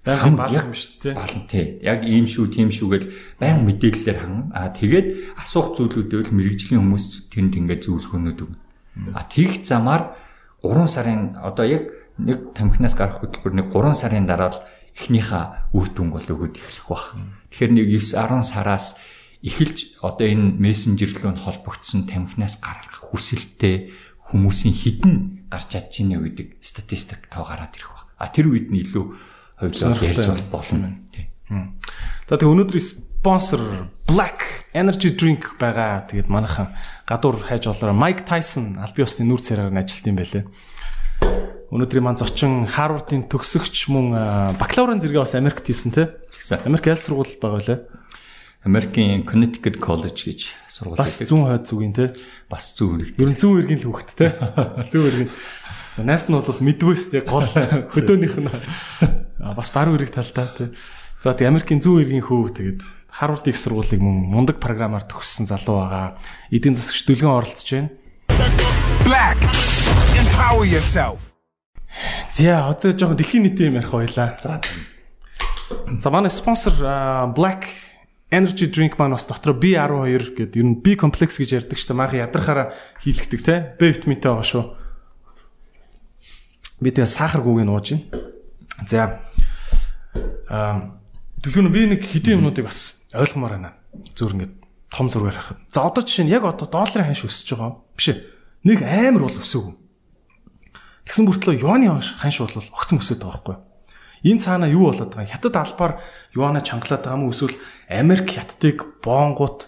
[0.02, 1.14] Балах юм шүү дээ.
[1.14, 1.78] Балан тий.
[1.78, 3.02] Яг ийм шүү, тийм шүү гэж
[3.38, 4.50] баян мэдээлэлээр хангана.
[4.50, 8.58] Аа тэгээд асуух зүйлүүдээ л мэрэгжлийн хүмүүс тэнд ингээд зөвлөгөөнүүд өгнө.
[9.14, 10.18] Аа тэгх замаар
[10.66, 11.86] 3 сарын одоо яг
[12.18, 14.58] нэг тамхинаас гарах хөтөлбөр нэг 3 сарын дараа л
[14.98, 17.14] эхнийхээ үр дүн бол өгöd эхлэх бах.
[17.54, 18.98] Тэгэхээр нэг 9 10 сараас
[19.38, 23.94] эхэлж одоо энэ мессенжерлөө холбогдсон тамхинаас гарах хүсэлттэй
[24.30, 25.14] хүмүүсийн хідэн
[25.46, 28.08] гарч чадж ийнэ гэдэг статистик тоо гараад ирэх баг.
[28.18, 29.31] А тэр үед нь илүү
[29.62, 30.98] хувьлаа ярьж бол болно.
[32.26, 32.86] За тэгээ өнөөдрийн
[33.22, 33.60] спонсор
[34.08, 36.10] Black Energy Drink байгаа.
[36.10, 36.74] Тэгээд манайхан
[37.06, 40.44] гадуур хайж олороо Mike Tyson аль бие усны нүүр царайгаар ажилладаг юм байлээ.
[41.72, 46.06] Өнөөдрийн маань зочин Harvard-ын төгсөгч мөн бакалаврын зэрэгээ бас Америкт хийсэн тий.
[46.66, 47.76] Америк аль сургууль байгаа вэ?
[48.66, 50.98] Америкийн Connecticut College гэж сургууль.
[50.98, 52.08] Бас зүүн хойд зүгийн тий.
[52.50, 53.22] Бас зүүн иргэн.
[53.22, 54.30] Ер нь зүүн иргэн л хөвгт тий.
[54.92, 55.30] Зүүн иргэн.
[55.96, 57.48] За найс нь бол Midwest яг гол
[57.92, 58.50] хөдөөнийх нь
[59.42, 60.70] бас баруун эрэг талдаа тий.
[61.18, 62.80] За тий Америкийн зүүн эргийн хүү тэгээд
[63.18, 66.14] Harvard их сургуулийг мөн мундаг програмаар төгссөн залуу байгаа.
[66.54, 67.90] Эдийн засагч дүлгэн оролцож байна.
[69.02, 69.42] Black
[70.14, 71.34] empower yourself.
[72.30, 74.38] За одоо жоохон дэлхийн нийтийн юм ярих байлаа.
[74.38, 74.62] За.
[75.98, 76.78] За манай спонсор
[77.34, 77.66] Black
[78.30, 81.98] Energy drink маань бас дотор B12 гэдэг ер нь B complex гэж ярьдаг шүү дээ.
[81.98, 82.72] Маах ядрахаараа
[83.02, 83.74] хийлгдэг те.
[83.76, 84.64] B витаминтай байгаа шүү
[86.82, 88.04] би тэгээ сахаргүйг нь ууж байна.
[88.88, 89.20] За
[90.48, 90.98] аа
[91.42, 93.72] тэгэхээр би нэг хэдийн юмнуудыг бас ойлгомоор байна.
[94.14, 94.54] Зүр ингээд
[94.92, 95.58] том зургаар харахад.
[95.72, 98.18] За одоо жишээ нь яг одоо долларын ханш өсөж байгаа биш ээ.
[98.68, 99.74] Нэг амар бол өсөөгүй.
[101.08, 103.56] Тэгсэн бүртлөө юаны ханш бол огцон өсөд байгаа байхгүй.
[104.22, 105.32] Энэ цаана юу болоод байгаа?
[105.34, 105.92] Хятад албаар
[106.30, 107.58] юана чангалаад байгаа уу эсвэл
[107.90, 109.66] Америк хятадыг боонгууд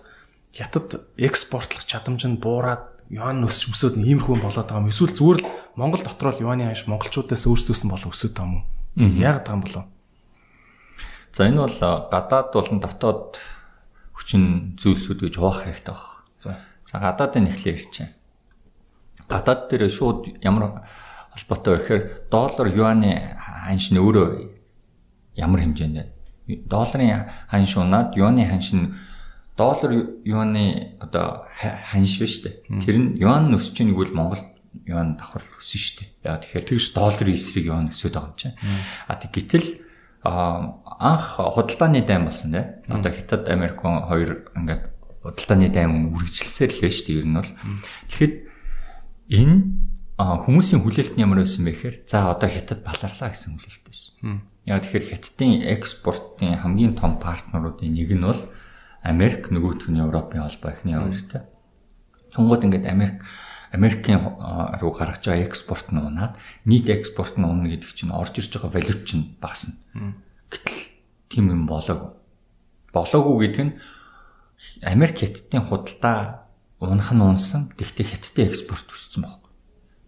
[0.54, 4.94] хятад экспортлох чадамж нь буураад юан өсч өсөд иймэрхүү болоод байгаа юм.
[4.94, 8.62] Эсвэл зүгээр л Монгол дотор л юаны ханш монголчуудаас өөрсдөөс нь болоо өсөд байгаа юм?
[8.96, 9.84] Яг байгаа юм болоо.
[11.32, 11.78] За энэ бол
[12.10, 13.38] гадаад болон дотоод
[14.14, 16.22] хүчин зүйлсүүд гэж хуваах хэрэгтэй баг.
[16.38, 16.56] За.
[16.86, 18.14] За гадаадын эхлээ ярьчих.
[19.28, 20.86] Гадаад дээр шууд ямар
[21.34, 23.34] холбоотой вэ гэхээр доллар юаны
[23.66, 24.28] ханш нь өөрөө
[25.34, 26.14] ямар хэмжээнд?
[26.70, 28.94] Долларын ханш унаад юаны ханш нь
[29.58, 32.86] доллар юаны одоо ханш биш үү?
[32.86, 34.14] Тэр нь юан өсөж ийн гэвэл
[34.74, 36.10] Монгол юан давхар өссөн шүү дээ.
[36.26, 38.58] Яа тэгэхээр тэгш долларын эсрэг юан өсөд байгаа юм чинь.
[39.06, 39.68] А тэг гэтэл
[40.24, 42.66] анх худалдааны дайм болсон дээ.
[42.88, 44.82] Одоо Хятад Америк хоёр ингээд
[45.22, 47.50] худалдааны дайм үргэлжилсээр л дээ ер нь бол.
[48.10, 48.34] Тэгэхэд
[49.30, 49.56] энэ
[50.18, 54.42] хүмүүсийн хүлээлт нь ямар байсан бэ гэхээр за одоо Хятад баларлаа гэсэн хүлээлт байсан.
[54.66, 58.40] Яа тэгэхээр Хятадын экспортын хамгийн том партнеруудын нэг нь бол
[59.04, 61.44] Америк нөгөөх нь Европын холбоо ихний хоёртой.
[62.32, 63.20] Тунгууд ингээд Америк
[63.74, 64.22] Америкийн
[64.78, 68.70] руу гаргаж байгаа экспорт нь унаад нийт экспорт нь унах гэдэг чинь орж ирж байгаа
[68.70, 69.74] валют чинь багасна.
[70.46, 70.78] Гэтэл
[71.26, 72.14] тийм юм болоогүй.
[72.94, 73.74] Болоогүй гэдэг нь
[74.86, 76.46] Америк хятадын худалдаа
[76.78, 77.74] унах нь унсан.
[77.74, 79.52] Гэхдээ хятадын экспорт өссөн байхгүй.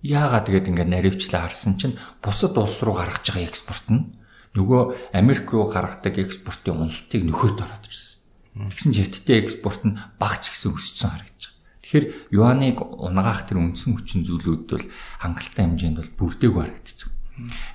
[0.07, 4.15] Яагаад тэгээд ингээд наривчлаа харсан чинь бусад улс руу гаргаж байгаа экспорт нь
[4.55, 8.23] нөгөө Америк руу гаргадаг экспортын уналтыг нөхөд ороод ирсэн.
[8.71, 11.56] Тэгсэн ч хятадын экспорт нь багч гэсэн өссөн харагдаж.
[11.87, 14.87] Тэгэхээр юаныг унгаах тэр үндсэн хүчин зүйлүүд бол
[15.23, 17.15] хангалттай хэмжээнд бол бүрдээгүй байгаа.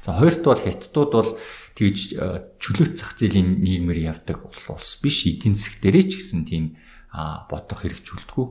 [0.04, 1.32] За хоёрт бол хятадууд бол
[1.80, 6.76] тэгж э, чөлөөт зах зээлийн нийгмээр явдаг улс биш эдийн засаг дээрээ ч гэсэн тийм
[7.48, 8.48] бодох хэрэгжүүлдэггүй.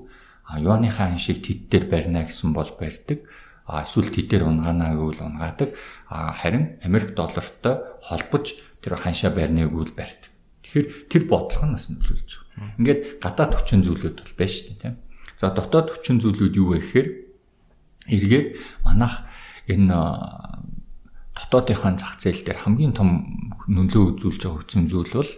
[0.64, 3.20] Юаныхаа аншиг тэд дээр барина гэсэн бол барьдаг.
[3.68, 5.76] Эсвэл тэд дээр унгаанаа гэвэл унгаадаг.
[6.08, 10.30] Харин Америк доллартай холбож тэр ханшаа барина гэвэл барьдаг.
[10.64, 12.80] Тэгэхээр тэр бодлого нь бас нөлөөлж байгаа.
[12.80, 14.96] Ингээд гадаад хүчин зүйлүүд бол байна шүү дээ, тийм.
[15.40, 17.08] За дотоод хүчин зүйлүүд юу вэ гэхээр
[18.12, 18.48] эргээд
[18.84, 19.24] манах
[19.72, 19.96] энэ
[21.32, 23.08] дотоодынхаа зах зээл дээр хамгийн том
[23.64, 25.32] нөлөө үзүүлж байгаа хүчин зүйл бол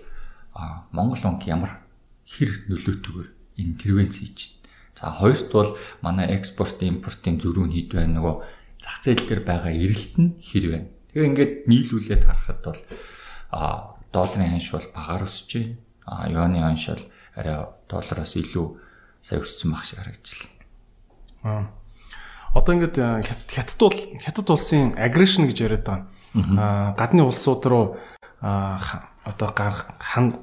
[0.91, 1.87] Монгол банк ямар
[2.27, 3.31] хэр нөлөөтэйгээр
[3.63, 4.59] интервенц хийж байна.
[4.99, 5.71] За хоёрт бол
[6.03, 8.35] манай экспорт импортын зөрүү нь хэд байна нөгөө
[8.83, 10.89] зах зээл дээр байгаа эрэлт нь хэр байна.
[11.15, 12.81] Тэгээ ингээд нийлүүлээд харахад бол
[14.11, 16.27] долларын ханш бол багаар өсөж байна.
[16.27, 17.05] Юаны ханш бол
[17.39, 17.57] арай
[17.87, 18.67] доллароос илүү
[19.23, 20.51] сая өссөн баг шиг харагдчихлаа.
[21.43, 21.65] Аа.
[22.53, 26.07] Одоо ингээд э, хятад бол хятад улсын аггрешн гэж яриад байгаа.
[26.35, 27.97] Аа гадны улсууд руу
[28.43, 29.95] одоо гарах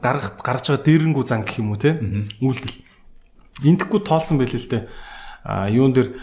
[0.01, 1.99] гарах гарч байгаа дээрэнгүү зан гэх юм уу те
[2.39, 2.81] үйлдэл.
[3.67, 4.87] Энтэхгүй тоолсон байл л дээ.
[5.43, 6.15] А юун дээр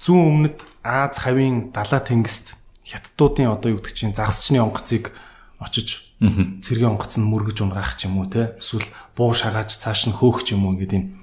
[0.00, 5.12] зүүн өмнөд Аз хавийн далаа тэнгист хятадуудын одоо юу гэдэг чинь загасчны онгоцыг
[5.60, 10.16] очиж цэргийн онгоц нь мөргөж унгаах ч юм уу те эсвэл буу шагааж цааш нь
[10.16, 11.19] хөөх ч юм уу ингээд юм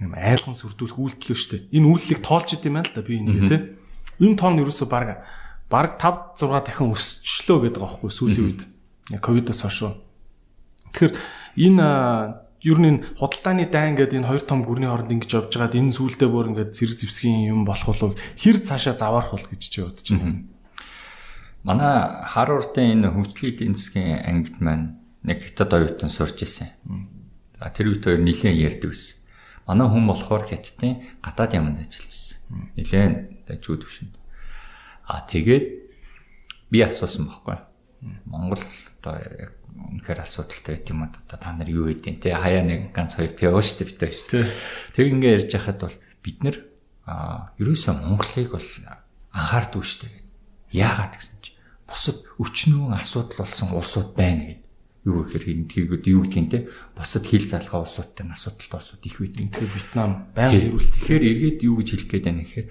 [0.00, 1.80] юм айлган сүрдүүлэх үйлдэл шүү дээ.
[1.80, 3.56] Энэ үйллийг тоолж идэм байна л да би ингэ те.
[4.20, 5.24] Энэ тоон ерөөсө баг
[5.72, 8.62] баг 5 6 дахин өсчлөө гэдэг аахгүй сүүлийн үед.
[9.24, 9.96] Ковидос хойш.
[10.92, 11.14] Тэгэхээр
[11.56, 11.86] энэ
[12.66, 16.26] ер нь худалдааны дайн гэдэг энэ хоёр том гүрний хооронд ингэж явж байгаад энэ сүулдэ
[16.28, 20.44] бүр ингээд зэрэг зевсгийн юм болох болов хэр цаашаа заваарах бол гэж чи бодож байна.
[21.62, 21.94] Манай
[22.26, 26.70] Харвардын энэ хөгжлийн эдийн засгийн ангид маань нэг хятад оюутан сурч ирсэн.
[27.58, 29.25] За тэр үед хоёр нэлээд ярьдаг байсан.
[29.66, 32.38] Манай хүн болохоор хятадын гадаад яманд ажиллаж ирсэн.
[32.78, 33.14] Нэлээд
[33.50, 34.14] дажгүй төвшөнд.
[35.10, 35.66] А тэгээд
[36.70, 37.58] би асуусан байхгүй.
[38.30, 38.62] Монгол
[39.02, 43.18] одоо яг үнэхээр асуудалтай байт юм одоо та нар юу хийдیں۔ Тэ хаяа нэг ганц
[43.18, 43.34] хоёр
[43.66, 44.14] шүү дээ бид хоёр.
[44.94, 46.56] Тэг ингээ ярьж хахад бол бид нэр
[47.58, 48.70] ерөөсөө Монголыг бол
[49.34, 50.14] анхаардаг дээ.
[50.74, 51.50] Яагаад гэсэн чи
[51.86, 54.65] бусад өчнөө асуудал болсон улсууд байна гэдэг.
[55.06, 56.58] Юу гэхээр энэ тийгүүд юу гэдгийг те
[56.98, 59.46] бусад хил залгаа улсуудтай асуудалтай улсууд их байдаг.
[59.54, 60.90] Тэгэхээр Вьетнам байнга хэрүүл.
[60.98, 62.68] Тэгэхээр эргээд юу гэж хэлэх гээд байна гэхээр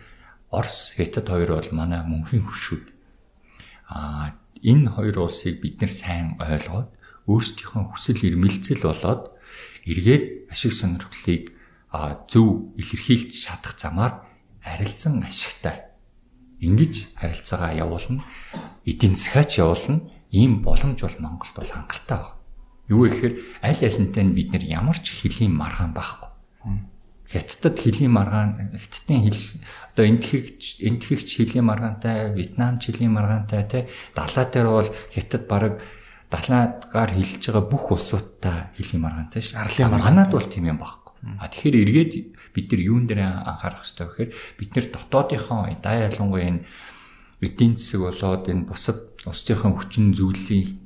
[0.51, 2.85] Орос, Хятад хоёр бол манай мөнхийн хөшүүд.
[3.87, 6.91] Аа энэ хоёр улсыг бид нэр сайн ойлгоод
[7.29, 9.33] өөрсдийнхөө хүсэл эрмэлзэл болоод
[9.85, 11.53] эргээд ашиг сонирхлыг
[12.29, 14.25] зөв илэрхийлж чадах замаар
[14.65, 15.85] арилцсан ашигтай
[16.59, 18.23] ингэж харилцаагаа явуулна
[18.85, 20.01] эдийн засгаач явуулна
[20.35, 22.35] ийм боломж бол Монголд бол хангалттай байна.
[22.91, 23.33] Юу гэхээр
[23.63, 26.29] аль алинтай нь бид нэр ямар ч хөлийн маргаан байхгүй.
[27.31, 29.41] Хятадд хөлийн маргаан хятадын хэл
[29.95, 33.79] одоо энтхэгч энтхэгч хөлийн маргаантай, Вьетнамч хөлийн маргаантай те
[34.13, 35.73] далаа дээр бол хятад бараг
[36.29, 39.57] далаагаар хилж байгаа бүх улсуудтай хөлийн маргаантай шүү.
[39.57, 41.13] Арлын маргаанад бол тийм юм байхгүй.
[41.41, 42.13] А тэгэхээр эргээд
[42.53, 46.61] бид нар юун дээр анхаарах хэрэгтэй вэ гэхээр бид нар дотоодынхоо даа ялангуяа энэ
[47.41, 50.77] эдийн засаг болоод энэ бусад улсынхаа хүчин зүйлийг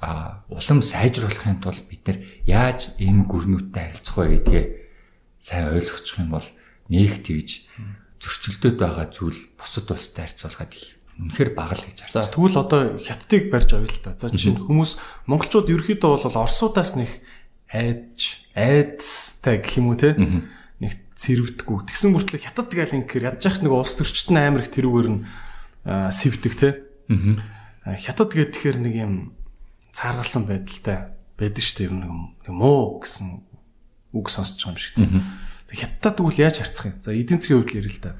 [0.00, 4.64] а улам сайжруулахын тулд бид нар яаж энэ гүрнүүттэй харилцах вэ гэдгээ
[5.42, 6.48] сайн ойлгочих юм бол
[6.88, 7.66] нэг тэгж
[8.22, 12.14] зөрчилдөд байгаа зүйл бусад улстай харьцуулахад их үнэхээр бага л гэж харж.
[12.14, 14.14] За тэгвэл одоо хятадыг барьж авъя л та.
[14.14, 17.10] За жишээ нь хүмүүс монголчууд ерөөхдөө бол орсуудаас нэг
[17.66, 21.90] айж айдстай гэх юм уу те нэг цэрвдэггүй.
[21.90, 25.26] Тэгсэн мөртлөө хятад гээл ингэхээр ядж яхах нэг улс төрчт нь амар их тэрүүгээр нь
[25.86, 26.68] сэвдэг те.
[27.96, 29.14] Хятад гэдэг тэгэхээр нэг юм
[29.96, 31.94] цааргалсан байдалтай байдаг шүү дээ.
[31.96, 33.40] Нэг муу гэсэн
[34.12, 35.08] үг сонсож байгаа юм шиг те.
[35.72, 36.96] Хятадд тэгвэл яаж харьцах юм?
[37.00, 38.12] За эдийн засгийн хувьд ярил л та.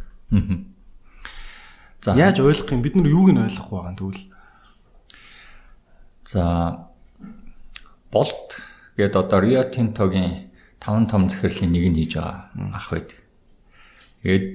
[2.01, 2.81] За яаж ойлгох юм?
[2.81, 4.25] Бид нар юуг нь ойлгох байгаа юм тэгвэл?
[6.25, 6.45] За
[8.13, 8.61] болт
[8.97, 10.49] гээд одоо Rio Tinto-гийн
[10.81, 13.19] таван том захирлын нэг нь хийж байгаа ах байдаг.
[14.23, 14.47] Тэгээд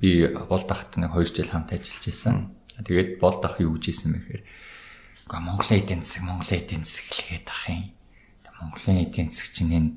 [0.00, 0.10] би
[0.48, 2.57] болд ахт нэг 2 жил хамт ажиллаж байсан.
[2.78, 4.44] Тэгээд болд ах юу гэж хэлсэн бэ гэхээр
[5.28, 7.84] Монголын эдийн засаг, Монголын эдийн засаг хэлгээд ах юм.
[8.60, 9.90] Монголын эдийн засаг чинь энэ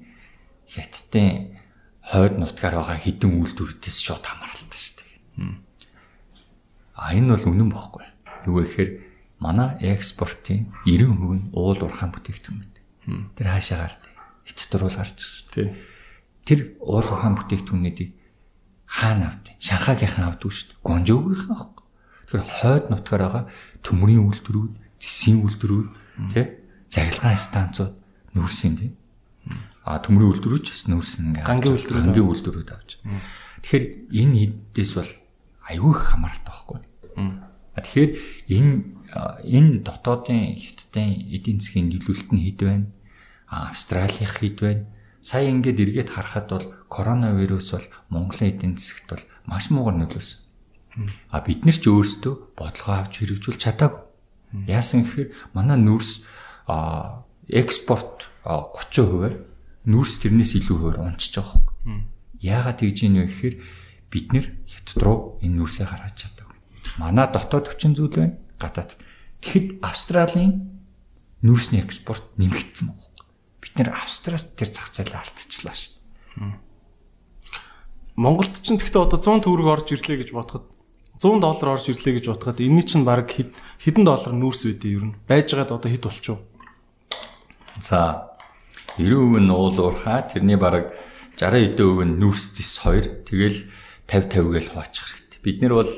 [0.67, 1.57] хятадын
[2.01, 5.09] хойд нутгаар байгаа хідэн үйлдвэрүүдээс шууд хамааралтай шүү дээ.
[6.97, 8.05] А энэ бол үнэн бохгүй.
[8.49, 8.91] Юу гэхээр
[9.41, 12.71] манай экспортын 90% нь уул уурхайн бүтээгдэхүүн
[13.35, 14.13] Тэр хаашаа гардаг.
[14.45, 15.73] Хятад руу гарч тий.
[16.45, 18.11] Тэр уул ухаан бүтээгдэхүүнүүдийг
[18.85, 19.57] хаана авдаг?
[19.57, 20.85] Шанхагийнхан авдаг шүү дээ.
[20.85, 21.80] Гонжоогийнхан авах.
[22.31, 23.43] Тэгэхээр хойд нутгаар байгаа
[23.83, 24.71] төмрийн үйлдвэрүүд,
[25.03, 25.89] зэсийн үйлдвэрүүд
[26.31, 26.45] тий
[26.87, 27.93] заглагын станцууд
[28.35, 28.91] нүүрсэн тий.
[29.83, 32.89] А төмрийн үйлдвэрүүд ч бас нүүрсэн ингээ гангийн үйлдвэрүүд гангийн үйлдвэрүүд авч.
[33.67, 33.85] Тэгэхээр
[34.15, 35.11] энэ хэддээс бол
[35.67, 36.79] аюул их хамааралтай байхгүй.
[37.75, 38.11] Тэгэхээр
[38.47, 38.71] энэ
[39.47, 42.87] энэ дотоодын хиттийн эдийн засгийн нөлөөлөлт нь хэд байна?
[43.47, 44.83] Австралих хэд байна?
[45.23, 50.50] Сая ингээд эргээд харахад бол коронавирус бол Монголын эдийн засагт бол маш муугар нөлөөсөн.
[51.31, 54.01] А бид нар ч өөрсдөө бодлого авч хэрэгжүүл чадаагүй.
[54.67, 56.27] Яасан гэхээр манай нүрс
[57.47, 59.35] экспорт 30%-аар
[59.87, 62.11] нүрс тэрнээс илүү хуваар унчиж байгаа юм.
[62.43, 63.55] Яагаад тэгж ийм вэ гэхээр
[64.11, 66.57] бид нэр хятад руу энэ нүрсээ гаргаж чадаагүй.
[66.99, 68.99] Манай дотоод хүчин зүйл байна гадаад.
[69.41, 70.83] Тэгэхэд Австралийн
[71.41, 73.25] нүрсний экспорт нэмэгдсэн байна.
[73.63, 76.59] Бид нэр Австраас тэр зах зээлээ алдчихлаа шүү дээ.
[78.19, 80.67] Монголд ч гэхдээ одоо 100 төгрөг орж ирлээ гэж бодоход
[81.21, 85.17] 100 доллар орж ирлээ гэж бодоход энэний чинь баг хэдэн доллар нүүрс үдэ ер нь
[85.29, 86.41] байжгаад одоо хэд болчих вэ?
[87.77, 88.33] За
[88.97, 90.97] 90% нь уул уурхаа тэрний баг
[91.37, 93.69] 60 эдэн хувь нь нүүрс зис 2 тэгэл
[94.09, 95.39] 50 50 гээл хуваачих хэрэгтэй.
[95.45, 95.93] Бид нэр бол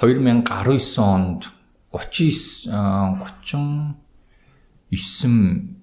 [0.00, 1.52] 2019 онд
[1.92, 2.72] 39
[4.88, 5.76] 39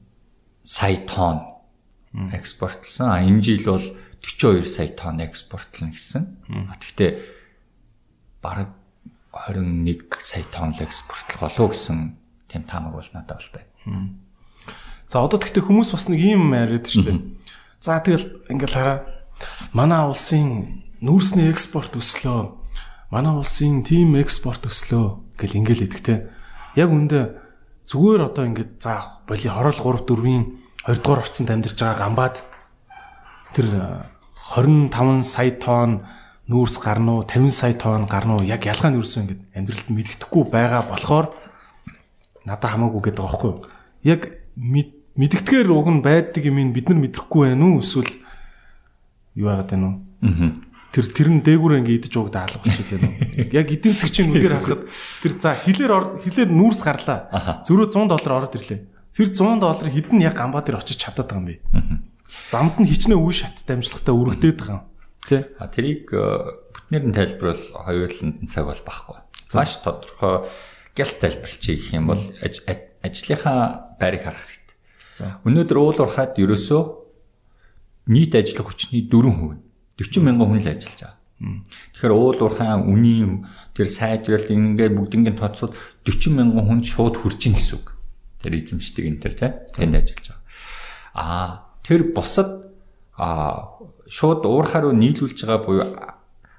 [0.65, 1.39] сая тонн
[2.34, 3.07] экспортлсон.
[3.10, 3.85] А энэ жил бол
[4.22, 6.41] 42 сая тонн экспортлно гэсэн.
[6.49, 7.35] Гэхдээ
[8.45, 8.69] бараг
[9.34, 12.13] 21 сая тонн экспортлох болов гэсэн
[12.45, 14.13] тийм таамаг бол надад бол байна.
[15.09, 17.19] За одоо тэгтээ хүмүүс бас нэг юм яриад шүү дээ.
[17.81, 18.97] За тэгэл ингээл хараа
[19.73, 22.53] манай улсын нүүрсний экспорт өслөө.
[23.09, 26.30] Манай улсын тим экспорт өслөө гэл ингээл идэхтэй.
[26.80, 27.38] Яг үндэ
[27.85, 30.43] зүгээр одоо ингээд за боли хорол 3 4-ийн
[30.89, 32.35] 2 дугаар орцонд амьдарч байгаа гамбаад
[33.53, 33.67] тэр
[34.57, 36.05] 25 сая тонн
[36.45, 40.43] нүүрс гарна уу 50 сая тонн гарна уу яг ялгаа нь юусэн ингээд амьдралд мэддэхгүй
[40.53, 41.34] байгаа болохоор
[42.45, 43.53] надад хамаагүй гэдэг байгаа байхгүй.
[44.05, 44.22] Яг
[45.17, 48.13] мэддгээр уг нь байдаг юм бид нар мэдрэхгүй байх уу эсвэл
[49.34, 49.97] юу яагаад байна уу?
[50.93, 53.49] Тэр тэр нь дээгүүрээ ингээ идэж уугдаа алга болчиход байна уу?
[53.51, 54.84] Яг эдийн засгийн үгээр харахад
[55.26, 55.91] тэр за хилээр
[56.23, 57.19] хилээр нүүрс гарлаа.
[57.65, 58.80] Зөрөө 100 доллар ороод ирлээ.
[59.17, 61.55] Тэр 100 доллар хідэн яг гамбаа дээр очиж чадаад байгаа юм би.
[62.47, 64.85] Замд нь хичнээн үе шат дамжлагтай өргөдөөд байгаа юм.
[65.26, 65.49] Тэ?
[65.57, 66.22] А тэрийг э,
[66.73, 69.18] бүтнээр нь тайлбарвал хоёуланд цаг бол багхгүй.
[69.57, 70.49] Маш тодорхой
[70.93, 72.22] гялс тайлбарлчих гэх юм бол
[73.02, 74.76] ажлынхаа байрыг харах хэрэгтэй.
[75.18, 75.41] За.
[75.43, 76.81] Өнөөдөр уул уурхад ерөөсөө
[78.14, 79.65] нийт ажиллах хүчний 4%.
[79.97, 81.15] 40 мянган хүн л ажиллаж байгаа.
[81.35, 83.31] Тэгэхээр уул уурхайн үнийн
[83.76, 85.76] тэр сайжралт ингээд бүгднгийн тооцоод
[86.07, 87.91] 40 мянган хүн шууд хурж ийн гэсэн үг.
[88.39, 90.43] Тэр эзэмшдэг энэ тэр тийм тэнд ажиллаж байгаа.
[91.15, 91.49] Аа
[91.84, 92.72] тэр босод
[93.19, 93.80] аа
[94.10, 95.86] шууд уурхаа руу нийлүүлж байгаа буюу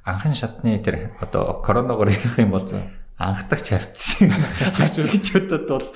[0.06, 2.66] анхан шатны тэр одоо коронавигоор ярих юм бол
[3.18, 4.31] анхдагч харагдсан.
[4.78, 5.86] Хажуулагчдад бол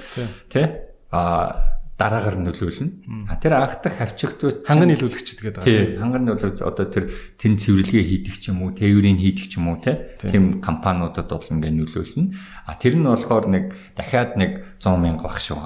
[0.50, 0.66] тий
[1.10, 3.28] а дараагаар нөлөөлнө.
[3.28, 6.00] А тэр анхдах хавчигдвал ханган нийлүүлэгчд гэдэг байгаа.
[6.00, 9.84] Ханган нийлүүлэгч одоо тэр тэн цэвэрлэгээ хийдэг ч юм уу, тээврийг хийдэг ч юм уу
[9.84, 10.00] тий.
[10.16, 12.32] Тийм компаниудад бол ингээ нөлөөлнө.
[12.64, 13.64] А тэр нь болохоор нэг
[14.00, 15.60] дахиад нэг 100 мянга баг шүү.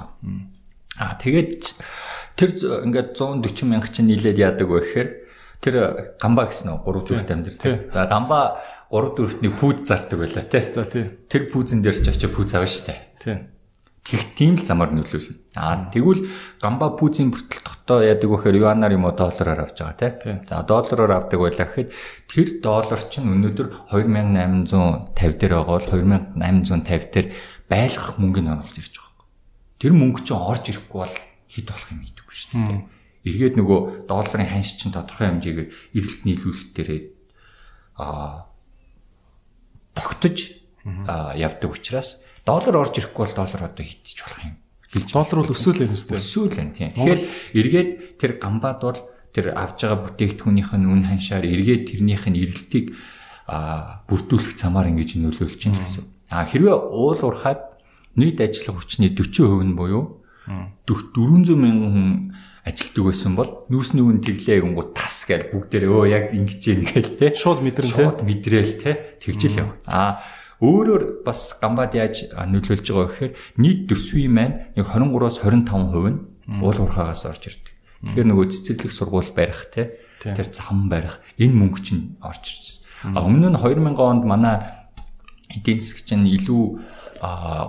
[0.99, 1.71] А тэгээд
[2.35, 2.49] тэр
[2.83, 5.09] ингээд 140 мянга чинь нийлээд яадаг вэ гэхээр
[5.65, 5.75] тэр
[6.21, 7.75] гамбаа гэсэн нь 3 төрөлт амьдэр тий.
[7.89, 8.61] За гамбаа
[8.93, 10.63] 3 4-ний пүүз зардаг байлаа тий.
[10.69, 11.09] За тий.
[11.25, 12.93] Тэр пүүзэн дээр ч очиж пүүз авна штэ.
[13.17, 13.37] Тий
[14.05, 15.57] Тэгэх тийм л замаар нөлөөлнө.
[15.57, 16.29] Аа тэгвэл
[16.61, 20.37] гамба пүүзийн бүртэл тогтоо яадаг вэхээр юанаар юм уу доллараар авч байгаа тий.
[20.45, 21.89] За доллараар авдаг байлаа гэхэд
[22.29, 27.27] тэр доллар чинь өнөөдөр 2850 дээр байгаа бол 2850 дээр
[27.65, 29.25] байлгах мөнгөний оруулж ирж байгаа.
[29.81, 31.15] Тэр мөнгө чинь орж ирэхгүй бол
[31.49, 32.81] хэд болох юм мэдгүй шүү дээ.
[33.25, 37.01] Эргээд нөгөө долларын ханш чинь тодорхой хэмжээгээр эрэлт нийлүүлэлт дээрээ
[37.97, 38.45] аа
[39.97, 40.37] тогтож
[40.85, 44.55] явдаг учраас доллар орж ирэхгүй бол доллар одоо хитчих болох юм.
[45.09, 46.21] Доллар бол өсөөл юм өстэй.
[46.21, 46.93] Өсөөл юм тийм.
[46.93, 47.21] Тэгэхээр
[47.57, 47.89] эргээд
[48.21, 48.99] тэр гамбад бол
[49.33, 52.93] тэр авж байгаа бүтээгдэхүүнийх нь үн ханшаар эргээд тэрнийх нь эргэлтийг
[53.49, 56.05] а бүрдүүлэх замаар ингэж нөлөөлж чинь гэсэн.
[56.29, 57.81] А хэрвээ уул уурхаад
[58.15, 60.21] нийт ажил хүчний 40% нь буюу
[60.85, 62.09] 400 мянган хүн
[62.65, 67.13] ажилтдаг байсан бол нүүрсний үн тэглээ гингүү тас гэж бүгдээрээ өө яг ингэж юм гээл
[67.13, 67.27] те.
[67.37, 68.01] Шууд мэдрэн те.
[68.01, 68.91] Шууд мэдрээл те.
[69.21, 69.69] Тэгжил яв.
[69.85, 70.25] А
[70.63, 76.19] Өөрөөр бас гамбад яаж нөлөөлж байгаа гэхээр нийт төсвийн маань нэг 23-аас 25% нь
[76.63, 77.75] уул уурхаагаас орж ирдэг.
[78.07, 79.99] Тэгэхээр нөгөө цэцэрлэг сургууль барих те.
[80.23, 82.87] Тэр зам барих энэ мөнгө чинь орж ирчихсэн.
[83.13, 84.87] А өмнө нь 2000 онд манай
[85.51, 86.63] эдийн засаг чинь илүү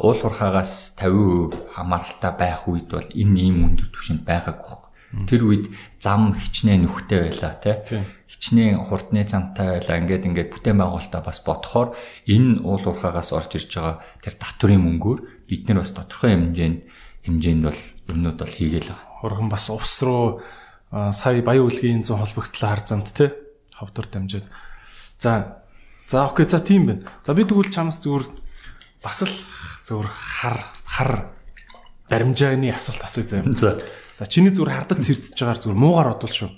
[0.07, 4.86] уул уурхаагаас 50% хамааралтай байх үед бол энэ ийм өндөр түвшинд байгаагүй
[5.25, 5.65] Тэр үед
[5.97, 8.05] зам хичнээн нүхтэй байлаа тий.
[8.29, 9.97] Хичнээн хурдны замтай байлаа.
[10.05, 11.97] Ингээд ингээд бүтээн байгуулалтаа бас бодохоор
[12.29, 16.79] энэ уул уурхаагаас орж ирж байгаа тэр татврын мөнгөөр бид нар бас тодорхой хэмжээнд
[17.25, 17.81] хэмжээнд бол
[18.13, 19.09] юмнууд бол хийгээл байгаа.
[19.25, 20.45] Хурхан бас ус руу
[20.93, 23.31] сая баян үлгийн зүүн холбогдлоо хар замд тий.
[23.75, 24.47] Ховдор дамжаад.
[25.19, 25.63] За
[26.07, 27.09] за окей за тийм байна.
[27.27, 28.25] За би тэгвэл чамс зүгээр
[29.03, 29.35] бас л
[29.87, 31.11] зүгээр хар хар
[32.11, 33.43] баримжааны асуулт асууя заа.
[33.55, 33.83] За
[34.17, 36.51] За чиний зүгээр хардаж цэрдэж байгаагаар зүгээр муугаар бодвол шүү.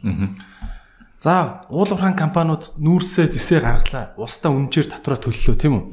[1.18, 4.14] За уул уурхайн компаниуд нүүрсээ зэсээ гаргалаа.
[4.14, 5.85] Улсдаа үнчээр татвараа төллөө тийм үү?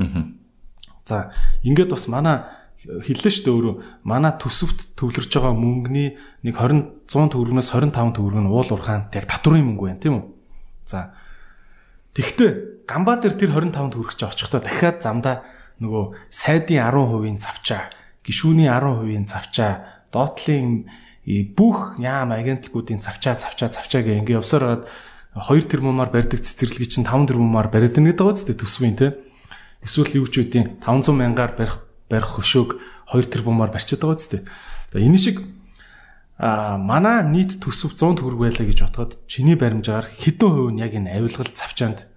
[1.09, 1.33] За
[1.65, 2.45] ингээд бас манай
[2.85, 3.75] хэллээ шүү дээ өөрөө
[4.05, 9.25] манай төсөвт төвлөрж байгаа мөнгөний нэг 20 100 төгрөгнөөс 25 төгрөг нь уул уурхаан яг
[9.25, 10.25] татврын мөнгө байна тийм үү?
[10.85, 11.17] За
[12.15, 15.43] Тэгвэл гамбаа дээр тэр 25 төгрөг чи очихдоо дахиад замдаа
[15.83, 17.91] нөгөө сайдын 10%-ийн завчаа,
[18.23, 20.87] гişүүний 10%-ийн завчаа, доотлын
[21.25, 24.85] бүх яам агентлагуудын цавчаа цавчаа цавчаа гэх ингээ явсаар хагаад
[25.35, 29.17] 2 тэрбумаар барьдаг цэцэрлэгийг чинь 5 тэрбумаар бариад байна гэдэг зү төсвийн те.
[29.81, 32.77] Эсвэл юу ч үгүй 500 мянгаар барих барих хөшөөг
[33.09, 34.45] 2 тэрбумаар барьчаад байгаа зү.
[34.93, 35.43] За энэ шиг
[36.37, 40.93] а манай нийт төсөв 100 төгрөг байлаа гэж бодоход чиний баримжаар хэдэн хувь нь яг
[40.93, 42.07] энэ авилгал цавчаанд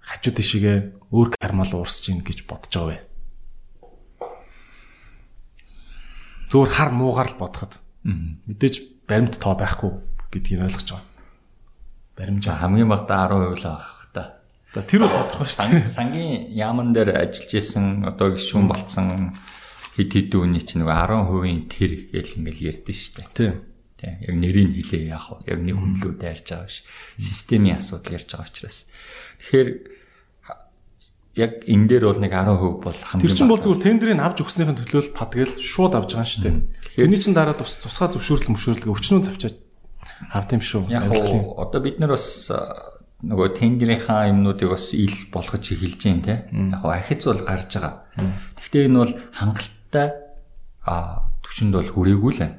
[0.00, 0.76] хажууд ишигээ
[1.08, 2.98] өөр кармал уурсж ийн гэж бодож байгаа вэ.
[6.52, 8.74] Зүгээр хар муугаар л бодоход Мэдээж
[9.08, 9.90] баримт тоо байхгүй
[10.32, 11.08] гэдгийг ойлгож байгаа.
[12.16, 14.22] Баримжаа хамгийн багадаа 10% л авах та.
[14.76, 15.88] За тэр бол тодорхой шүү дээ.
[15.88, 19.40] Сангийн яаман дээр ажиллаж исэн одоо гişүүн болцсон
[19.96, 23.28] хэд хэд үний чинь нөгөө 10% тэр гэж ингээл ярьдэн шүү дээ.
[23.32, 23.54] Тийм.
[23.96, 24.14] Тийм.
[24.20, 25.54] Яг нэрийг хэлээ яах вэ?
[25.54, 26.84] Яг нэг хүнлүү дайрч байгаа биш.
[27.16, 28.78] Системийн асуудал ярьж байгаа учраас.
[29.40, 29.68] Тэгэхээр
[31.34, 34.78] яг энэ дээр бол нэг 10% бол хамгийн Тэр чинь бол зүгээр тендерийг авч өгснөхийн
[34.78, 36.56] төлөө падгээл шууд авч байгаа шүү дээ.
[36.94, 39.56] Тэрний чинь дараа тус тусгай зөвшөөрөл мөшөөрлөг өчнөө завчаад
[40.30, 40.82] авт юм шүү.
[40.94, 42.46] Яг одоо бид нар бас
[43.24, 46.34] нөгөө тендерийнхаа юмнуудыг бас ил болгож эхэлж байна те.
[46.54, 47.94] Яг ахиц бол гарч байгаа.
[48.60, 50.08] Гэхдээ энэ бол хангалттай
[50.86, 52.58] а төвчөнд бол хүрээгүй л байна.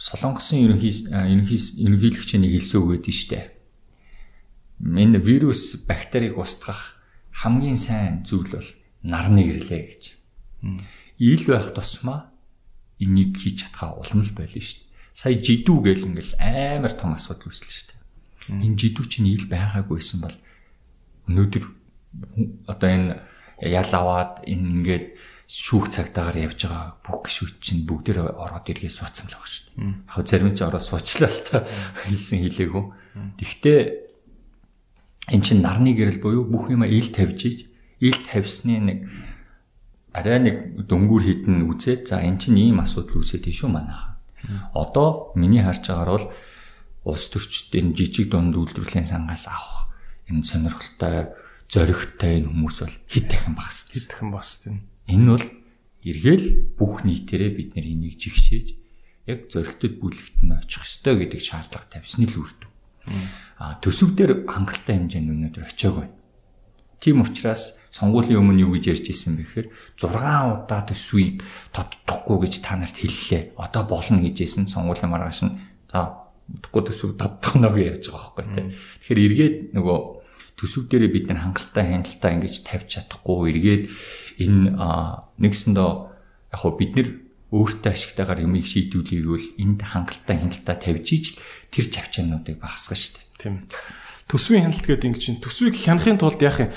[0.00, 3.40] Солонгосын ерөнхий ерөнхийлөгчийн хэлсэн үг гэдэг нь штэ.
[4.80, 6.96] Энэ вирус бактерийг устгах
[7.32, 8.68] хамгийн сайн зүйл бол
[9.04, 10.02] нарны гэрлээ гэж.
[11.20, 12.32] Ил байх тусмаа
[12.98, 14.88] энийг хийж чадхаа улам л байлаа штэ.
[15.12, 18.00] Сая жидүү гэл ингээл амар том асуудал үүслээ штэ
[18.58, 20.36] энэ жидүү чинь ил байгаагүйсэн бол
[21.30, 21.64] өнөөдөр
[22.66, 23.22] одоо энэ
[23.62, 25.06] ял аваад энэ ингээд
[25.46, 30.14] шүүх цагдаагаар явж байгаа бүх гişүүд чинь бүгдээр ороод иргээ суудсан л байгаа шүү дээ.
[30.18, 31.56] Яг зарим ч ороод суучлаа л та
[32.06, 32.84] хэлсэн хэлээгүү.
[33.38, 33.62] Тэгвэл
[35.30, 37.58] эн чинь нарны гэрэл буюу бүх юм ил тавьж иж
[38.02, 38.98] ил тавьсны нэг
[40.12, 40.56] арай нэг
[40.90, 44.18] дөнгүүр хідэн үзээд за эн чинь ийм асуудал үүсээд тийш үү манайха.
[44.74, 46.26] Одоо миний харж байгаагаар бол
[47.14, 49.94] улс төрчд энэ жижиг дунд үйлдвэрлэлийн сангаас авах
[50.26, 51.30] энэ сонирхолтой
[51.70, 53.78] зоригтой энэ хүмүүс бол хэд дахин багс.
[53.94, 54.76] Хэд дахин бас тийм.
[55.06, 55.46] Энэ бол
[56.02, 58.66] эргээл бүх нийтээрээ бид нэр энийг жигшээж
[59.30, 62.66] яг зоригтод бүлэгт нь очих ёстой гэдэг шаардлага тавьсны л үрдв.
[63.06, 63.12] А
[63.60, 66.08] төсөв дээр хангалттай хэмжээнд өнөөдөр очиагүй.
[67.00, 72.76] Тийм учраас сонгуулийн өмнө юу гэж ярьж ирсэн бэхээр 6 удаа төсвийг тодтохгүй гэж та
[72.76, 73.56] нарт хэллээ.
[73.56, 75.56] Одоо болно гэж хэлсэн сонгуулийн маргааш нь
[75.88, 78.68] за утгагүй төсөв даддаг нэг яаж байгаа байхгүй тийм.
[79.00, 79.98] Тэгэхээр эргээд нөгөө
[80.60, 83.82] төсөв дээрээ бид нар хангалттай хяналтаа ингэж тавьж чадахгүй эргээд
[84.44, 84.76] энэ
[85.40, 85.90] нэгсэндөө
[86.52, 87.08] яг хөө бид нар
[87.50, 91.38] өөртөө ашигтайгаар юмыг шийдвүүлэгийг бол энд хангалттай хяналтаа тавьж ижил
[91.74, 93.26] тэр чавчаануудыг багасгах дээ.
[93.38, 93.54] Тийм.
[94.30, 96.70] Төсвийн хяналт гэдэг ингэ чинь төсвийг хянахын тулд яах юм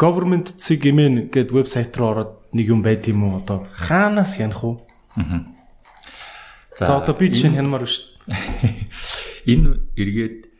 [0.00, 4.82] government cgmn гэдэг вебсайт руу ороод нэг юм байд юм уу одоо хаанаас хянах уу?
[5.14, 5.46] Аа.
[6.74, 8.10] За одоо би чинь хянамаар шүү
[9.52, 10.50] Энэ эргээд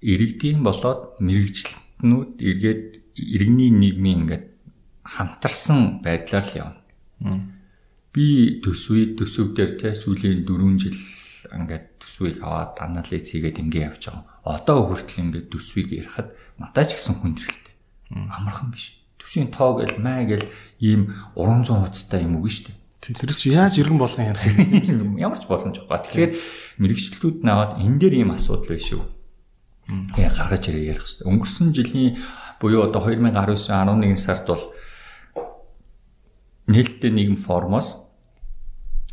[0.00, 2.84] иргэдийн болоод мэрэгчлэнүүд эргээд
[3.18, 4.46] иргэний нийгмийн ингээд
[5.04, 6.79] хамтарсан байдлаар л явна.
[8.10, 8.26] Би
[8.64, 10.98] төсвийг төсөв дээр те сүүлийн 4 жил
[11.54, 14.24] ингээд төсвийг аваад анализ хийгээд ингээд явж байгаа.
[14.44, 17.74] Одоо хүртэл ингээд төсвийг ярихад надад ч гэсэн хүндрэлтэй.
[18.10, 18.98] Амархан биш.
[19.20, 20.48] Төсвийн тоо гэл маа гэл
[20.82, 22.78] ийм 300 хуцтай юм үг шүү дээ.
[23.00, 25.22] Тэр чи яаж иргэн болгон ярих юм бэ?
[25.24, 26.04] Ямар ч боломж байгаа.
[26.04, 26.32] Тэгэхээр
[26.82, 29.02] мэрэгчлүүд наваад энэ дээр ийм асуудал байна шүү.
[30.20, 31.26] Яг гаргаж ирээ ярих хэрэгтэй.
[31.30, 32.20] Өнгөрсөн жилийн
[32.60, 34.64] буюу одоо 2019 11 сард бол
[36.70, 38.10] нээлттэй нийгэм формоос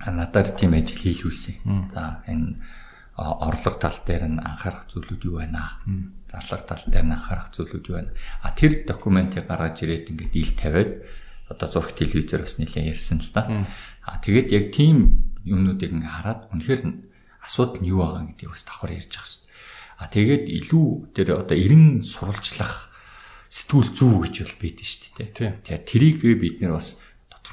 [0.06, 1.92] надаар тийм ажил хийлгүүлсэн.
[1.92, 2.62] За энэ
[3.18, 5.82] орлого тал дээр нь анхаарах зүйлүүд юу байна?
[6.30, 8.14] Зарлага тал дээр нь анхаарах зүйлүүд юу байна?
[8.46, 10.92] А тэр документыг гаргаж ирээд ингээд ил тавиад
[11.50, 13.66] одоо зураг телевизээр бас нэлээд ярьсан л да.
[14.06, 16.82] А тэгээд яг тийм юмнуудыг ингээ хараад үнэхээр
[17.42, 19.44] асуудал нь юу байгаа гэдгийг бас давхар ярьж байгаа шүү.
[19.98, 22.94] А тэгээд илүү тэр одоо 90 сурвалжлах
[23.50, 25.52] сэтгүүл зүү гэж бол байдэн шүү дээ.
[25.66, 27.02] Тэгээд трийг бид нэр бас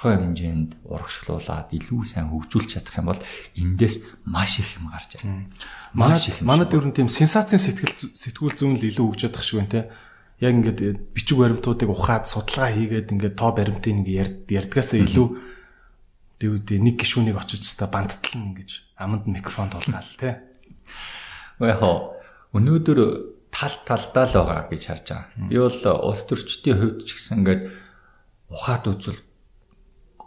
[0.05, 3.22] тодорхой хэмжээнд урагшлуулад илүү сайн хөгжүүлж чадах юм бол
[3.56, 5.48] эндээс маш их юм гарч ирнэ.
[5.97, 6.44] Маш их.
[6.44, 9.82] Манад ер нь тийм сенсацийн сэтгэл сэтгүүл зүүн л илүү хөгжиж чадах шиг байна те
[10.44, 10.81] яг ингээд
[11.16, 15.26] бичиг баримтуудыг ухаад судалгаа хийгээд ингээд тоо баримтыг ингээд ярьдгаас илүү
[16.36, 20.44] дивдээ нэг гişүүнийг очиж та бандтлан гэж аманд микрофон толгаал те.
[21.64, 21.81] Яг
[22.52, 22.98] өнөөдөр
[23.48, 25.48] тал талдаа л байгаа гэж харж байгаа.
[25.48, 25.81] Би бол
[26.12, 27.62] улс төрчдийн хувьд ч гэсэн ингээд
[28.51, 29.22] ухаад үзвэл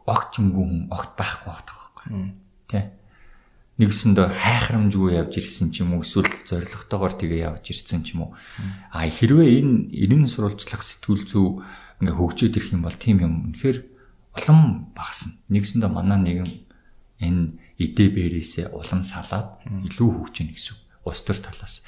[0.07, 2.31] огт юмгүй хүн огт байхгүй байгаа.
[2.71, 2.95] Тэ?
[3.77, 8.31] Нэгсэндээ хайхрамжгүй явж ирсэн ч юм уу эсвэл зоригтойгоор тэгээ явж ирсэн ч юм уу.
[8.89, 11.61] А хэрвээ энэ эрен сурвалжлах сэтгүүл зүй
[12.01, 13.77] ингээ хөгжөөд ирэх юм бол тийм юм үнэхээр
[14.34, 15.38] улам багасна.
[15.53, 16.49] Нэгсэндээ манай нэгэн
[17.21, 17.43] энэ
[17.77, 21.85] эдээ бэрээсээ улам салаад илүү хөгжинэ гэсэн ус төр талаас.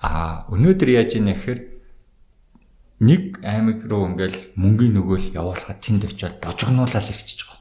[0.00, 1.77] А өнөөдөр яаж яана гэхээр
[2.98, 7.58] нэг аймаг руу ингээл мөнгөний нөгөөл явуулахад тэнд очиод божигнуулаад ирчихэж байгаа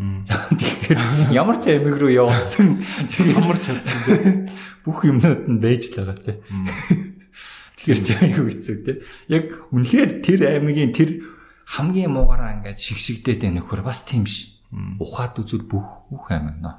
[0.00, 2.80] Тэгэхээр ямар ч амиг руу явуулсан
[3.36, 4.48] ямар ч чадсан
[4.80, 6.32] бүх юмнууд нь байж л байгаа те.
[7.84, 8.92] Тэр ч аягүй хэцүү те.
[9.28, 11.20] Яг үнэхээр тэр аймгийн тэр
[11.68, 14.56] хамгийн муугараа ингээд шигшигдээд байх нөхөр бас тийм ш.
[14.72, 16.74] Ухаад үзвэл бүх бүх аймаг нөө.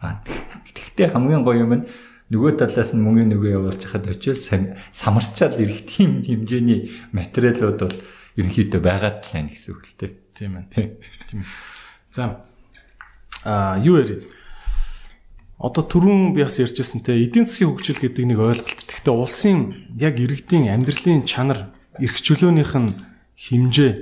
[0.00, 1.86] А тэгтээ хамгийн гоё юм нь
[2.34, 4.50] нөгөө талаас нь мөнгө нөгөө явуулж хахад очиос
[4.90, 7.96] самарчаад ирэх тийм хэмжээний материалууд бол
[8.34, 10.12] ерөнхийдөө байгаад л байна гэсэн үг л дээ.
[10.34, 10.66] Тийм ээ.
[11.30, 11.46] Тийм.
[12.10, 12.42] За
[13.46, 14.26] а юу яри?
[15.62, 18.90] Одоо түрүүн би бас ярьжсэн те эдийн засгийн хөгжил гэдэг нэг ойлголт.
[18.90, 21.70] Гэхдээ улсын яг иргэдийн амьдралын чанар,
[22.02, 22.98] эрх чөлөөнийх нь
[23.38, 23.92] хэмжээ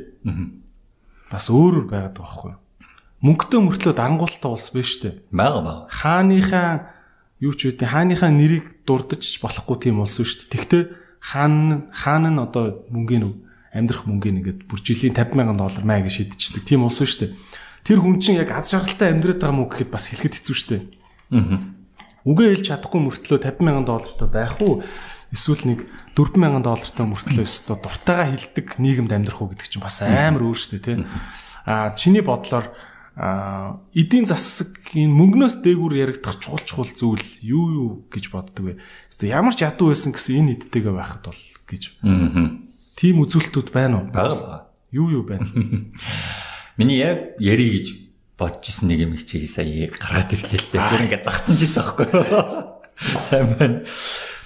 [1.28, 2.60] бас өөр байгаад байгаа байхгүй юу?
[3.22, 5.28] Мөнгөтэй мөртлөө дарангуултаа улс биш үү?
[5.30, 5.80] Бага бага.
[5.92, 6.70] Хааныхаа
[7.42, 10.54] юу ч үгүй хааныхаа нэрийг дурдж болохгүй тийм улс шүү дээ.
[10.54, 10.82] Тэгтээ
[11.18, 13.34] хаан хаан нь одоо мөнгөний
[13.74, 17.34] амьдрах мөнгөний ингээд бүр жилийн 50 сая доллар маяг шидчихдэг тийм улс шүү дээ.
[17.82, 20.82] Тэр хүн чинь яг аз жаргалтай амьдраад байгаа мүү гэхэд бас хэлэхэд хэцүү шүү дээ.
[21.34, 21.58] Аа.
[22.22, 24.86] Үгээ хэлж чадахгүй мөртлөө 50 сая доллартай байх уу?
[25.34, 25.80] Эсвэл нэг
[26.14, 30.54] 4 сая доллартай мөртлөө өстө дуртайгаа хилдэг нийгэмд амьдрах уу гэдэг чинь бас амар өөр
[30.54, 31.10] шүү дээ, тийм.
[31.66, 32.70] Аа чиний бодлоор
[33.16, 38.74] а эдийн засгийн мөнгнөөс дээгүүр яригдах чухал чухал зүйл юу юу гэж боддог вэ?
[39.12, 41.82] Эсвэл ямар ч ядуу байсан гэсэн энэ эдтэйгээ байхад бол гэж.
[42.00, 42.56] Аа.
[42.96, 44.08] Тим үзүүлэлтүүд байна уу?
[44.08, 44.72] Бага.
[44.96, 45.44] Юу юу байна?
[46.80, 47.86] Миний яг яри гэж
[48.40, 50.88] бодож исэн нэг юм чиг сая гаргаад ирлээ л дээ.
[50.88, 52.08] Тэр ингээд захтанж исэн аахгүй.
[53.28, 53.76] Сайн байна.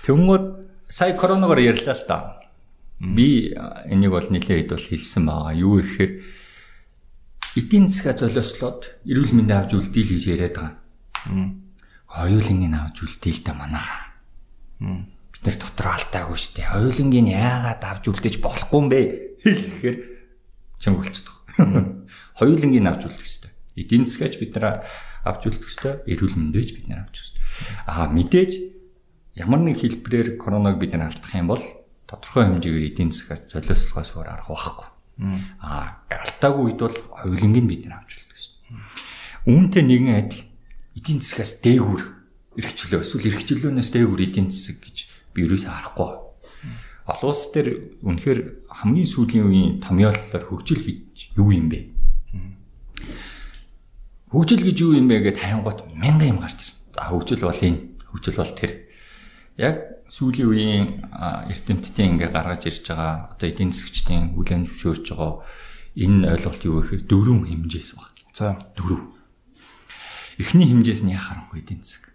[0.02, 0.44] Тэнгүүд
[0.90, 2.18] сая коронавигаар ярьлаа л та.
[2.98, 3.54] Би
[3.86, 5.54] энийг бол нэлээд хэд бол хэлсэн байгаа.
[5.54, 6.12] Юу гэхээр
[7.56, 10.76] эдийн засгаа золиослоод эрүүл мэндийн авж үлдээл гэж яриад байгаа.
[12.12, 14.12] Хоёулынгийн авж үлдээл та манайха.
[14.76, 16.72] Бид нар дотор алдаагүй шүү дээ.
[16.76, 19.00] Хоёулынгийн яагаад авж үлдээж болохгүй юм бэ?
[19.40, 19.96] гэхээр
[20.76, 21.36] чанга болчихдог.
[22.40, 23.52] Хоёулынгийн авж үлдэх хэрэгтэй.
[23.80, 24.84] Эдийн засгаач бид нар
[25.24, 25.94] авч үлдэх хэрэгтэй.
[26.12, 27.44] Эрүүл мэндээч бид нар авч хэрэгтэй.
[27.88, 28.52] Аа мэдээж
[29.40, 31.64] ямар нэг хэлбэрээр коронавиг бид нар алдах юм бол
[32.04, 37.82] тодорхой хэмжээгээр эдийн засгаас золиослохоос өөр арга байхгүй Аа алтаагүй үед бол хоёуланг нь бид
[37.88, 38.54] нар авч үлдэх шин.
[39.48, 40.44] Үүнтэй нэгэн адил
[40.92, 42.02] эдийн засгаас дээгүр
[42.60, 44.96] эрхчлөө эсвэл эрхчлөөнөөс дээгүр эдийн засаг гэж
[45.32, 46.12] би ерөөсөө харахгүй.
[47.06, 47.66] Олон улс төр
[48.02, 51.78] үнэхээр хамгийн сүүлийн үеийн томьёололоор хөгжил гэж юу юм бэ?
[54.34, 56.76] Хөгжил гэж юу юм бэ гэдээ хаянгууд мянган юм гарч ирсэн.
[56.98, 57.80] А хөгжил бол энэ,
[58.10, 58.72] хөгжил бол тэр.
[59.56, 60.86] Яг сүүлийн үеийн
[61.50, 65.42] эрдэмтдийн ингээ гаргаж ирж байгаа одоо эдийн засгчдын үлэн зөвшөөрж байгаа
[65.98, 68.14] энэ ойлголт юу гэхээр дөрвөн хэмжээс баг.
[68.30, 69.02] За дөрөв.
[70.38, 72.14] Эхний хэмжээс нь яхарангүй эдийн засаг.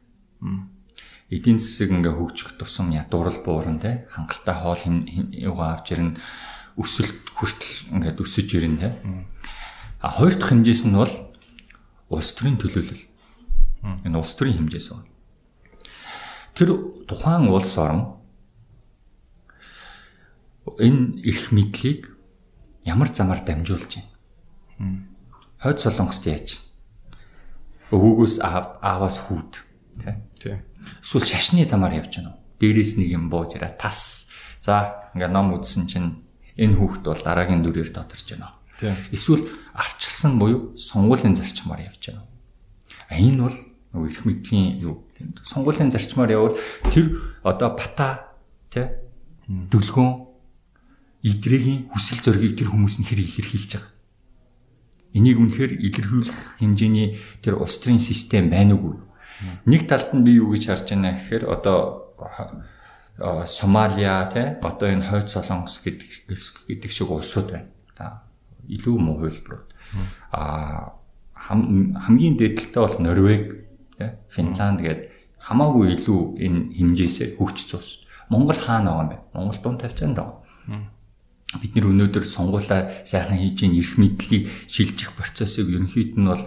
[1.27, 4.81] Эдийн засаг ингээ хөгжих тусам ядуурл бууран те хангалттай хоол
[5.35, 6.15] юугаа авч ирнэ
[6.79, 8.89] өсөлт хүртэл ингээд өсөж ирнэ те.
[9.99, 11.11] А хоёр дахь хэмжээс нь бол
[12.07, 13.03] улс төрийн төлөөлөл.
[14.07, 15.10] Энэ улс төрийн хэмжээс байна
[16.61, 16.77] тэр
[17.09, 18.21] тухайн улс орн
[20.77, 22.13] энэ их мэдлийг
[22.85, 23.97] ямар замаар дамжуулж
[24.77, 25.09] байна.
[25.57, 26.61] Хойд солонгост яаж?
[27.89, 29.51] Өвөөгөөс ааваас хүүд
[30.37, 30.61] тий.
[31.01, 32.41] Эсвэл шашны замаар явж байна уу?
[32.61, 34.29] Дээрээс нэг юм бууж ираа тас.
[34.61, 36.21] За ингээ ном үзсэн чинь
[36.61, 38.53] энэ хүүхэд бол дараагийн дүрээр тодорч байна.
[39.09, 42.29] Эсвэл арчилсан буюу сонгуулийн зарчмаар явж байна.
[43.09, 43.57] А энэ бол
[43.97, 45.09] нөгөө их мэдлийн юу
[45.45, 46.57] сонгуулийн зарчмаар явбал
[46.91, 47.05] тэр
[47.43, 48.35] одоо бата
[48.71, 48.87] тий
[49.47, 50.11] дөлгөөн
[51.21, 53.93] идрэгийн хүсэл зоригийг тэр хүмүүс нь хэр илэрхийлж байгаа.
[55.13, 58.97] Энийг үнэхээр илэрхийлэх хэмжээний тэр улс төрийн систем байна уугүй.
[59.65, 62.09] Нэг талд нь би юу гэж харж байна гэхээр одоо
[63.45, 66.09] Сомалиа тий одоо энэ хойд солонгос гэдэг
[66.65, 67.69] гэдэг шиг улсууд байна.
[67.93, 68.25] Та
[68.65, 69.69] илүү муу хувилбарууд.
[70.33, 70.97] Аа
[71.35, 73.43] хамгийн дээдлэлтэй бол Норвег
[74.29, 75.10] Финланд гэдэг
[75.41, 77.89] хамаагүй илүү энэ хэмжээсээ хөгжиж цус.
[78.29, 79.17] Монгол байгаа юм бэ?
[79.33, 80.37] Монгол дунд тавьцаанд байгаа.
[81.59, 86.43] Бид нэр өнөөдөр сонгуулаа сайхан хийж ийн эрх мэдлийг шилжих процессыг ерөнхийд нь бол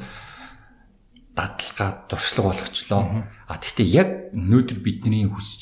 [1.36, 3.28] дадлага дуршлаг болгочлоо.
[3.44, 5.60] А тэгвэл яг өнөөдөр бидний хүсэж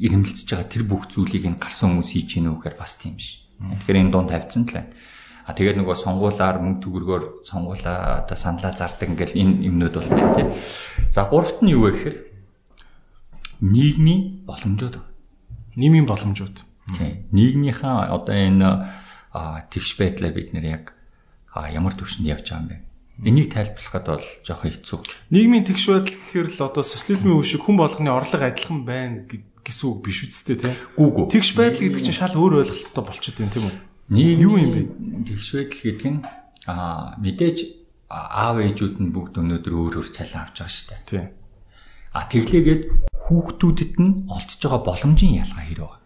[0.00, 3.44] ирэмэлцэж байгаа тэр бүх зүйлийг энэ гарсан хүмүүс хийж гинэ үгээр бас тийм биш.
[3.60, 4.88] Тэгэхээр энэ дунд тавьсан л байна.
[5.44, 10.32] А тэгээд нөгөө сонгуулаар мөнгө төгрөгөөр сонгуулаа одоо саналаа зардаг ингээл энэ юмнууд бол байна
[10.38, 10.48] тийм.
[11.10, 12.16] За гуравт нь юу вэ гэхээр
[13.62, 14.98] нийгмийн боломжууд.
[15.78, 16.66] Нийгмийн боломжууд.
[16.98, 17.30] Тийм.
[17.30, 18.68] Нийгмийнхаа одоо энэ
[19.70, 20.84] тэгш байдлаа бид нэр яг
[21.54, 22.78] ямар төвшөнд явж байгаа юм бэ?
[23.22, 24.98] Энийг тайлбарлахад бол жоохон хэцүү.
[25.30, 29.86] Нийгмийн тэгш байдал гэхээр л одоо социализмын үе шиг хүн болгоны орлого адилхан байна гэсэн
[29.86, 30.74] үг биш үсттэй тийм.
[30.98, 31.24] Гүү гүү.
[31.30, 33.74] Тэгш байдал гэдэг чинь шал өөр ойлголттой болчиход байна тийм үү?
[34.10, 34.82] Нийгэм юу юм бэ?
[35.30, 36.20] Тэгш байдал гэдэг нь
[36.66, 37.58] аа мэдээж
[38.10, 41.02] аав ээжүүд нь бүгд өнөөдөр өөр өөр цалин авч байгаа шүү дээ.
[41.06, 41.26] Тийм.
[42.10, 46.00] А тэглээгээд хүүхдүүдэд нь олдсож байгаа боломжийн ялгаа хэр байгаа.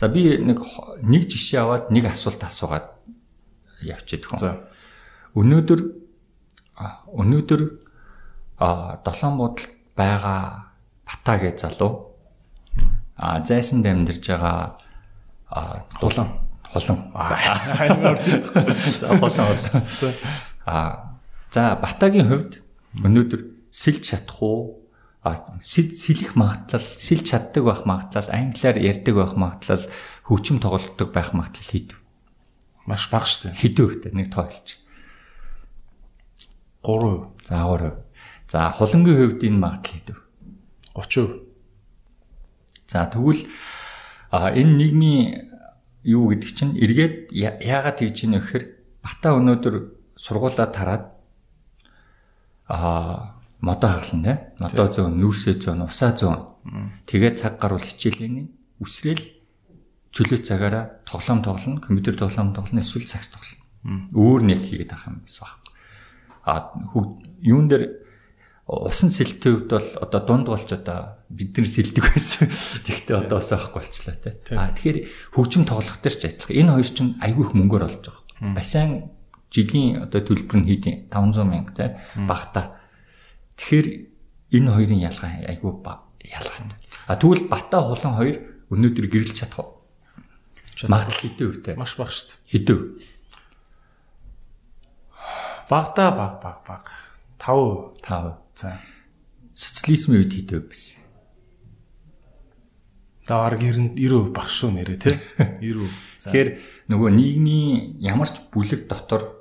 [0.00, 0.58] За би нэг
[1.04, 2.88] нэг жишээ аваад нэг асуулт асуугаад
[3.84, 4.40] явчих төхөн.
[4.40, 4.50] За.
[5.36, 5.80] Өнөөдөр
[7.12, 7.62] өнөөдөр
[8.58, 10.72] а долоон будалд байгаа
[11.04, 12.16] Батагээ залуу.
[13.16, 14.80] А зайсанд амьдарж байгаа
[15.50, 16.28] Хулан.
[16.72, 17.10] Хулан.
[17.14, 18.06] Аа.
[19.00, 20.14] За хулан хулан.
[20.64, 21.16] А
[21.52, 22.62] за Батагийн хувьд
[22.94, 23.40] өнөөдөр
[23.74, 24.79] сэлж чадах уу?
[25.20, 29.84] Сэлэх магадлал, сэлж чаддаг байх магадлал, англиар ярьдаг байх магадлал,
[30.24, 31.92] хөгжим тоглодог байх магадлал хэд
[32.88, 33.60] Маш бага шүү дээ.
[33.60, 34.80] хэдэн хувьтай нэг тоолч.
[36.82, 38.00] 3%, За 3%.
[38.48, 40.18] За хулангийн хувьд энэ магадлал хэд вэ?
[40.96, 41.50] 30%.
[42.88, 43.44] За тэгвэл
[44.32, 45.52] а энэ нийгмийн
[46.02, 48.64] юу гэдэг чинь эргээд яагаад тэгж ийнэ гэхээр
[49.04, 49.74] бата өнөөдөр
[50.16, 51.04] сургуулаа тараад
[52.66, 54.34] а модо хаглан те.
[54.58, 56.38] Модо зөөн нүүрсээ зөөн усаа зөөн
[57.06, 59.24] тэгээд цаг гаруул хичээлээ үсрээл
[60.12, 64.10] чөлөө цагаараа тоглоом тоглоно компьютер тоглоом тоглоно эсвэл цагс тоглоно.
[64.12, 65.60] Өөр нэг хийгээд авах юм баг
[66.44, 66.72] а
[67.42, 68.00] юун дээр
[68.66, 72.48] усан сэлтийн хувьд бол одоо дунд болж одоо бид нар сэлдэг байсан.
[72.86, 74.38] Тэгтээ одоо бас авахгүй болчлаа те.
[74.54, 74.98] А тэгэхээр
[75.34, 76.56] хөгжим тоглох дээр ч адилхан.
[76.56, 78.54] Энэ хоёр чинь айгүй их мөнгөөр олж байгаа.
[78.54, 79.10] Басайн
[79.50, 81.86] жилийн одоо төлбөр нь хийдیں 500 мянга те.
[82.14, 82.79] Багта.
[83.60, 83.88] Тэгэхээр
[84.56, 85.68] энэ хоёрын ялгаа айгүй
[86.24, 86.80] ялгаатай.
[87.04, 88.36] А тэгвэл бата хулан хоёр
[88.72, 89.70] өнөөдөр гэрэлж чадах уу?
[90.88, 91.74] Магадлал хэдэн хувьтай?
[91.76, 92.40] Маш бага шүү дээ.
[92.56, 92.80] Хэдэн?
[95.68, 96.84] Багада баг баг баг.
[97.36, 98.00] 5%.
[98.00, 98.40] 5.
[98.56, 98.80] За.
[99.52, 101.04] Социализмын үед хэдэн байсан?
[103.28, 105.16] Даар 90 90% баг шүү нэрээ тий.
[105.60, 105.92] 90%.
[106.16, 106.32] За.
[106.32, 106.48] Тэгэхээр
[106.88, 109.36] нөгөө нийгмийн ямар ч бүлэг дотор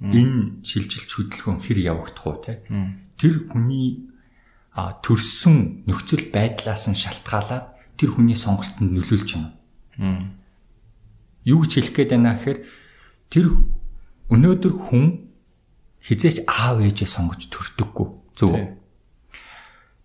[0.00, 2.64] энэ шилжилт хөдөлгөөн хэр явагдах уу те
[3.18, 4.08] тэр хүний
[5.02, 10.38] төрсөн нөхцөл байдлаас нь шалтгаалаад тэр хүний сонголтод нөлөөлж байна.
[11.42, 12.58] Юу гэж хэлэх гээд байна гэхээр
[13.28, 13.46] тэр
[14.30, 15.34] өнөөдөр хүн
[15.98, 18.06] хизээч аав ээжээ сонгож төрдөггүй
[18.38, 18.66] зөв үү?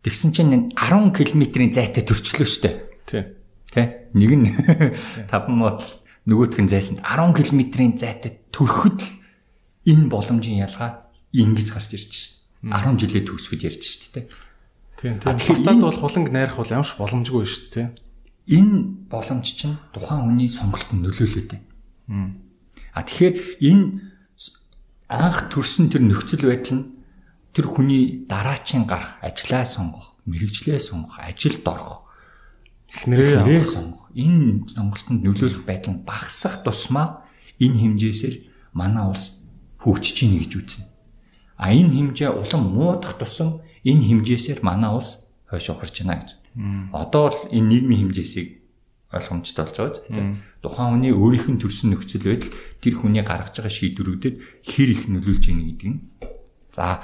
[0.03, 2.69] Тэгсэн чинь 10 км-ийн зайтай төрчлөө штэ.
[3.05, 3.23] Тий.
[3.71, 4.09] Тэ?
[4.17, 4.49] Нэг нь
[5.31, 5.85] 5 модл
[6.25, 9.09] нөгөөх нь зайсанд 10 км-ийн зайтай төрөхөд л
[9.85, 12.42] энэ боломжийн ялгаа ингэж гарч ирж байна.
[12.63, 14.25] 10 жилээ төгсгөд ярьж шүү дээ.
[14.97, 15.35] Тийм тийм.
[15.35, 17.87] энэ- бол хуланг найрах бол ямарч боломжгүй шүү дээ.
[18.47, 22.35] Энэ боломж чинь тухайн хүний сонголтод нөлөөлөд байна.
[22.93, 23.85] А тэгэхээр энэ
[25.09, 26.85] анх төрсэн тэр нөхцөл байдал нь
[27.53, 32.03] тэр хүний дараачийн гарах, ажлаа сонгох, мэрэгжлээ сонгох, ажилд орох,
[32.93, 37.25] Эхнэрээ нэрээ сонгох энэ сонголтод нөлөөлөх байдал нь багасах тусмаа
[37.57, 38.35] энэ хэмжээсээр
[38.77, 39.41] манай улс
[39.81, 40.85] хөгжиж ийн гэж үзнэ.
[41.63, 46.29] А энэ хэмжээ улам муудах тусам энэ хэмжээсээр манай улс хойш ухарч байна гэж.
[46.91, 48.59] Одоо л энэ нийгмийн хэмжээсийг
[49.15, 50.03] ойлгомжтой болж байгаа зү.
[50.59, 52.51] Тухайн хүний өөрийнх нь төрсэн нөхцөл байдал
[52.83, 54.35] тэр хүний гаргаж байгаа шийдвэрүүдэд
[54.67, 55.99] хэр их нөлөөлж ийн гэдэг нь.
[56.75, 56.99] За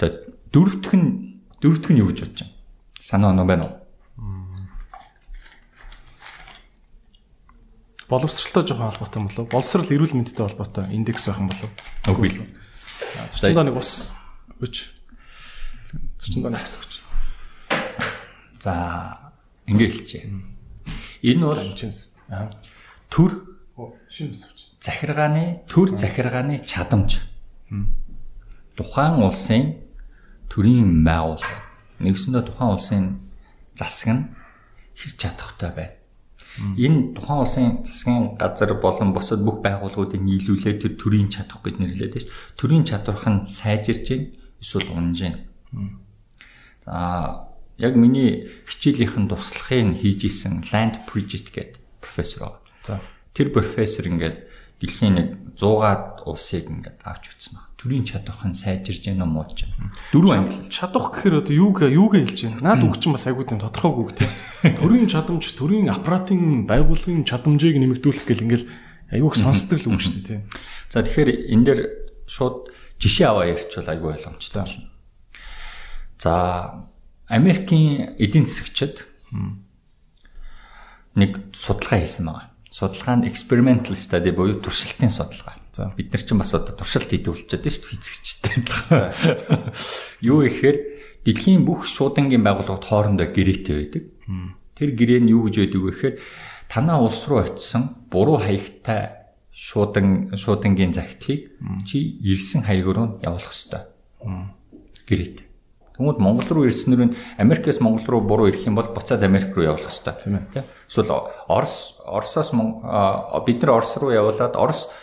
[0.00, 1.08] дөрөвдөх нь
[1.60, 2.56] дөрөвдөх нь юу гэж бодож байна?
[3.04, 3.76] Санаа оноо байна уу?
[8.08, 9.48] боловсралтай жоохон холбоотой юм болов?
[9.52, 11.70] Боловсрал эрүүл мэндтэй холбоотой индекс байх юм болов?
[12.08, 12.40] Үгүй л.
[13.32, 14.14] Зөрчин дооны ус
[14.60, 14.88] өч.
[16.18, 16.92] Зөрчин дооны ус өч.
[18.60, 18.74] За
[19.66, 20.30] ингэ хэлчихье.
[21.22, 21.60] Энэ бол
[23.10, 23.30] төр
[24.08, 24.58] Шинэ ус өч.
[24.80, 27.20] захиргааны төр захиргааны чадамж.
[28.76, 29.76] Тухайн улсын
[30.48, 31.68] төрийн байгууллага
[31.98, 33.04] нэгсэндээ тухайн улсын
[33.74, 34.22] засаг нь
[34.94, 35.97] хэр чадахтай байна.
[36.58, 42.22] Энэ тухайн улсын засгийн газар болон бусад бүх байгууллагуудыг нийлүүлээд тэр төрийн чадах гэж нэрлэдэг
[42.22, 42.30] ш.
[42.58, 44.22] Төрийн чадварх нь сайжирж гин
[44.58, 45.36] эсвэл унж гин.
[46.82, 47.46] За
[47.78, 52.58] яг миний хичээлийнхэн туслахыг хийж исэн Land Bridget гэдэг профессор.
[52.82, 52.98] За.
[53.34, 54.50] Тэр профессор ингээд
[54.82, 57.67] дэлхийн нэг 100-аад улсыг ингээд авч үзсэн баг.
[57.78, 59.70] Төрийн чадварх нь сайжирж юм уу гэж.
[60.10, 60.66] Дөрвөн англи.
[60.66, 62.74] Чадах гэхээр одоо юуг юуг хэлж байна?
[62.74, 64.30] Наад үг чинь бас айгуу тийм тодорхойгүй үг тийм.
[64.82, 68.66] Төрийн чадамж, төрийн аппаратын байгууллагын чадамжийг нэмэгдүүлэх гэл ингээл
[69.14, 70.42] айгуух сонсдог л үг шүү дээ тийм.
[70.90, 71.80] За тэгэхээр энэ дээр
[72.26, 74.90] шууд жишээ аваа ярьчвал айгүй ойлгомжтой болно.
[76.18, 76.34] За
[77.30, 79.06] Америкийн эдийн засагчид
[81.14, 82.50] нэг судалгаа хийсэн байгаа.
[82.74, 85.57] Судалгаа нь experimental study буюу туршилтын судалгаа.
[85.96, 89.72] Бид нар чинь бас одоо туршилт хийдэг болчиход байна шүү дээ физикчтэй адилхан.
[90.20, 90.76] Юу ихээр
[91.22, 94.04] дэлхийн бүх шуудангийн байгууллагууд хоорондоо гэрээтэй байдаг.
[94.74, 96.14] Тэр гэрээ нь юу гэж байдаг вэ гэхээр
[96.70, 99.18] танаа улс руу очисон буруу хаягтай
[99.54, 101.54] шуудан шуудангийн загтлыг
[101.86, 103.90] чи ирсэн хаяг руу явуулах ёстой.
[105.06, 105.46] Гэрээтэй.
[105.98, 109.66] Тэгмүүд Монгол руу ирснээр нь Америкээс Монгол руу буруу ирэх юм бол буцаад Америк руу
[109.66, 110.14] явуулах ёстой.
[110.22, 110.62] Тийм ээ.
[110.86, 111.10] Эсвэл
[111.50, 114.94] Орос Оросоос бид нар Орос руу явуулаад Орос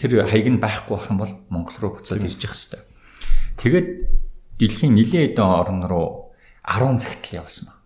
[0.00, 2.80] тэр хаяг нь байхгүй байх юм бол Монгол руу буцаад ирж явах ёстой.
[3.60, 3.88] Тэгээд
[4.56, 6.32] дэлхийн нэлээд хэдэн орн руу
[6.64, 7.78] 10 загтал явуулсан баг.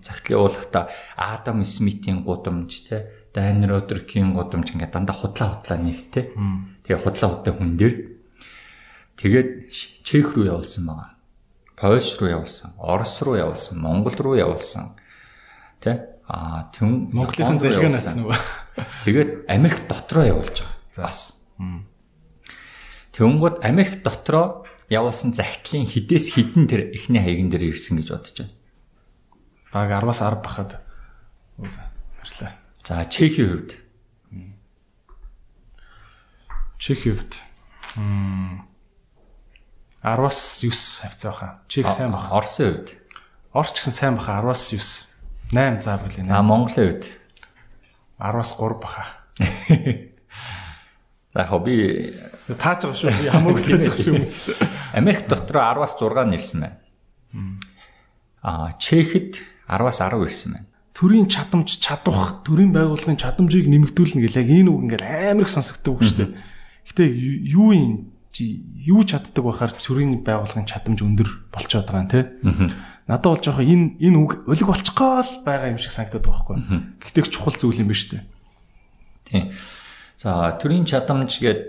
[0.00, 0.84] Загтал явуулахдаа
[1.20, 6.32] Адам Смитийн гудамж те Дайн Родеркийн гудамж ингээд дандаа худлаа худлаа нэгтэй.
[6.88, 7.94] Тэгээ худлаа худлаа хүн дээр
[9.20, 9.50] тэгээд
[10.00, 11.20] Чех рүү явуулсан байгаа.
[11.80, 15.00] Польш руу явуулсан, Орос руу явуулсан, Монгол руу явуулсан.
[15.80, 16.20] Тэ?
[16.28, 18.36] Аа, түн Монголын зэрэг нацсан уу?
[19.08, 21.08] Тэгээд Америк дотроо явуулж байгаа.
[21.08, 21.39] Бас.
[23.14, 28.54] Тэнгүүд Америк дотроо явуулсан захидлын хідээс хідэн тэр эхний хаягн дээр ирсэн гэж бодож байна.
[29.70, 30.70] Бараг 10-аас 10 бахад.
[31.70, 31.82] За,
[32.18, 32.52] баярлалаа.
[32.82, 33.70] За, Чехийн хувьд.
[36.80, 37.32] Чехийн хувьд.
[37.96, 38.66] Мм
[40.02, 41.58] 10-аас 9 хавцаа баха.
[41.68, 42.34] Чех сайн баха.
[42.34, 42.88] Орсын хувьд.
[43.52, 45.06] Орч гэсэн сайн баха 10-аас 9.
[45.52, 46.32] 8 заа билээ.
[46.32, 47.04] А Монголын хувьд.
[48.18, 49.04] 10-аас 3 баха.
[51.34, 52.14] За хобби
[52.50, 53.10] тааж байгаа шүү.
[53.22, 54.68] Би хамаагүй тааж байгаа шүү.
[54.98, 56.78] Америк дотроо 10-аас 6 нэрсэн байна.
[58.42, 59.38] Аа Чехэд
[59.70, 60.66] 10-аас 10 ирсэн байна.
[60.90, 65.96] Төрийн чадамж чадвах, төрийн байгууллагын чадамжийг нэмэгдүүлнэ гэл яг энэ үг ингээл амар их сонсогддог
[65.96, 66.30] үг шүү дээ.
[66.90, 67.04] Гэтэ
[67.54, 72.20] юу юм юу чаддаг байхаар төрийн байгууллагын чадамж өндөр болчиход байгаа юм те.
[73.06, 76.58] Надад бол жоохон энэ энэ үг өлег болчихгоо л байгаа юм шиг санагдаад байгаа байхгүй.
[77.06, 78.24] Гэхдээ чухал зүйл юм ба шүү дээ.
[79.30, 79.44] Тийм.
[80.20, 81.62] За төрийн чадамж гээд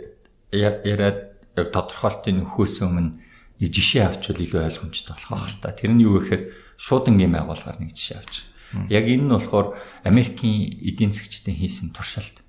[0.52, 3.16] яриад тодорхойлтын нөхөөс өмнө
[3.64, 5.72] жишээ авчвал илүү ойлгомжтой болох байх л та.
[5.72, 8.44] Тэр нь юу гэхээр шуудангийн байгууллагаар нэг жишээ авч.
[8.92, 12.44] Яг энэ нь болохоор Америкийн эдийн засгчдын хийсэн туршилт.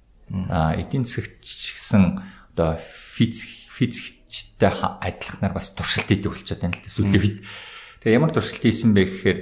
[0.50, 2.18] А эдийн засгч гэсэн
[2.50, 2.82] одоо
[3.14, 7.38] физик физикчтэй адилхнаар бас туршилт хийдэг болчиход байна л да сүүлийн үед.
[8.02, 9.38] Тэгээ ямар туршилт хийсэн бэ гэхээр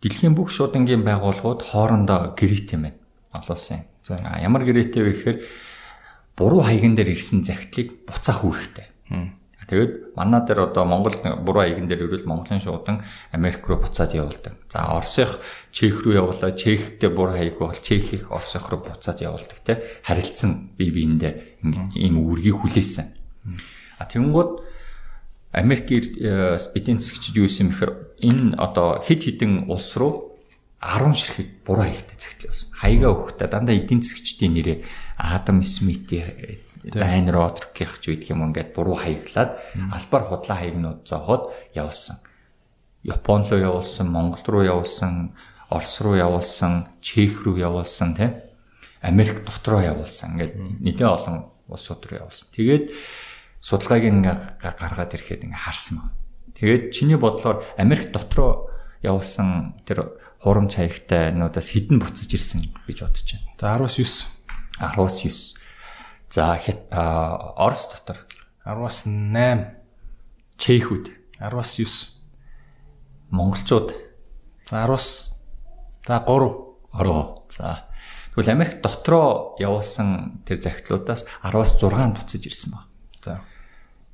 [0.00, 3.00] дэлхийн бүх шуудангийн байгууллагууд хоорондоо гэрээт юм байна.
[3.36, 3.84] Олон улсын.
[4.00, 5.38] За ямар гэрээтэй вэ гэхээр
[6.36, 8.86] буруу хаяган дээр ирсэн захидлыг буцаах үүрэгтэй.
[9.66, 13.02] Тэгээд манай дээр одоо Монгол буруу хаяган дээр ирвэл Монголын шуудан
[13.32, 14.54] Америк руу буцаад явуулдаг.
[14.70, 15.42] За Оросынх
[15.72, 19.82] Чех руу явуулаа, Чехтэй буруу хаяг бол Чехийг Оросынх руу буцаад явуулдаг те.
[20.06, 21.66] Харилцсан бие биендээ
[21.98, 23.10] ийм үүргийг хүлээсэн.
[23.98, 24.50] А тэгэнгүүт
[25.50, 27.92] Америк эдийн засгчид юу юм бэхээр
[28.22, 30.25] энэ одоо хэд хэдэн улс руу
[30.86, 32.70] 10 ширхэг буруу хаягтай захидал явуулсан.
[32.78, 34.78] Хаягаа өгөхдөө дандаа эдийн засгчдын нэрээ
[35.18, 36.22] Адам Смити
[36.86, 39.58] Дайн Родрких ч үйдэх юм ингээд буруу хаяглаад
[39.90, 42.22] албаар худлаа хаягнууд зооход явуулсан.
[43.02, 45.34] Япон руу явуулсан, Монгол руу явуулсан,
[45.70, 48.46] Орос руу явуулсан, Чех руу явуулсан тийм
[49.02, 50.38] Америк дотроо явуулсан.
[50.38, 52.48] Ингээд нэгэн олон улсууд руу явуулсан.
[52.54, 52.84] Тэгээд
[53.62, 56.10] судалгааг ингээ гаргаад ирэхэд ингээ харсан баг.
[56.58, 58.70] Тэгээд чиний бодлоор Америк дотроо
[59.02, 63.50] явуулсан тэр хурамч хаягтай нуудаас хідэн буцаж ирсэн гэж бодож байна.
[63.58, 64.22] За 10-9.
[64.78, 65.58] 10-9.
[66.30, 66.54] За
[67.58, 68.22] Орос дотор
[68.62, 69.74] 10-8.
[70.54, 71.10] Чехүүд
[71.42, 72.14] 10-9.
[73.34, 73.90] Монголчууд
[74.70, 75.34] за 10-аас
[76.06, 76.54] за 3.
[76.94, 77.50] 3.
[77.50, 77.82] За
[78.30, 82.86] тэгвэл Америк дотроо явуулсан тэр захидлуудаас 10-аас 6 буцаж ирсэн баг.
[83.18, 83.42] За.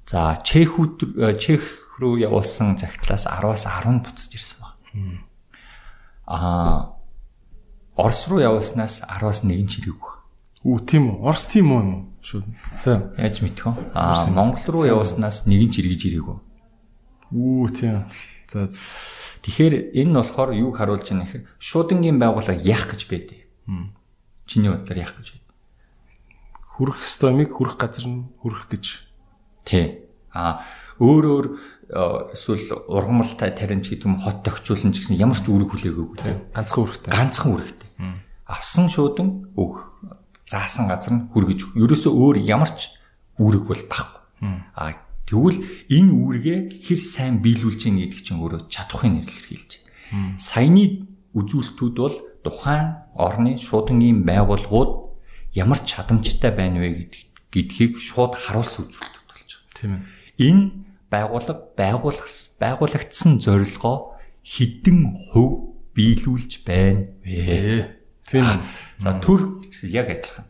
[0.09, 1.61] За Чехүүд Чех
[2.01, 4.81] руу явуулсан захидлаас 10-аас 10 буцаж ирсэн баг.
[6.27, 6.93] Аа
[7.97, 10.13] Орос руу явуулснаас 10-аас 1 чирээгүй.
[10.65, 11.29] Үу тийм үү?
[11.29, 12.03] Орос тийм үү юм уу?
[12.25, 12.43] Шүү.
[12.81, 13.13] За.
[13.19, 13.93] Яаж мэдэх вэ?
[13.93, 16.39] Аа Монгол руу явуулснаас нэгэн ч эргэж ирээгүй.
[17.37, 18.09] Үу тийм.
[18.49, 18.71] За.
[19.43, 23.37] Тэгэхээр энэ нь болохоор юг харуулж байна гэхээр шуудангийн байгууллага яах гэж байдэ.
[24.47, 25.51] Чиний бодлоор яах гэж байдэ?
[26.79, 29.05] Хүрх стомыг хүрх газар нь хүрх гэж.
[29.69, 30.07] Тий.
[30.33, 30.65] Аа
[31.03, 31.47] өөр өөр
[31.93, 36.37] эсвэл ургамалтай таринч гэдэг юм хот тохиолжуулна ч гэсэн ямар ч үүрэг хүлээгөөгүй тий.
[36.57, 37.11] Ганцхан үүрэгтэй.
[37.13, 37.89] Ганцхан үүрэгтэй.
[38.49, 39.81] Авсан шуудан өгөх
[40.49, 42.97] заасан газар нь хүргэж ерөөсөө өөр ямар ч
[43.37, 44.21] үүрэг бол баггүй.
[44.73, 44.97] А
[45.29, 49.71] тэгвэл энэ үүргээ хэр сайн биелүүлж ийн гэдэг чинь өөрөө чадахын нэрлэл хэлж
[50.13, 50.37] байна.
[50.41, 54.93] Саяны үзүүлэлтүүд бол тухайн орны шуудангийн байгууллагууд
[55.57, 57.09] ямар чадамжтай байна вэ
[57.53, 59.77] гэдгийг шууд харуулсан үзүүлэлтүүд болж байгаа.
[59.77, 60.03] Тийм ээ.
[60.43, 60.63] Энэ
[61.13, 62.27] байгууллага байгуулах
[62.57, 68.01] байгуулагдсан зорилгоо хідэн хөв биелүүлж байна вэ?
[68.25, 68.49] Тийм.
[68.99, 69.61] За төр
[69.93, 70.47] яг адилхан.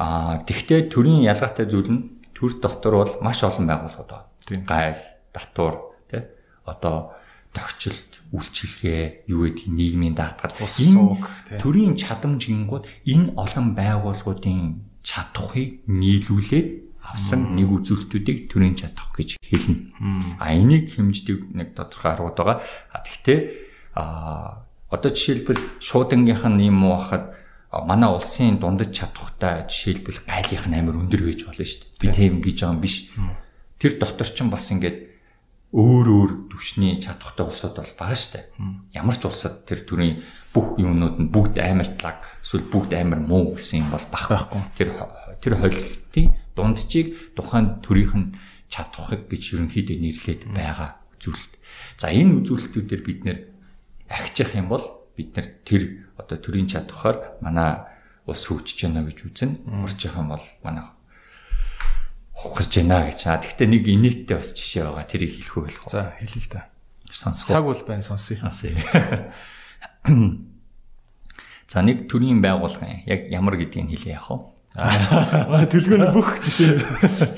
[0.00, 2.02] Аа тэгвэл төрийн ялгаатай зүйл нь
[2.34, 4.64] төр дотор бол маш олон байгууллагууд байна.
[4.66, 5.02] Гайл,
[5.32, 5.76] татвар,
[6.10, 6.22] тий.
[6.64, 7.12] Одоо
[7.54, 16.68] тохичлт, үйлчилгээ, юу гэдэг нийгмийн даатгал энэ төрийн чадамжингууд энэ олон байгууллагуудын чадахыг нийлүүлээд
[17.04, 20.38] авсан нэг үзүүлэлтүүдийг төрийн чадах гэж хэлнэ.
[20.40, 22.58] А энийг хэмждэг нэг тодорхой аргууд байгаа.
[22.92, 23.40] Гэхдээ
[23.94, 24.64] а
[24.94, 27.34] Одоо жишээлбэл шуудангийнх нь юм уу хахад
[27.82, 31.98] манай улсын дундаж чадхтай жишээлбэл гайлынх нь амар өндөр байж болно шүү дээ.
[31.98, 32.96] Би тийм гэж байгаа юм биш.
[33.82, 34.98] Тэр дотор ч бас ингээд
[35.74, 38.54] өөр өөр түвшний чадвартай улсууд бол бага штэ.
[38.94, 40.22] Ямар ч улсад тэр төрлийн
[40.54, 44.62] бүх юмнууд нь бүгд амар тлаг эсвэл бүгд амар муу гэсэн юм бол байхгүй.
[44.78, 44.94] Тэр
[45.44, 48.32] тэр холилтын дунджийг тухайн төрийнх нь
[48.72, 51.52] чадварыг гэж ерөнхийдөө нэрлээд байгаа үзүүлэлт.
[52.00, 53.38] За энэ үзүүлэлтүүдээр бид нэр
[54.08, 55.82] ахичих юм бол бид нэр тэр
[56.16, 57.84] одоо төрийн чадвараар манай
[58.24, 59.84] улс хөгжиж байна гэж үзнэ.
[59.84, 60.88] Урчих юм бол манай
[62.40, 63.20] ухарж байна гэж.
[63.28, 65.04] А тэгвэл нэг инээдтэй бас жишээ байгаа.
[65.04, 65.92] Тэрийг хэлэх үү болох.
[65.92, 66.72] За хэлээ л та.
[67.12, 67.52] Сонсгоо.
[67.52, 68.36] Цаг бол байна сонсъё.
[68.40, 68.74] Сонсъё.
[71.70, 74.53] За нэг төрийн байгууллага яг ямар гэдгийг хэлээ яах вэ?
[74.74, 76.82] Төлгөөний бүх жишээ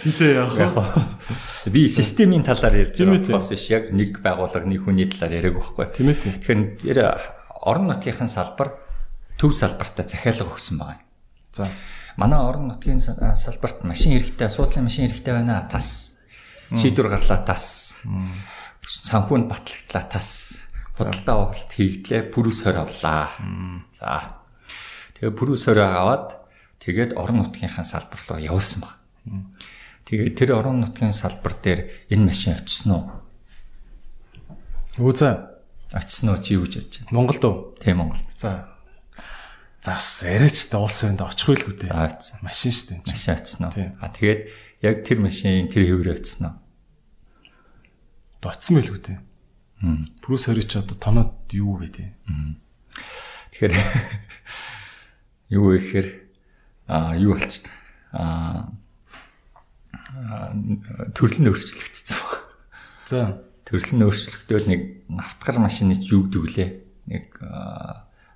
[0.01, 1.69] хитээ яах вэ?
[1.69, 5.85] Би системийн талаар ярьж байгаа бас биш яг нэг байгууллага нэг хүний талаар яриаг байхгүй.
[5.93, 6.33] Тийм ээ.
[6.33, 7.01] Тэгэхээр
[7.61, 8.81] орон нутгийн салбар
[9.37, 11.05] төв салбартаа захиалга өгсөн байна.
[11.53, 11.69] За
[12.17, 15.69] манай орон нутгийн салбарт машин хэрэгтэй, суудлын машин хэрэгтэй байна.
[15.69, 16.17] Тас.
[16.73, 18.01] Шийдвэр гарлаа тас.
[18.81, 20.65] Санхүүнд батлагдлаа тас.
[20.97, 23.37] Худалдаа авалт хийгдлээ, пүрүс хорь авлаа.
[23.93, 24.41] За.
[25.21, 26.46] Тэгээ пүрүс хорь аваад
[26.87, 28.95] тэгээд орон нутгийнхаа салбар руу явуулсан баг.
[30.07, 33.05] Тэгээд тэр орон нутгийн салбар дээр энэ машин очсон уу?
[35.03, 35.35] Үзээ.
[35.91, 37.11] Очсон уу чи юу гэж бодож байна?
[37.11, 37.75] Монголд уу?
[37.83, 38.23] Тийм Монгол.
[38.39, 38.71] За.
[39.83, 39.99] За
[40.31, 41.91] яриач та улс өндө очихгүй л үү.
[41.91, 42.39] За очсон.
[42.47, 43.03] Машин шүү дээ.
[43.03, 43.75] Машин очсон уу?
[43.99, 44.41] А тэгээд
[44.87, 46.57] яг тэр машин тэр хэврээ очсон уу?
[48.47, 49.19] Доцсон байл үү дээ.
[49.83, 49.99] Хм.
[50.23, 52.11] Брюс Харич одоо тоноод юу вэ дээ?
[53.59, 53.75] Тэгэхээр
[55.59, 56.09] юу вэ гэхээр
[56.87, 57.67] а юу болчихд
[58.13, 58.77] а
[61.15, 62.43] төрөл нь өөрчлөгдсөн баг.
[63.07, 63.21] За.
[63.67, 64.81] Төрөл нь өөрчлөгдөөл нэг
[65.19, 66.71] автгар машины юу гэдэг лээ.
[67.11, 67.25] Нэг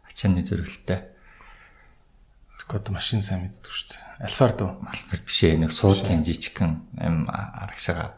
[0.06, 1.06] ачааны зөрөлтэй.
[2.70, 4.30] Код машин сайн мэддэг шүү дээ.
[4.30, 4.78] Альфардо.
[4.78, 6.72] Малбар биш ээ нэг суудлын жижигхэн
[7.02, 8.14] юм арагшаага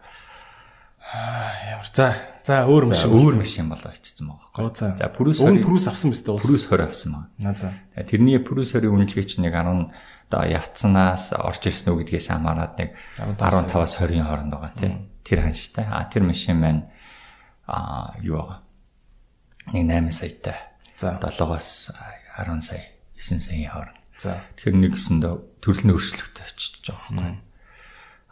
[1.12, 1.86] Ямар.
[1.92, 2.16] За.
[2.42, 3.12] За өөр машин.
[3.12, 4.72] өөр машин болоо очсон байгаа байхгүй.
[4.72, 4.96] за.
[4.96, 7.52] За Өн 20 пүрүс авсан биз дээ пүрүс 20 авсан байгаа.
[7.52, 7.68] Аа за.
[8.09, 9.92] Тэрний пүрүс 20-ийн үнэлгээ чинь нэг 10
[10.32, 14.92] одоо явцсанаас орж ирсэн үү гэдгээс хамаарат нэг 15-аас 15-аас 20-ийн хооронд байгаа тий.
[15.28, 15.84] Тэр ханштай.
[15.84, 16.88] А тэр машин маань
[17.68, 18.64] а юу байгаа.
[19.76, 20.56] Нэг 8 саятай.
[20.96, 21.20] За.
[21.20, 22.80] 7-оос 10 сая,
[23.20, 24.00] 9 саяын хооронд.
[24.16, 24.40] За.
[24.56, 27.36] Тэгэхээр нэгэсэндээ төрөл нь өөрчлөлтөй очиж байгаа байхгүй.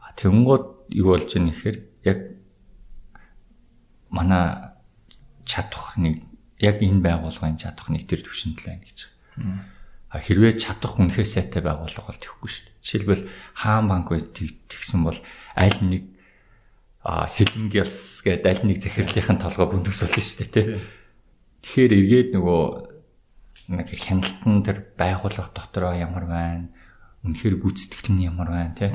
[0.01, 0.67] А тэгэнгүүт
[0.97, 1.77] юу болж ийн гэхээр
[2.09, 2.19] яг
[4.09, 4.73] манай
[5.45, 6.25] чадах нэг
[6.65, 8.99] яг энэ байгууллагын чадах нэг төр төвшөнд л байна гэж.
[10.11, 12.83] А хэрвээ чадах үнэхээр сайтай байгууллага бол тэхгүй шүү дээ.
[12.83, 13.25] Жишээлбэл
[13.55, 15.19] хаан банк бай тэгсэн бол
[15.55, 16.11] аль нэг
[17.07, 20.67] а Сэлэнгэлс гэдэг аль нэг захирлынхын толгой бүндгс болно шүү дээ тий.
[21.63, 22.63] Тэгэхээр эргээд нөгөө
[23.71, 26.67] нэг хяналтан тэр байгууллага дотроо ямар байна?
[27.23, 28.91] Үнэхээр гүйцэтгэл нь ямар байна тий?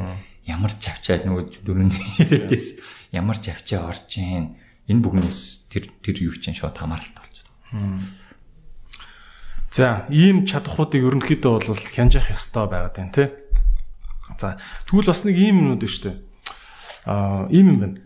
[0.45, 2.67] Ямар ч авчаад нөгөө дөрөв яриадээс
[3.15, 8.03] ямар ч авчаа орж ийн энэ бүгнээс тэр тэр юу чинь шууд хамааралтай болж байна.
[9.75, 13.27] За, ийм чадхуудыг ерөнхийдөө бол хянжих ёстой байгаад байна тий.
[14.39, 14.55] За,
[14.87, 16.15] тэгвэл бас нэг ийм юмнууд шүү дээ.
[17.03, 17.99] Аа, ийм юм байна.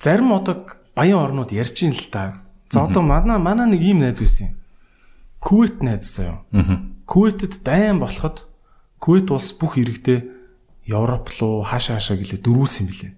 [0.00, 0.64] Зарим одоо
[0.96, 2.40] баян орнууд ярьж ин л та.
[2.72, 4.54] За одоо манай манай нэг ийм найз байсан юм.
[5.44, 6.40] Кувейт найз заяа.
[7.04, 8.48] Кувейтэд дайан болоход
[8.96, 10.24] Кувейт улс бүх иргэдээ
[10.88, 13.12] Европ руу хаашаа хаашаа гэлээ дөрүүлсэн билээ.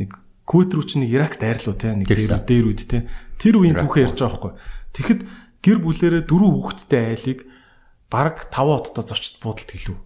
[0.00, 0.16] Нэг
[0.48, 3.04] Кувейт руу чи нэг Ирак дайрлуу те нэг дээр үед те.
[3.36, 4.52] Тэр үеийн түүхээ ярьж байгаа байхгүй.
[4.96, 5.20] Тэгэхэд
[5.60, 7.38] гэр бүлэрээ дөрөв хүүхэдтэй айлыг
[8.10, 9.98] бараг 5 одтой зочд буудалд хэлв.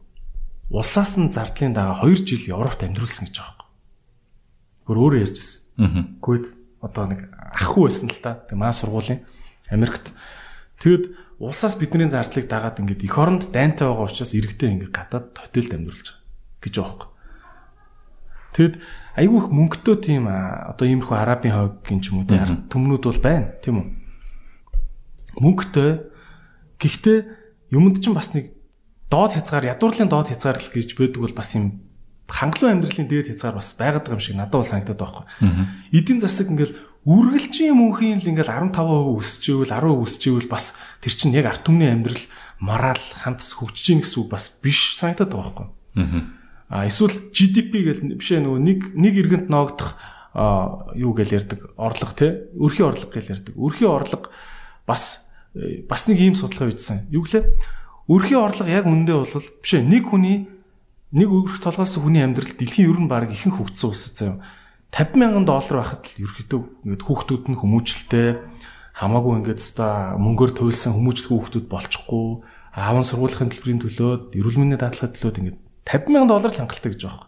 [0.71, 3.71] Улсаас нь зардлын дагаа 2 жил Европт амьдруулсан гэж байгаа байхгүй.
[4.89, 5.61] Гөр өөрөө ярьжсэн.
[5.79, 6.03] Аа.
[6.21, 6.47] Кувейт
[6.85, 8.45] одоо нэг ахгүй байсан л та.
[8.45, 9.25] Тэг маа сургуулийн
[9.71, 10.13] Америкт.
[10.83, 15.73] Тэгэд улсаас бидний зардлыг дагаад ингээд эх оронд дайнтай байгаа учраас иргэдээ ингээд гадаад хотелд
[15.73, 17.11] амьдруулж байгаа гэж байгаа байхгүй.
[18.55, 18.75] Тэгэд
[19.19, 23.21] айгүй их мөнгөтэй тийм одоо иймэрхүү арабын хойгийн ч юм уу тийм ард түмнүүд бол
[23.25, 23.87] байна тийм үү.
[25.39, 25.91] Мөнгөтэй
[26.79, 27.19] гэхдээ
[27.75, 28.55] юмд чинь бас нэг
[29.11, 31.85] доод хязгаар ядуурлын доод хязгаар л гэж байдаг бол бас юм
[32.29, 35.67] хангалуун амьдралын дээд хязгаар бас байгаад байгаа юм шиг надад бол санагдаад байгаа байхгүй.
[35.93, 36.75] Эдийн засаг ингээл
[37.05, 41.69] үргэлжийн мөнхийн л ингээл 15% өсөж ивэл 10% өсөж ивэл бас тэр чинь яг арт
[41.69, 42.25] түмний амьдрал
[42.65, 45.69] морал хамтс хөгжиж ийн гэсэн үг бас биш санагдаад байгаа байхгүй.
[46.01, 46.23] Аа.
[46.73, 50.01] А эсвэл GDP гэл бишээ нөгөө нэг нэг иргэнд ноогдох
[50.97, 53.53] юу гэл ярьдаг орлого те өрхийн орлого гэл ярьдаг.
[53.53, 54.33] Өрхийн орлого
[54.89, 55.24] бас
[55.89, 57.11] бас нэг ийм судалгаа үйдсэн.
[57.15, 57.45] Юу гэлээ
[58.11, 60.51] өрхийн орлого яг үндэ бол бишээ нэг хүний
[61.15, 64.43] нэг өрх толгоос хүний амьдрал дэлхийн ер нь баг ихэнх хөгжсөн улс заяа
[64.91, 68.29] 50 мянган доллар байхад л ерөөхдөө ингээд хүүхдүүд нь хүмүүжлтэй
[68.99, 72.27] хамаагүй ингээд өста мөнгөөр туйлсан хүмүүжлэх хүүхдүүд болчихгүй
[72.75, 77.03] аавын сургуулийн төлбөрийн төлөөд эрүүл мэндийн даатгалын төлөөд ингээд 50 мянган доллар л хангалттай гэж
[77.07, 77.27] байгаа.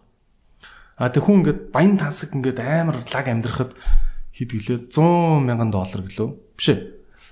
[0.99, 3.73] А тэг хүн ингээд баян тансаг ингээд амар лаг амьдрахад
[4.35, 6.29] хэд гэлээ 100 мянган доллар гэлөө.
[6.59, 6.79] Биш ээ.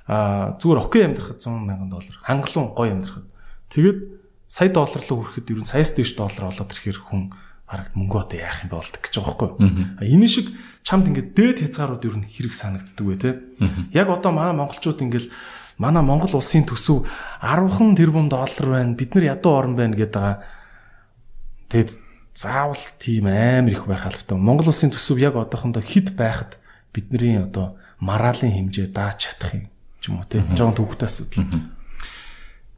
[0.04, 2.16] Аа зүгээр окей амьдрахад 100 мянган доллар.
[2.20, 3.24] Хангалуун гоё амьдрахад.
[3.72, 3.98] Тэгээд
[4.48, 7.32] сая доллар руу хүрэхэд ер нь саяас дээш доллар олоод ирэхээр хүн
[7.64, 10.04] харагд мөнгө одоо яах юм болдог гэж байгаа байхгүй.
[10.04, 10.46] Энэ шиг
[10.84, 13.30] чамд ингээд дээд хязгаарууд ер нь хэрэг санагддаг вэ те.
[13.96, 15.32] Яг одоо манай монголчууд ингээд
[15.80, 17.08] манай Монгол улсын төсөв
[17.40, 18.92] 10хан тэрбум доллар байна.
[18.92, 20.44] Бид нар ядуу орн байна гэдэг байгаа.
[21.72, 21.90] Тэгэд
[22.36, 24.36] заавал тийм амар их байх албатай.
[24.36, 26.60] Монгол улсын төсөв яг одоохондоо хэд байхад
[26.92, 29.73] бидний одоо мараалын хэмжээ дааж чадах юм
[30.04, 30.44] ч юм уу те.
[30.52, 31.72] Жон төвхтэй асуудал.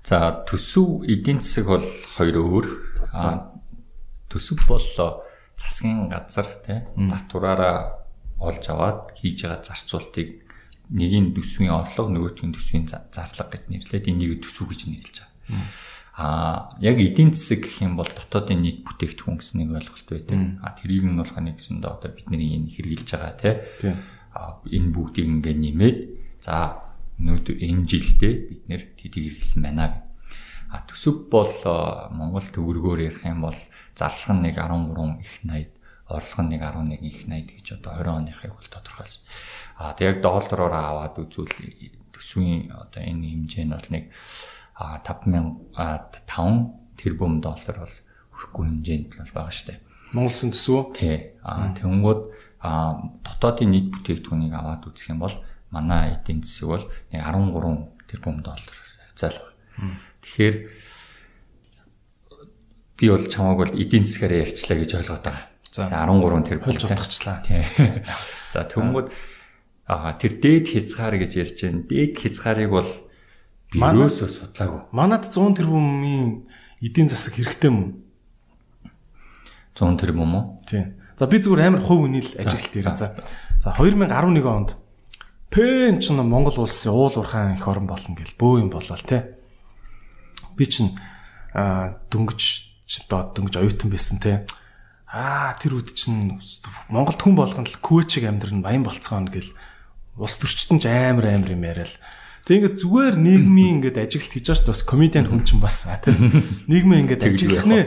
[0.06, 2.66] За төсөв эдийн засаг бол хоёр өөр.
[4.30, 4.86] Төсөв бол
[5.58, 8.06] засгийн газар те татвараараа
[8.38, 10.46] олж аваад хийж байгаа зарцуултыг
[10.94, 15.66] нэгийн төсвийн орлого нөгөөтгийн төсвийн зарлага гэж нэрлээд энийг төсөв гэж нэрлэж байгаа.
[16.16, 20.38] Аа яг эдийн засаг гэх юм бол дотоодын нийт бүтээгдэхүүн гэсэн нэг ойлголт байдаг.
[20.62, 23.54] Аа тэрийг нь болох нэг гэсэндээ одоо бидний энэ хэрэгжилж байгаа тий.
[24.30, 25.98] Аа энэ бүгдийг ингээ нэмээд
[26.40, 26.85] за
[27.20, 30.04] өнөөдөр энэ жилдээ бид нэр тэдийг хэрэглэсэн байна.
[30.68, 31.52] А төсөв бол
[32.12, 33.58] Монгол төгрөгөөр ярих юм бол
[33.94, 35.70] зарлах нь нэг 13 их 80,
[36.10, 39.22] орлого нь нэг 11 их 80 гэж одоо 20 оныхыг бол тодорхойлсон.
[39.78, 41.54] А тэг яг доллараар аваад үзвэл
[42.12, 44.04] төсвийн одоо энэ хэмжээ нь бол нэг
[44.76, 47.96] 5000 5 тэрбум доллар бол
[48.36, 49.80] хүрэхгүй хэмжээнд л байгаа шүү дээ.
[50.12, 50.82] Монголсын төсвөө?
[50.96, 51.16] Тий.
[51.40, 52.22] А тэгэнгүүт
[53.24, 55.36] дотоодын нийт бүтээгдэхүүнийг аваад үзэх юм бол
[55.76, 58.76] манай эдийн засаг бол нэг 13 тэрбум доллар
[59.12, 59.52] зайлгүй.
[60.24, 60.56] Тэгэхээр
[62.96, 65.44] би бол чамааг бол эдийн засгаар ярьчлаа гэж ойлгоод байгаа.
[65.68, 67.44] За 13 тэрбум болж утгачлаа.
[68.56, 69.12] За тэгэнгүүт
[69.86, 71.86] Аа тэр дээд хязгаар гэж ярьж байна.
[71.86, 72.90] Дээд хязгаарыг бол
[73.70, 74.82] бирөөсөө судлаагүй.
[74.90, 76.50] Манад 100 тэрбумын
[76.82, 78.02] эдийн засаг хэрэгтэй мөн?
[79.78, 80.44] 100 тэрбум уу?
[80.66, 80.98] Тийм.
[81.14, 82.98] За би зүгээр амар хувь үнийл ажилт ирээ.
[82.98, 83.14] За.
[83.62, 84.74] За 2011 онд
[85.56, 89.40] Пен ч Монгол улсын уул уурхайн их орн болно гэл бөө юм болоо те.
[90.52, 90.92] Би чинь
[91.56, 92.40] дөнгөж
[93.08, 94.44] доод дөнгөж оюутан байсан те.
[95.08, 96.44] Аа тэр үед чинь
[96.92, 99.48] Монголд хүн болгон л көөчиг амьдрын баян болцгоно гэл
[100.20, 101.96] улс төрчтөн ч амар амар юм яриад.
[102.44, 106.68] Тэг ингээд зүгээр нийгмийн ингээд ажиглалт хийж байгаа ч бас комедиан хүн чинь бас тийм
[106.68, 107.80] нийгмийн ингээд ажиглах нэ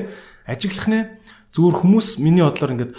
[0.50, 1.00] ажиглах нэ
[1.54, 2.94] зүгээр хүмүүс миний бодлоор ингээд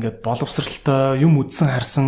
[0.00, 2.06] ингээд боловсралтай юм үдсэн харсан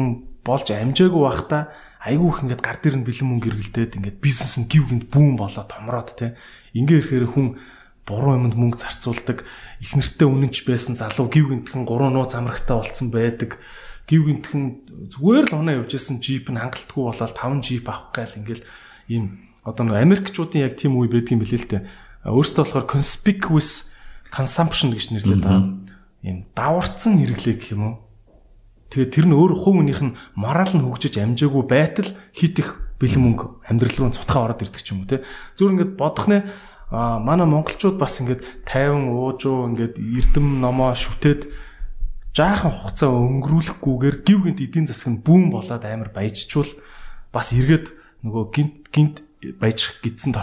[0.48, 4.68] болж амжаагүй байхдаа айгүй их ингээд гар дээр нь бэлэн мөнгө эргэлдээд ингээд бизнес нь
[4.72, 6.36] гів гинт бүүн болоо томроод те
[6.72, 7.60] ингээ ирэхээр хүн
[8.08, 9.44] буруу юмд мөнгө зарцуулдаг
[9.84, 13.60] их нэртэй үнэнч байсан залуу гів гинтхэн гурван нууц амрагтай болцсон байдаг
[14.08, 14.64] гів гинтхэн
[15.12, 18.64] зүгээр л оноо явж исэн джип нь хангалтгүй болоод 5 джип авах гайл ингээл
[19.06, 21.82] ийм одоо нэг Америкчуудын яг тийм үе байдаг юм билээ л дээ.
[22.26, 23.92] Өөрөөсөө болохоор conspicuous
[24.32, 25.46] consumption гэж нэрлэдэг.
[26.24, 27.94] Ийм даварцсан хэрэглээ гэх юм уу?
[28.90, 33.22] Тэгээ тэр нь өөр хувь хүнийх нь морал нь хөгжиж амжаагүй байтал хит их бэлэн
[33.22, 35.22] мөнгө амьдрал руу цутгаа ороод ирдэг ч юм уу те.
[35.54, 36.38] Зүгээр ингээд бодох нэ
[36.90, 41.46] а манай монголчууд бас ингээд тайван уужуу ингээд эрдэм номоо шүтээд
[42.34, 46.70] жаахан хугацаа өнгөрүүлэхгүйгээр гів гинт эдийн засаг нь бүүн болоод амар баяжчвал
[47.30, 47.94] бас эргээд
[48.26, 49.16] нөгөө гинт гинт
[49.58, 50.34] баяжих гидсэн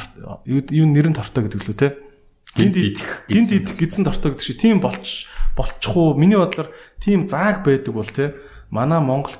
[0.48, 1.99] юу нэрэн тортой гэдэг лүү те
[2.56, 4.80] гинт идэх гинт идэх гидсэн тортой гэдэг шиг тийм
[5.57, 6.69] болч болчихгүй миний бодлоор
[7.01, 8.35] тийм зааг байдаг бол те
[8.69, 9.35] манай Монгол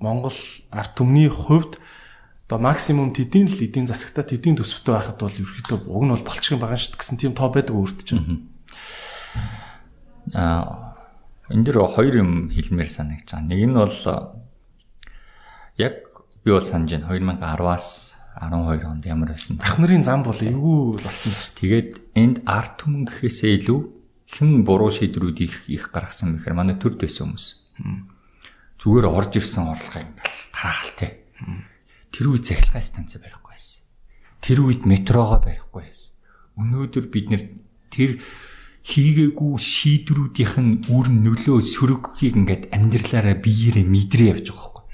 [0.00, 0.36] Монгол
[0.70, 1.78] арт түмний хувьд
[2.48, 6.52] одоо максимум тэдийн л эдийн засагтаа тэдийн төсөвтэй байхад бол ерөөхдөө уг нь бол болчих
[6.52, 8.36] юм байгаа шүү гэсэн тийм тоо байдаг өөртөж байна.
[10.34, 10.94] Аа
[11.48, 13.48] энэ дэр хоёр юм хэлмээр санагдаж байгаа.
[13.48, 13.96] Нэг нь бол
[15.80, 15.94] яг
[16.44, 19.62] би бол санаж байна 2010-аас 12 онд ямар байсан.
[19.62, 21.54] Ах нарын зам бол эвгүй болцсон мэс.
[21.54, 23.80] Тэгээд энд арт түмэн гэхээсээ илүү
[24.34, 27.46] хэн буруу шийдрүүд их их гаргасан бэхээр манай төрд байсан хүмүүс.
[28.82, 30.10] Зүгээр орж ирсэн орлогыг
[30.50, 31.22] тараалтай.
[32.10, 33.86] Тэр үед захилгаан станц барихгүй байсан.
[34.42, 36.10] Тэр үед метрогоо барихгүй байсан.
[36.58, 37.42] Өнөөдөр бид нэр
[37.94, 38.18] тэр
[38.82, 44.84] хийгээгүй шийдвэрүүдийнх нь үр нөлөө сөрөгхийг ингээд амьдралаараа биеэрээ мэдрээ явж байгаа байхгүй.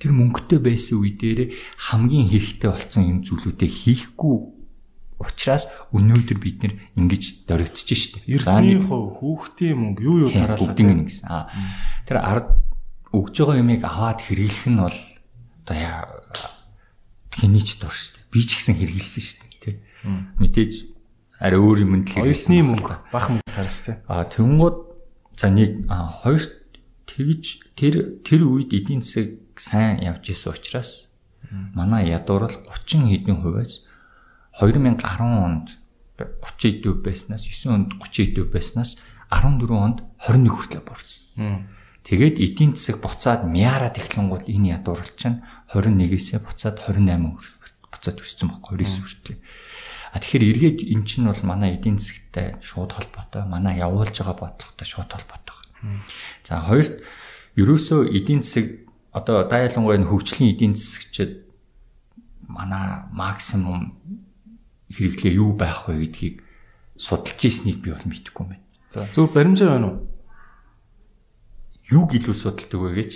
[0.00, 1.40] Тэр мөнгөтэй байсан үе дээр
[1.90, 4.34] хамгийн хэрэгтэй болсон юм зүйлүүдээ хийхгүй
[5.26, 8.22] учраас өнөөдөр бид нэр ингэж дөрөвдөж штеп.
[8.28, 11.28] Эрдний хүүхдийн мөнгө юу юу тараалаа бүгдийн нэг гэсэн.
[11.28, 11.48] Аа
[12.04, 12.48] тэр ард
[13.14, 14.98] өгж байгаа юмыг аваад хэрэглэх нь бол
[15.64, 15.76] одоо
[17.32, 18.22] хэний ч дур штеп.
[18.30, 19.74] Би ч гэсэн хэрэгэлсэн штеп тий.
[20.38, 20.72] Мэдээж
[21.40, 23.96] арай өөр юмд л оюутны мөнгө бах мөнгө тарс тий.
[24.06, 24.76] А тэнгууд
[25.38, 25.88] за нэг
[26.22, 26.42] хоёр
[27.08, 31.06] тэгж тэр тэр үед эдийн засаг сайн явж исэн учраас
[31.50, 33.86] манай ядуурл 30 хэдэн хувиас
[34.60, 35.78] 2010 онд
[36.18, 39.00] 30 төв байснаас 9 онд 30 төв байснаас
[39.30, 41.66] 14 онд 21 хүртэл буурсан.
[42.04, 47.40] Тэгээд эдийн засаг буцаад мяарад эхлэнгууд энэ ядуурл чинь 21-ээсээ буцаад 28
[47.90, 49.40] буцаад өссөн байхгүй 9 хүртэл.
[50.12, 54.86] А тэгэхээр эргээд эн чинь бол манай эдийн засагтай шууд холбоотой, манай явуулж байгаа бодлоготой
[54.86, 55.58] шууд холбоотой.
[56.46, 57.02] За хоёрт
[57.56, 61.48] ерөөсөө эдийн засаг одоо дайлангуй хөгжлийн эдийн засагчид
[62.46, 63.98] манай максимум
[64.94, 66.42] хэрэглээ юу байх вэ гэдгийг
[66.96, 68.64] судалж ийснийг би бол мэдэхгүй байна.
[68.90, 69.98] За зөв баримжаа байна уу?
[71.90, 73.10] юуг илүү судалдаг вэ гэж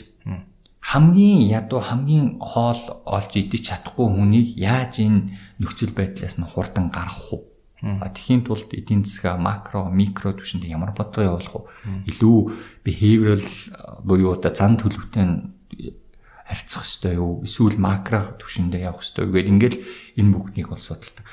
[0.84, 7.32] хамгийн ядуу хамгийн хоол олж идэж чадахгүй хүнийг яаж энэ нөхцөл байдлаас нь хурдан гаргах
[7.32, 7.42] уу?
[7.80, 11.68] Тэхийн тулд эдийн засаг макро, микро түвшинд ямар бодлого явуулах уу?
[12.10, 12.38] Илүү
[12.84, 13.44] behavioral
[14.02, 15.24] буюу одоо зан төлөвтэй
[16.48, 17.44] харьцах хэрэгтэй юу?
[17.44, 19.32] Эсвэл макро түвшиндээ явах хэрэгтэй юу?
[19.32, 19.78] Гэвэл ингээл
[20.18, 21.24] энэ бүгднийг бол судалдаг.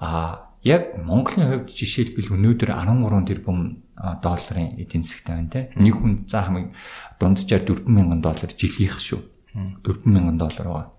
[0.00, 5.60] А яг Монголын хувьд жишээлбэл өнөөдөр 13 тэрбум долларын эдийн засгтай байна те.
[5.76, 6.74] Нэг хүн за хамгийн
[7.20, 9.20] дунджаар 40000 доллар жилийнх шүү.
[9.82, 10.92] 40000 доллар байгаа.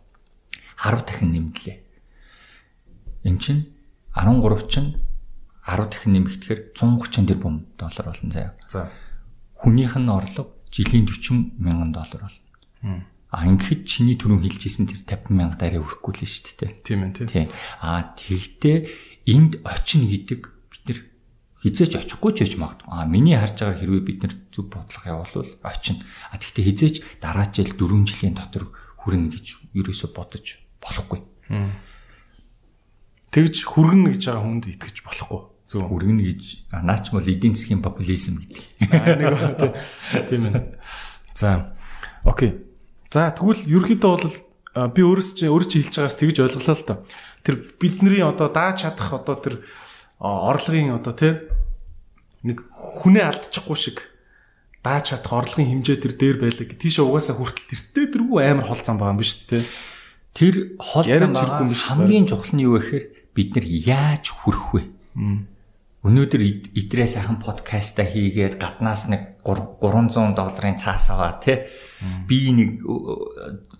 [0.81, 1.77] 10 дахин нэмлээ.
[3.25, 3.69] Эн чинь
[4.15, 4.97] 13 чинь
[5.67, 8.55] 10 дахин нэмэгдэхээр 130 тэрбум доллар болно заяа.
[8.67, 8.89] За.
[9.61, 13.05] Хүнийх нь орлого жилийн 40 мянган доллар болно.
[13.27, 16.71] А ингээд чиний түрүүн хэлжсэн тэр 50 мянга дараа өрөхгүй л шүү дээ.
[16.79, 17.51] Тийм ээ тийм.
[17.83, 18.87] А тэгтээ
[19.27, 20.41] энд очино гэдэг
[21.59, 22.87] хизээч очихгүй ч гэж магадгүй.
[22.87, 26.05] А миний харж байгаа хэрвээ бид нэр зөв бодлого явуулвал очино.
[26.31, 28.71] А тэгтээ хизээч дараа жил 4 жилийн дотор
[29.01, 31.19] хүрнэ гэж ерөөсө бодож болохгүй.
[33.33, 35.41] Тэгж хүргэнэ гэж байгаа хүнд итгэж болохгүй.
[35.67, 36.41] Зөв хүргэнэ гэж
[36.79, 38.63] наач бол эдийн засгийн популизм гэдэг.
[38.87, 40.79] Нэг тийм ээ.
[41.35, 41.75] За.
[42.23, 42.66] Окей.
[43.13, 44.35] За тэгвэл ерөөхдөө бол
[44.91, 46.95] би өөрөөс чинь өөрөө чи хэлж байгаас тэгж ойлголоо л та.
[47.41, 49.55] Тэр бидний одоо дааж чадах одоо тэр
[50.19, 51.33] орлогын одоо тий
[52.43, 53.97] нэг хүнээ алдчихгүй шиг
[54.83, 56.67] дааж чадах орлогын хэмжээ тэр дээр байлаа.
[56.77, 59.63] Тийш угаасаа хүртэл тэртээ тэргүй амар хол зам байгаа юм биш үү тий.
[60.35, 61.33] Тэр хол зам
[61.73, 64.81] хамгийн чухал нь юу гэхээр бид нар яаж хүрэх вэ?
[66.07, 71.67] Өнөөдөр идрээ сайхан подкаста хийгээд гаднаас нэг 300 долларын цаас аваа тий.
[72.27, 72.87] Би нэг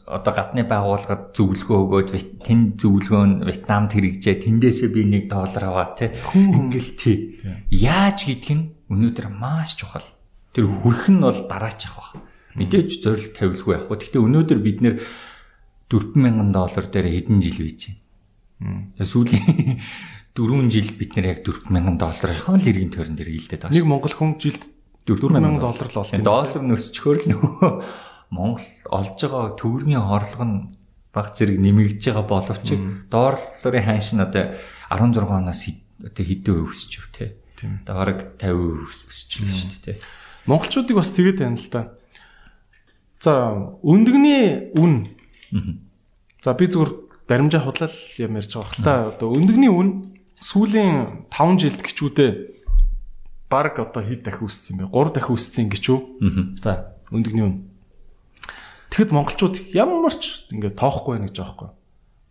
[0.04, 4.44] одоо гадны байгууллагад зөвлөгөө өгөөд тэн зөвлөгөө нь Вьетнамд хэрэгжээ.
[4.44, 7.18] Тэндээсээ би 1 доллар аваа те ингээл тий.
[7.72, 8.76] Яаж хийх нь?
[8.92, 10.04] Өнөөдөр маш чухал.
[10.52, 12.28] Тэр хүрх нь бол дараачих баг
[12.58, 14.96] мэдээж зорилт тавилгүй яг хөө гэхдээ өнөөдөр бид нэр
[15.94, 17.82] 40000 доллар дээр хэдэн жил бийж
[18.58, 19.78] байна сүүлийн
[20.38, 24.14] 4 жил бид нэр яг 40000 долларынхаа л иргэн тойрон дээр хилдээд байгаа нэг монгол
[24.14, 24.64] хүн жилд
[25.10, 27.72] 4000 доллар л олно доллар нөсчхөр л нөгөө
[28.30, 30.58] Монгол олж байгаа төгрөгийн орлого нь
[31.16, 32.68] баг зэрэг нэмэгдэж байгаа боловч
[33.08, 34.60] долларын ханш нь одоо
[34.92, 35.64] 16 оноос
[36.04, 37.40] одоо хэдэн үе өсч юу те.
[37.56, 37.80] Тийм.
[37.88, 40.04] Бараг 50% өсчихлээ шүү дээ те.
[40.44, 41.82] Монголчуудыг бас тэгээд байна л да.
[43.24, 45.08] За, өндөгний үн.
[46.44, 46.92] За би зүгээр
[47.32, 48.96] баримжаа худлал юм ярьж байгаа хэл та.
[49.16, 52.32] Одоо өндөгний үн сүүлийн 5 жилд гिचүүдээ
[53.50, 54.94] баг одоо хэд дахин өссөн юм бэ?
[54.94, 56.00] 3 дахин өссөн гэж үү?
[56.62, 57.56] За, өндөгний үн.
[58.92, 61.70] Тэгэхэд монголчууд ямар ч ингээд тоохгүй байна гэж байхгүй.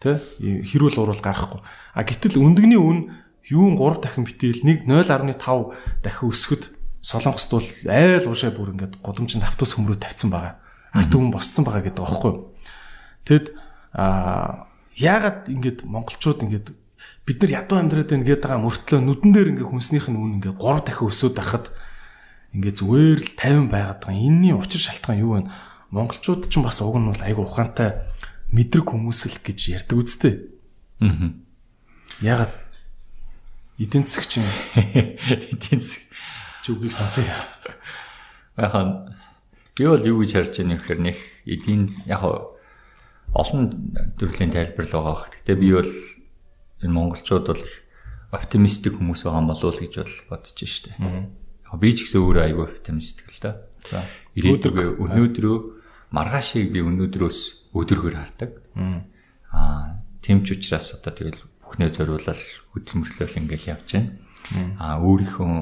[0.01, 0.21] Тэ?
[0.41, 1.61] Хэрүүл урал гарахгүй.
[1.65, 3.17] А гэтэл өндөгний үн
[3.49, 5.73] юун 3 дахин битэл 1 0.5
[6.05, 10.59] дахин өсгөд солонгост бол айл уушаа бүр ингээд гудамжинд автос хөмрөө тавьсан байгаа.
[10.91, 12.35] Арт өмнө боссон байгаа гэдэг байхгүй.
[13.25, 13.47] Тэгэд
[13.95, 14.67] а
[14.99, 16.67] яагаад ингээд монголчууд ингээд
[17.27, 20.63] бид нар ядуу амьдраад байна гэдэг байгаа мөртлөө нүдэн дээр ингээд хүнснийх нь үн ингээд
[20.63, 21.67] 3 дахин өсөд байхад
[22.55, 24.15] ингээд зүгээр л 50 байгаад байгаа.
[24.15, 25.51] Энийний учир шалтгаан юу вэ?
[25.91, 28.11] монголчууд ч бас уг нь бол айгу ухаантай
[28.51, 30.35] мэдрэг хүмүүс л гэж ярьдаг үстэй.
[31.01, 31.33] Аа.
[32.21, 32.55] Ягаад
[33.79, 36.05] эдийн засаг чинь эдийн засаг
[36.63, 37.31] чи үгийг сонсъё.
[38.59, 39.15] Яхан
[39.79, 41.17] би бол юу гэж харж байна гэхээр нэг
[41.47, 42.23] эдийн яг
[43.31, 45.31] олон төрлийн тайлбар л байгаа.
[45.31, 45.91] Гэтэ би бол
[46.83, 47.65] энэ монголчууд бол
[48.33, 50.97] оптимистик хүмүүс байгаа юм болов уу гэж бол бодож штэ.
[50.99, 53.51] Яг би ч гэсэн өөрөө айгүй оптимистик л да.
[53.87, 54.03] За
[54.35, 55.57] ирээдүг өнөөдрөө
[56.11, 58.51] маргаашийг би өнөөдрөөс өдөргөр хардаг.
[59.53, 62.43] Аа тийм ч учраас одоо тэгэл бүхнээ зориулал
[62.75, 64.11] хөдөлмөрлөл ингээл явж байна.
[64.79, 65.53] Аа өөрийнхөө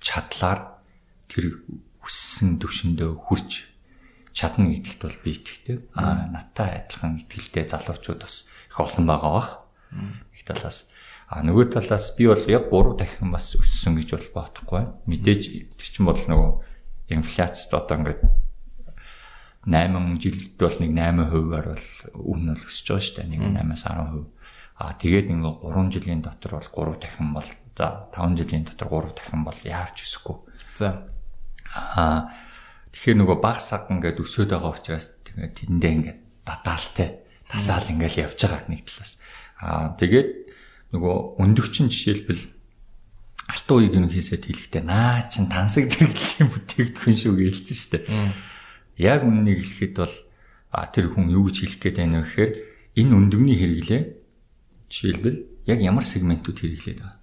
[0.00, 0.80] чадлаар
[1.28, 1.64] тэр
[2.04, 3.72] хүссэн төвшөндөө хүрч
[4.36, 5.78] чадна гэдэгт бол би итгэдэг.
[5.96, 9.50] Аа надтай адилхан итгэлтэй залуучууд бас их олон байгаа бах.
[10.34, 10.90] Их талаас
[11.28, 14.84] а нөгөө талаас би бол яг 3 дахин бас өссөн гэж бол бодохгүй.
[15.08, 15.42] Мэдээж
[15.74, 16.50] тэр чинь бол нөгөө
[17.16, 18.22] инфляцид одоо ингээд
[19.64, 21.88] 8 жилд бол нэг 8%-аар бол
[22.20, 23.30] үн бол өсөж байгаа шүү дээ.
[23.32, 24.28] Нэг 8-аас 10%.
[24.78, 29.16] Аа тэгээд ингээ 3 жилийн дотор бол 3 дахин бол за 5 жилийн дотор 3
[29.16, 30.36] дахин бол яарч өсөхгүй.
[30.76, 31.08] За.
[31.72, 32.44] Аа
[32.94, 38.38] Тэгэхээр нөгөө баг саг ингээд өсөд байгаа учраас тэгээд тэндээ ингээд дадаалтай тасаал ингээд явж
[38.38, 39.18] байгаа нэг талаас.
[39.64, 40.28] Аа тэгээд
[40.92, 42.44] нөгөө өндөгчин жишээлбэл
[43.48, 47.98] алтан уяг юм хийсэд хэлэхдээ наа чин тансаг зэрэглэлийн бүтээгдэхүүн шүү гэлцэн штэ.
[49.00, 50.16] Яг үннийг хэлэхэд бол
[50.92, 52.52] тэр хүн юу гэж хэлэх гээд байна вэ гэхээр
[53.00, 54.02] энэ өндөгний хэрэглээ
[54.92, 57.18] жишээлбэл яг ямар сегментүүд хэрэглээд байгаа.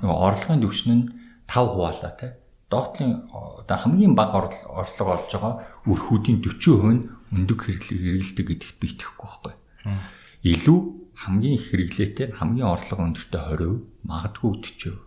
[0.00, 1.04] Нөгөө орлогын түвшин нь
[1.46, 2.28] 5 хуваалаа те.
[2.72, 5.54] Доотлын одоо хамгийн бага орлого олж байгаа
[5.84, 7.02] өрхүүдийн 40% нь
[7.34, 9.54] өндөг хэрэглэдэг гэдэгт би итгэхгүй байхгүй.
[10.48, 10.80] Илүү
[11.24, 15.04] хамгийн их хэрэглээтэй хамгийн орлого өндөртэй 20%, магадгүй 40%.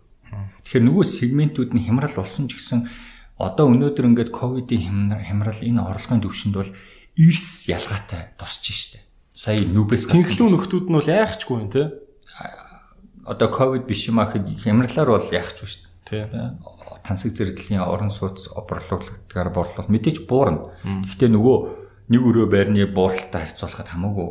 [0.65, 2.89] Тэгэхээр нөгөө сегментүүд нь хямрал болсон ч гэсэн
[3.37, 6.71] одоо өнөөдөр ингээд ковидын хямрал энэ орлогын төвшөнд бол
[7.15, 8.99] эрс ялгаатай тусч штэ.
[9.31, 11.93] Сая нүбэс тэнхлүү нөхдүүд нь бол яахчгүй юм те.
[13.23, 15.85] Одоо ковид биш юм ахад хямралаар бол яахч штэ.
[16.09, 16.25] Тий.
[17.05, 20.75] Тансаг зэрэглэлийн орон сууц борлуулалтаар борлуул мэдээж буурна.
[20.83, 21.57] Гэхдээ нөгөө
[22.09, 24.27] нэг өрөө байрны бууралтай харьцуулахад хамаагүй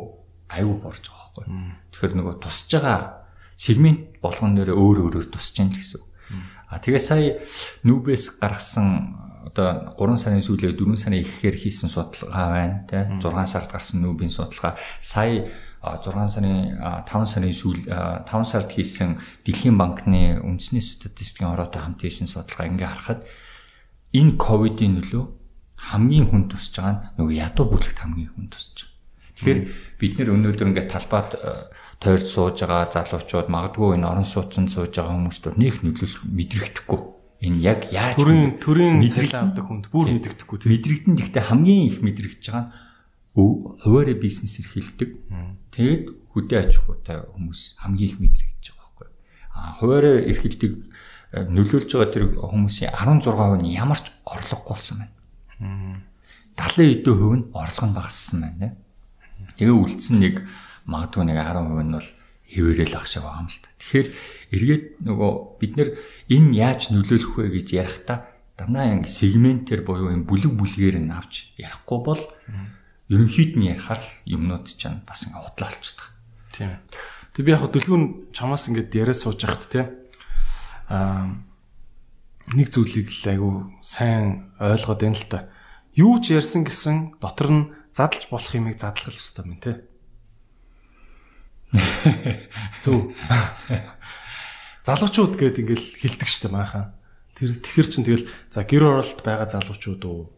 [0.51, 1.77] аюу буурж байгаа байхгүй.
[1.93, 3.27] Тэгэхээр нөгөө тусж байгаа
[3.57, 6.01] сегмент болгон нэрээ өөр өөрөөр тусч яах гэсэн.
[6.67, 7.39] А тэгээ сая
[7.87, 9.15] нүбэс гаргасан
[9.47, 14.29] одоо 3 сарын сүүлээ 4 сарын ихээр хийсэн судалгаа байна тий 6 сард гарсан нүбийн
[14.29, 15.47] судалгаа сая
[15.81, 16.75] 6 сарын
[17.07, 22.91] 5 сарын сүүл 5 сард хийсэн Дэлхийн банкны үндэсний статистикийн ороотой хамт хийсэн судалгаа ингээ
[22.91, 23.23] харахад
[24.11, 25.23] энэ ковидын нөлөө
[25.77, 28.86] хамгийн хүн тусч байгаа нь нөгөө ядуу бүлэгт хамгийн хүн тусч байгаа.
[29.37, 29.59] Тэгэхээр
[30.01, 31.37] бид нэр өнөөдөр ингээ талбайд
[32.01, 36.99] тойрд сууж байгаа залуучууд магадгүй энэ орон сууцнд сууж байгаа хүмүүст нөх нөлөөлөх мэдрэгдэхгүй.
[37.37, 40.73] Энэ яг яаж төрийн төрийн цалин авдаг хүнд бүр мэдэгдэхгүй тийм.
[40.73, 42.73] Мэдрэгдэн гэхдээ хамгийн их мэдрэгдэж байгаа нь
[43.37, 45.09] хуваарь бизнес эрхэлдэг.
[45.69, 49.07] Тэгээд хөдөө аж ахуйтай хүмүүс хамгийн их мэдрэгдэж байгаа байхгүй.
[49.53, 56.01] А хуваарь эрхэлдэг э, нөлөөлж байгаа тэр хүмүүсийн 16% нь ямар ч орлогогүй болсон байна.
[56.57, 58.73] 70 эдөө хувь нь орлого нь багассан байна.
[59.57, 60.35] Тэгээ үлдсэн нэг
[60.85, 62.09] магадгүй нэг 10% нь бол
[62.47, 63.69] хэвээрэл ах шиг байгаа юм л та.
[63.81, 64.07] Тэгэхээр
[64.55, 65.89] эргээд нөгөө бид нэр
[66.31, 68.17] энэ яаж нөлөөлөх вэ гэж ярихдаа
[68.55, 72.23] дандаа ингэ сегментээр буюу энэ бүлэг бүлгээр нь авч ярихгүй бол
[73.11, 76.07] ерөнхийд нь ярихаар л юмнууд ч бас ингэ удлаалцдаг.
[76.55, 76.79] Тийм.
[77.35, 79.81] Тэг би яг дөлгүүн чамаас ингэ яриад сууж байхад те
[80.87, 81.37] аа
[82.55, 83.49] нэг зүйлийг л айгу
[83.83, 85.51] сайн ойлгоод байна л та.
[85.93, 87.63] Юу ч ярьсан гэсэн дотор нь
[87.97, 89.81] задлж болох юмыг задлах хэрэгтэй юм те.
[92.85, 93.17] Зөв.
[94.85, 96.93] Залуучууд гээд ингээл хилдэг штэ maaхан.
[97.33, 100.29] Тэр тэгэхэр чин тэгэл за гэр оролт байгаа залуучууд уу?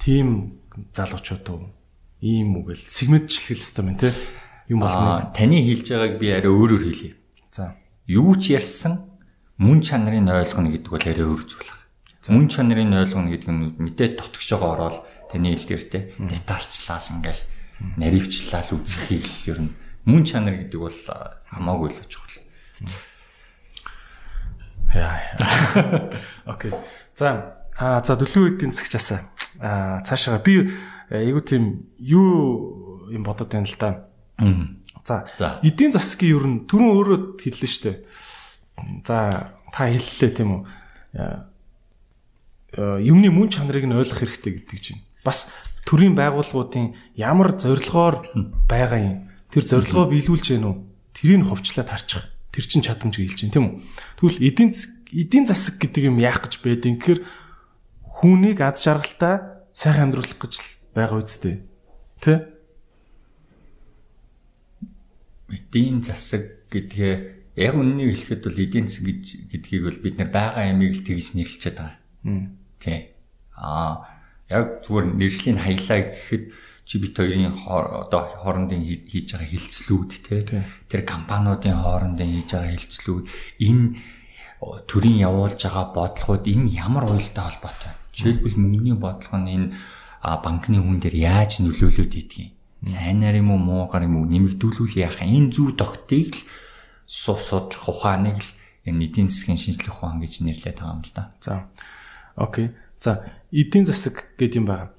[0.00, 0.58] Тим
[0.96, 1.68] залуучууд уу?
[2.24, 4.10] Ийм үгэл сегментчлэх хэрэгтэй байна те.
[4.72, 5.30] Юм болно.
[5.36, 7.14] Таны хэлж байгааг би арай өөрөөр хэлье.
[7.52, 7.76] За.
[8.08, 9.06] Юу ч ярьсан
[9.60, 11.86] мөн чанарыг ойлгоно гэдэг бол арай өөр зүйл байна.
[12.34, 14.96] Мөн чанарыг ойлгоно гэдэг нь мэдээ тотгошоогоо ороод
[15.30, 17.42] таны хэлдгэртэй детальчлал ингээл
[17.96, 19.72] наривчлал үзэхийг л ер нь
[20.08, 21.00] мөн чанар гэдэг бол
[21.52, 22.42] хамаагүй л чухал.
[24.94, 25.20] Яа.
[26.52, 26.72] Окей.
[27.14, 29.20] За аа за дөлөв эдийн засгчаасаа
[29.60, 30.72] аа цаашаа би
[31.10, 34.08] айгуу тийм юу юм бодод байна л да.
[35.04, 37.96] За эдийн засгийн ер нь түрүүн өөрөө хэллээ шүү дээ.
[39.04, 40.62] За та хэллээ тийм үү?
[42.76, 45.00] Юмны мөн чанарыг нь ойлгох хэрэгтэй гэдэг чинь.
[45.24, 45.50] Бас
[45.88, 48.28] төрийн байгууллагуудын ямар зорилгоор
[48.68, 49.16] байгаа юм
[49.48, 50.76] тэр зорилгоо биелүүлж гэнэ үү?
[51.16, 52.28] Тэрийг ховчлаад харчих.
[52.52, 53.74] Тэр чин чадамж гэлж гэн тийм үү?
[54.20, 54.70] Тэгвэл эдийн
[55.16, 57.20] эдийн засаг гэдэг юм яах гэж байдیں۔ Тэгэхээр
[58.04, 60.52] хүнийг аз жаргалтай сайхан амьдруулах гэж
[60.92, 61.64] байгаа үстэй.
[62.20, 62.52] Тэ?
[65.48, 67.14] Эдийн засаг гэдгээ
[67.56, 71.32] яг үннийг хэлэхэд бол эдийн засаг гэж гэдгийг бол бид нар байгаа ямиг л тэгж
[71.32, 71.96] нэрлэчихэд байгаа.
[72.82, 73.16] Тэ.
[73.56, 74.17] Аа
[74.50, 76.44] яг зүгээр нэршлийн хаялаа гэхэд
[76.88, 83.24] чи бит хоёрын одоо хоорондын хийж байгаа хилцлүүд те тэр компаниудын хоорондын хийж байгаа хилцлүүд
[83.60, 83.84] энэ
[84.88, 87.92] төрийн явуулж байгаа бодлогод энэ ямар уялдаа холбоотой.
[88.16, 89.68] Жишээлбэл мөнгөний бодлого нь энэ
[90.24, 92.56] банкны хүн дээр яаж нөлөөлөд идэгин.
[92.88, 96.42] Сайнаар юм уу муугаар юм уу нэмэгдүүлүүл яах энэ зүү тогтыг л
[97.06, 98.50] судлах ухааныг л
[98.88, 101.36] энэ эдийн засгийн шинжлэх ухаан гэж нэрлэдэг юм л да.
[101.38, 101.68] За.
[102.34, 102.74] Окей.
[103.00, 104.90] За эдийн засаг гэдэг юм байна.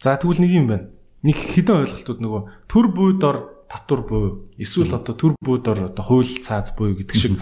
[0.00, 0.88] За тэгвэл нэг юм байна
[1.22, 3.36] нэг хідэн ойлголтууд нөгөө төр буйдор
[3.70, 4.24] татвар буй
[4.58, 7.38] эсвэл одоо төр буйдор одоо хууль цааз буй гэдэг шиг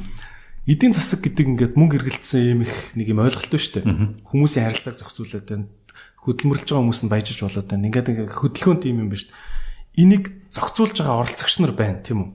[0.68, 3.88] эдийн засаг гэдэг ингээд мөнгө эргэлцсэн юм их нэг юм ойлголт байна шүү дээ.
[4.28, 5.66] Хүмүүсийн харилцааг зохицуулаад байна.
[6.20, 7.88] Хөдөлмөрлөж байгаа хүмүүс нь баяжиж болоод байна.
[7.88, 10.04] Ингээд ингээд хөдөлгөөн тийм юм байна шүү дээ.
[10.04, 12.30] Энийг зохицуулж байгаа оролцогч нар байна тийм үү?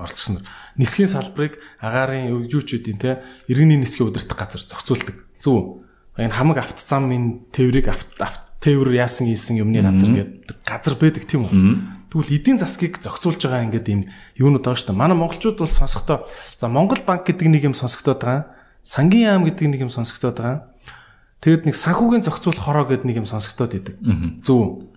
[0.00, 0.44] Оролцогч нар
[0.80, 5.28] нисхийн салбарыг агаарын юу ч үдийн те иргэний нисхийн удирдах газар зохицуулдаг.
[5.38, 5.84] Зөв
[6.18, 11.24] энэ хамаг авт замын тээврийг авт авт тээвэр яасан ийсэн юмны газар гэдэг газар байдаг
[11.30, 11.54] тийм үү.
[12.10, 14.00] Тэгвэл эдийн засгийг зохицуулж байгаа ингээд ийм
[14.34, 14.98] юунууд байгаа шүү дээ.
[14.98, 16.26] Манай монголчууд бол сонсохдоо
[16.56, 18.50] за Монгол банк гэдэг нэг юм сонсогдоод байгаа.
[18.82, 20.58] Сангийн яам гэдэг нэг юм сонсогдоод байгаа.
[21.44, 23.94] Тэгэд нэг санхүүгийн зохицуулах хороо гэдэг нэг юм сонсогдоод идэг.
[24.42, 24.88] Зөв.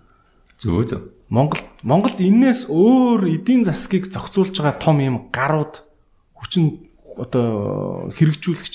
[0.58, 1.02] Зөв зөв.
[1.28, 5.84] Монгол Монголд энээс өөр эдийн засгийг зохицуулж байгаа том юм гарууд
[6.32, 8.74] хүчин одоо хэрэгжүүлэгч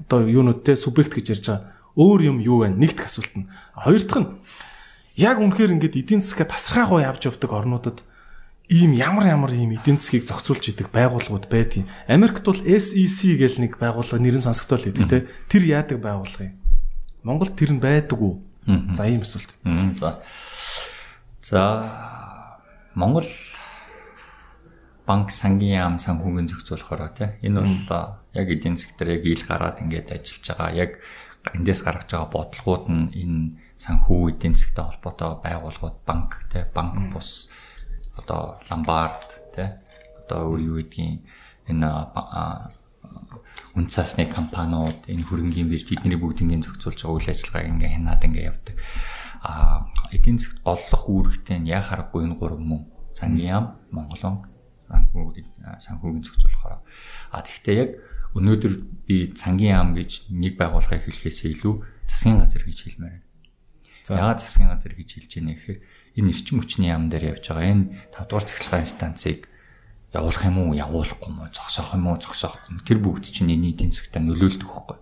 [0.00, 2.76] одоо юунуудтэй субъект гэж ярьж байгаа өөр юм юу вэ?
[2.76, 3.48] Нэгт асуулт нь.
[3.72, 4.30] Хоёр дахь нь
[5.16, 8.04] яг үнэхээр ингээд эдийн засгаа тасрахаа явж явдаг орнуудад
[8.68, 11.88] ийм ямар ямар ийм эдийн засгийг зохицуулж идэг байгууллагууд байдгийг.
[12.04, 15.26] Америкт бол SEC гэл нэг байгууллага нэрэн сонсогдол идэг те.
[15.48, 16.60] Тэр яадаг байгууллага юм.
[17.24, 18.44] Монголд тэр нь байдаг уу?
[18.92, 19.48] За ийм асуулт.
[19.96, 20.20] За.
[21.40, 21.62] За
[22.94, 23.24] Монгол
[25.06, 29.80] банк сангийн яам санхүүгийн зохицуулахороо тий энэ бол яг эдийн засаг дээр яг ил гараад
[29.82, 30.70] ингээд ажиллаж байгаа.
[30.76, 30.92] Яг
[31.56, 33.40] эндээс гаргаж байгаа бодлогууд нь энэ
[33.80, 37.50] санхүү эдийн засагтай холбоотой байгууллагууд банк те банк бус
[38.16, 39.80] одоо ломбард те
[40.24, 41.22] одоо өөр юу гэдгийг
[41.70, 41.88] энэ
[43.76, 48.74] үнцасны компаниуд энэ хөрөнгийн бирж эдний бүгднийг зохицуулж байгаа үйл ажиллагааг ингээ хянаад ингээ явдаг.
[49.44, 54.48] А эдийн засагт голлох үүрэгтэй нь яг харахгүй энэ гурав мөн сангийн яам Монголон
[54.80, 55.44] санхүү
[55.84, 56.80] санхүүгийн зохицуулахаар.
[57.30, 57.90] А тэгвэл яг
[58.36, 58.74] өнөөдөр
[59.08, 61.74] би цангийн яам гэж нэг байгууллагыг хэлэхээс илүү
[62.06, 63.24] засгийн газар гэж хэлмээр байна.
[64.06, 65.78] Яагаад засгийн газар гэж хэлж байна гэхээр
[66.20, 67.84] энэ эрчим хүчний яам дээр явж байгаа энэ
[68.14, 69.40] 5 дугаар цахилгаан станцыг
[70.14, 72.80] явуулах юм уу, явуулахгүй юм уу, зогсоох юм уу, зогсоохгүй юм.
[72.86, 74.98] Тэр бүгд чинь энэ эдийн засгтаа нөлөөлдөг байхгүй.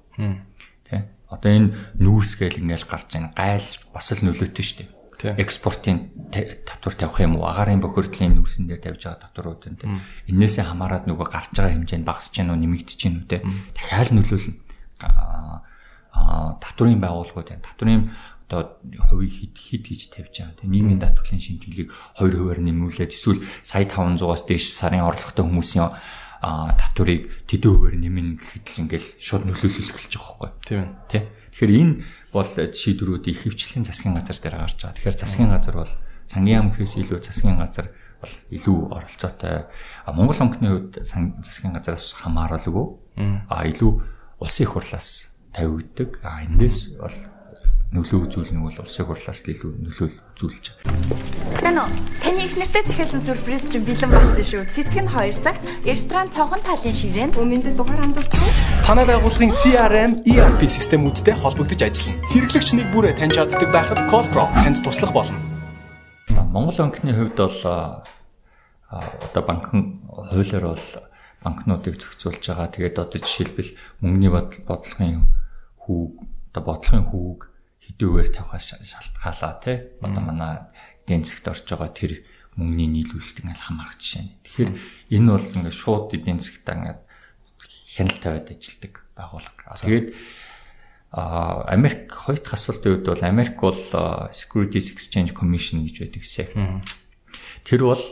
[0.89, 1.07] Тэ?
[1.29, 1.69] Одоо энэ
[2.01, 6.11] нүүрс гээл ингээл гарч ийн гайл бас л нөлөөтэй шүү дээ экспортын
[6.67, 7.47] татвар тавих юм уу?
[7.47, 10.01] Агарын бохирдлын нүүрсэн дээр тавьж байгаа татварууд энэ
[10.33, 13.39] энээсээ хамаарат нөгөө гарч байгаа хэмжээнд багасч гэнэ үү нэмэгдэж гэнэ үү те
[13.77, 14.59] дахиад нөлөөлнө.
[16.15, 17.67] А татврын байгууллагууд байна.
[17.67, 18.03] Татврын
[18.49, 18.77] одоо
[19.11, 23.89] хувийг хит хит гэж тавьж байгаа те нийгмийн даатгалын шимтгэлийг 2 хувиар нэмүүлээд эсвэл сая
[23.89, 25.91] 500-аас дээш сарын орлоготой хүмүүсийн
[26.45, 31.23] татварыг тэдэн хувиар нэмнэ гэхэд л ингээл шууд нөлөөлөл эхэлж байгаа байхгүй тийм тий.
[31.57, 31.93] Тэгэхээр энэ
[32.35, 34.99] бол шийдвэрүүд их хвчлэн засгийн газар дээр гарч байгаа.
[34.99, 35.93] Тэгэхээр засгийн газар бол
[36.27, 39.71] сангийн яам гэхээс илүү засгийн газар бол илүү оролцоотой.
[40.03, 42.87] А Монгол банкны хувьд засгийн газараас хамааралгүй.
[43.47, 43.93] А илүү
[44.43, 46.19] улсын их хурлаас тавигддаг.
[46.27, 47.15] А эндээс бол
[47.95, 51.63] нөлөө үзүүлнэ бол улсын хурлаас илүү нөлөө үзүүлж байгаа.
[51.63, 51.87] Тано
[52.19, 54.67] таны их нэртэй захиалсан сюрприз чинь бэлэн болсон шүү.
[54.75, 58.43] Цэцэг нь 2 цагт ресторан цонхон талын ширээнд өмнөд дугаар хандуулдаг.
[58.83, 62.19] Танай байгууллагын CRM ERP системүүдтэй холбогдож ажиллана.
[62.35, 65.39] Хэрэглэгч нэг бүрээ таньж чаддаг байхад Callpro танд туслах болно.
[66.51, 67.59] Монгол банкны хувьд бол
[68.91, 70.03] одоо банкн
[70.35, 70.87] хуулиар бол
[71.47, 72.75] банкнуудыг зохицуулж байгаа.
[72.75, 73.71] Тэгээд одоо жишээлбэл
[74.03, 74.31] мөнгөний
[74.67, 75.31] бодлогын
[75.87, 76.13] хүүг
[76.51, 77.54] одоо бодлогын хүүг
[77.89, 79.77] хэдүүгээр тавихаас шалтгаалаа тий.
[80.01, 80.53] Одоо манай
[81.05, 82.13] эдийн засгт орж байгаа тэр
[82.57, 84.33] мөнгөний нийлүүлэлт ингээл хамаарах жишээ нь.
[84.47, 84.71] Тэгэхээр
[85.19, 87.01] энэ бол ингээд шууд эдийн засгтаа ингээд
[87.95, 89.79] хяналт тавиад ажилладаг байгууллага.
[89.83, 90.09] Тэгээд
[91.15, 93.79] а Америк хоёрт асуултын үед бол Америк бол
[94.35, 96.83] Securities Exchange Commission гэж байдаг гэсэн.
[97.63, 98.05] Тэр бол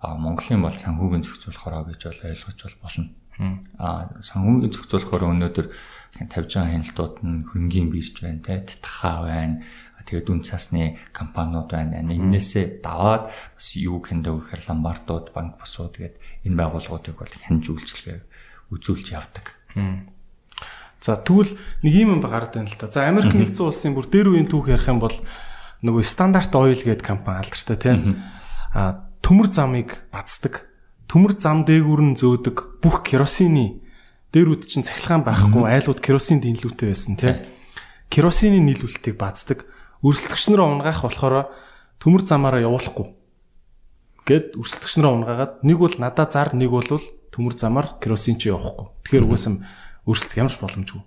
[0.00, 3.06] Монголын бол санхүүгийн зохицуулахараа гэж бол ойлгож бол болно.
[3.76, 5.66] А санхүүгийн зохицуулахаар өнөөдөр
[6.16, 9.62] тавьж байгаа хяналтууд нь хөрөнгөний бирж байна те татхаа байна
[10.08, 12.00] тэгээд үн цасны компаниуд байна.
[12.00, 16.16] Эннээсээ даваад бас юу хэндэг гэхээр ломбардууд, банк босууд тэгээд
[16.48, 18.18] энэ байгууллагуудыг бол хянж үйлчлэгээ
[18.72, 19.52] үзүүлж явдаг.
[20.98, 21.52] За тэгвэл
[21.84, 22.88] нэг юм гараад байна л та.
[22.88, 25.14] За Америк нэгдсэн улсын бүр дээр үеийн түүх ярих юм бол
[25.84, 28.24] нөгөө стандарт ойл гэдэг компани алдартай тийм.
[28.72, 30.64] А төмөр замыг бацдаг.
[31.06, 33.84] Төмөр зам дээгүүр нь зөөдөг бүх керосины
[34.32, 37.34] Дээрүүд чинь цахилгаан байхгүй айлууд керосин дэнлүүтэй байсан тий.
[38.12, 39.64] Керосины нийлүүлэлтийг бааздаг.
[40.04, 41.48] Өрсөлдөгч нар унгаах болохоор
[41.96, 43.08] төмөр замаараа явуулахгүй.
[44.28, 46.84] Гэт өрсөлдөгч нар унгаагаад нэг бол надаа зар нэг бол
[47.32, 48.92] төмөр замаар керосин чи явахгүй.
[49.08, 49.64] Тэгэхээр угаасаа
[50.04, 51.02] өрсөлдөх ямар ч боломжгүй.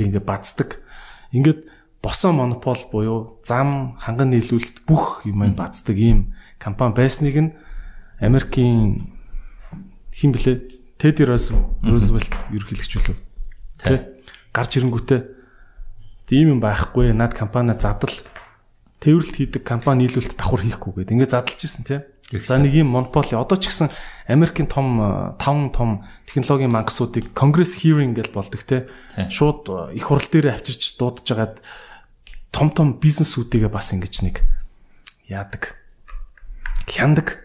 [0.00, 0.80] Ингээ ингээ бааздаг.
[1.36, 1.60] Ингээд
[2.00, 7.54] босоо монопол буюу зам ханган нийлүүлэлт бүх юм бааздаг ийм компани байсныг нь
[8.20, 9.12] Америкийн
[10.12, 13.18] хин блэ Тедди Рузвельт ерөнхийлөгч үлээ.
[13.82, 13.96] Тэ.
[14.54, 15.20] Гарч ирэнгүүтээ
[16.30, 17.12] тийм юм байхгүй.
[17.12, 18.14] Над компани задал
[19.04, 21.14] тээвэрлэлт хийдэг компани нийлүүлэлт давхар хийхгүй гэдэг.
[21.18, 22.02] Ингээд задлж ирсэн тийм.
[22.32, 23.92] За нэг юм монополи одоо ч гэсэн
[24.26, 25.90] Америкийн том таван том
[26.24, 28.88] технологийн мангасуудыг конгресс hearing гэж болдог те
[29.28, 31.60] шууд их хурл дээр авчирч дуудаж агаад
[32.48, 34.40] том том бизнесүүдийгээ бас ингэж нэг
[35.28, 35.76] яадаг
[36.88, 37.44] хяндаг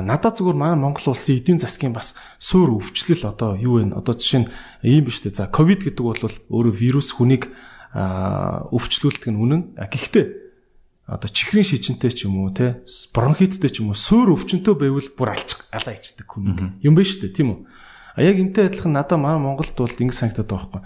[0.00, 3.92] надад зүгээр манай Монгол улсын эдийн засгийн бас суур өвчлөл одоо юу вэ?
[3.92, 4.48] Одоо жишээ нь
[4.88, 5.36] ийм биш үү?
[5.36, 7.52] За ковид гэдэг бол өөрөө вирус хүнийг
[7.92, 9.60] өвчлүүлдэг нь үнэн.
[9.76, 10.42] Гэхдээ
[11.06, 12.80] одоо чихрийн шижинтэй ч юм уу те
[13.12, 17.26] бронхиттэй ч юм уу суур өвчнөд байвал бүр алчих алаа ичдэг хүн юм байна шүү
[17.26, 17.58] дээ тийм үү
[18.16, 20.82] а яг энтэй адилхан надад манай Монголд бол ингэ санагдаад байгаа байхгүй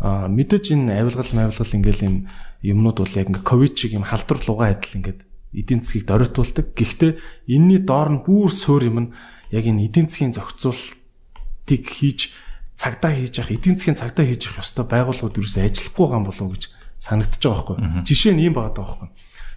[0.00, 2.16] а мэдээж энэ авилгал мавилгал ингээл юм
[2.62, 5.20] юмнууд бол яг ингээ ковид чиг юм халдвар лугаа адил ингээд
[5.52, 6.74] эдийн засгийг доройтуулдаг.
[6.74, 7.18] Гэхдээ
[7.50, 9.12] энэний доор нь бүр суур юм нь
[9.50, 12.34] яг энэ эдийн засгийн зохицуултыг хийж
[12.78, 16.46] цагдаа хийж явах, эдийн засгийн цагдаа хийж явах ёстой байгууллагууд юу ч ажиллахгүй байгаа болов
[16.46, 16.64] уу гэж
[17.00, 18.06] санагдчих жоохоо байхгүй.
[18.06, 19.08] Жишээ нь ийм байгаа байхгүй.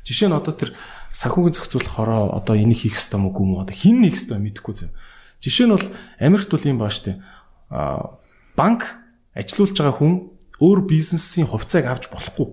[0.03, 0.69] Жишээ нь одоо тэр
[1.13, 4.91] санхүүгийн зохицуулах хороо одоо энийг хийх ёстой мó гүм одоо хин нэг ёстой мэдэхгүй зав.
[5.39, 5.87] Жишээ нь бол
[6.19, 7.21] Америкт бол ийм баа штэ.
[7.69, 8.17] А
[8.57, 8.97] банк
[9.37, 10.13] ажилуулж байгаа хүн
[10.59, 12.47] өөр бизнесийн хувьцааг авч болохгүй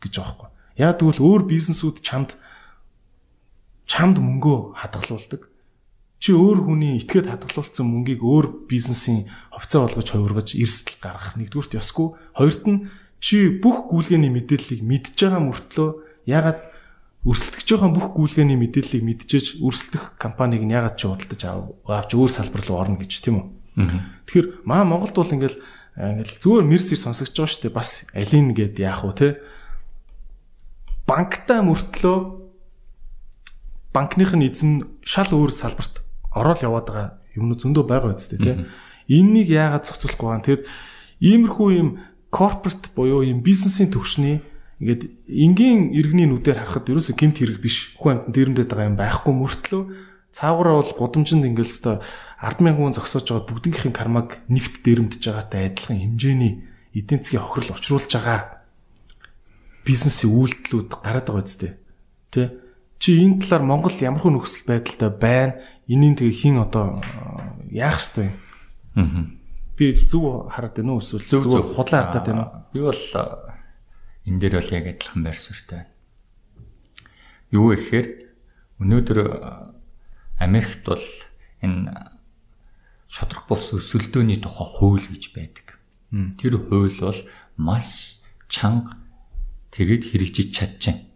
[0.00, 0.50] гэж байгаа байхгүй.
[0.78, 2.36] Яг тэгвэл өөр бизнесүүд чамд
[3.86, 5.48] чамд мөнгөө хадгалуулдаг.
[6.18, 12.16] Чи өөр хүний итгээд хадгалуулсан мөнгийг өөр бизнесийн хувьцаа болгож хувиргаж эрсдэл гаргах нэгдүгürt ёсгүй.
[12.32, 12.88] Хоёрт нь
[13.20, 15.88] чи бүх гүйлгээний мэдээллийг мэдж байгаа мөртлөө
[16.24, 16.60] ягаад
[17.28, 22.62] өрсөлдөж байгаа бүх гүйлгээний мэдээллийг мэдчихэж өрсөлдөх компанийг нь ягаад чи худалдаж авч өөр салбар
[22.68, 23.46] руу орно гэж тийм үү?
[24.28, 25.60] Тэгэхээр маа Монголд бол ингээл
[25.96, 27.76] ингээл зүгээр мерсийг сонсогч байгаа шүү дээ.
[27.76, 29.28] Бас алин гэд яах вэ те?
[31.08, 32.43] Банктай мөртлөө
[33.94, 36.02] банкных нь эзэн шал өөр салбарт
[36.34, 37.08] ороод яваад байгаа
[37.38, 38.66] юмнууд зөндөө байгаа үстэй тий.
[39.06, 40.44] Эннийг яагаад зохицуулахгүй байгаа.
[40.44, 40.62] Тэгэд
[41.22, 41.88] иймэрхүү юм
[42.34, 44.42] корпорат буюу юм бизнесийн төвшний
[44.82, 47.94] ингээд энгийн иргэний нүдээр харахад ерөөсөө гэмт хэрэг биш.
[47.94, 49.82] Хүн амт дээрэмдэд байгаа юм байхгүй мөртлөө
[50.34, 51.96] цаагаараа бол гудамжинд ингээд өстой
[52.42, 56.52] 100000 хүн зогсоож байгаа бүгднийхээ кармаг нэвт дээрэмдэж байгаатай адилхан хэмжээний
[56.98, 58.66] эдийн засгийн хохирол учруулж байгаа
[59.86, 61.72] бизнесийн үйлдэлүүд гараад байгаа үстэй.
[62.34, 62.63] Тэ
[62.98, 65.60] чи энэ талаар Монголд ямархуу нөхцөл байдалтай байна?
[65.86, 67.02] Энийг тэгээ хин одоо
[67.70, 68.36] яах ёстой юм?
[68.96, 69.26] Аа.
[69.76, 72.52] Би зөв хараад байна уу эсвэл зөв зөв худлаа хатаад байна уу?
[72.72, 73.02] Би бол
[74.24, 75.92] энэ дээр бол яг адилхан байр суурьтай байна.
[77.52, 78.06] Юу гэхээр
[78.80, 79.18] өнөөдөр
[80.40, 81.04] Америкт бол
[81.60, 81.92] энэ
[83.10, 85.78] шодрох бус өсөлдөөний тухай хууль гэж байдаг.
[86.40, 87.20] Тэр хууль бол
[87.58, 88.96] маш чанга
[89.74, 91.13] тэгэд хэрэгжиж чадчихна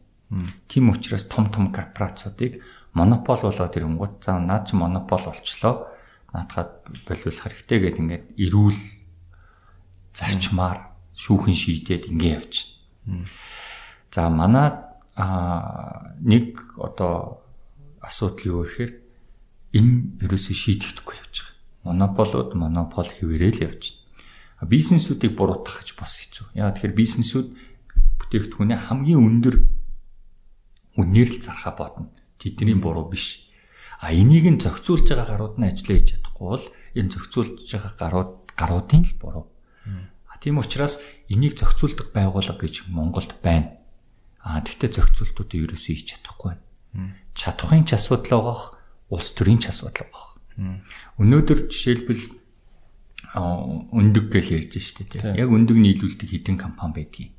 [0.69, 5.89] Тийм учраас том том корпорациудыг монопол болоод ирэнгүүт заа наад чи монопол болчлоо.
[6.33, 8.81] Наадхад болиулах хэрэгтэй гэдэг ингээд эрүүл
[10.13, 13.25] зарчмаар шүүхэн шийдээд ингэ явчихна.
[14.13, 14.77] За манай
[16.21, 17.41] нэг одоо
[18.05, 18.93] асуудал юу гэхээр
[19.73, 21.57] энэ ерөөсөө шийдэгдэхгүй явж байгаа.
[21.89, 23.97] Монополууд монопол хэвээрэл явж
[24.61, 24.69] байна.
[24.69, 26.59] Бизнесүүдийг буруутгах гэж бас хэцүү.
[26.59, 27.47] Яа тэгэхээр бизнесүүд
[28.21, 29.57] бүтээгдэхүүнээ хамгийн өндөр
[30.99, 32.11] үнээр л зархаа бодно.
[32.43, 33.47] Тэдний буруу биш.
[34.03, 36.67] А энийг нь зохицуулж байгаа гарууд нь ажиллаа хийж чадахгүй бол
[36.99, 39.47] энэ зохицуулж байгаа гарууд гаруудын л буруу.
[40.27, 40.99] А тийм учраас
[41.31, 43.79] энийг зохицуулдаг байгууллага гэж Монголд байна.
[44.43, 47.15] А тэгтээ зохицуултуудыг ерөөсөө хийж чадахгүй байна.
[47.35, 48.59] Чадахын ч асуудал байгаа,
[49.11, 50.27] улс төрийн ч асуудал байгаа.
[51.19, 52.23] Өнөөдөр жишээлбэл
[53.35, 55.35] өндөг гэж ярьж штэ тийм.
[55.37, 57.33] Яг өндөг нийлүүлдэг хэдин компани байдгийг.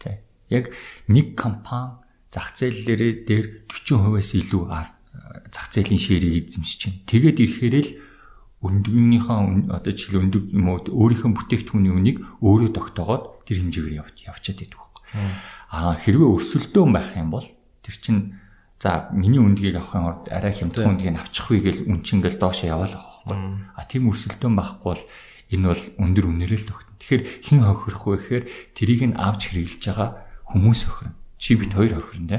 [0.00, 0.18] Тийм.
[0.48, 0.72] Яг
[1.08, 4.62] нэг компани зах зээллэрээ дээр 40%-аас илүү
[5.52, 7.00] зах зээлийн ширийг эзэмшиж байна.
[7.08, 7.92] Тэгээд ирэхээрээ л
[8.58, 13.96] өндөгнийхөө одоо жишээл өндөг юм уу өөрийнхөө бүтээгдэхүүний үнийг өөрөө тогтоогоод тэр хэмжээгээр
[14.28, 15.02] явчаад байдаг байхгүй.
[15.72, 18.34] Аа хэрвээ өрсөлдөөн байх юм бол тэр чинь
[18.82, 22.66] за миний үндгийг авахын орд арай хямдхан үндгийг авчих вэ гэл үн чинь ингээл доошо
[22.66, 23.36] яваалах байхгүй.
[23.78, 25.04] А тийм өрсөлдөөн байхгүй бол
[25.54, 26.98] энэ бол өндөр үнээрээ л тогтно.
[26.98, 28.44] Тэгэхээр хэн хохирох вэ гэхээр
[28.74, 30.08] тэрийг нь авч хэрэглэж байгаа
[30.50, 32.38] хүмүүс хохирно чи бит хоёр хохирно те.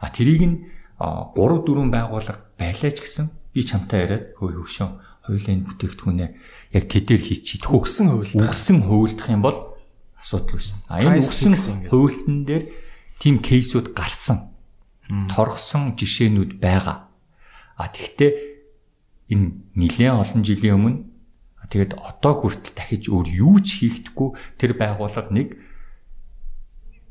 [0.00, 0.56] А тэрийг нь
[0.98, 4.88] 3 4 байгууллага байлаа ч гэсэн би чамтай яриад хөөе хөвшөө
[5.28, 6.30] хоёулын бүтээгдэхүүнээ
[6.72, 7.68] яг тэдээр хийчих.
[7.68, 8.48] Үгсэн хувилдах.
[8.48, 9.58] Үгсэн хувилдах юм бол
[10.16, 10.88] асуудал үүснэ.
[10.88, 12.64] А энэ үгсэн хувилтан дээр
[13.20, 14.56] тийм кейсүүд гарсан.
[15.30, 17.12] Торгсон жишээнүүд байгаа.
[17.76, 18.56] А тэгвэл
[19.28, 20.98] энэ нэлээд олон жилийн өмнө
[21.66, 25.58] тэгээд одоо хүртэл дахиж өөр юу ч хийхдэггүй тэр байгууллага нэг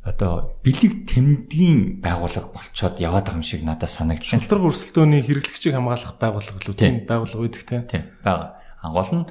[0.05, 4.37] одоо бэлэг тэмдгийн байгууллага болцоод яваад байгаа юм шиг надад санагдсан.
[4.37, 6.77] Шилдрэг өрсөлдөөний хэрэглэгчийг хамгаалах байгууллага л үү?
[6.77, 7.83] Тийм байгууллага үйдэх тийм
[8.21, 8.61] байгаа.
[8.85, 9.25] Гол нь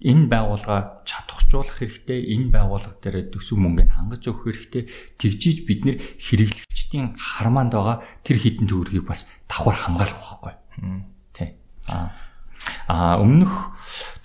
[0.00, 4.82] энэ байгууллага чадахжуулах хэрэгтэй, энэ байгууллага дээр төсөв мөнгөнд хангаж өгөх хэрэгтэй.
[5.20, 10.54] Тэгжиж бид нэр хэрэглэгчдийн хармаанд байгаа тэр хідэн төгрөгийг бас давхар хамгаалах байхгүй.
[11.36, 11.50] Тийм.
[11.92, 12.26] Аа
[12.86, 13.74] А өмнөх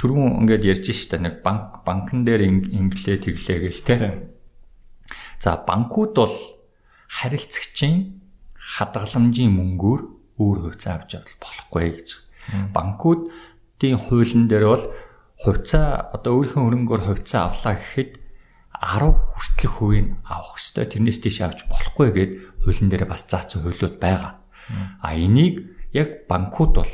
[0.02, 4.02] түрүүн ингээд ярьж штэ нэг банк банкн дээр инглээ тэглээ гэж тийм
[5.42, 6.36] За банкуд бол
[7.10, 8.22] харилцагчийн
[8.54, 10.02] хадгаламжийн мөнгөөр
[10.38, 12.10] өөр хувьцаа авч явах болохгүй гэж.
[12.76, 14.86] Банкуудын хуулийн дээр бол
[15.42, 18.12] хувьцаа одоо өөрийнхөө хөрөнгөөр хувьцаа авлаа гэхэд
[18.82, 20.86] 10 хүртэлх хувийг авах хэрэгтэй.
[20.94, 22.32] Тэрнээс тийш авч болохгүй гэд
[22.62, 24.42] хуулийн дээр бас заасан хуулиуд байгаа.
[25.02, 26.94] А энийг яг банкуд бол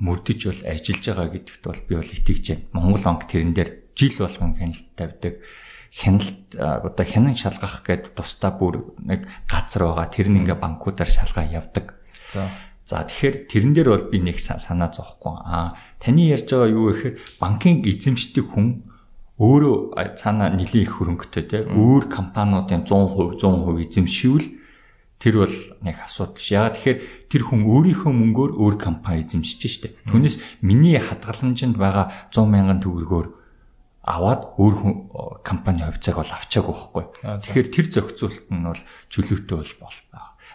[0.00, 2.64] мөрдөж бол ажиллаж байгаа гэдэгт бол би бол итгэж байна.
[2.72, 5.34] Монгол банк тэрэн дээр жил болгон хяналт тавьдаг.
[5.90, 10.06] Хяналт одоо хянан шалгах гэдэг тусдаа бүр нэг газар байгаа.
[10.06, 11.98] Тэр нь ингээ банкудаар шалгаа явдаг.
[12.30, 12.46] За.
[12.86, 15.34] За тэгэхээр тэрэн дээр бол би нэг санаа зовхгүй.
[15.34, 18.86] Аа таны ярьж байгаа юу гэхээр банкын эзэмшдэг хүн
[19.40, 24.48] өөрөө цаана нэлийн их хөрөнгөтэй те өөр компаниудын 100% 100% эзэмшивэл
[25.16, 26.52] тэр бол нэг асуудал биш.
[26.52, 26.98] Яагаад тэгэхээр
[27.28, 29.88] тэр хүн өөрийнхөө мөнгөөр өөр компани эзэмшиж штэ.
[30.12, 33.39] Түүнээс миний хадгаламжинд байгаа 100 мянган төгрөгөөр
[34.04, 34.74] аваад өөр
[35.44, 37.04] компани хувьцааг бол авчаагүй байхгүй.
[37.20, 38.82] Тэгэхээр тэр зохицуулт нь бол
[39.12, 39.98] чөлөөтэй бол бол.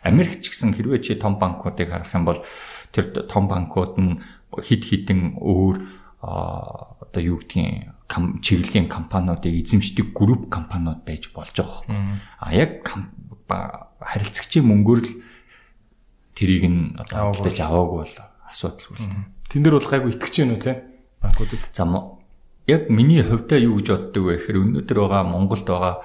[0.01, 2.41] Америк ч гэсэн хэрвээ чи том банкуудыг харах юм бол
[2.89, 5.77] тэр том банкуд нь хид хідэн өөр
[6.25, 7.93] одоо юу гэдгийг
[8.41, 12.21] чиглэлийн компаниудыг эзэмшдэг групп компаниуд байж болж байгаа.
[12.41, 12.81] А яг
[14.01, 15.11] харилцагчийн мөнгөөр л
[16.33, 18.15] тэрийг нь одоо аваагүй бол
[18.49, 19.25] асуудал үүснэ.
[19.49, 20.73] Тэн дээр бол гайгүй итгэж гэнэ үү те
[21.21, 21.61] банкудад.
[21.73, 21.85] За
[22.67, 24.35] яг миний хувьдаа юу гэж боддог вэ?
[24.41, 25.95] Гэхээр өнөөдөр байгаа Монголд байгаа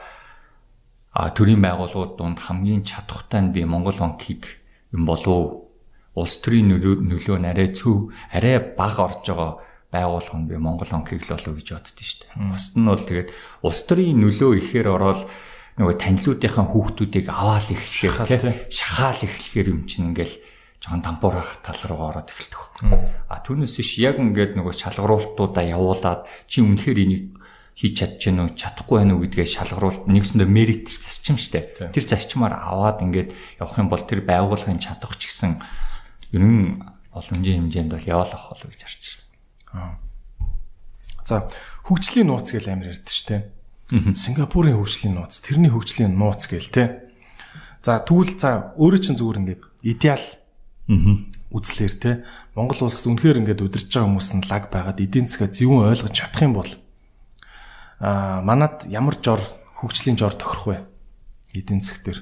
[1.13, 4.47] а төрийн байгууллагууд донд хамгийн чадхтай нь би Монгол банкийг
[4.93, 5.67] юм болов
[6.15, 9.53] улс төрийн нөлөө нарай цөв арай бага орж байгаа
[9.91, 12.51] байгууллага нь би Монгол банкийг л болов гэж боддоо шүү дээ.
[12.55, 13.31] Бусд нь бол тэгээд
[13.67, 15.21] улс төрийн нөлөө ихээр ороод
[15.81, 18.15] нөгөө танилуудынхаа хүүхдүүдийг аваал эхлэхээр
[18.69, 20.35] шахаал эхлэхээр юм чинь ингээл
[20.81, 22.61] жоон дампуурах тал руу ороод эхэлдэг.
[23.29, 27.25] А түүнээс иш яг ингээд нөгөө шалгаруултуудаа явуулаад чи үнэхээр энийг
[27.77, 31.93] хийж чадчихэв үү чадахгүй байна уу гэдгээ шалгаруул нэгсэндээ мерит зарчим штэ.
[31.93, 35.61] Тэр зарчмаар аваад ингээд явах юм бол тэр байгууллагын чадах ч гэсэн
[36.33, 39.05] ерөн боломжийн хэмжээнд бол яваалах болов гэж харж
[39.73, 40.01] байна.
[41.25, 41.49] За
[41.85, 43.37] хөгжлийн нууц гэж амар ярьдэн штэ.
[43.91, 46.85] Сингапурын хөгжлийн нууц, тэрний хөгжлийн нууц гээл те.
[47.83, 50.25] За тэгвэл за өөрөө чинь зүгээр ингээд идеал
[51.51, 52.25] үзлэр те.
[52.59, 56.43] Монгол улс үнэхээр ингээд удирж байгаа хүмүүс нь лаг байгаад эдийн засгаа зөвөн ойлгож чадах
[56.43, 56.71] юм бол
[58.03, 59.39] аа манад ямар жор
[59.79, 60.79] хөгжлийн жор тохирох вэ?
[61.55, 62.21] Эдийн засаг дээр.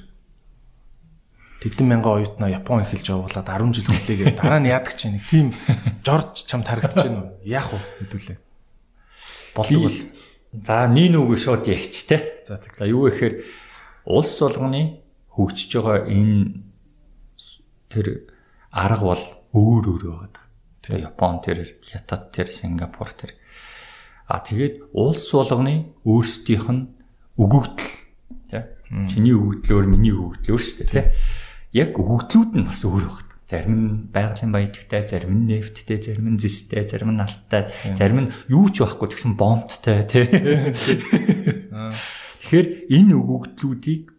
[1.65, 5.57] Тэдэн мянган оюутнаа Япон эхэлж явуулаад 10 жил хүлээгээд дараа нь яадаг чинь нэг тийм
[6.07, 7.32] жорж чам тарагдаж байна уу?
[7.43, 8.39] Яах вэ хэдүүлээ.
[9.59, 9.99] Болдог бол.
[10.55, 12.45] За нэг нүг шууд ярьч те.
[12.47, 12.78] За тэг.
[12.86, 13.43] Юу гэхээр
[14.07, 15.03] улс болгоны
[15.35, 16.62] хөгжиж байгаа энэ
[17.90, 18.31] тэр
[18.79, 19.25] арга бол
[19.59, 20.45] өөр өөр байгаа.
[20.87, 23.35] Тэгээ Япон тэр, Хятад тэр, Сингапур тэр
[24.29, 26.93] А тэгээд улс болгоны өөрсдийнх нь
[27.41, 27.89] өгөгдөл
[28.53, 28.61] тий.
[29.09, 31.09] Чиний өгөгдлөөр миний өгөгдлөөр шүү дээ тий.
[31.73, 33.25] Яг өгөгдлүүд нь бас өөр байна.
[33.49, 38.33] Зарим нь байгалийн баялагтай, зарим нь нефттэй, зарим нь зэстэй, зарим нь алттай, зарим нь
[38.53, 40.29] юу ч байхгүй тэгсэн бомбттай тий.
[42.45, 44.13] Тэгэхээр энэ өгөгдлүүдийг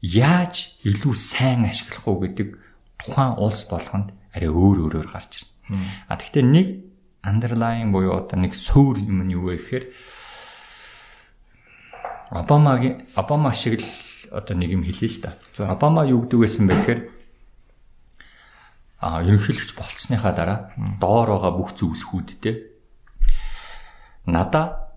[0.00, 2.56] яаж илүү сайн ашиглах уу гэдэг
[3.00, 5.84] тухайн улс болгонд арай өөр өөрөөр гарч ирнэ.
[6.08, 6.68] А тэгвэл нэг
[7.24, 9.84] underlying буюу одоо нэг суур юм нь юу вэ гэхээр
[12.30, 13.88] Обамагийн Обама шиг л
[14.30, 15.30] одоо нэг юм хэлээ л да.
[15.66, 17.00] Обама юу гэдэг байсан бэ гэхээр
[19.00, 20.58] а ерөнхийлөгч болцсныхаа дараа
[21.00, 22.70] доор байгаа бүх зөвлөхүүдтэй
[24.28, 24.94] надаа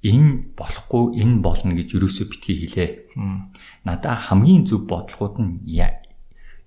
[0.00, 2.90] энэ болохгүй энэ болно гэж юусоо битгий хэлээ.
[3.84, 5.52] Надаа хамгийн зөв бодлогууд нь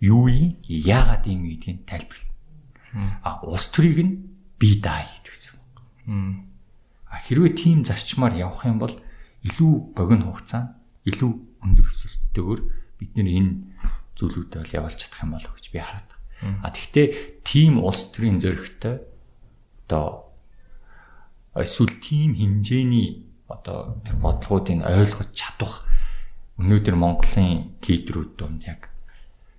[0.03, 2.31] юу юм яагаад юм гэдгийг тайлбарлаа.
[3.23, 4.13] А улс төрийг нь
[4.59, 5.55] би даа гэдэг
[6.11, 6.51] юм.
[7.07, 8.95] А хэрвээ тийм зарчмаар явах юм бол
[9.47, 10.75] илүү богино хугацаанд
[11.07, 11.31] илүү
[11.63, 12.59] өндөр өсөлтөөр
[12.99, 13.51] бид нэр энэ
[14.19, 16.09] зүйлүүдэд бол явуулж чадах юм болов гэж би хараад.
[16.43, 17.15] А тэгвэл
[17.47, 18.95] тийм улс төрийн зөрөгтэй
[19.87, 20.35] одоо
[21.55, 25.87] эсвэл тийм хэмжээний одоо тэр бодлогуудыг ойлгож чадах
[26.59, 28.92] өнөөдөр Монголын лидерүүд донд яг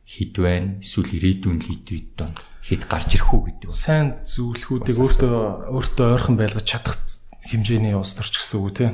[0.05, 3.73] хэд байна эсвэл ирээдүйн лидерүүд донд хэд гарч ирэх үү гэдэг.
[3.73, 6.97] Сайн зөвлөхүүдийг өөртөө өөртөө ойрхон байлгаж чадах
[7.45, 8.93] хэмжээний улс төрч гэсэн үг тийм.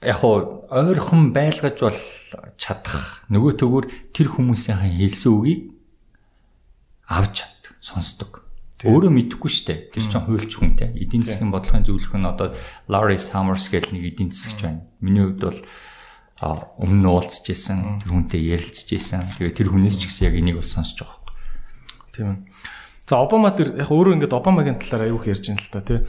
[0.00, 2.00] Яг уу ойрхон байлгаж бол
[2.56, 3.84] чадах нөгөө төгөр
[4.16, 5.60] тэр хүмүүсийн хэлсэн үгийг
[7.08, 8.48] авч чад сонсдог.
[8.84, 9.80] Өөрөө мэдэхгүй шүү дээ.
[9.90, 10.94] Тэр чинь хуульч хүн те.
[10.94, 12.54] Эдийн засгийн бодлогын зөвлөх нь одоо
[12.86, 14.86] Larry Summers гэдэг нэг эдийн засгч байна.
[15.02, 15.60] Миний хувьд бол
[16.42, 19.34] өмнө нь уулзж исэн, тэр хүнтэй ярилцж исэн.
[19.38, 21.18] Тэгээ тэр хүнээс ч гэсэн яг энийг бол сонсож байгаа
[22.18, 22.38] Тийм ээ.
[23.06, 26.00] За Обама дээр яг өөрөө ингээд Обамагийн талаар аюух ярьж байна л та тий.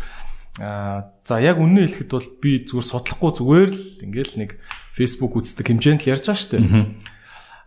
[0.59, 4.51] Аа за яг үнэн хэлэхэд бол би зүгээр судлахгүй зүгээр л ингээд нэг
[4.97, 6.65] Facebook үздэг хэмжээнд л ярьж байгаа шүү дээ.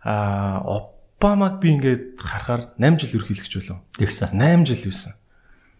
[0.03, 3.79] Аа Обамаг би ингээд харахаар 8 жил ерхийлэгч болов.
[3.95, 4.35] Тэгсэн.
[4.35, 5.13] 8 жил байсан.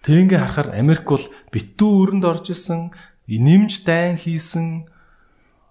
[0.02, 2.96] Тэг ингээ харахаар Америк бол битүү өрөнд орж исэн,
[3.28, 4.88] нэмж дайн хийсэн.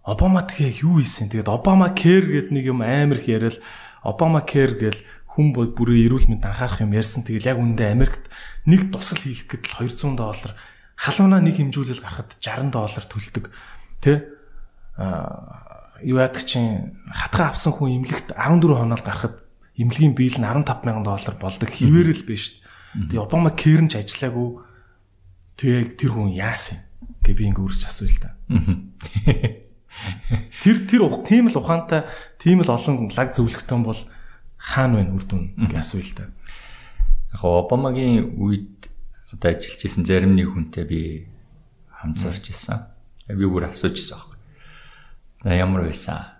[0.02, 1.30] Обама тэгээ юу хийсэн?
[1.30, 3.62] Тэгээд Обама care гэдэг нэг юм амар их яриад
[4.02, 5.00] Обама care гэл
[5.30, 7.22] хүн бүрээ эрүүл мэнд анхаарах юм ярьсан.
[7.22, 8.26] Тэгэл яг үндэ Америкт
[8.66, 10.52] нэг тусал хийх гэтэл 200 доллар
[10.98, 13.44] халуунаа нэг хэмжүүлэл гарахад 60 доллар төлдөг.
[14.02, 14.26] Тэ?
[14.98, 19.38] Аа юу яадаг чинь хатгаа авсан хүн имлэгт 14 хоноод гарахад
[19.78, 22.60] имлэгийн бийл нь 15 сая доллар болдог хിവэрэл биш.
[22.92, 24.66] Тэгээ Обама кэрнж ажиллаагүй.
[25.56, 26.82] Тэгээ тэр хүн яасан
[27.22, 28.30] гэ би ингээ үрсч асууя л та.
[30.62, 32.08] Тэр тэр тийм л ухаантай
[32.40, 34.00] тийм л олон лаг зөвлөгтөн бол
[34.56, 36.24] хаана вэ үр дүн гэж асууя л та.
[37.34, 38.90] Яг Обамагийн үед
[39.34, 41.00] одоо ажиллаж исэн зарим нэг хүнтэй би
[41.90, 42.88] хамт зорж исэн.
[43.28, 44.38] Би бүр асууж исэн аахгүй.
[45.50, 46.30] Ямар байсан?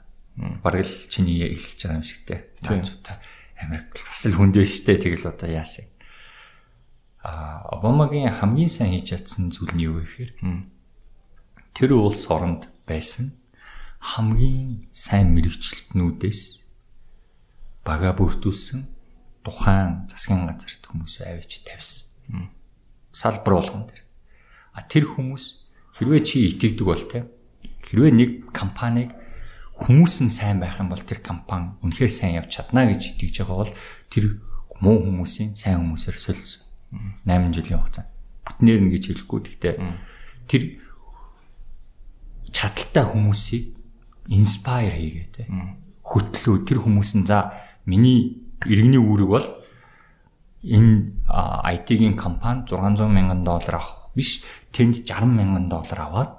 [0.63, 2.41] Бараг л чиний эхэлж байгаа юм шигтэй.
[2.63, 3.17] Наачуудаа
[3.59, 5.87] Америк бас л хүнд байштэй тэгэл одоо яасан.
[7.23, 10.33] А Обамагийн хамгийн сайн хийж чадсан зүйл нь юу вэ гэхээр
[11.75, 13.42] тэр улс оронд байсан
[14.03, 16.41] хамгийн сайн мэрэгчлэтнүүдээс
[17.87, 18.91] бага бүрдүүлсэн
[19.47, 22.51] тухайн засгийн газарт хүмүүсээ авчиж тавьсан.
[23.15, 24.03] Салбар болгон дээр.
[24.75, 25.45] А тэр хүмүүс
[26.03, 27.31] хэрвээ чи итгэдэг бол те
[27.87, 29.15] хэрвээ нэг компаниг
[29.79, 33.59] хүмүүс нь сайн байх юм бол тэр компани үнэхээр сайн явж чадна гэж итгэж байгаа
[33.67, 33.75] бол
[34.11, 34.25] тэр
[34.83, 36.67] муу хүмүүсийн сайн хүмүүсээр солисон.
[37.27, 38.11] 8 жилийн хугацаанд.
[38.47, 39.75] Бүтнээр нь гэж хэлэхгүй гэхдээ
[40.51, 40.63] тэр
[42.51, 43.82] чадaltaй хүмүүсийг
[44.29, 45.43] инспайр хийгээ те.
[46.03, 49.47] Хөтлөө тэр хүмүүс нь за Миний иргэний үүрэг бол
[50.63, 56.33] энэ IT-ийн компани 600 мянган доллар авах биш тэнд 60 мянган доллар аваад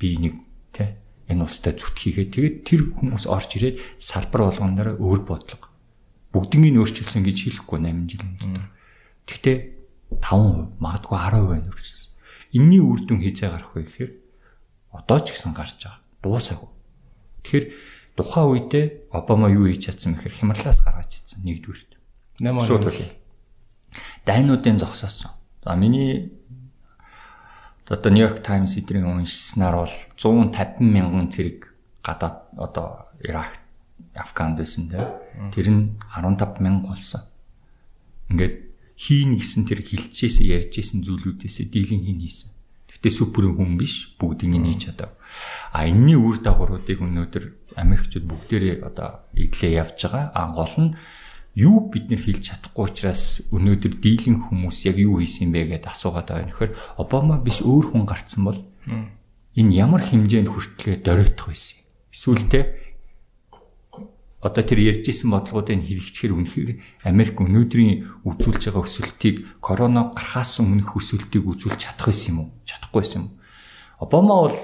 [0.00, 0.40] би нэг
[0.72, 0.96] тэ
[1.28, 5.68] энэ устай зүтгийгээ тэгээд тэр хүмүүс орж ирээд салбар болгон дээр өөр бодлого
[6.32, 8.72] бүгднийг өөрчилсөн гэж хэлэхгүй 8 жилийн дотор.
[9.28, 9.56] Гэхдээ
[10.24, 12.12] 5% магадгүй 10% өөрчилсөн.
[12.56, 14.12] Энийний үр дүн хизээ гарах вэ гэхээр
[14.96, 16.00] одоо ч гэсэн гарч байгаа.
[16.24, 16.71] Дуусаагүй.
[17.42, 17.66] Тэгэхээр
[18.16, 21.90] тухайн үедээ Обама юу хийж чадсан гэхээр хямралаас гаргаж ирсэн нэгдүгürt.
[22.40, 23.02] 8 шууд үл.
[24.24, 25.36] Дайнуудын зогсоосон.
[25.64, 26.32] За миний
[27.86, 33.60] одоо Нью-Йорк Таймс эдрийн уншснаар бол 150 мянган зэрэг гадаад одоо Ирак,
[34.14, 35.12] Афганд байсан те.
[35.54, 35.82] Тэр нь
[36.16, 37.20] 15 мянга болсон.
[38.32, 42.50] Ингээд хийн гэсэн тэр хилчээсээ ярьжсэн зүйлүүдээсээ дийлэн хийн хийсэн.
[42.88, 45.12] Гэтэ супер хүн биш бүгдийг нь хийж чадав.
[45.72, 47.44] А энэний үр дагавруудыг өнөөдөр
[47.76, 50.32] Америкчууд бүгдээрээ одоо иглээ явж байгаа.
[50.36, 50.96] А гол нь
[51.54, 56.28] юу бид нэр хэлж чадахгүй учраас өнөөдөр дийлэн хүмүүс яг юу хийсэн бэ гэдээ асуугаад
[56.28, 56.48] байгаа.
[56.48, 58.60] Нөхөр Обама биш өөр хүн гарцсан бол
[59.56, 61.86] энэ ямар хэмжээнд хүртлээ доройтох байсан юм.
[62.12, 62.60] Эсвэл те
[64.42, 66.70] одоо тэр ярьжсэн бодлогуудыг хэрэгжихэр үнэхээр
[67.06, 72.48] Америк өнөөдрийн үзүүлж байгаа өсөлтийг корона гарахаас өмнөх өсөлтийг үзүүлж чадах байсан юм уу?
[72.66, 73.28] Чадахгүй байсан юм.
[74.02, 74.56] Обама бол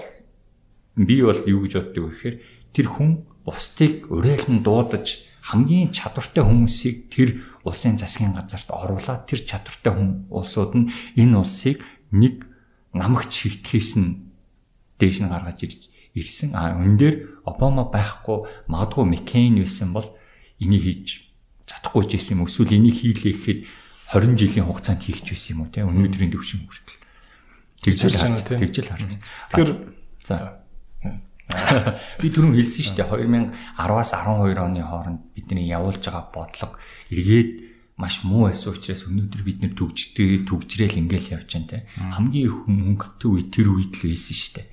[0.99, 2.37] би бол юу гэж боддог вэ гэхээр
[2.75, 3.11] тэр хүн
[3.47, 7.29] бусдыг уриалан дуудаж хамгийн чадвартай хүмүүсийг тэр
[7.65, 11.81] улсын засгийн газарт оруулаад тэр чадвартай хүн улсууд нь энэ улсыг
[12.13, 12.45] нэг
[12.93, 14.29] намагч шигтгэхээс нь
[15.01, 15.81] дээш нь гаргаж ирж
[16.13, 16.53] ирсэн.
[16.53, 17.17] А энэ дээр
[17.49, 20.09] Обама байхгүй магадгүй Маккейн байсан бол
[20.61, 21.07] энийг хийж
[21.65, 23.61] чадахгүй ч гэсэн юм эсвэл энийг хийлээ гэхэд
[24.13, 27.01] 20 жилийн хугацаанд хийх ч байсан юм уу те өнөөдрийн төвшин хүртэл.
[27.85, 29.05] Тэгжэл харж тэгжэл харж.
[29.53, 29.71] Тэгэхээр
[30.25, 30.37] за
[32.21, 33.09] Би түрүүн хэлсэн шүү дээ
[33.81, 36.77] 2010-аас 12 оны хооронд бидний явуулж байгаа бодлого
[37.09, 37.51] эргээд
[37.97, 41.79] маш муу байсан учраас өнөөдөр бид нэр төгжтэй төгжрэл ингээл явж байна те.
[41.99, 44.67] Хамгийн хөнгөтэй үе тэр үед л байсан шүү дээ.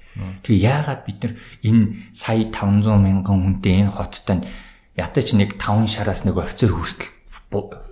[0.45, 4.45] Тэгээ яагаад бид нар энэ сая 500 мянган хүнтэй энэ хоттой
[4.99, 7.15] ятаж нэг 5 шараас нэг офицер хүртэл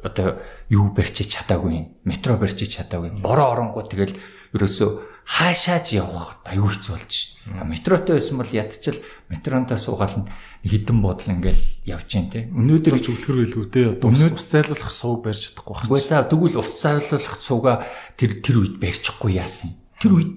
[0.03, 4.15] одоо юу барьчиж чадаагүй метро барьчиж чадаагүй бороо оронгоо тэгэл
[4.55, 7.55] ерөөсөө хаашаач явах аюу хэцүү болж шин.
[7.63, 8.99] Метротой байсан бол ядчил
[9.31, 10.27] метронтой суугаал
[10.63, 12.47] хідэн бодол ингээл явж гин те.
[12.51, 13.81] Өнөөдөр ч үлгэр байлгүй те.
[13.95, 15.87] Одоо ус зайлуулах сууг барьж чадахгүй байна.
[15.91, 17.73] Гэхдээ за тэгвэл ус зайлуулах сууга
[18.19, 19.75] тэр тэр үед барьчихгүй яасан.
[19.99, 20.31] Тэр үед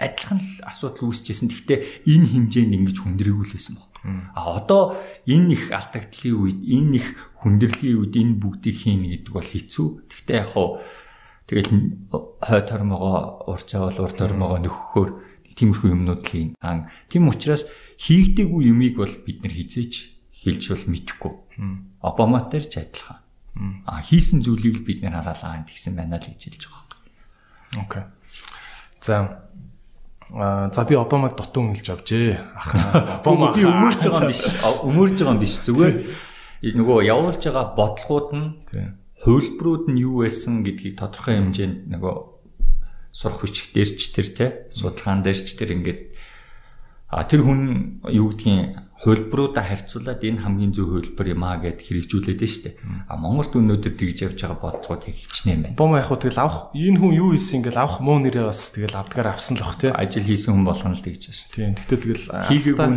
[0.00, 1.52] адилхан л асуудал үүсчихсэн.
[1.52, 2.96] Гэхдээ энэ хэмжээнд ингэж
[3.52, 3.90] байсан баг.
[4.32, 4.96] А одоо
[5.28, 7.08] энэ их алдагдлын үед, энэ их
[7.44, 9.88] хүндрэлийн үед энэ бүгдийг хийнэ гэдэг бол хэцүү.
[10.08, 10.80] Гэхдээ яг хаа
[11.50, 11.66] Тэгэл
[12.38, 15.10] хой тормогоо урч авал ур тормогоо нөхөхөөр
[15.58, 16.54] тиймэрхүү юмнууд л хийн.
[16.62, 17.66] Аа тийм учраас
[17.98, 20.14] хийгдээгүй юмыг бол бид нар хизээч
[20.46, 21.32] хэлж бол мэдэхгүй.
[22.06, 23.18] Обама тэр ч адилхан.
[23.82, 27.02] Аа хийсэн зүйлийг л бид нар хараалаа гэсэн байна л гэж хэлж байгаа
[27.74, 27.82] юм.
[27.82, 28.04] Окей.
[29.02, 29.42] За
[30.70, 32.38] за би Обамаг дутуу хэлж авчээ.
[33.26, 34.46] Обама би өмөрч байгаа юм биш.
[34.86, 35.58] Өмөрж байгаа юм биш.
[35.66, 35.94] Зүгээр
[36.78, 38.46] нөгөө явуулж байгаа бодлогууд нь
[39.24, 42.14] хувилбарууд нь юу байсан гэдгийг тодорхой хэмжээнд нөгөө
[43.12, 46.00] сурах бичих дээрч тэр те судалгаан дээрч тэр ингээд
[47.10, 52.42] а тэр хүн юу гэдгийг хувилбаруудаа харьцуулаад энэ хамгийн зөв хувилбар юм аа гэд хэрэгжүүлээд
[52.44, 52.76] штэ.
[53.08, 55.76] А Монголд өнөөдөр тэгж явж байгаа бодлогод хичнээн байна.
[55.80, 59.00] Бом яг хөө тэгэл авах энэ хүн юу хийсэн ингээл авах муу нэрээ бас тэгэл
[59.00, 59.88] авдгаар авсан л бах тий.
[59.88, 61.48] Ажил хийсэн хүн болгоно л тэгж штэ.
[61.56, 61.72] Тийм.
[61.80, 62.88] Тэгтээ тэгэл хийгээгүй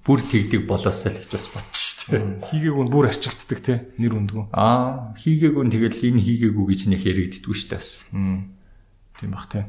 [0.00, 1.81] бүр тэгдэг болоосоо л гэж бас бодчих.
[2.20, 3.78] Хийгээгүй нь бүр арчигддаг тий.
[3.96, 4.44] Нэр үндгүү.
[4.52, 8.04] Аа хийгээгүй нь тэгэл энэ хийгээгүй гэж нэх яригддгүү штэ бас.
[8.12, 9.64] Тийм бах тий.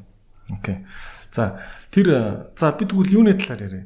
[0.49, 0.83] Окей.
[1.31, 1.63] За
[1.93, 3.85] тэр за бид тэгвэл юуны талаар яриа.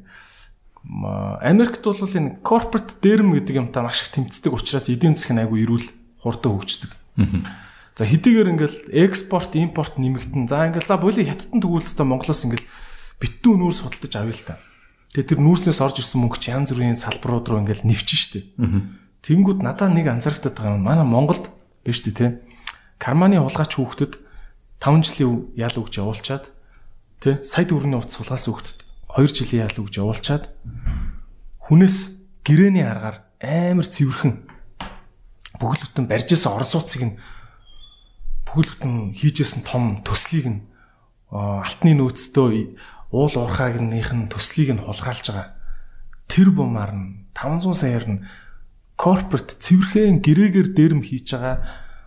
[1.44, 5.86] Америкт бол энэ corporate дээрм гэдэг юмтай маш их тэмцдэг учраас эдийн нь айгүй эрүүл
[6.22, 6.92] хурдан хөгждөг.
[7.98, 10.46] За хэдийгээр ингээл экспорт, импорт нэмэгдэн.
[10.46, 12.70] За ингээл за боли хятадын төгөөлсөд Монголоос ингээл
[13.18, 14.54] битүү нүүр судалдаж авъя л та.
[15.18, 18.54] Тэгээ тэр нүүрснээс орж ирсэн мөнгө чи янз бүрийн салбарууд руу ингээл нэвчин штэ.
[19.26, 20.86] Тэнгүүд надаа нэг анзаархтаад байгаа юм.
[20.86, 21.50] Манай Монголд
[21.82, 22.38] биш үү те.
[23.02, 24.14] Карманы хулгайч хүүхдэд
[24.78, 26.54] 5 жилийн ял өгч явуулчаад
[27.18, 28.78] те сая төгрөгийн утас сулгаас хүүхдэд
[29.10, 30.54] 2 жилийн ял өгж явуулчаад
[31.66, 31.96] хүнээс
[32.46, 34.46] гэрээний аргаар амар цэвэрхэн
[35.58, 37.18] бүхэл бүтэн барьжсэн орон сууцыг нь
[38.46, 40.62] бүхэл бүтэн хийжсэн том төслийг нь
[41.34, 42.78] алтны нөөцтэй
[43.10, 45.56] уул уурхаагийнх нь төслийг нь хулгайлж байгаа.
[46.28, 48.24] Тэр бумаар нь 500 саяар нь
[48.98, 51.56] корпорат цэвэрхэн гэрээгээр дээрэм хийж байгаа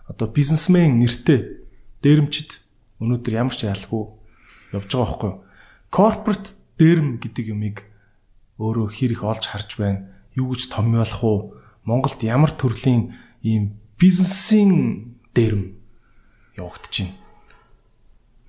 [0.06, 1.64] одоо бизнесмен нэртэй
[2.04, 2.60] дээрэмчд
[3.02, 4.04] өнөөдөр ямар ч ялгүй
[4.76, 5.40] явж байгаа байхгүй юу?
[5.90, 6.46] Корпорат
[6.78, 7.76] дээрм гэдэг юмыг
[8.62, 10.06] өөрөө хэр их олж харж байна.
[10.38, 11.38] Юу гэж томьёолох уу?
[11.82, 15.74] Монголд ямар төрлийн ийм бизнесийн дээрм
[16.56, 17.16] явагдаж байна.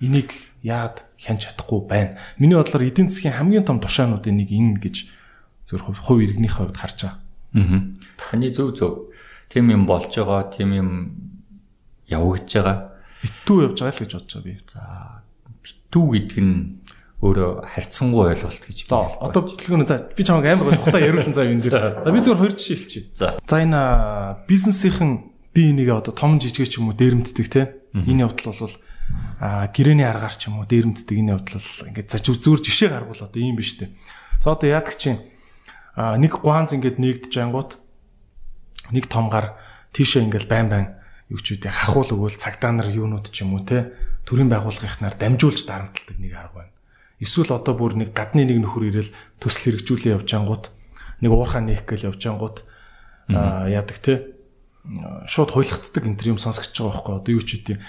[0.04, 0.30] Энийг
[0.62, 2.20] яад хянж чадахгүй байна.
[2.38, 4.96] Миний бодлоор эдийн засгийн хамгийн том тушаануудын нэг энэ гэж
[5.72, 7.20] зөв хувь иргэний хувьд харж байгаа.
[7.56, 7.80] Аа.
[8.20, 9.10] Таны зөв зөв.
[9.48, 10.90] Тим юм болж байгаа, тим юм
[12.12, 12.78] явагдаж байгаа.
[13.24, 14.54] Битүү явж байгаа л гэж бодож байгаа би.
[14.68, 14.84] За
[15.64, 16.84] битүү гэдэг нь
[17.24, 18.78] өөрөө харьцангуй ойлголт гэж.
[18.92, 22.04] За одоо бүтлгүүн за би чамайг амар гоо тухтаа яриулсан за энэ дээр.
[22.04, 23.04] За би зөвхөн хоёр жишээ хэлчихье.
[23.16, 23.28] За.
[23.48, 23.80] За энэ
[24.44, 27.80] бизнесийн би энийг одоо том жижиг ч юм уу дээрэмддэг те.
[27.96, 28.76] Энэ явдал бол
[29.40, 33.60] гэрээний аргаар ч юм уу дээрэмддэг энэ явдал ингээд за зүгээр жишээ гаргуул одоо ийм
[33.60, 33.92] биш те.
[34.40, 35.20] За одоо яадаг чинь
[35.98, 37.78] нэг гуанз ингээд нэгдэж ангууд
[38.96, 39.60] нэг том гар
[39.92, 40.88] тийшээ ингээд байн байн
[41.28, 43.92] үгүй хахуул өгөөл цагдаа нар юунууд ч юм уу те
[44.24, 46.74] төрийн байгууллагынхнаар дамжуулж дарамтлагдаг нэг арга байна.
[47.20, 50.66] Эсвэл одоо бүр нэг гадны нэг нөхөр ирэл төсөл хэрэгжүүлээ явж ангууд
[51.24, 52.58] нэг уурхаа нээх гээл явж ангууд
[53.32, 54.36] яадаг те
[55.28, 57.80] шууд хуйлагддаг энэ төр юм сонсогч байгаа байхгүй одоо юу ч үгүй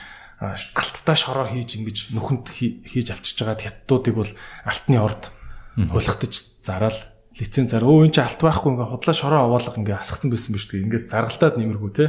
[0.40, 2.46] алттай шороо хийж ингэж нүхэнд
[2.86, 4.32] хийж авчирч байгаа хятадуудыг бол
[4.64, 5.30] алтны орд
[5.76, 6.98] хуйлгатаж зараал
[7.34, 10.70] лиценз зар өө энэ чи алт байхгүй ингээ худлаа шороо овоолго ингээ асгацсан байсан биз
[10.70, 10.86] дээ.
[10.86, 12.04] Ингээ заргалтаад нэмэргүй те.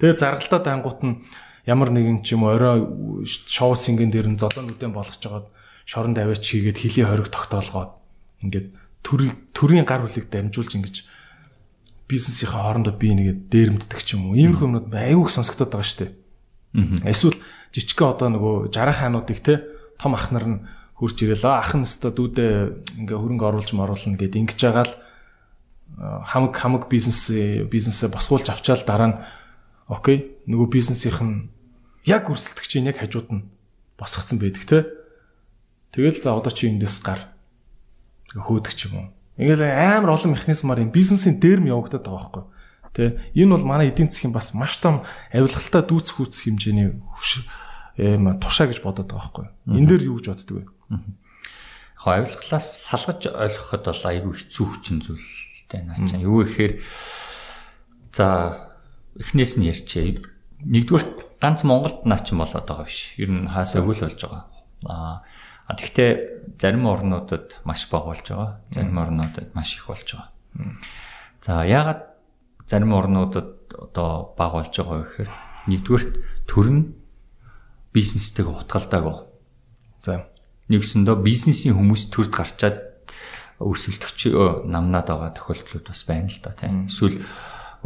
[0.00, 1.14] Тэгээ заргалтаад ангууд нь
[1.64, 2.84] ямар нэгэн ч юм орой
[3.24, 5.48] шоу синген дээр нь золоо нүдэн болгож жагаад
[5.88, 7.96] шорон даваач хийгээд хилийн хориг тогтоолгоод
[8.44, 8.68] ингээд
[9.00, 10.96] төрийн төрийн гар хүлийг дамжуулж ингэж
[12.04, 14.36] бизнесийнхээ хоорондоо бие нэгээд дээрэмддэг ч юм уу.
[14.36, 16.12] Иймэрхүү юмнууд айгүйх сонсогдоод байгаа шүү дээ.
[17.08, 17.40] Эсвэл
[17.76, 19.60] жижигхэн одоо нөгөө жарах хаануудыг те
[20.00, 20.58] том ах нар нь
[20.96, 24.94] хурж ирэл ах нь өстө дүүдээ ингээ хөрөнгө оруулж маруулна гэд ингэж байгаа л
[26.24, 27.28] хамаг хамаг бизнес
[27.68, 29.18] бизнесээ босгуулж авчаал дараа нь
[29.92, 31.52] окей нөгөө бизнесийнх нь
[32.08, 33.44] яг өрсөлдөгчийн яг хажууд нь
[34.00, 34.78] босгоцсон байдаг те
[35.96, 37.32] Тэгэл за одоо чи эндээс гар
[38.36, 39.06] хөөдөг ч юм уу.
[39.40, 42.44] Ингээл амар олон механизмаар энэ бизнесийн дээрм явагдаад байгаа байхгүй.
[42.92, 47.00] Тэ энэ бол манай эдийн засгийн бас маш том авилгалтай дүүц хүүц хэмжээний
[47.96, 49.46] юм тушаа гэж бодоод байгаа байхгүй.
[49.72, 50.64] Энэ дээр юу гэж боддөг вэ?
[50.64, 50.76] Яг
[52.06, 56.22] авилгалаас салгаж ойлгоход бол айгүй хэцүү хүчин зүйлтэй наачаа.
[56.22, 56.74] Юу гэхээр
[58.14, 58.26] за
[59.18, 60.22] эхнээс нь ярьчээ.
[60.62, 61.06] Нэгдүгээр
[61.42, 63.10] ганц Монголд наач болоод байгаа биш.
[63.18, 64.44] Ер нь хаасаа өгөл болж байгаа.
[65.66, 68.60] Аа тэгвэл зарим орнуудад маш бага болж байгаа.
[68.70, 70.30] Зарим орнуудад маш их болж байгаа.
[71.42, 72.02] За яагаад
[72.70, 75.30] зарим орнуудад одоо бага болж байгаа гэхээр
[75.66, 76.12] нэгдүгürt
[76.46, 76.82] төр нь
[77.96, 79.16] бизнестэйг утгалдаагүй.
[80.04, 80.28] За
[80.68, 82.78] нэгсэндөө бизнесийн хүмүүс төрд гарчаад
[83.64, 84.36] өрсөлдөгч
[84.68, 86.86] намнаад байгаа тохиолдлууд бас байна л да тийм.
[86.92, 87.24] Эсвэл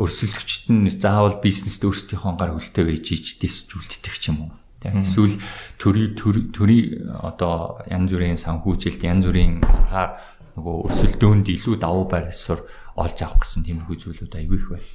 [0.00, 4.52] өрсөлдөгчд нь заавал бизнест өөрсдийнхөө гар хөлтэй байж ичдээс зүйлддэг ч юм уу.
[4.80, 5.36] Тийм эсвэл
[5.76, 6.16] төрийн
[6.56, 10.16] төрийн одоо янз бүрийн санхүүжилт янз бүрийн аргаар
[10.56, 12.64] нөгөө өрсөлдөөнд илүү давуу байр суурь
[12.96, 14.88] олж авах гэсэн тиймэрхүү зүйлүүд аягүй их байна.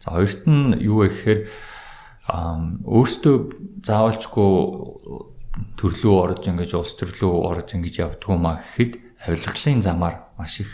[0.00, 1.40] За хоёрт нь юу вэ гэхээр
[2.28, 3.36] өөртөө
[3.88, 4.52] заавалжгүй
[5.80, 8.92] төрлөө орж ингэж улс төрлөө орж ингэж явдггүй маа гэхэд
[9.24, 10.70] авилгалын замаар маш их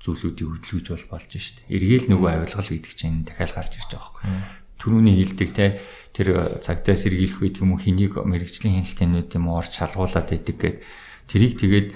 [0.00, 1.68] зүйлүүдийг хөдөлгөж бол болж штэ.
[1.68, 4.32] Эргээл нөгөө авилгал гэдэг чинь дахиад гарч ирж байгаа байхгүй.
[4.80, 5.66] Төрөүний хилдэг те
[6.12, 10.76] тэр цагтаа сэргийлэх үед юм уу хэнийг мэрэгжлийн хяналтын юм уу орч шалгуулад байдаг гэд
[11.30, 11.88] тэрийг тэгээд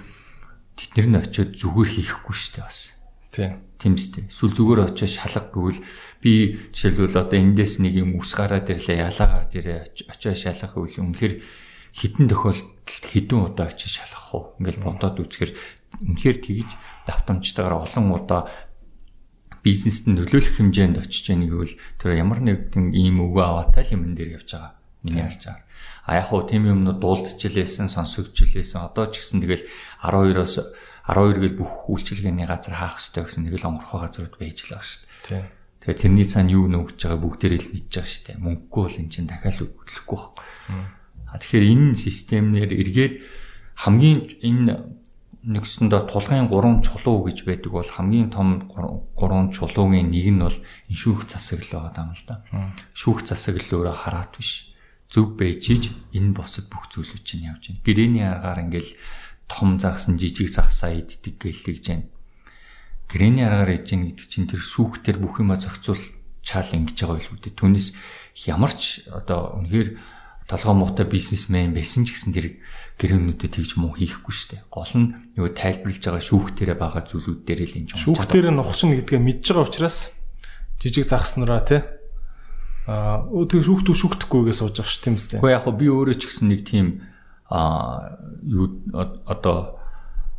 [0.78, 2.96] тэднэр нь очиод зүгээр хийхгүй штэ бас.
[3.28, 3.60] Тийм.
[3.78, 4.26] Тэмстэй.
[4.32, 5.78] Сүл зүгээр очиод шалга гэвэл
[6.22, 9.78] би жишээлбэл одоо эндээс нэг юм ус гараад ирлээ ялаа гарч ирээ
[10.10, 11.34] очиод шалгах гэвэл үнэхээр
[11.94, 15.52] хідэн тохиолдолд хідэн удаа очиж шалгах уу ингээл бодоод үзэхэр
[16.02, 16.70] үнэхээр тэгж
[17.06, 18.42] давтамжтайгаар олон удаа
[19.62, 24.38] бизнест нөлөөлөх хэмжээнд очиж яах гэвэл тэр ямар нэгэн ийм өвөө аваатай л юмн дээр
[24.38, 24.74] явж байгаа.
[25.02, 25.66] Миний харж байгаа.
[26.06, 28.86] А яг хуу тийм юмнууд дуулдчихлээсэн, сонсогдчихлээсэн.
[28.86, 29.66] Одоо ч гэсэн тэгэл
[30.02, 30.55] 12-оос
[31.08, 34.86] 12 гээл бүх үйлчилгээний газар хаах хэрэгтэй гэсэн нэг л онгорхоо газрууд байж л байгаа
[34.86, 35.57] шүү дээ.
[35.82, 38.42] Тэгээ тэрний цаана юу нөгж байгаа бүгдээрээ л мэдж байгаа шүү дээ.
[38.42, 40.44] Мөнгөгүй бол эн чинь дахиад хөдлөхгүй байхгүй.
[41.28, 43.15] А тэгэхээр энэ системнэр эргээд
[43.78, 44.73] хамгийн энэ
[45.48, 50.58] нэгсэндээ тулгын 3 чулуу гэж байдаг бол хамгийн том 3 чулуугийн нэг нь бол
[50.90, 52.42] энэ шүүх засаг л байгаа юм л да.
[52.92, 54.74] Шүүх засаг л өөрөө хараат биш.
[55.08, 57.84] Зөв байжиж энэ босод бүх зүйлүүд чинь явж байна.
[57.86, 58.92] Гэрээний аргаар ингээл
[59.48, 62.05] том загсан жижиг загсаа иддэг гэлэгж байна.
[63.08, 66.00] Гэрээний аргаар иж гин гэдэг чинь тэр шүүхтэр бүх юма зохицуул
[66.44, 67.58] чаал ингэж байгаа байлгүй дээ.
[67.58, 67.88] Түүнээс
[68.46, 69.88] ямар ч одоо үнэхээр
[70.48, 72.60] толгой муутай бизнесмен байсан ч гэсэн тэр
[73.00, 74.62] гэрээнүүдэд тэгж муу хийхгүй шүү дээ.
[74.72, 78.00] Гол нь нөгөө тайлбарлаж байгаа шүүхтэрэ байгаа зүйлүүд дээр л энэ юм.
[78.00, 80.12] Шүүхтэрэ нухчин гэдгээ мэдж байгаа учраас
[80.80, 81.80] жижиг загснараа тий
[82.88, 85.44] Аа тэг шүүхтүү шүүхтэхгүйгээ сууж шүү тийм үстэй.
[85.44, 87.04] Гэхдээ яг би өөрөө ч гэсэн нэг тийм
[87.52, 88.16] аа
[88.48, 88.80] юу
[89.28, 89.77] одоо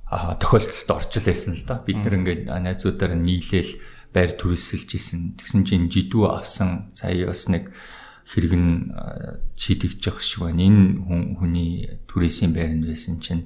[0.09, 1.81] тохиолдолд орчлээсэн л да.
[1.85, 3.77] Бид нэр ингээд найзуудаараа нийлээл
[4.09, 5.37] байр түрээсэлж исэн.
[5.37, 7.69] Тэгсэн чинь жидүү авсан сая бас нэг
[8.29, 8.93] хэрэг нь
[9.57, 10.65] шийдэгдэж явах шиг байна.
[10.65, 11.69] Энэ хүний
[12.09, 13.45] түрээсийн байранд байсан чинь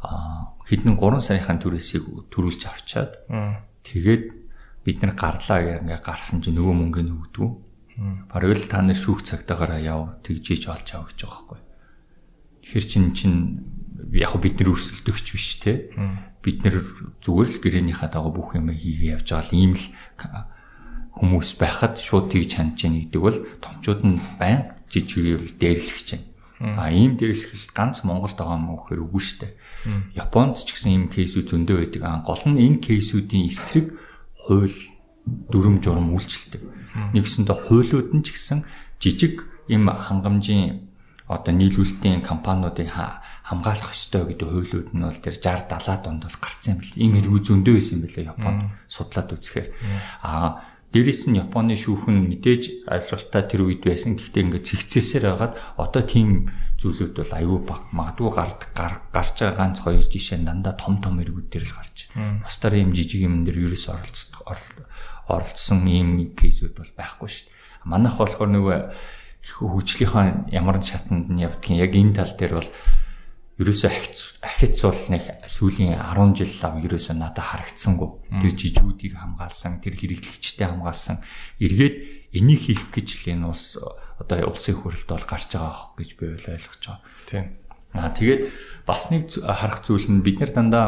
[0.00, 3.12] хэдэн 3 саяхан түрээсийг төрүүлж авчаад
[3.84, 4.24] тэгээд
[4.84, 7.48] бид нар гарлаа гэх ингээ гарсан чинь нөгөө мөнгөний өгдөө.
[8.32, 11.60] Бараг л та нар шүүх цагтаагаараа яв тэгжиж олж авах гэж байгаа байхгүй.
[12.64, 13.32] Тэгэхээр чин чин
[14.12, 15.90] яг бид нар өрсөлдөгч биш те.
[16.42, 16.82] Бид нар
[17.22, 19.84] зүгээр л гэрээнийхаа дагуу бүх юм хийгээ явж байгаа л ийм л
[21.20, 26.24] хүмүүс байхад шууд тэгж хандж яах гэдэг бол томчууд нь байн жижигээр дээрлэх чинь.
[26.60, 29.52] А ийм дээрлэх ганц Монголд байгаа юм уу гэхээр үгүй шүү дээ.
[30.16, 32.02] Японд ч гэсэн ийм кейсүүд зөндөө байдаг.
[32.04, 33.96] А гол нь энэ кейсүүдийн эсрэг
[34.44, 34.78] хууль
[35.24, 36.62] дүрм журм үйлчлдэг.
[37.16, 38.64] Нэгсэндээ хуулиуд нь ч гэсэн
[39.00, 40.90] жижиг ийм хангамжийн
[41.30, 42.90] одоо нийлүүлэлтийн компаниудыг
[43.50, 46.94] хамгаалах ёстой гэдэг хуулиуд нь бол тэр 60 70 донд бол гарсан юм бэл.
[47.02, 49.68] Ийм эргүү зөндөө байсан юм билээ Японд судлаад үзэхээр.
[50.22, 54.18] Аа Дээрээс нь Японы шүүхэн мэдээж айлгалтаа тэр үед байсан.
[54.18, 56.50] Гэхдээ ингээд цэгцээсээр байгаад одоо тийм
[56.82, 57.86] зүйлүүд бол аюу баг.
[57.94, 62.42] Магадгүй гард гарч байгаа ганц хоёр жишээ дандаа том том эргүүд дээр л гарч байна.
[62.42, 64.42] Бусдаар ийм жижиг юм дээр ерөөс оролцдог
[65.30, 67.86] оролцсон ийм кейсүүд бол байхгүй шүү дээ.
[67.86, 68.78] Манайх болохоор нөгөө
[69.62, 72.70] хөгжлийнхаа ямар шатанд нь явдгийг яг энэ тал дээр бол
[73.60, 73.90] ерөөсөө
[74.40, 76.48] ахиц бол нэг сүүлийн 10 жил
[76.80, 78.08] ерөөсөө надад харагдсангүй.
[78.40, 81.20] Тэр жижигүүдийг хамгаалсан, тэр хэрэглэгчтэй хамгаалсан.
[81.60, 81.96] Эргээд
[82.32, 83.76] энийг хийх гэж л энэ ус
[84.16, 87.04] одоо улсын хуралд бол гарч байгаа гэж би ойлгож байгаа.
[87.28, 87.44] Тийм.
[87.92, 88.42] Аа тэгээд
[88.88, 90.86] бас нэг харах зүйл нь бид нар дандаа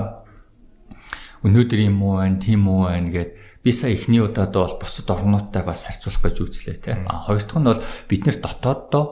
[1.45, 3.31] өнөөдөр юм уу байна, тийм үү байна гэд
[3.67, 7.05] би сая эхний удаад бол бусад орнуудтай бас харьцуулах гэж үзлээ тийм.
[7.11, 9.05] А хоёр дахь нь бол бид нэр дотооддоо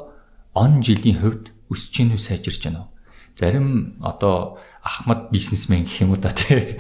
[0.55, 2.86] он жилийн хувьд өсөж гинүү сайжирч уу?
[3.41, 6.77] Зарим одоо ахмад бизнесмен гэх юм уу та тий.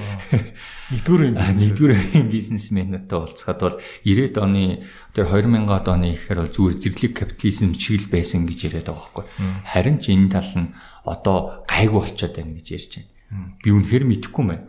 [0.92, 7.76] Нэгдүгээр нэгдүгээр бизнесментэй уулзахад бол 90-ад оны тэр 2000-ад оны ихээр бол зүгээр зэрлэг капитализм
[7.76, 9.24] шиг л байсан гэж яриад байгаа байхгүй.
[9.68, 10.72] Харин ч энэ тал нь
[11.04, 13.52] одоо гайг болчиход байна гэж ярьж байна.
[13.60, 14.64] Би үнэхээр мэдэхгүй байна.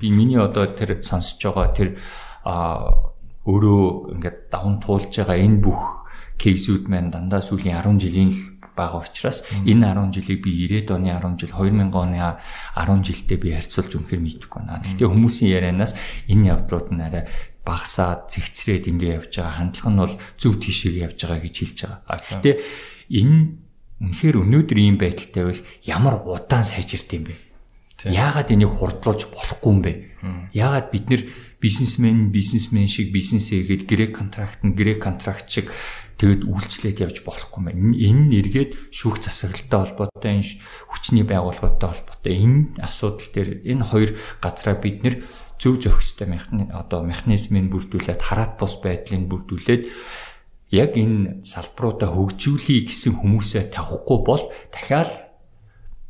[0.00, 1.88] Би миний одоо тэр сонсож байгаа тэр
[2.48, 3.12] а
[3.44, 6.08] өөрөө ингээд давн туулж байгаа энэ бүх
[6.40, 8.32] кейсүүд маань дандаа сүүлийн 10 жилийн
[8.80, 13.48] байгаа учраас энэ 10 жилийг би 90-ад оны 10 жил 2000 оны 10 жилдээ би
[13.52, 14.80] харьцуулж үнэхээр мэдэхгүй байна.
[14.80, 15.92] Гэхдээ хүмүүсийн ярианаас
[16.32, 17.24] энэ явдлууд нь арай
[17.60, 22.18] багасаад зэгцрээд ингэ явж байгаа хандлага нь бол зөв тийшээ явж байгаа гэж хэлж байгаа.
[22.24, 22.56] Гэхдээ
[23.20, 23.38] энэ
[24.00, 27.36] үнэхээр өнөөдөр ийм байдалтай бол ямар удаан сайжирд юм бэ?
[28.08, 29.92] Яагаад энийг хурдлуулж болохгүй юм бэ?
[30.56, 31.22] Яагаад бид нэр
[31.60, 35.68] бизнесмен бизнесмен шиг бизнес хийгээд грек контракт нь грек контракт шиг
[36.20, 37.96] тэгэд үйлчлээд явж болохгүй мэн.
[37.96, 40.60] Энэ нь эргээд шүүх засаглалтай холбоотой энэ
[40.92, 44.10] хүчний байгууллагатай холбоотой энэ асуудал дээр энэ хоёр
[44.44, 45.16] газраа бид нэр
[45.60, 49.82] зөв зохистой механи одоо механизмыг бүрдүүлээд хараат бус байдлыг бүрдүүлээд
[50.72, 55.10] яг энэ салбаруудаа хөгжүүлэе гэсэн хүмүүсээ тавихгүй бол дахиад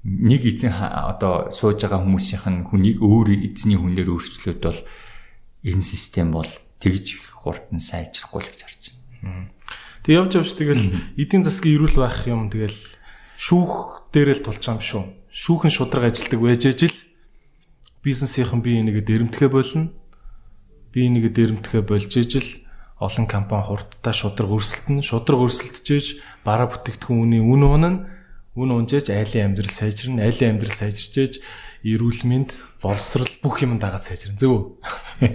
[0.04, 4.80] нэг эзэн одоо сууж байгаа хүмүүсийнх нь хүнийг өөр эзний хүнээр өөрчлөөд бол
[5.64, 6.48] энэ систем бол
[6.80, 8.82] тэгж хурдан сайжрахгүй л гэж харж
[9.22, 9.50] байна.
[10.04, 10.84] Тэг явж явж тэгэл
[11.20, 12.78] эдийн засгийн эрүүл байх юм тэгэл
[13.36, 15.04] шүүх дээр л тулж байгаа юм шүү.
[15.30, 16.96] Шүүхэн шудраг ажилдаг байж ижил
[18.00, 19.92] бизнесийнхэн би энийг дэрэмтгэе болно.
[20.92, 22.48] Би энийг дэрэмтгэе болж ижил
[23.00, 28.20] олон компани хурдтай шудраг өрсөлдөн, шудраг өрсөлдөж бараа бүтээгдэхүүн үнийн үн унана
[28.56, 31.40] үн унжээж айлын амьдрал сайжирна, айлын амьдрал сайжирчээж
[31.84, 32.52] эрүүл мэнд,
[32.82, 34.36] боловсрал бүх юм дагаад сайжирна.
[34.36, 34.80] Зөв.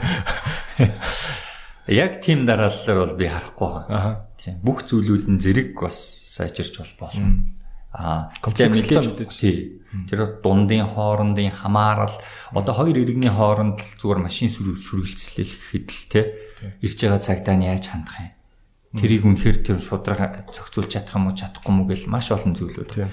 [1.88, 4.30] Яг тийм дарааллаар бол би харахгүй байгаа.
[4.42, 4.62] Тийм.
[4.62, 5.98] Бүх зүйлүүд нь зэрэг бас
[6.34, 7.50] сайжирч бол болно.
[7.96, 9.34] Аа, комплекстэй мэдээж.
[9.38, 9.82] Тий.
[10.10, 12.12] Тэр дундын хоорондын хамаарал
[12.52, 16.22] одоо хоёр иргэний хооронд л зүгээр машин шүргэлцлэл гэхэд л те
[16.84, 18.36] ирж байгаа цагдаа нь яаж хандах юм?
[19.00, 23.08] Тэрийг үнэхээр тэр шудраг зохицуулж чадах юм уу чадахгүй мүү гэл маш олон зүйлүүд.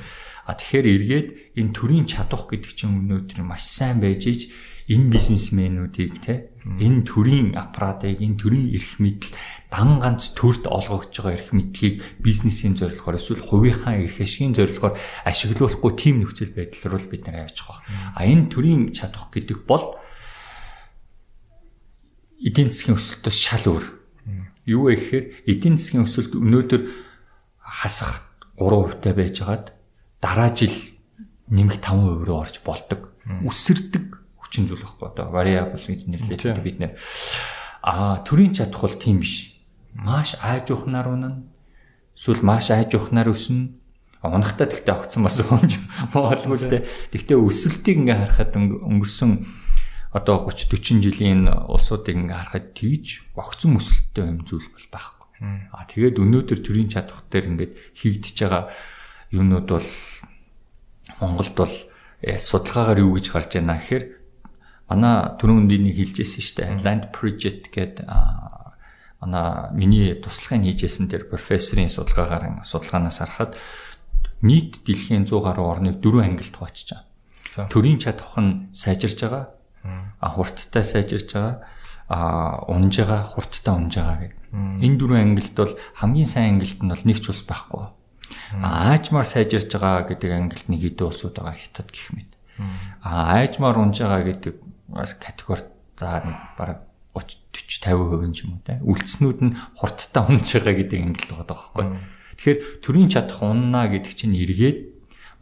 [0.47, 4.43] А тэгэхээр эргээд энэ төрийн чадах гэдэг чинь өнөөдөр маш сайн байж иж
[4.91, 9.31] энэ бизнесмэнүүдийг те энэ төрийн аппаратыг энэ төрийн эрх мэдэл
[9.71, 15.93] дан ганц төрд олгогдож байгаа эрх мэдлийг бизнесийн зорилгоор эсвэл хувийнхаа эрх ашигын зорилгоор ашиглуулахгүй
[15.95, 17.81] тийм нөхцөл байдал руу бид нэр явж байгаа.
[18.19, 19.95] А энэ төрийн чадах гэдэг бол
[22.43, 23.87] эдийн засгийн өсөлтөөс шал өөр.
[24.67, 26.83] Юу вэ гэхээр эдийн засгийн өсөлт өнөөдөр
[27.63, 28.27] хасах
[28.59, 29.67] 3% таа байжгаад
[30.23, 30.73] дараа жил
[31.51, 33.11] нэмэх 5% руу орж болдог.
[33.43, 36.93] Үсэрдэг хүчин зүйл байхгүй одоо variable гэж нэрлэдэг бид нэр.
[37.83, 39.59] Аа төрийн чадах бол тийм биш.
[39.93, 41.43] Маш айж ухнаар унана.
[42.15, 43.75] Эсвэл маш айж ухнаар өснө.
[44.23, 45.83] Унахтаа тэгтээ огцсон бас өмж
[46.15, 46.87] болгүй л дээ.
[47.11, 49.31] Тэгтээ өсөлтийг ингээ харахад өнгөрсөн
[50.15, 55.27] одоо 30 40 жилийн улсуудыг ингээ харахад тэгж богцсон өсөлттэй юм зүйл бол байхгүй.
[55.75, 58.71] А тэгээд өнөөдөр төрийн чадвар дээр ингээд хийгдэж байгаа
[59.35, 59.89] юмнууд бол
[61.23, 61.75] Монголд бол
[62.21, 64.05] э, судалгаагаар юу гэж гарч байна гэхээр
[64.91, 66.83] манай түрүүн үндийний хэлжсэн шүү дээ.
[66.83, 68.11] Land Project гэдэг
[69.23, 73.55] манай миний туслахын хийжсэн тэр профессорын судалгаагаар судалгаанаас харахад
[74.43, 77.71] нийт дэлхийн 100 гаруй орныг дөрвөн ангилд хуваачиж байгаа.
[77.71, 79.55] Төрийн чадвах нь сайжирч байгаа
[80.19, 81.63] а хурдтай сайжирч байгаа
[82.11, 82.19] а
[82.67, 84.39] унж байгаа хурдтай унж байгаа гэдэг.
[84.83, 87.87] Энэ дөрвөн ангилт бол хамгийн сайн ангилт нь бол нэгч ус байхгүй.
[88.59, 92.31] Аажмаар сайжирч байгаа гэдэг ангилт нэг хэдэн улсууд байгаа хятад гэх мэт.
[93.03, 94.55] А аажмаар унж байгаа гэдэг
[94.89, 97.39] бас категорид бараг 30
[97.85, 98.81] 40 50% юм уу те.
[98.81, 101.85] Үлдснүүд нь хурдтай унж байгаа гэдэг ангилт байгаа байхгүй.
[102.41, 104.79] Тэгэхээр төрийн чадах уннаа гэдэг чинь эргээд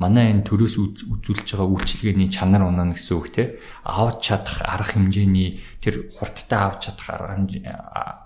[0.01, 5.61] манай энэ төрөөс үзүүлж байгаа үйлчлэгээний чанар унаа гэсэн үг те авч чадах арга хэмжээний
[5.85, 7.37] тэр хурдтай авч чадах арга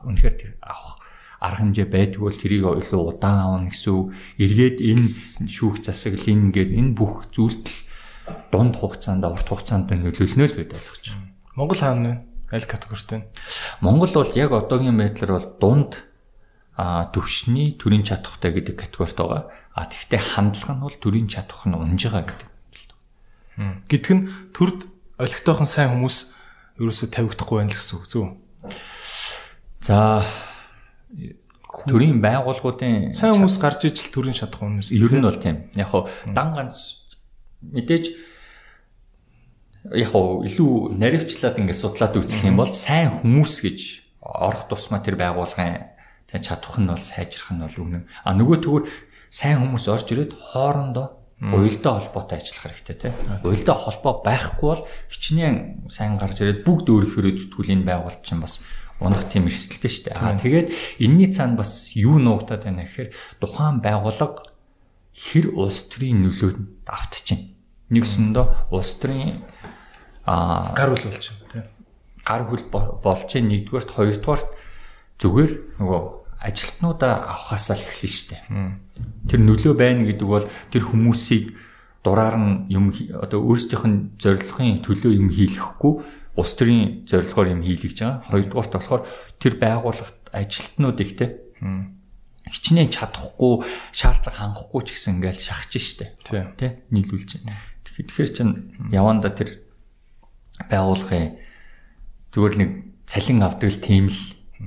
[0.06, 0.93] үнэхээр тэр авах
[1.44, 5.06] арга хэмжээ байдаг бол тэрийг илүү удаан авна гэсэн эргээд энэ
[5.44, 7.68] шүүх засаглалын ингээд энэ бүх зүйлд
[8.48, 11.28] дунд хугацаанд урт хугацаанд нөлөөлнө л гэдэг ойлгож байна.
[11.52, 12.16] Монгол хаана вэ?
[12.56, 13.20] Аль категорит вэ?
[13.84, 15.92] Монгол бол яг одоогийн байдлаар бол дунд
[16.74, 19.52] төвшний төрийн чадхтай гэдэг категорит байгаа.
[19.76, 22.50] А тэгвэл хандлага нь бол төрийн чадах нь унж байгаа гэдэг.
[23.86, 24.24] Гэтэл нь
[24.56, 24.88] төрд
[25.20, 26.34] олигтойхон сайн хүмүүс
[26.80, 28.24] ерөөсө тавигдахгүй байна л гэсэн үг зөв.
[29.84, 30.26] За
[31.88, 34.94] төрийн байгууллагуудын сайн хүмүүс гарч ижил төрийн шатах хүмүүс.
[34.94, 35.70] Ер нь бол тийм.
[35.74, 37.04] Яг хоо дан ганц
[37.60, 38.04] мэдээж
[39.92, 43.80] яг хоо илүү наривчлаад ингээд судлаад үзэх юм бол сайн хүмүүс гэж
[44.22, 45.92] орох тусмаа тэр байгууллагын
[46.40, 48.08] чадах нь бол сайжрах нь бол үнэн.
[48.24, 48.84] А нөгөө төгөр
[49.30, 53.14] сайн хүмүүс орж ирээд хоорондоо уялдаа холбоотой ажиллах хэрэгтэй тийм.
[53.44, 58.62] Уялдаа холбоо байхгүй бол хичнээн сайн гарч ирээд бүгд өөрийнхөө зүтгүүлийн байгуулт чинь бас
[59.06, 60.16] унах тийм эрсдэлтэй шүү дээ.
[60.16, 60.68] Аа тэгээд
[61.00, 64.48] энэний цаана бас юу нуугтаад байна гэхээр тухайн байгууллага
[65.14, 66.58] хэр улс төрийн нөлөөд
[66.88, 67.54] автчихна.
[67.92, 69.44] Нэгсэндээ улс төрийн
[70.26, 71.66] аа гар хөл болж байна тийм.
[72.24, 74.48] Гар хөл болж нэгдүгээрт хоёрдугаарт
[75.20, 76.00] зүгээр нөгөө
[76.44, 78.42] ажилтнуудаа авахасаа л эхэлнэ шүү дээ.
[79.30, 81.56] Тэр нөлөө байна гэдэг бол тэр хүмүүсийг
[82.04, 85.92] дураар нь юм одоо өөрсдийнх нь зорилгын төлөө юм хийлгэхгүй
[86.34, 88.26] улс төрийн зорилгоор юм хийлгэж байгаа.
[88.30, 89.02] Хоёрдугаарт болохоор
[89.38, 91.30] тэр байгууллагт ажилтнууд ихтэй
[92.50, 93.64] хичнээн чадахгүй
[93.94, 96.14] шаардлага хангахгүй ч гэсэн ингээл шахаж штэ
[96.58, 97.56] тий нийлүүлж байна.
[97.86, 98.48] Тэгэхээр чин
[98.92, 99.64] яванда тэр
[100.68, 101.40] байгуулгын
[102.34, 102.70] зүгээр нэг
[103.08, 104.22] цалин авдаг л тийм л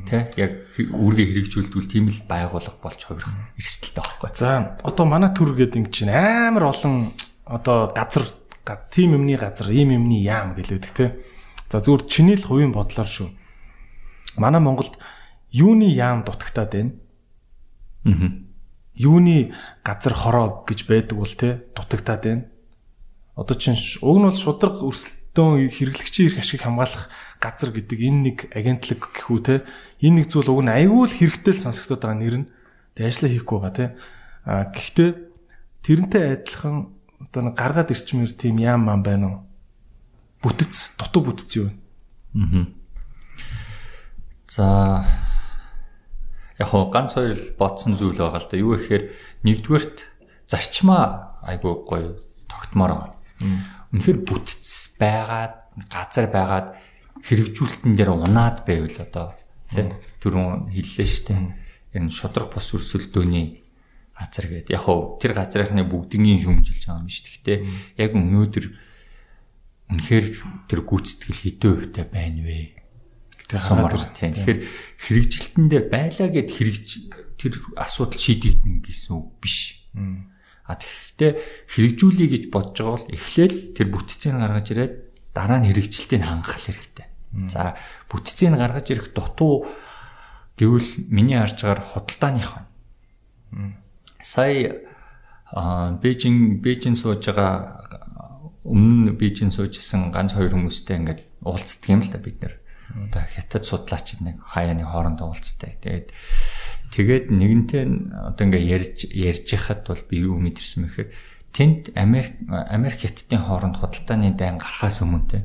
[0.05, 4.29] Тэ яг үүргээ хэрэгжүүлдвэл тийм л байгуулга болж хувирах эрсдэлтэй байхгүй.
[4.35, 8.29] За одоо манай төр гэдэг ингэ чинь амар олон одоо газар
[8.91, 11.17] тийм юмны газар, ийм юмны яам гэлээдэг те.
[11.69, 13.29] За зүгээр чиний л хувийн бодлоор шүү.
[14.37, 14.95] Манай Монголд
[15.51, 16.91] юуны яам дутагтаад байна?
[18.05, 18.31] Аа.
[18.95, 22.43] Юуны газар хороо гэж байдаг бол те дутагтаад байна.
[23.35, 28.21] Одоо чинь уг нь бол шудраг өрсөлт хотдон хэрэглэгчийн эрх ашиг хамгаалах газар гэдэг энэ
[28.25, 29.55] нэг агентлаг гэхүү те
[30.01, 32.49] энэ нэг зүйл уг нь аюул хэрэгтэй л сонсогдоод байгаа нэр нь
[32.97, 33.85] тэг ажиллаа хийхгүй байгаа те
[34.49, 35.09] а гэхдээ
[35.85, 36.89] тэрнтэй адилхан
[37.21, 39.37] одоо нэг гаргаад ирчмэр тийм яам мам байна уу
[40.43, 41.75] бүтэц дутуу бүтэц юу вэ
[42.38, 42.66] Аа.
[44.48, 45.06] За
[46.59, 48.57] яг хоо ганц хоёр бодсон зүйл байгаа л да.
[48.57, 49.03] Юу гэхээр
[49.43, 49.98] нэгдүгээрт
[50.48, 52.09] зарчмаа айгүй гоё
[52.48, 53.14] тогтмоор байгаа.
[53.91, 55.56] Үнэхээр бүтц байгаад
[55.90, 56.67] газар байгаад
[57.25, 59.33] хэрэгжүүлэлтэн дээр унаад байвал одоо
[59.74, 61.41] тийм түрүүн хэллээ шүү дээ.
[61.98, 63.66] Энэ шудраг бос өрсөлдөөний
[64.14, 64.74] газар гэдэг.
[64.74, 67.25] Яг хоо тэр газрынхны бүгднийг шүмжилж байгаа юм шүү.
[67.25, 67.57] Гэхдээ
[67.99, 68.66] яг өнөөдөр
[69.88, 70.25] үнэхээр
[70.67, 72.77] тэр гүйцэтгэл хэдэн хувьтай байна вэ?
[73.48, 74.35] гэдэг Сумар тийм.
[74.35, 74.59] Тэгэхээр
[74.99, 76.88] хэрэгжилтэн дээр байлаа гэд хэрэгж
[77.40, 79.88] тэр асуудал шийдэгдэн гэсэн үг биш.
[80.67, 81.32] А тэгэхдээ
[81.72, 84.93] хэрэгжүүлэе гэж бодож байгаа бол эхлээд тэр бүтцийг гаргаж ирээд
[85.32, 87.07] дараа нь хэрэгжилтийг хангах хэрэгтэй.
[87.56, 87.80] За
[88.11, 89.72] бүтцийг гаргаж ирэх дутуу
[90.59, 92.67] гэвэл миний харж байгаа худалдааных байна.
[94.19, 94.75] Сая
[96.03, 97.86] Бээжин Бээжин сууж байгаа
[98.67, 102.53] өмнө Бээжин суужсэн ганц хоёр хүмүүстэй ингээд уулздаг юм л да бид нэр.
[103.07, 105.79] Одоо хятад судлаач нэг хаяаны хоорондоо уулздаг.
[105.79, 106.11] Тэгээд
[106.91, 107.83] тэгээд нэгэнтэй
[108.27, 111.09] одоо ингээд ярьж ярьж хахад бол би юу мэдэрсэн мэхээр
[111.55, 115.39] тэнд Америк Америк хятадын хооронд худалдааны дайн гарахаас өмнө те.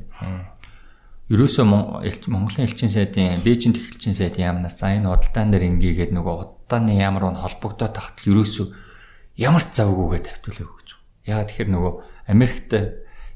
[1.33, 1.65] Ерөөсөө
[2.29, 6.35] Монголын элчин сайдын Бээжинд элчин сайдын яамнаас за энэ худалдаан дээр ингэгээд нөгөө
[6.69, 8.67] худалдааны яамар нь холбогдоод тахтал ерөөсөө
[9.41, 10.89] ямар ч завгүйгээ тавьтуулах гэж.
[11.25, 11.93] Яагаад тэгэхээр нөгөө
[12.29, 12.71] Америкт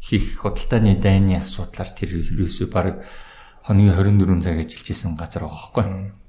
[0.07, 3.03] хийх худалдааны дайны асуудлаар тэр ерөөсөө баг
[3.67, 5.87] хоногийн 24 цаг ажиллаж исэн газар байгаа байхгүй.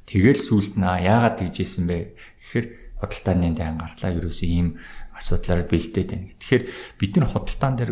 [0.10, 2.66] Тэгэл сүулт наа яагаад тэгж исэн бэ гэхээр
[2.98, 4.82] худалдааны дайн гарлаа ерөөсөө ийм
[5.14, 6.34] асуудлаар бэлдээд байна.
[6.42, 6.64] Тэгэхээр
[6.98, 7.92] бид нар худалдаан дээр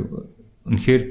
[0.65, 1.03] үнэхээр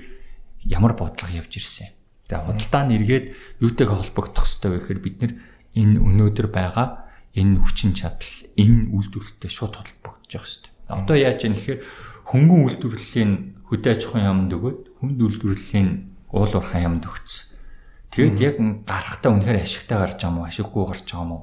[0.67, 1.95] ямар бодлого явж ирсэн.
[2.27, 3.27] За худалдаа нь эргээд
[3.63, 5.33] юутэйг холбогдох вэ гэхээр бид нар
[5.79, 7.07] энэ өнөөдөр байгаа
[7.39, 10.73] энэ хүчин чадал энэ үйлдвэрлэлтэй шууд холбогдож явах хэрэгтэй.
[10.91, 11.81] Одоо яаж юм гэхээр
[12.25, 13.33] хөнгөн үйлдвэрлэлийн
[13.69, 15.89] хөдөө аж ахуйн яамд өгөөд хүнд үйлдвэрлэлийн
[16.33, 17.45] уул уурхай яамд өгсөн.
[18.15, 18.57] Тэгэд яг
[18.89, 21.39] гарахтаа үнэхээр ашигтай гарч байгаа мó ашиггүй гарч байгаа мó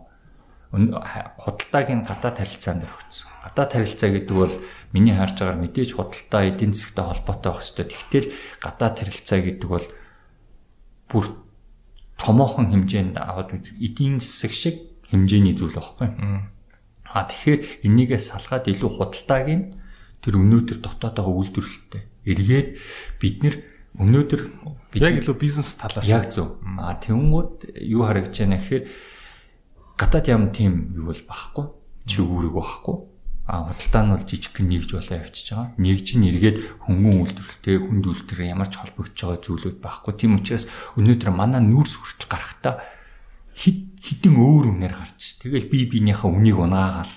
[0.71, 3.27] худалдаагийн гадаад харилцаанд өргөцсөн.
[3.43, 4.55] Гадаад харилцаа гэдэг бол
[4.95, 7.87] миний харж байгаагаар мэдээж худалдаа эдийн засгтай холбоотой байх хэрэгтэй.
[7.91, 8.27] Тэгтэл
[8.63, 9.87] гадаад харилцаа гэдэг бол
[11.11, 11.25] бүр
[12.15, 13.51] томоохон хэмжээнд аваад
[13.83, 14.75] эдийн засаг шиг
[15.11, 16.07] хэмжээний зүйл байхгүй.
[17.11, 19.75] А тэгэхээр энийгээ салгаад илүү худалдаагийн
[20.21, 22.69] тэр өнөөдөр дотоодоо үйлдвэрлэлтэй эргээд
[23.17, 23.55] бид нэр
[23.97, 24.41] өнөөдөр
[25.01, 26.61] яг илүү бизнес талаас яг зөв.
[26.79, 28.83] А тэнгууд юу харагдаж байна гэхээр
[29.97, 31.65] гадаад ям тийм юу бол багхгүй.
[32.07, 32.97] Чи үүрэг багхгүй.
[33.49, 35.75] А худалдаа нь бол жижиг нэгж болоо явчихж байгаа.
[35.75, 40.13] Нэгж нь эргээд хөнгөн үйлдвэрлэлтэй хүнд үйлдвэр ямар ч холбогдож байгаа зүйлүүд байхгүй.
[40.15, 42.85] Тийм учраас өнөөдөр манай нүүрс хүртэл гарахтаа
[43.51, 45.41] хит хитэн өөр үнээр гарч.
[45.41, 47.13] Тэгэл би биенийхээ үнийг унгаагаал.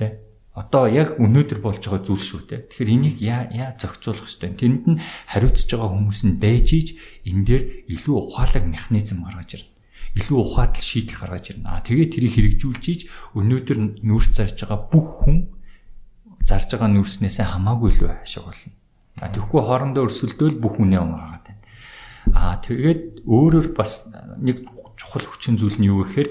[0.00, 0.23] Тэ.
[0.54, 2.62] Одоо яг өнөөдөр болж байгаа зүйл шүү те.
[2.70, 4.54] Тэгэхээр энийг яа яа зохицуулах ёстой.
[4.54, 6.88] Тэнд нь хариуцж байгаа хүмүүс нь байж иж
[7.26, 9.74] энэ дээр илүү ухаалаг механизм гаргаж ирнэ
[10.14, 11.66] илүү ухаатал шийдэл гаргаж ирнэ.
[11.66, 13.00] Аа тэгээд тэрийг хэрэгжүүлж иж
[13.34, 15.38] өнөөдөр нүүрс зарж байгаа бүх хүн
[16.46, 18.70] зарж байгаа нүүрснээсээ хамаагүй илүү ашиг болно.
[19.18, 21.62] А тэгэхгүй хоорондоо өрсөлдөөл бүх үнэ унгаагаад байна.
[22.30, 24.06] Аа тэгээд өөрөөр бас
[24.38, 24.62] нэг
[24.94, 26.30] чухал хүчин зүйл нь юу гэхээр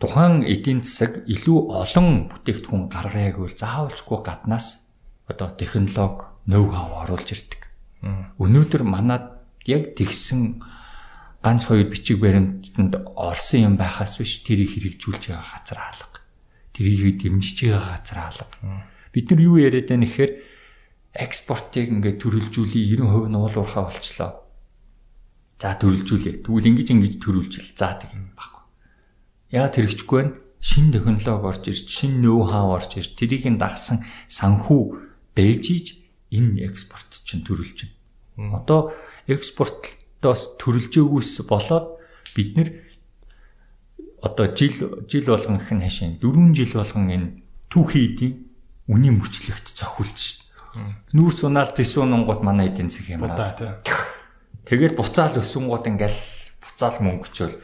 [0.00, 4.92] тухайн эдийн засаг илүү олон бүтээгдэхүүн гаргая гэвэл заавалжгүй гаднаас
[5.26, 7.62] одоо технологи, ноу хав оруулж ирдэг.
[8.38, 10.62] Өнөөдөр манад яг тэгсэн
[11.42, 16.20] ганц хоёр бичиг баримтанд орсон юм байхаас биш тэрийг хэрэгжүүлж байгаа газар хаалга.
[16.74, 18.84] Тэрийг дэмжиж байгаа газар хаалга.
[19.12, 20.32] Бид нар юу яриад байна гэхээр
[21.16, 24.32] экспортыг ингээд төрөлжүүлээ 90% нь уул уурхай болчлоо.
[25.56, 26.44] За төрөлжүүлээ.
[26.44, 27.72] Тэгвэл ингэж ингэж төрүүлжил.
[27.72, 28.55] За юм баггүй.
[29.56, 30.34] Яа тэрэгчгүй байна?
[30.60, 34.82] Шин технологи орж ирж, шин ноу хав орж ирж, тэрийг нь дагсан санхүү
[35.32, 35.96] бэжиж
[36.28, 37.88] энэ экспорт чинь төрүүлж
[38.36, 38.60] байна.
[38.60, 38.92] Одоо
[39.24, 41.96] экспорттоос төрөлжөөгүйс болоод
[42.36, 42.68] бид нэр
[44.20, 47.28] одоо жил жил болгон их нь хашийн 4 жил болгон энэ
[47.72, 48.34] түүхий эдийн
[48.92, 50.44] үнийн мөчлөгт цохилж
[51.16, 53.80] нүүрс унаал зэсүүн гот манай эдийн засаг юм аа.
[54.68, 56.20] Тэгээд буцаал өсөнгууд ингээл
[56.60, 57.56] буцаал мөнгөчөөл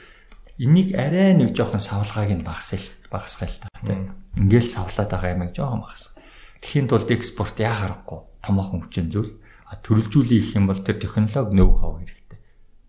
[0.62, 4.14] энийг арай нэг жоохон савлгааг нь багасгал багасгал та тийм.
[4.38, 6.14] Ингээл савлаад байгаа юм жоохон багас.
[6.62, 11.74] Тэхийн тулд экспорт яа харахгүй томоохон хүчин зүйл а төрөлжүүлэх юм бол тэр технологи ноу
[11.74, 12.38] хав хэрэгтэй.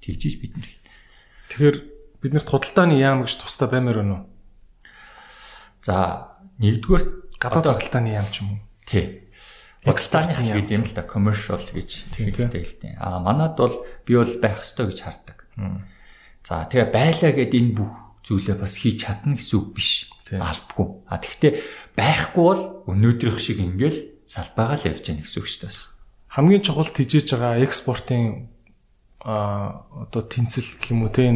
[0.05, 0.69] Тэгжиж бид нэр.
[1.49, 1.77] Тэгэхээр
[2.21, 4.23] биднэрт худалдааны яам гэж тусдаа баймаар байна уу?
[5.81, 5.95] За
[6.61, 7.03] нэгдүгээр
[7.41, 8.59] гадаад худалдааны яам ч юм уу?
[8.85, 9.31] Тий.
[9.83, 12.95] Пакистаны гэдэг юм л да commercial гэж хэлдэг л дээ.
[12.99, 15.43] А манад бол би бол байх ёстой гэж хардаг.
[16.43, 17.93] За тэгээ байлаа гэд энэ бүх
[18.27, 20.11] зүйлээ бас хийж чадна гэсэн үг биш.
[20.33, 20.87] Албагүй.
[21.07, 21.61] А тэгвэл
[21.95, 25.79] байхгүй бол өнөөдрийнх шиг ингээл салбаагаа л явж яах гэсэн үг шүү дээ.
[26.33, 28.49] Хамгийн чухал тижээж байгаа экспортын
[29.23, 31.31] а одоо тэнцэл гэх юм уу те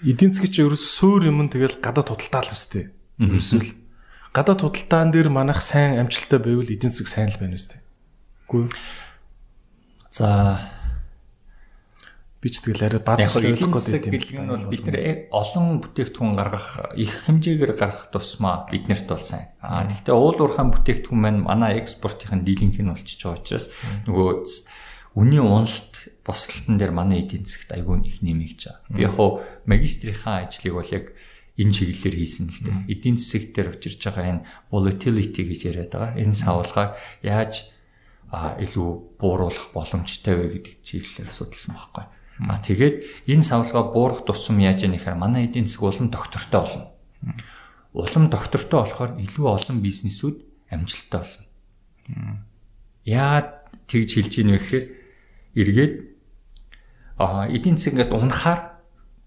[0.00, 2.88] эдийн засгийн чинь ерөөсө суур юм тэгэл гадаад худалдаа л үстэй.
[3.20, 3.68] Ерөөсөл
[4.32, 7.84] гадаад худалдаан дээр манайх сайн амжилттай байвал эдийн засаг сайн л байна үстэй.
[8.48, 8.72] Үгүй.
[10.08, 10.56] За
[12.42, 14.50] би ч тэгэл арай бааз ойлгох гэдэг юм.
[14.50, 19.54] бол бид нэр олон бүтээгдэхүүн гаргах их хэмжээгээр гаргах тусмаа биднэрт бол сайн.
[19.62, 23.66] Аа гэхдээ уул уурхайн бүтээгдэхүүн маань манай экспортын дийлэнх нь болчихж байгаа учраас
[24.10, 24.28] нөгөө
[25.14, 25.94] үнийн уналт
[26.26, 28.90] бослолтон дээр манай эдийн засгт айгүй их нэмэгдэж байгаа.
[28.90, 29.30] Би яг хуу
[29.70, 31.14] магистрийнхаа ажлыг бол яг
[31.60, 32.90] энэ чиглэлээр хийсэн л дээ.
[32.90, 36.18] Эдийн засаг дээр учирч байгаа энэ volatility гэж яриад байгаа.
[36.18, 36.90] Энэ савлгааг
[37.22, 37.70] яаж
[38.32, 38.90] илүү
[39.20, 42.04] бууруулах боломжтой вэ гэдэг чиглэлээр судалсан байхгүй.
[42.40, 45.14] А тэгээд энэ савлгаа буурах тусам яаж яах вэ?
[45.14, 46.86] Манай эдийн засаг улам доктортой болно.
[47.92, 50.36] Улам доктортой болохоор илүү олон бизнесүүд
[50.72, 52.42] амжилттай болно.
[53.04, 54.84] Яа тэгж хэлж ийн вэ гэхээр
[55.54, 55.94] эргээд
[57.20, 58.60] а эдийн засаг ингээд унахаар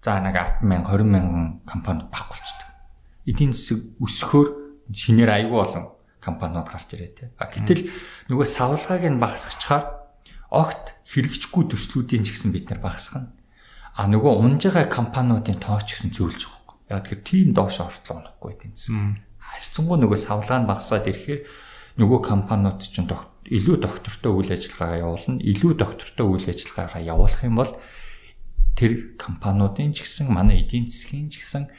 [0.02, 2.68] за нэг 10 мянга 20 мянган компани баг болчдөг.
[3.26, 4.48] Эдийн засаг өсөхөөр
[4.92, 7.30] шинээр аягүй олон компаниуд гарч ирээ те.
[7.38, 7.90] А гэтэл
[8.30, 9.95] нөгөө савлгааг нь багасгачаар
[10.50, 13.32] огт хэрэгжихгүй төслүүдийн ч гэсэн бид нар багасгана.
[13.96, 16.74] А нөгөө унж байгаа компаниудын тоо ч гэсэн зөвлөж байгаа.
[16.90, 19.22] Яг тэгэхээр тийм доош ортлоо унахгүй гэсэн.
[19.40, 21.40] Харьцангуй нөгөө савлгаа нь багасаад ирэхээр
[21.96, 23.00] нөгөө компаниуд ч
[23.46, 25.38] илүү доктортой үйл ажиллагаагаа явуулна.
[25.38, 27.72] Илүү доктортой үйл ажиллагаагаа явуулах юм бол
[28.74, 31.70] тэр компаниудын ч гэсэн манай эдийн засгийн ч гэсэн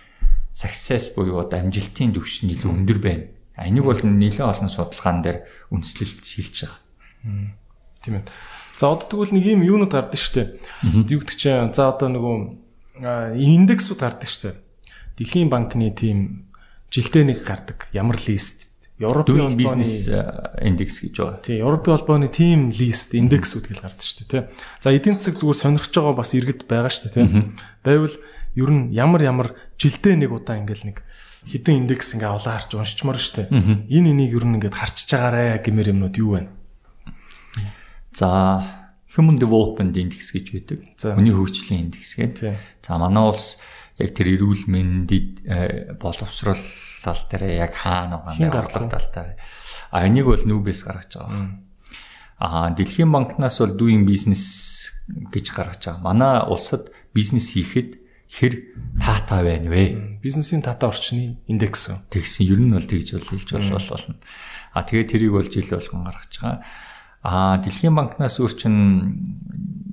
[0.56, 3.26] success буюу амжилтын түвш нь илүү өндөр байна.
[3.60, 5.40] Энийг бол нэлээд олон судалгаан дээр
[5.70, 6.80] үндэслэлт шилж байгаа.
[8.02, 8.26] Тийм ээ.
[8.78, 10.62] За одоо тэгвэл нэг юм юунууд гардаг штэ.
[10.86, 12.38] Юу гэдэг чинь за одоо нөгөө
[13.42, 14.62] индексүүд гардаг штэ.
[15.18, 16.54] Дэлхийн банкны тийм
[16.94, 17.90] жилдээ нэг гардаг.
[17.90, 20.10] Ямар лист Европын бизнес
[20.62, 21.42] индекс гэж байгаа.
[21.46, 24.44] Тийм, Европын холбооны team list индексүүд гэж гардаг шүү дээ, тий.
[24.82, 27.26] За эдийн засаг зүгээр сонирхож байгаа бас иргэд байгаа шүү дээ, тий.
[27.86, 28.18] Байвал
[28.58, 29.48] ер нь ямар ямар
[29.78, 31.06] жилдээ нэг удаа ингээл нэг
[31.46, 33.48] хідэн индекс ингээ авлаа харж уншичмаар шүү дээ.
[33.86, 36.50] Энэ энийг ер нь ингээд харчиж байгаарэ гэмээр юмнууд юу байна?
[38.18, 40.80] За Human Development Index гэж байдаг.
[40.98, 42.58] Хүний хөгжлийн индекс гэдэг.
[42.82, 43.62] За манай улс
[44.02, 45.46] яг тэр эрүүл мэндэд
[46.02, 46.58] боловсрол
[47.06, 49.38] тал дээр яг хаана байгаа орлого тал дээр.
[49.94, 51.62] А энийг бол нүүбэс гаргаж байгаа.
[52.42, 56.02] Аа Дэлхийн банкнаас бол doing business гэж гаргаж байгаа.
[56.02, 58.02] Манай улсад бизнес хийхэд
[58.34, 58.54] хэр
[59.02, 60.20] таатай байна вэ?
[60.22, 61.94] Бизнесийн таатай орчны индекс.
[62.10, 64.18] Тэгсэн ер нь бол тэгж бол хэлж болно.
[64.74, 66.66] А тэгээд тэрийг бол жил болгон гаргаж байгаа.
[67.24, 68.76] А Дэлхийн банкнаас өөр чин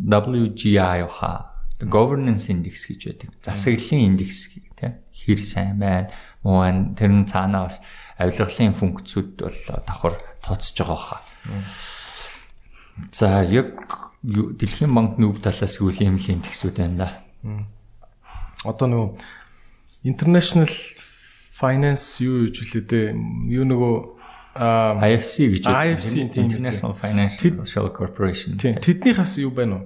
[0.04, 3.30] WGI уха governance index гэж байдаг.
[3.42, 6.10] Засаглалын индекс тийм хэр сайн байна,
[6.42, 6.94] муу байна.
[6.94, 7.80] Тэр нь цаанаа бас
[8.18, 11.22] авилгалын функцүүд бол давхар тооцож байгаа хаа.
[13.12, 13.72] За яг
[14.24, 17.10] Дэлхийн банк нүүб талаас юм л индексүүд байна да.
[18.64, 19.08] Одоо нөгөө
[20.08, 20.72] international
[21.52, 22.90] finance юу гэж хэлээд
[23.52, 23.94] юу нөгөө
[24.54, 28.56] IFC гэж IFC International Financial Corporation.
[28.58, 29.84] Тэднийхээс юу байна уу?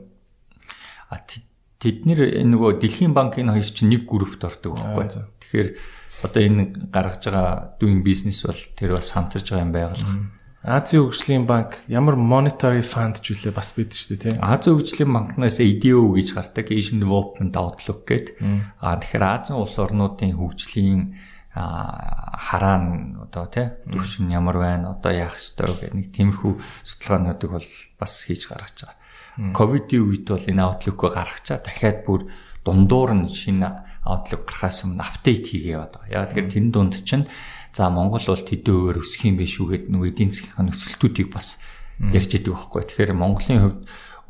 [1.09, 5.25] А тэд нэр нөгөө Дэлхийн банкын хоёр чинь нэг группт ордог байхгүй.
[5.41, 5.69] Тэгэхээр
[6.29, 10.13] одоо энэ гаргаж байгаа doing business бол тэр бас хамтарж байгаа юм байгалах.
[10.59, 14.43] Азийн хөгжлийн банк ямар monetary fund ч үлээ бас байдаг шүү дээ тийм.
[14.43, 18.43] Азийн хөгжлийн банкнаас ADO гэж гардаг Asian Development Outlook гэдэг.
[18.83, 21.15] А тэгэхээр Азийн улс орнуудын хөгжлийн
[21.59, 26.53] хараан одоо тий төвшин ямар байна одоо яах ёстой гэх нэг тиймэрхүү
[26.87, 28.97] судалгаануудыг бол бас хийж гаргаж байгаа.
[29.59, 32.31] Ковидын үед бол энэ аутлукыг гаргачаа дахиад бүр
[32.65, 33.69] дундуур нь шинэ
[34.07, 36.15] аутлук гарахаас өмнө апдейт хийгээ яваад байгаа.
[36.15, 37.27] Яг тэгэхээр тэн дунд чинь
[37.75, 41.61] за Монгол бол төдөөөр өсөх юм биш үгээд нөгөө эдийн засгийн нөхцөлтүүдийг бас
[42.01, 42.83] ярьж идэг байхгүй.
[42.87, 43.81] Тэгэхээр Монголын хувьд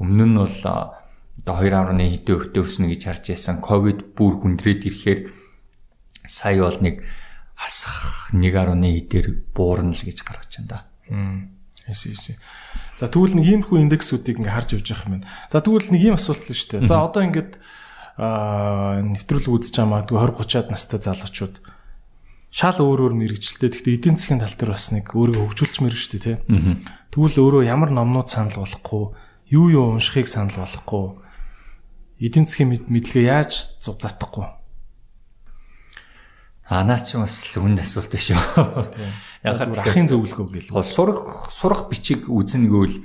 [0.01, 3.57] өмнө нь бол одоо 2.1 хэдэн өвтө өснө гэж харж байсан.
[3.63, 5.21] Ковид бүр хүндрээд ирэхээр
[6.27, 7.07] сая бол нэг
[7.59, 10.78] хасах 1.1 дээр буурна л гэж гаргаж байна да.
[11.91, 12.39] Эсэ эсэ.
[13.03, 15.31] За тэгвэл нэг иймэрхүү индексүүдийг ингээ харж явж явах юм байна.
[15.51, 16.87] За тэгвэл нэг ийм асуулт л шүү дээ.
[16.87, 17.59] За одоо ингээд
[18.19, 21.55] аа нэвтрүүлэг үзэж байгаа магадгүй 20 30-аад настай залуучууд
[22.51, 23.70] шал өөр өөр мэрэгчлээ.
[23.75, 26.37] Гэхдээ эдийн засгийн тал дээр бас нэг өөрийгөө хөгжүүлж мэрэг шүү дээ, тий.
[27.15, 29.05] Тэгвэл өөрөө ямар номнууд санал болохгүй,
[29.55, 31.07] юу юу уншихыг санал болохгүй,
[32.19, 34.58] эдийн засгийн мэдлэгээ яаж затахгүй
[36.69, 38.37] Анаа ч бас л үнд асуулт шүү.
[39.49, 40.85] Яг ахын зөвлөгөө гээл.
[40.85, 43.01] Сурах сурах бичиг үзнэ гэвэл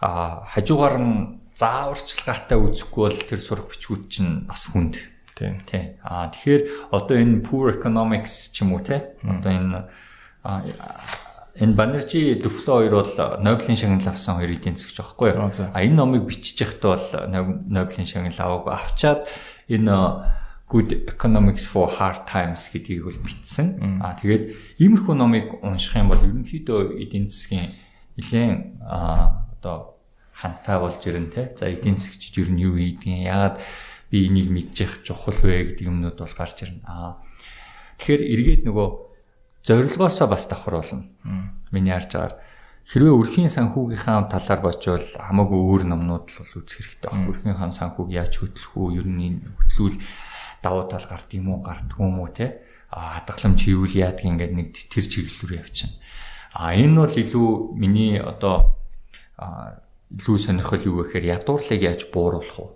[0.00, 4.96] а хажуугаар нь зааварчилгаатай үзэхгүй бол тэр сурах бичгүүд чинь бас хүнд.
[5.36, 5.60] Тийм.
[5.68, 6.00] Тий.
[6.00, 9.12] А тэгэхээр одоо энэ poor economics ч юм уу те.
[9.28, 9.78] Одоо энэ
[11.60, 13.12] энэ Банержи Дуфло хоёр бол
[13.44, 15.52] Нобелийн шагнал авсан хоёр эдийн засгч байхгүй юу?
[15.52, 17.08] А энэ номыг бичиж байхдаа бол
[17.68, 19.28] Нобелийн шагнал аваагүй авчаад
[19.68, 20.39] энэ
[20.70, 23.98] Good Economics for Hard Times гэдгийг бол бичсэн.
[23.98, 27.74] А тэгээд иймэрхүү номыг унших юм бол ерөнхийдөө эдийн засгийн
[28.14, 29.98] нэлээд одоо
[30.30, 31.50] хантай болж ирэн те.
[31.58, 33.58] За эдийн засгчид ер нь юу хийдгийг яагаад
[34.14, 36.86] би энийг мэдчих чухал вэ гэдэг юмнууд бол гарч ирнэ.
[36.86, 37.18] Аа.
[37.98, 38.88] Тэгэхээр эргээд нөгөө
[39.66, 41.10] зорилгоосоо бас давхар болно.
[41.74, 42.38] Миний харж байгаа
[42.90, 47.28] хэрвээ өрхийн санхүүгийнхаа талаар бочвол хамаагүй өөр номнууд л үзэх хэрэгтэй байна.
[47.30, 48.98] Өрхийн хан санхүүг яаж хөтлөх үү?
[48.98, 49.94] Ер нь хөтлүүл
[50.62, 52.60] давуу тал гард юм уу, гардгүй юм уу те?
[52.90, 55.96] Хадгаламж хийвэл яадаг ингээд нэг тэр чиглэл рүү явчихна.
[56.52, 57.48] А энэ бол илүү
[57.78, 58.74] миний одоо
[60.10, 62.66] илүү сонирхол юу гэхээр ядуурлыг яаж бууруулах вэ?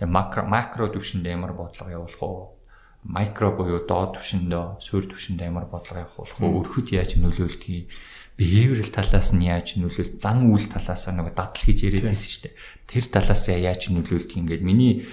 [0.00, 2.58] Тэгээ макро макро түвшинд ямар бодлого явуулах вэ?
[3.00, 6.48] Микро буюу доод түвшиндөө, суур түвшинд ямар бодлого явуулах вэ?
[6.48, 7.92] Өрхөд яаж нөлөөлдгийг
[8.40, 12.42] behavioral талаас нь яаж нөлөөл зан үйл талаас нь нэг дадал гэж яриад байсан шүү
[12.48, 12.56] дээ.
[12.88, 15.04] Тэр талаас яаж нөлөөлдөг ингээд миний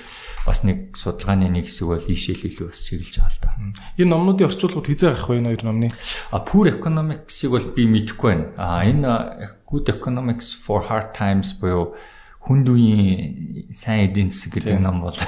[0.48, 3.52] бас нэг судалгааны нэг хэсэг бол ийшээл илүү бас чиглэж байгаа л да.
[4.00, 5.90] Энэ номнуудын орчуулгууд хизээ гарах вэ энэ хоёр номны?
[6.32, 8.48] А poor economics-ыг бол би мэдэхгүй байна.
[8.56, 12.00] А энэ good economics for hard times буюу
[12.48, 15.20] хүнд үеийн сайн эдийн засаг гэдэг ном бол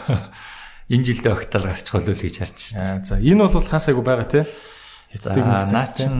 [0.88, 3.04] энэ жилдээ огтол гарчих болов уу гэж харж байна.
[3.04, 4.44] За энэ бол хасаагүй байгаа тий.
[5.12, 6.16] Хятадыг наа чин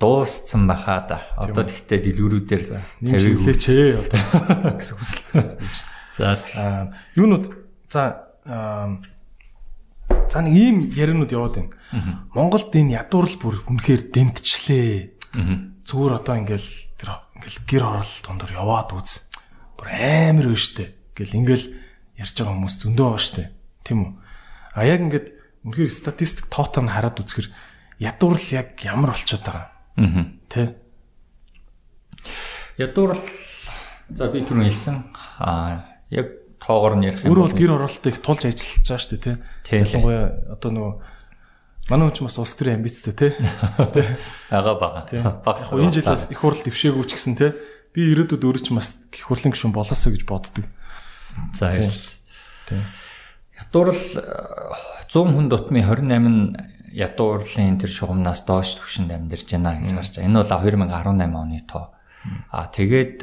[0.00, 1.18] дууссан баха да.
[1.36, 4.20] Одоо тэгтээ дэлгүүрүүдээр тавиг хүлээч ээ одоо
[4.80, 5.44] гэсэн хүсэлтэй.
[6.16, 7.52] За юунууд
[7.92, 11.76] за за нэг ийм яринууд яваад байна.
[12.32, 15.34] Монголд энэ ядуурл бүр үнэхээр дэмтчлээ.
[15.84, 19.28] Зүгээр одоо ингээл тэр ингээл гэр орол дондор яваад үз.
[19.76, 20.96] Бүр амар вэ штэ.
[21.12, 21.66] Ингээл ингээл
[22.16, 23.44] ярьж байгаа хүмүүс зөндөө байгаа штэ.
[23.84, 24.10] Тийм үү?
[24.72, 25.26] А яг ингээд
[25.68, 27.48] үнэхээр статистик тоотоор нь хараад үзэхэр
[28.00, 29.66] ядуурл яг ямар болчиход байгаа.
[30.00, 30.24] Аа.
[30.48, 30.80] Тэ?
[32.80, 33.20] Ядуурл
[34.16, 34.96] за би түрүү хэлсэн.
[35.40, 36.26] Аа яг
[36.62, 37.34] тоогоор нь ярих юм.
[37.34, 39.36] Өөр бол гэр оролтоо их тулж ажиллаж байгаа шүү дээ,
[39.66, 39.78] тий.
[39.82, 40.26] Ялангуяа
[40.56, 40.92] одоо нөгөө
[41.90, 43.32] манай хүн ч бас улс төрийн амбицтай, тий.
[44.50, 45.00] Ага бага.
[45.44, 45.70] Багс.
[45.70, 47.52] Энэ жилээс их хурл дэвшээгүй ч гэсэн тий.
[47.94, 50.66] Би ирээдүйд өөрөө ч бас их хурлын гишүүн болоосоо гэж боддог.
[51.54, 52.82] За тий.
[53.56, 56.42] Ядуурл 100 хүн дутмын 28 нь
[56.96, 60.16] ядуурлын тэр шугамнаас доош түвшинд амьдарч байна гэж гарч.
[60.20, 61.92] Энэ бол 2018 оны тоо.
[62.50, 63.20] А тэгээд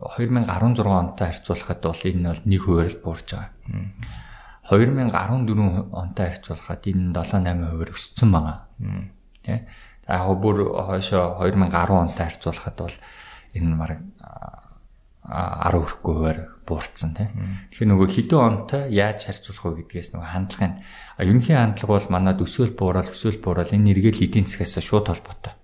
[0.00, 3.52] 2016 онтой харьцуулахад бол энэ бол нэг хувиар л буурж байгаа.
[4.72, 8.58] 2014 онтой харьцуулахад энэ 7 8 хувиар өссөн байгаа.
[9.44, 9.68] Тэ.
[10.08, 12.96] За яг бүр хойшоо 2010 онтой харьцуулахад бол
[13.52, 14.00] энэ мараг
[15.28, 17.28] 10 хүрэхгүй хувиар буурсан тий.
[17.74, 20.74] Тэгэхээр нөгөө хэдэн онтой яаж харьцуулах вэ гэдгээс нөгөө хандлагын
[21.18, 25.54] ерөнхий хандлага бол манад өсөөл буурал өсөөл буурал энэ эргээл эдийн засгаас шууд холбоотой.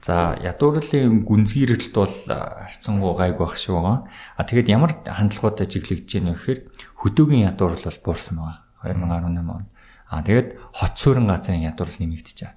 [0.00, 4.08] За ядуурлын гүнзгийрэлт бол харьцангуй гайг байх шиг байгаа.
[4.36, 6.60] А тэгэд ямар хандлагуудад ажиглагдж байна вэ гэхээр
[6.96, 8.64] хөдөөгийн ядуурл бол буурсан байгаа.
[8.80, 9.68] 2018 он.
[10.08, 12.56] А тэгэд хот суурин газрын ядуурл нэмэгдэж байгаа.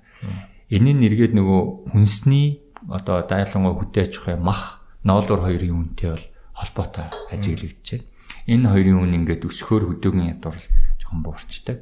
[0.71, 6.25] Энэ нь эргээд нөгөө хүнсний одоо дайлангуй хөдөө аж ахуй мах ноолуур хоёрын үнэтэй бол
[6.55, 8.07] холбоотой ажиглагдж байна.
[8.47, 10.63] Энэ хоёрын үн ингээд өсөхөөр хөдөөгийн ядуурл
[10.99, 11.79] жоохон буурчдаг.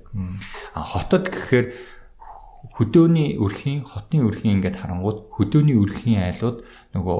[0.74, 1.66] А хотод гэхээр
[2.62, 6.62] хөдөөний өрхийн хотын өрхийн ингээд харангууд хөдөөний өрхийн айлууд
[6.94, 7.20] нөгөө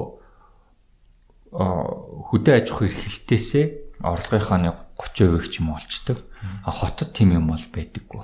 [1.52, 3.66] хөдөө аж ахуй эрхлэлтээсээ
[4.02, 4.58] орлогынхаа
[4.96, 6.18] 30% ч юм олчдаг.
[6.64, 8.22] А хотод тийм юм бол байдаггүй.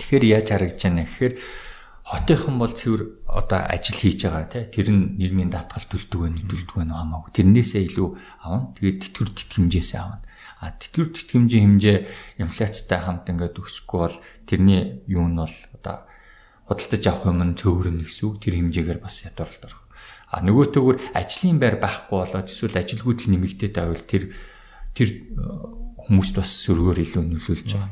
[0.00, 1.34] Тэгэхээр яаж харагдаж байна гэхээр
[2.10, 6.76] хотынхан бол цэвэр одоо ажил хийж байгаа тий тэр нь нийгмийн даатгал төлдөг байх төлдөг
[6.82, 8.08] байх хамаагүй тэрнээсээ илүү
[8.42, 10.18] авна тэгээд тэтгэр тэтгэмжээсээ авна
[10.58, 11.98] а тэтгэр тэтгэмжийн хэмжээ
[12.42, 14.16] инфляцтай хамт ингээд өсөхгүй бол
[14.48, 15.54] тэрний юу нь бол
[16.70, 19.82] худалдаж авах юм нь цөөрөн гэсэн үг тэр хэмжээгээр бас ядуурлалт орох.
[20.30, 24.30] А нөгөөтэйгүр ажлын байр байхгүй болоод эсвэл ажилгүйд л нэмэгдээд байвал тэр
[24.94, 25.18] тэр э,
[26.06, 27.90] хүмүүст бас сөргөөр илүү нөлөөлж байгаа.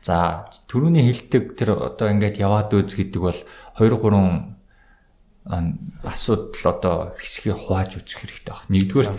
[0.00, 3.36] За түрүүний хэлдэг тэр одоо ингээд яваад үз гэдэг бол
[3.76, 4.56] 2 3
[6.08, 8.72] асуудал одоо хэсгийг хувааж үзэх хэрэгтэй байна.
[8.72, 9.12] Нэгдүгээр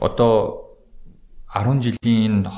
[0.00, 0.32] одоо
[1.52, 2.48] 10 жилийн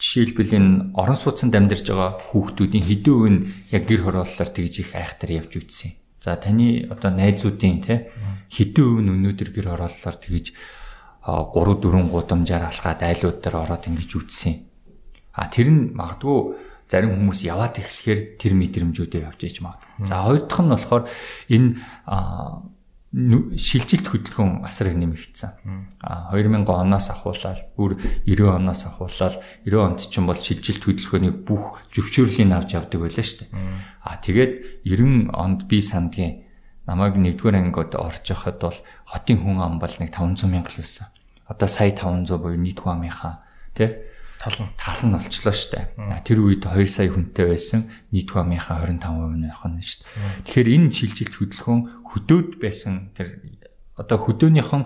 [0.00, 4.90] Жишээлбэл энэ орон сууцнд амьдарч байгаа хүүхдүүдийн хэдэн үе нь яг гэр хорооллоор тэгж их
[4.96, 5.92] айхтар явж үтсэн.
[6.24, 8.08] За таны одоо найзуудын те
[8.48, 10.56] хэдэн үе нь өнөөдөр гэр хорооллоор тэгж
[11.20, 14.54] 3 4 гудамжаар алхаад айлууд дээр ороод ингэж үтсэн.
[15.36, 16.56] А тэр нь магадгүй
[16.88, 20.08] зарим хүмүүс яваад эхлэхээр тэр мэдрэмжүүдээ явж иж магадгүй.
[20.08, 21.04] За хоёр дахь нь болохоор
[21.52, 21.68] энэ
[23.10, 25.50] шилжилт хөдөлгөөн асар нэмэгдсэн.
[25.98, 31.42] А 2000 оноос ахуулаад бүр 90 оноос ахуулаад 90 онд ч юм бол шилжилт хөдөлгөөнийг
[31.42, 33.50] бүх зөвшөөрлийг авч явдаг байлаа шүү дээ.
[34.06, 36.46] А тэгээд 90 онд би сандгийн
[36.86, 38.78] намайг нэгдүгээр ангид орж яхад бол
[39.10, 41.10] хотын хүн ам бол нэг 500 мянга л байсан.
[41.50, 43.42] Одоо сая 500 буюу нийт хүн амынхаа
[43.74, 44.06] тий
[44.40, 45.92] тал нь тал нь олчлоо штэ.
[46.24, 50.08] Тэр үед 2 сая хүнтэй байсан нийт хамынхаа 25% нь явах нь штэ.
[50.48, 51.80] Тэгэхээр энэ шилжилт хөдөлгөөн
[52.10, 53.40] хөдөөд байсан тэр
[53.96, 54.84] одоо хөдөөнийхэн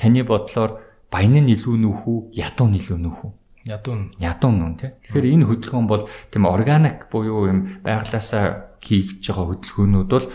[0.00, 3.32] таны бодлоор баян нь илүү нүүх үү, ядуу нь илүү нүүх үү?
[3.66, 4.06] Ядуу нь.
[4.22, 4.90] Ядуу нь тий.
[5.10, 10.26] Тэгэхээр энэ хөдөлгөөн бол тийм органик буюу юм байглаасаа хийж байгаа хөдөлгөөнүүд бол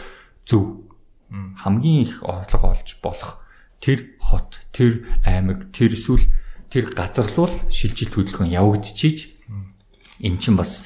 [0.43, 0.63] зөв.
[1.31, 3.39] Хамгийн их орлого олж болох
[3.79, 6.27] тэр хот, тэр аймаг, тэр эсвэл
[6.67, 9.19] тэр газар руу шилжилт хөдөлгөөн явагдчихийж
[10.19, 10.83] эн чинь бас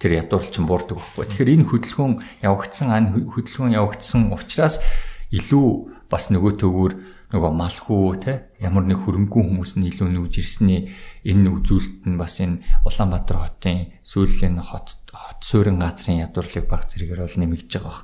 [0.00, 1.28] тэр ядуурлчин буурдаг байхгүй.
[1.28, 4.80] Тэгэхээр энэ хөдөлгөөн явагдсан ань хөдөлгөөн явагдсан учраас
[5.28, 5.68] илүү
[6.08, 6.92] бас нөгөө төгөөр
[7.30, 10.90] нөгөө малхүү те ямар нэг хөрөнгөө хүмүүс нь илүү нүүж ирсний
[11.22, 17.22] энэ үзүүлэлт нь бас энэ Улаанбаатар хотын сүүлийн хот хот суурин газрын ядуурлыг баг зэрэгээр
[17.22, 18.02] бол нэмэгдэж байгаа.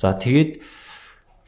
[0.00, 0.64] За тэгээд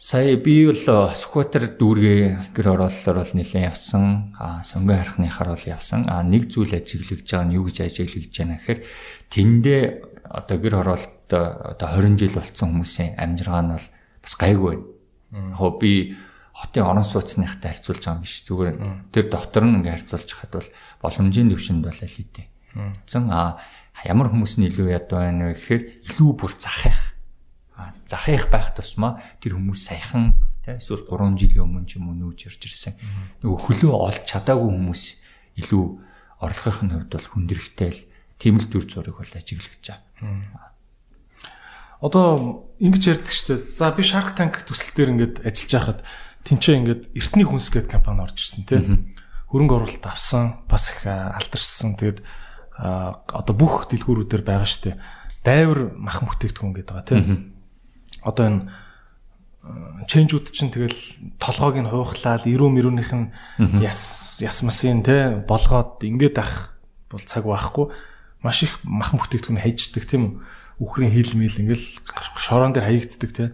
[0.04, 0.76] Сая би бол
[1.16, 4.36] сквотер дүүргээ гэр ороллоор бол нэлээд явсан.
[4.36, 6.04] А сонгой харахныхаар бол явсан.
[6.12, 8.80] А нэг зүйл ажиглагдж байгаа нь юу гэж ажиглагдж байна гэхээр
[9.32, 9.82] тэндээ
[10.28, 13.88] одоо гэр оролт одоо 20 жил болсон хүмүүсийн амжиргаа нь бол
[14.20, 15.56] бас гайгүй байна.
[15.56, 15.92] Яг би
[16.52, 18.44] хотын орон сууцныхтай харьцуулж байгаа юм биш.
[18.44, 18.76] Зүгээр
[19.08, 20.68] тэр доктор нь ингээ харьцуулж хахад бол
[21.00, 22.52] боломжийн төвшөнд бол аль хэдийн.
[23.08, 23.56] Зэн а
[24.04, 27.13] ямар хүмүүс нь илүү ядуу байна вэ гэхээр илүү бүр захих
[28.06, 32.46] захих байх тусмаа тэр хүмүүс саяхан тий эсвэл 3 жилийн өмнө ч юм уу нүүж
[32.46, 32.94] ирж ирсэн.
[33.42, 35.02] Нөгөө хөлөө олж чадаагүй хүмүүс
[35.58, 35.84] илүү
[36.38, 38.00] орлогын хувьд бол хүндрэлтэй л
[38.38, 40.70] тийм л дүр зураг бол ажиглаж байгаа.
[41.98, 43.64] Одоо ингэж ярьдаг штэ.
[43.64, 46.00] За би Shark Tank төсөл дээр ингээд ажиллаж байхад
[46.46, 48.82] тэнцээ ингээд эртний хүнс гэдэг компани орж ирсэн тий.
[49.48, 51.96] Хөрөнгө оруулалт авсан, бас их алдаршсан.
[51.96, 52.20] Тэгээд
[52.76, 55.00] одоо бүх дэлгүүрүүдээр байгаа штэ.
[55.46, 57.53] Дайвар мах бүтээгдэхүүн гэдэг байгаа тий
[58.24, 58.60] одоо энэ
[60.08, 61.00] ченжүүд чинь тэгэл
[61.40, 63.32] толгойг нь хуухлаад ирүү мөрөөнийх нь
[63.80, 66.76] яс яс масын те болгоод ингээд ах
[67.08, 67.88] бол цаг байхгүй
[68.44, 70.44] маш их мах бүтээгдэхүүн хайждаг тийм
[70.76, 71.86] үхрийн хил мэл ингээл
[72.36, 73.44] шороон дээр хаягддаг те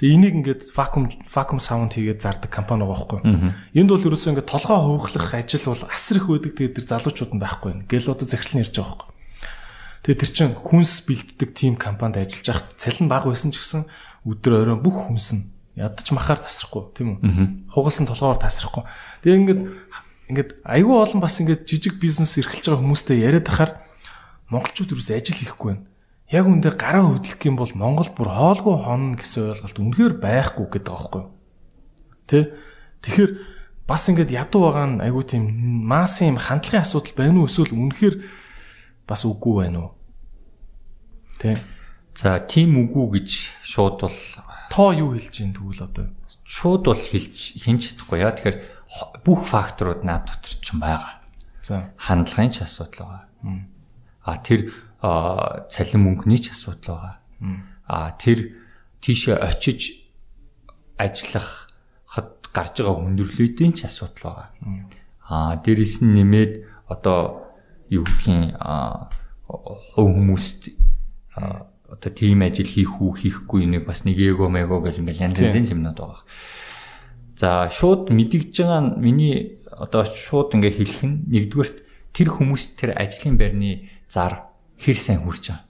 [0.00, 3.52] Тэгээ энийг ингээд вакуум вакуум саунд хийгээд зардаг компани байгаа байхгүй.
[3.76, 6.56] Энд бол ерөөсөө ингээд толгой хуухлах ажил бол асар их байдаг.
[6.56, 7.72] Тэгээд тэр залуучууд нь байхгүй.
[7.84, 9.12] Гэл одоо захирал нь ярьж байгаа байхгүй.
[10.08, 13.84] Тэгээд тэр чин хүнс бэлддэг тим компанид ажиллаж байхад цалин бага байсан ч гэсэн
[14.26, 15.44] өдөр орой бүх хүнс нь
[15.80, 17.70] ядаж махаар тасрахгүй тийм үү?
[17.72, 18.84] Хугалсан толгоор тасрахгүй.
[19.24, 19.62] Тэгээ ингээд
[20.30, 23.80] ингээд айгүй олон бас ингээд жижиг бизнес эрхэлж байгаа хүмүүстэй яриад тахаар
[24.52, 25.86] монголчууд юус ажил хийхгүй байна.
[26.30, 30.92] Яг үндэ гараа хөдлөх юм бол Монгол бүр хоолгүй хонно гэсэн ойлголт үнэхээр байхгүй гэдэг
[30.94, 31.30] байхгүй юу?
[32.30, 32.54] Тэ?
[33.02, 33.32] Тэгэхээр
[33.90, 35.44] бас ингээд ядуу байгаа нь айгүй тийм
[35.90, 38.14] массын юм хандлагын асуудал байна уу эсвэл үнэхээр
[39.10, 39.90] бас үгүй байна уу?
[41.42, 41.58] Тэ?
[42.20, 43.30] За тийм үгүй гэж
[43.64, 44.18] шууд бол
[44.68, 46.12] тоо юу хэлж гин тэгвэл одоо
[46.44, 48.58] шууд бол хэлж хинч чадахгүй яа тэгэхээр
[49.24, 51.16] бүх факторууд наад дотор ч байгаа.
[51.64, 53.64] За хандлагын ч асуудал байгаа.
[54.20, 54.68] А тэр
[55.00, 57.16] цалин мөнгөний ч асуудал байгаа.
[57.88, 58.52] А тэр
[59.00, 60.04] тийшээ очиж
[61.00, 61.72] ажиллах
[62.04, 64.48] хад гарч байгаа хүндрэлүүдийн ч асуудал байгаа.
[65.24, 67.48] А дээрэс нь нэмээд одоо
[67.88, 68.60] юу гэдгийг
[69.96, 70.68] хувь хүмүүст
[71.90, 75.82] одоо тийм ажил хийх үү хийхгүй нэг бас нэг эго мэго гэл ингээл янз янзын
[75.82, 76.22] юмнууд байгаа.
[77.34, 81.76] За шууд мэдгэж байгаа миний одоо шууд ингээ хэлэх нь нэгдүгээрт
[82.14, 85.66] тэр хүмүүс тэр ажлын байрны зар хэр сайн хүрч байгаа.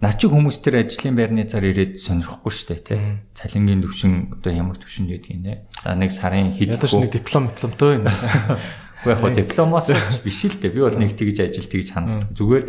[0.00, 3.20] Наа чи хүмүүс тэр ажлын байрны зар ирээд сонирхгүй штэ тий.
[3.36, 5.54] Цалингийн төвшин одоо ямар төвшөнд байдаг юм бэ?
[5.84, 8.08] За нэг сарын хэд ядаж нэг диплом дипломтой юм.
[8.08, 9.92] Уу яг хоо дипломоос
[10.24, 10.72] биш л дээ.
[10.72, 12.32] Би бол нэг тэгж ажил тэгж ханддаг.
[12.32, 12.64] Зүгээр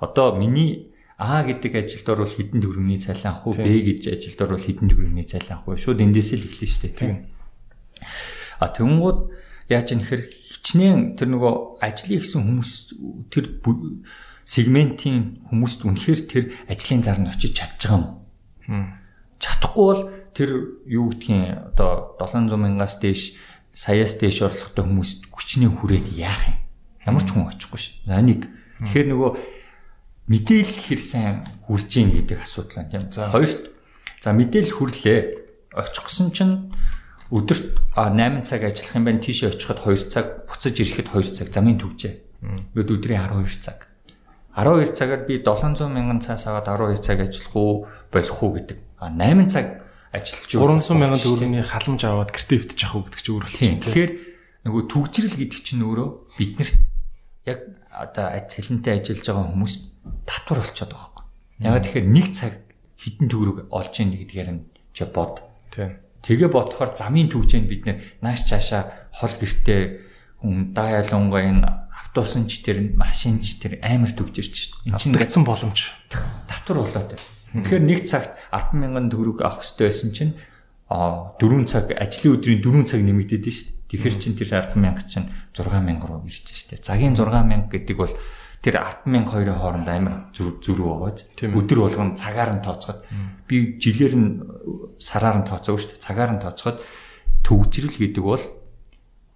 [0.00, 0.89] одоо миний
[1.20, 5.28] А гэдэг ажилд орвол хэдэн төгрөгийн цалин авах уу, Б гэж ажилд орвол хэдэн төгрөгийн
[5.28, 5.76] цалин авах вэ?
[5.76, 7.28] Шууд эндээс л эхлэн штэ тийм.
[8.56, 9.28] А тэнгууд
[9.68, 12.72] яаж юм хэр хичнээн тэр нөгөө ажлыг хийсэн хүмүүс
[13.28, 13.44] тэр
[14.48, 18.16] сегментийн хүмүүст үнэхээр тэр ажлын зар нь очиж чадж байгаа
[18.72, 18.96] юм.
[19.36, 20.50] Чадахгүй бол тэр
[20.88, 23.36] юу гэдгийг одоо 700 мянгаас дээш
[23.76, 26.56] саяас дээш орлоготой хүмүүст хүчнээ хүрээд яах юм?
[27.04, 28.00] Ямар ч хүн очихгүй ш.
[28.08, 28.48] За нэг.
[28.80, 29.59] Тэгэхээр нөгөө
[30.30, 31.36] мэдээлэл хэр сайн
[31.66, 33.04] хүрж ийн гэдэг асуудал байна тийм.
[33.10, 33.74] За хоёрт
[34.22, 35.20] за мэдээлэл хүрлээ.
[35.74, 36.70] Очихсон чинь
[37.34, 39.18] өдөрт 8 цаг ажиллах юм байна.
[39.18, 42.14] Тийшээ очиход 2 цаг, буцаж ирэхэд 2 цаг замын төвжээ.
[42.70, 43.90] Ингээд өдрийн 12 цаг.
[44.54, 48.78] 12 цагаар би 700 мянган цаас аваад 12 цаг ажиллах уу болох уу гэдэг.
[49.02, 49.66] А 8 цаг
[50.14, 53.82] ажиллаж 300 мянган төгрөгийн халамж аваад гэртээ өвтчих ах уу гэдэг чинь өөр болчихсон.
[53.82, 54.12] Тэгэхээр
[54.66, 56.76] нөгөө түгжрэл гэдэг чинь өөрөө биднэрт
[57.46, 57.58] яг
[57.94, 59.74] одоо цалинтай ажиллаж байгаа хүмүүс
[60.26, 61.24] татвар болчиход байгаа байхгүй.
[61.60, 62.52] Ягаад тэгэхээр нэг цаг
[63.00, 64.62] хідэн төгрөг олж ийн гэдгээр нь
[64.92, 65.40] чи бод.
[65.72, 67.88] Тэгээ бодохоор замын төвчөнд бид
[68.20, 69.80] нааш цаашаа хол гэртээ
[70.44, 71.68] хүн даяалангай энэ
[72.10, 75.96] автобусч тэр машинч тэр амар төгжирч энэ чинь гацсан боломж
[76.48, 77.24] татвар болоод байна.
[77.50, 80.32] Тэгэхээр нэг цагт 100000 төгрөг авах хэрэгтэй байсан чинь
[80.90, 83.78] а 4 цаг ажлын өдрийн 4 цаг нэмэгдээд шүү дээ.
[83.90, 86.82] Тэгэхээр чин тэр 100000 чинь 6000 руу ирж штэ.
[86.82, 88.14] Цагийн 6000 гэдэг бол
[88.60, 91.24] тэр 100000 хоёрын хооронд амар зөрүү байгаа биз.
[91.40, 93.08] Өдөр болгон цагаар нь тооцоход
[93.48, 94.28] би жилээр нь
[95.00, 96.04] сараар нь тооцоог шүү дээ.
[96.04, 96.84] Цагаар нь тооцоход
[97.40, 98.44] төвчрэл гэдэг бол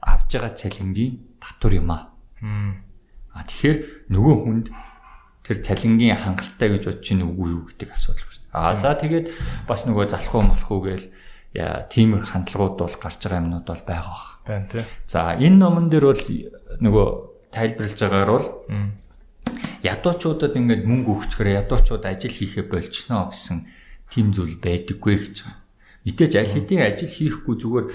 [0.05, 2.13] авж байгаа цалингийн татвар юм аа.
[3.33, 4.67] А тэгэхээр нөгөө хүнд
[5.41, 8.45] тэр цалингийн хангалттай гэж бодож чинь үгүй юу гэдэг асуудал байна.
[8.53, 9.27] А за тэгээд
[9.65, 11.09] бас нөгөө залхуу малхуу гээл
[11.89, 14.27] тиймэр хандлагууд бол гарч байгаа юмнууд бол байгаа бах.
[14.45, 14.85] Байна тий.
[15.09, 16.25] За энэ номон дээр бол
[16.85, 17.07] нөгөө
[17.55, 18.49] тайлбарлаж байгаагаар бол
[19.83, 23.67] ядуучуудад ингээд мөнгө өгчгөр ядуучууд ажил хийхэ болчихно гэсэн
[24.11, 25.59] тийм зүйл байдаггүй гэж байгаа.
[26.05, 27.87] Мэдээж аль хэдийн ажил хийхгүй зүгээр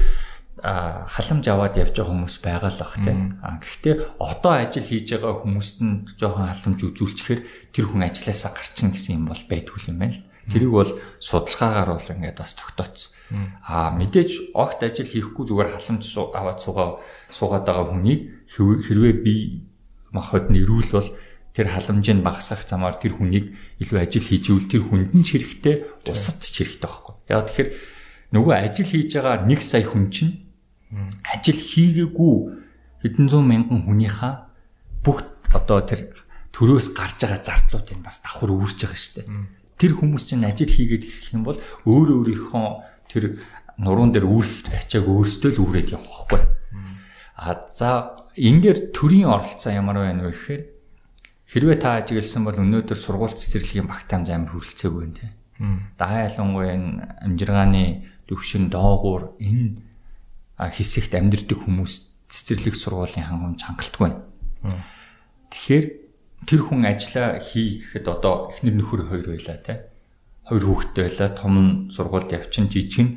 [0.59, 3.19] халамж аваад явж байгаа хүмүүс байгаа л бах тийм.
[3.39, 8.91] А гэхдээ одоо ажил хийж байгаа хүмүүст нь жоохон халамж үзүүлчихээр тэр хүн ажилласаа гарчна
[8.91, 10.25] гэсэн юм бол байдгүй юм байна л.
[10.49, 13.13] Тэрийг бол судалгаагаар бол ингээд бас тогтооцсон.
[13.63, 16.89] Аа мэдээж огт ажил хийхгүй зүгээр халамж аваад суугаа
[17.29, 19.35] суугаад байгаа хүнийг хэрвээ би
[20.11, 21.09] махад нэрүүл бол
[21.53, 25.75] тэр халамжийг багасгах замаар тэр хүнийг илүү ажил хийж ивэл тэр хүнд нь ч хэрэгтэй
[26.05, 27.15] усад ч хэрэгтэй байхгүй.
[27.29, 27.69] Яг тэгэхээр
[28.33, 30.33] нөгөө ажил хийж байгаа 1 сая хүн чинь
[31.25, 32.35] ажил хийгээгүй
[33.01, 34.33] хэдэн зуун мянган хүнийхээ
[35.05, 36.13] бүх одоо тэр
[36.53, 39.27] төрөөс гарч байгаа зардлуудыг бас давхар үүсэж байгаа шүү дээ.
[39.79, 42.67] Тэр хүмүүс чинь ажил хийгээд ирэх юм бол өөрөө өөрийнхөө
[43.09, 43.23] тэр
[43.79, 46.41] нуруунд дээр үүрэх ачааг өөрсдөө л үүрээд явах байхгүй.
[47.39, 47.89] А за
[48.35, 50.61] энэ дээр төрийн оролцоо ямар байна вэ гэхээр
[51.49, 55.29] хэрвээ та ажигласан бол өнөөдөр сургууль цэцэрлэгийн багтаамж амар хүрэлцээгүй юм тий.
[55.97, 56.91] Даа ялангуяа энэ
[57.25, 57.83] амжиргааны
[58.29, 59.81] төвшин доогуур энэ
[60.55, 61.93] хэсэгт амьдардаг хүмүүс
[62.29, 64.85] цэцэрлэг сургуулийн хангамж хангалтгүй байна.
[65.49, 65.85] Тэгэхээр
[66.45, 69.77] тэр хүн ажиллаа хийхэд одоо эхнэр нөхөр хоёр байлаа тий
[70.49, 71.29] хоёр хүүхэдтэй байлаа.
[71.37, 71.53] Том
[71.93, 73.13] сургуульд явчин жижиг нь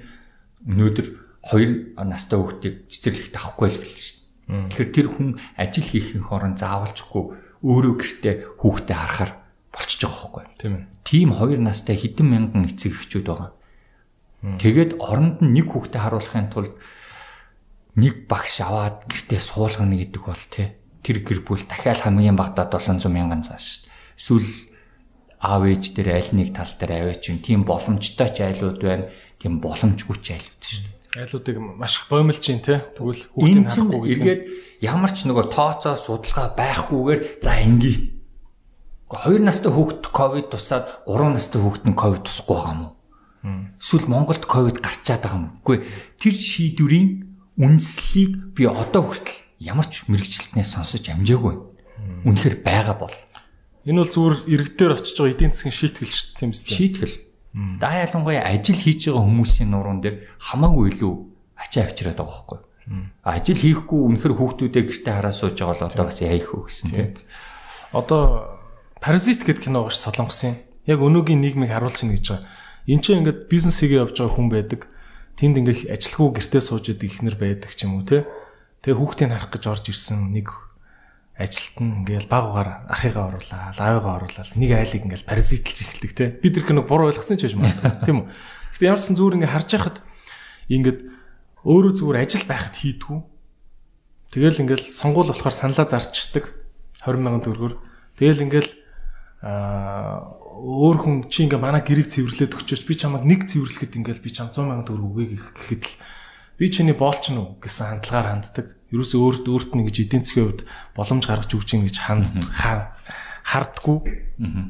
[0.68, 1.08] өнөөдөр
[1.48, 1.70] хоёр
[2.04, 4.68] настай хүүхдийг цэцэрлэгт авахгүй л гэлээ шүү дээ.
[4.68, 7.24] Тэгэхээр тэр хүн ажил хийхин хорон заавалчгүй
[7.62, 9.32] өөрөө гэртээ хүүхдээ харахаар
[9.72, 10.44] болчихж байгаа байхгүй.
[10.58, 10.84] Тийм ээ.
[11.06, 13.50] Тим хоёр настай хэдэн мянган эцэг эхчүүд байгаа.
[14.58, 16.74] Тэгээд оронд нь нэг хүүхдээ харуулахын тулд
[17.94, 23.10] нэг багш аваад гэртээ суулгана гэдэг бол тий тэр гэр бүл дахиад хамгийн багадаа 700
[23.10, 23.86] мянган зааш.
[24.18, 24.46] Эсвэл
[25.42, 29.10] аав ээж дээр аль нэг тал дээр аваач юм тийм боломжтой ч айлууд байна
[29.42, 31.22] тийм боломжгүй ч айлууд шүү дээ.
[31.26, 34.42] Айлуудыг маш их боомлж чинь те тэгвэл хүүхдийн харахгүй эргээд
[34.82, 38.18] ямар ч нөгөө тооцоо судалгаа байхгүйгээр за инgi.
[39.06, 42.92] Хоёр настай хүүхд ковид тусаад гурван настай хүүхд нь ковид тусахгүй байгаа юм уу?
[43.78, 45.48] Эсвэл Монголд ковид гарчаад байгаа юм.
[45.62, 45.78] Үгүй
[46.18, 47.08] тэр шийдвэрийн
[47.62, 51.54] үндэслэлийг би одоо хүртэл ямар ч мэрэгчлэтнээс сонсож амжаагүй.
[52.26, 53.14] Үнэхээр байгаа бол
[53.82, 56.74] Энэ бол зүгээр иргэдээр очиж байгаа эдийн засгийн шийтгэл шүү дээ тийм үстэй.
[56.78, 57.16] Шийтгэл.
[57.82, 61.14] Даа ялангуяа ажил хийж байгаа хүмүүсийн нуруунд дээр хамаагүй илүү
[61.58, 62.58] ачаа авчираад байгаа байхгүй.
[63.22, 67.14] Ажил хийхгүй үнэхэр хүүхдүүдээ гэртээ хараа сууж байгаа бол одоо бас яах вэ гэсэн тийм.
[67.94, 68.22] Одоо
[69.02, 70.62] Паразит гэдэг кино гош солонгосын.
[70.86, 72.46] Яг өнөөгийн нийгмийг харуулж ийн гэж байгаа.
[72.86, 74.86] Энд чинь ингээд бизнес хийгээ явж байгаа хүн байдаг.
[75.42, 78.30] Тэнд ингээд ажилгүй гэртээ сууж идэг ихнэр байдаг ч юм уу те.
[78.86, 80.54] Тэгээ хүүхдийг харах гэж орж ирсэн нэг
[81.34, 86.24] ажилт нь ингээл баг угаар ахыгаа оруулаад, аавыгаа оруулаад нэг айлыг ингээл паразитлж эхэлдэг те.
[86.38, 88.26] Бид нар кино буруу ойлгосон ч гэж магадгүй тийм үү.
[88.78, 89.98] Гэтэ ямар ч сан зүгээр ингээ харж байхад
[90.70, 90.98] ингээд
[91.64, 93.18] өөрөө зүгээр ажил байхад хийдгүү.
[94.32, 96.54] Тэгэл ингээл сонгуул болохоор саналаа зарчдаг.
[97.04, 97.74] 20 сая төгрөгөөр.
[98.18, 98.70] Тэгэл ингээл
[99.42, 104.30] аа өөр хүн чи ингээ манай гэрийг цэвэрлээд өгчөөч би чамайг нэг цэвэрлэхэд ингээл би
[104.30, 105.94] чам 100 сая төгрөг өгье гэхэд л
[106.60, 108.66] би чиний боолч нь уу гэсэн хандлагаар ханддаг.
[108.92, 110.62] Ерөөсөө өөрт өөрт нь гэж эдийн засгийн хувьд
[110.94, 112.28] боломж гаргаж өгч ийн гэж ханд
[113.42, 113.98] хардггүй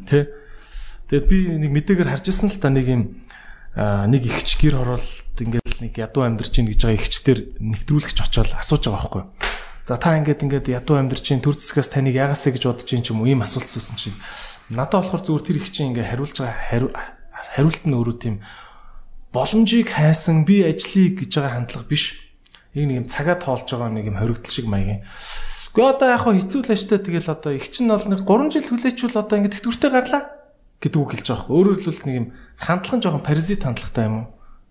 [0.08, 0.24] тий
[1.12, 3.20] Тэгэд би нэг мэдээгээр харж ирсэн л та нэг юм
[3.76, 8.84] нэг ихч гэр хороолт ингээл нэг ядуу амьдарч ийн гэж байгаа ихчдэр нэвтрүүлэгч очоод асууж
[8.84, 9.25] байгаа байхгүй
[9.83, 13.10] За та ингээд ингээд ядуу амьдарч ийн төр зэсгээс таныг ягаасаа гэж бодож ийн ч
[13.10, 13.26] юм уу?
[13.26, 14.15] Ийм асуулт суусан чинь.
[14.70, 17.10] Надад болохоор зүгээр тэр их чинь ингээд хариулж байгаа
[17.51, 18.36] хариулт нь өөрөө тийм
[19.34, 22.15] боломжийг хайсан би ажлыг гэж байгаа хандлага биш.
[22.78, 25.02] Нэг нэг юм цагаа тоолж байгаа нэг юм хоригдл шиг маягийн.
[25.75, 29.18] Гэхдээ одоо яг хэцүү л ажтай тэгэл одоо их чинь бол нэг 3 жил хүлээчүүл
[29.18, 30.23] одоо ингэ тэтгэвртэй гарлаа
[30.78, 31.57] гэдэг үг хэлж байгаа байхгүй.
[31.59, 32.26] Өөрөөр хэлбэл нэг юм
[32.58, 34.26] хандлага нь жоохон паразит хандлагатай юм уу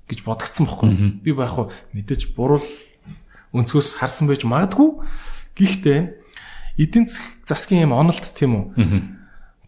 [0.09, 0.89] гэж бодогдсон байхгүй.
[1.23, 2.61] Би байх уу мэдээж буруу
[3.55, 4.89] өнцгөөс харсан байж магадгүй.
[5.55, 5.99] Гэхдээ
[6.77, 7.05] эдийн
[7.47, 8.65] засгийн юм онолт тийм үү?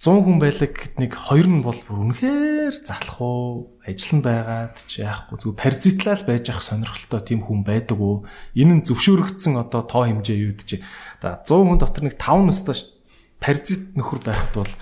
[0.04, 4.76] 100 хүн байлаг гэд нэг хоёр нь бол бүр үнэхээр залах уу ажил нь байгаад
[4.84, 9.88] ч яахгүй зүгээр паразитлал байж ах сонирхолтой тийм хүн байдаг уу энэ нь зөвшөөрөгдсөн одоо
[9.88, 10.84] тоо хэмжээ юу гэж
[11.24, 12.76] да 100 хүн дотор нэг 5 настай
[13.40, 14.74] паразит нөхөр байхад бол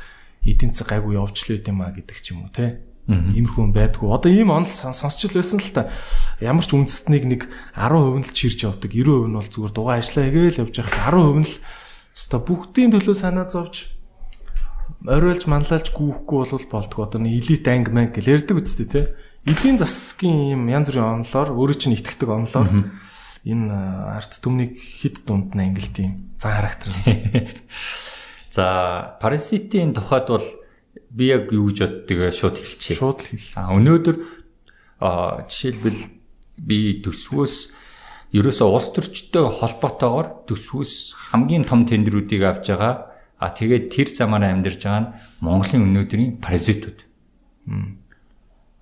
[0.42, 4.08] эдийн засаг гайгүй явуулчлаа юм а гэдэг ч юм уу те Иймэрхүү байдгүй.
[4.14, 5.90] Одоо ийм онол сонсч байсан л та.
[6.38, 7.42] Ямар ч үндэстнийг нэг
[7.74, 8.92] 10% нь л чирж явдаг.
[8.94, 11.56] 90% нь бол зүгээр дугаа ажиллаа хийгээл явж байхад 10% нь л
[12.14, 14.02] өста бүгдийн төлөө санаа зовж
[15.08, 19.06] оройлж манлайлж гүүхгүй бол болдгоо одоо нэг элит анги манг гэл ярьдаг үстэй тий.
[19.50, 22.94] Эдийн засгийн юм янз бүрийн онолоор өөрөө чинь итгэдэг онолоор
[23.42, 23.74] энэ
[24.14, 26.94] арт түмнийг хид дунд нь ангилт юм зан характер.
[28.54, 30.46] За паразитын тухайд бол
[31.12, 32.96] би яг юу гэж боддгийг шууд хэлчихье.
[32.96, 33.48] Шууд хэл.
[33.60, 34.18] А өнөөдөр
[35.52, 36.02] жишээлбэл
[36.58, 37.56] би төсвөөс
[38.32, 40.94] ерөөсөө улс төрчтэй холбоотойгоор төсвөөс
[41.32, 47.02] хамгийн том тендерүүдийг авч байгаа А тэгээд тэр замаараа амьдарч байгаа нь Монголын өнөөдрийн паразитууд.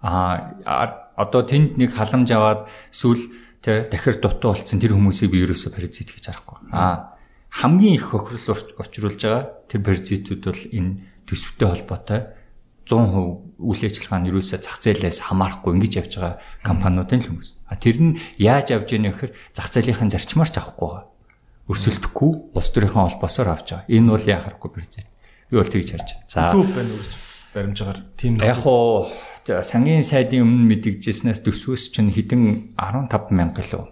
[0.03, 3.23] А одоо тэнд нэг халамж аваад эсвэл
[3.63, 6.75] тэ дахир дутуу болцсон тэр хүмүүсийг би ерөөсөө паразит гэж харахгүй.
[6.75, 7.15] А
[7.55, 10.91] хамгийн их хохирол учруулж байгаа тэр паразитууд бол энэ
[11.29, 12.21] төсөвтэй холбоотой
[12.89, 17.49] 100% үйл ажиллагаа нь ерөөсөө зах зээлээс хамаарахгүй ингэж явж байгаа компаниудын л хүмүүс.
[17.69, 21.05] А тэр нь яаж явж яах вэ гэхээр зах зээлийн зарчмаар ч авахгүй байгаа
[21.69, 23.85] өрсөлдөхгүй улс төрийнхөө холбоосоор авч байгаа.
[23.93, 25.05] Энэ бол яхахгүй процесс.
[25.53, 26.25] Би бол тэгж харж байна.
[26.25, 26.49] За.
[26.49, 27.11] Дүү байна үрж
[27.53, 29.09] баримжаагаар тийм яг уу
[29.45, 33.85] сангийн сайдын өмнө мэдэгжсэнээс төсвөөс чинь хэдэн 15 мянга лөө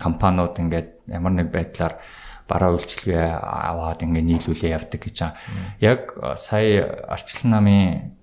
[0.00, 2.00] компаниуд ингээд ямар нэг байдлаар
[2.46, 5.34] бараа үйлчлэгээ аваад ингээд нийлүүлээ явдаг гэж байгаа.
[5.82, 6.00] Яг
[6.38, 8.14] сая арчилсан намын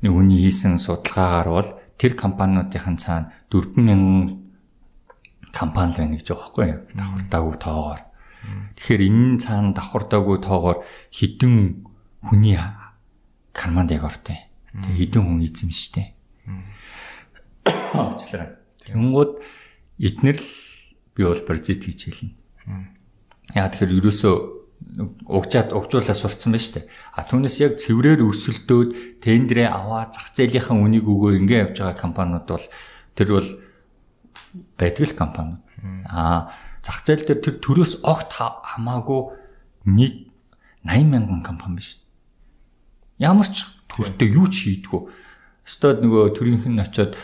[0.00, 4.40] нэг хүний хийсэн судалгаагаар бол тэр компаниудын цаана 4000
[5.52, 6.80] компани байна гэж байгаа байхгүй юу?
[6.96, 8.00] Давхартаагүй тоогоор.
[8.80, 10.78] Тэгэхээр энэ цаана давхардаагүй тоогоор
[11.12, 11.84] хідэн
[12.24, 12.56] хүний
[13.52, 14.48] карманд яг ортой.
[14.72, 16.14] Тэгээ хідэн хүн эзэм штэ.
[17.92, 18.56] Уучлаарай.
[18.88, 19.32] Тэнгүүд
[20.00, 20.50] эднэр л
[21.12, 22.32] би бол паразит гэж хэлнэ.
[23.54, 24.34] Яа тэгэхээр ерөөсөө
[25.26, 26.88] угжаад угжуулаа сурцсан байна штэ.
[27.14, 32.46] А түүнээс яг цэврээр өрсөлдөөд тендерээ аваа зах зээлийнхэн үнийг өгөө ингэ явж байгаа компаниуд
[32.48, 32.66] бол
[33.14, 33.48] тэр бол
[34.78, 35.62] байдаг л компаниуд.
[36.08, 36.50] Аа
[36.82, 39.20] зах зээл дээр тэр төрөөс огт хамаагүй
[39.86, 40.16] нийт
[40.82, 42.00] 80 мянган компани биш.
[43.20, 45.00] Ямар ч төртөө юу ч хийдгүү.
[45.68, 47.14] Өстод нөгөө төрийнх нь очиод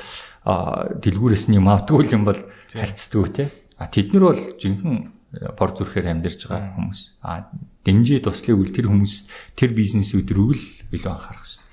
[0.45, 2.39] дэлгүүрээс нь юм авдгүй юм бол
[2.71, 3.45] харьцдаг те.
[3.81, 7.01] А тэд нар бол жинхэнэ бор зүрхээр амьдарч байгаа хүмүүс.
[7.23, 7.51] А
[7.85, 9.15] дэмжээ туслыг үл тэр хүмүүс
[9.59, 10.65] тэр бизнесүүд рүү л
[10.95, 11.67] илүү анхаарах хэрэгтэй.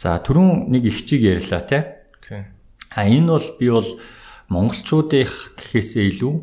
[0.00, 1.78] За түрүүн нэг их чиг ярьлаа те.
[2.90, 3.90] А энэ бол би бол
[4.50, 6.34] монголчуудын гэхээсээ илүү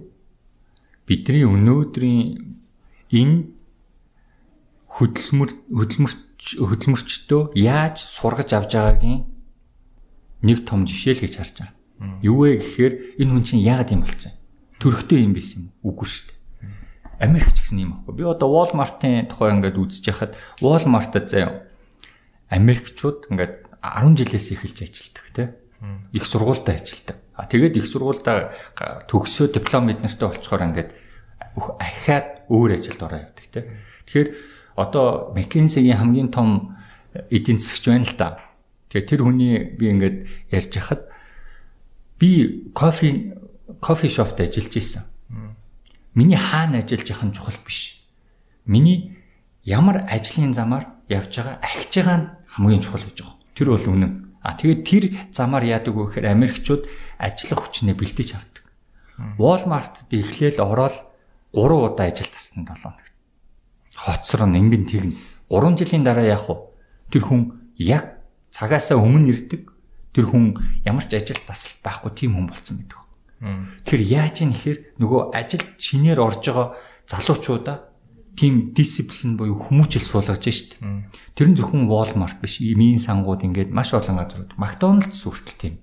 [1.08, 2.56] бидний өнөөдрийн
[3.12, 3.38] энэ
[4.88, 9.28] хөдөлмөр хөдөлмөрч хөдөлмөрчдөө яаж сургаж авч байгаагийн
[10.42, 11.76] нэг том жишээ л гэж харж байгаа.
[12.22, 14.34] Юу вэ гэхээр энэ хүн чинь яагаад юм болцсон?
[14.78, 16.37] Төрхтэй юм байсан юм үгүй шүү дээ.
[17.20, 18.14] Америк ч гэсэн юм аахгүй.
[18.14, 20.32] Би одоо Walmart-ын тухай ингээд үзэж яхад
[20.62, 21.66] Walmart-д заяа
[22.54, 25.48] Америкчууд ингээд 10 жилээс эхэлж ажилладаг тий.
[26.14, 27.18] Их сургуультай ажилладаг.
[27.34, 28.54] А тэгээд их сургуультай
[29.10, 30.90] төгсөө диплом эднэртэй болцохоор ингээд
[31.82, 33.66] ахиад өөр ажилд ороо явдаг тийм.
[34.06, 34.30] Тэгэхээр
[34.78, 36.78] одоо McKinsey-гийн хамгийн том
[37.30, 38.30] эдийн засгч байна л да.
[38.94, 40.18] Тэгээ тэр хүний би ингээд
[40.54, 41.10] ярьж хахад
[42.22, 43.34] би кофе
[43.82, 45.04] кофе шопт ажиллаж исэн.
[46.18, 48.02] Миний хаана ажиллаж явах нь чухал биш.
[48.66, 49.22] Миний
[49.62, 53.38] ямар ажлын замаар явж байгаа ахиж байгаа нь хамгийн чухал гэж байгаа.
[53.54, 54.14] Тэр бол үнэн.
[54.42, 56.90] А тэгээд тэр замаар яадаг вэ гэхээр Америкчууд
[57.22, 58.66] ажиллах хүчнээ бэлтэж авдаг.
[59.38, 60.98] Walmart-д эхлээл ороод
[61.54, 63.06] 3 удаа ажил таснанд 7 хоног.
[63.94, 65.14] Хоцроо ингэн тэгнэ.
[65.54, 66.58] 3 жилийн дараа яах вэ?
[67.14, 69.70] Тэр хүн яг цагаасаа өмнө ирдэг.
[70.18, 73.07] Тэр хүн ямар ч ажил тасалт байхгүй тийм хүн болсон гэдэг.
[73.42, 76.68] Тэгэхээр яаж юм нэхэр нөгөө ажил шинээр орж байгаа
[77.06, 77.78] залуучуудаа
[78.38, 80.78] тийм дисциплин буюу хүмүүжил суулгаж штт.
[81.38, 85.76] Тэр нь зөвхөн Walmart биш, мийн сангууд ингээд маш олон газрууд, McDonald's хүртэл тийм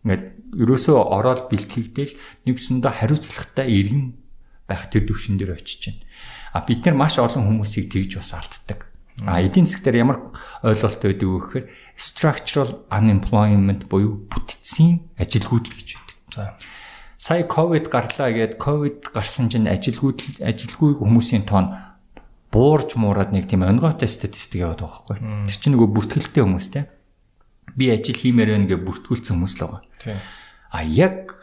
[0.00, 2.16] Ингээд ерөөсөө ороод бэлтгэгдээл
[2.48, 4.16] нэгсэндээ хариуцлагатай иргэн
[4.64, 6.00] байх тэр төвшин дээр очиж байна.
[6.56, 8.88] А бид нар маш олон хүмүүсийг тэгж бас алддаг.
[9.28, 10.18] А эдийн засгаар ямар
[10.64, 11.66] ойлголт байдаг вэ гэхээр
[12.00, 16.16] structural unemployment буюу бүтцийн ажилгүйдэл гэж байдаг.
[16.32, 16.56] За.
[17.20, 21.76] Сая ковид гарлаа гээд ковид гарсан чинь ажилгүй ажилгүй хүмүүсийн тоон
[22.48, 25.44] буурж муураад нэг тийм онгойтой статистик яваад байгаа байхгүй.
[25.52, 26.88] Тэр чинь нөгөө бүртгэлтэй хүмүүс те.
[27.76, 30.16] Би ажил хиймээр байна гэж бүртгүүлсэн хүмүүс л байгаа.
[30.72, 31.36] А яг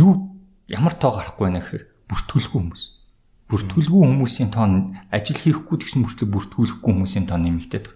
[0.00, 0.32] юу
[0.64, 2.84] ямар тоо гарахгүй байна гэхээр бүртгүүлгүй хүмүүс.
[3.52, 7.86] Бүртгүүлгүй хүмүүсийн тоон ажил хийхгүй гэсэн мөртлөө бүртгүүлэхгүй хүмүүсийн тоон нэмэгдээд.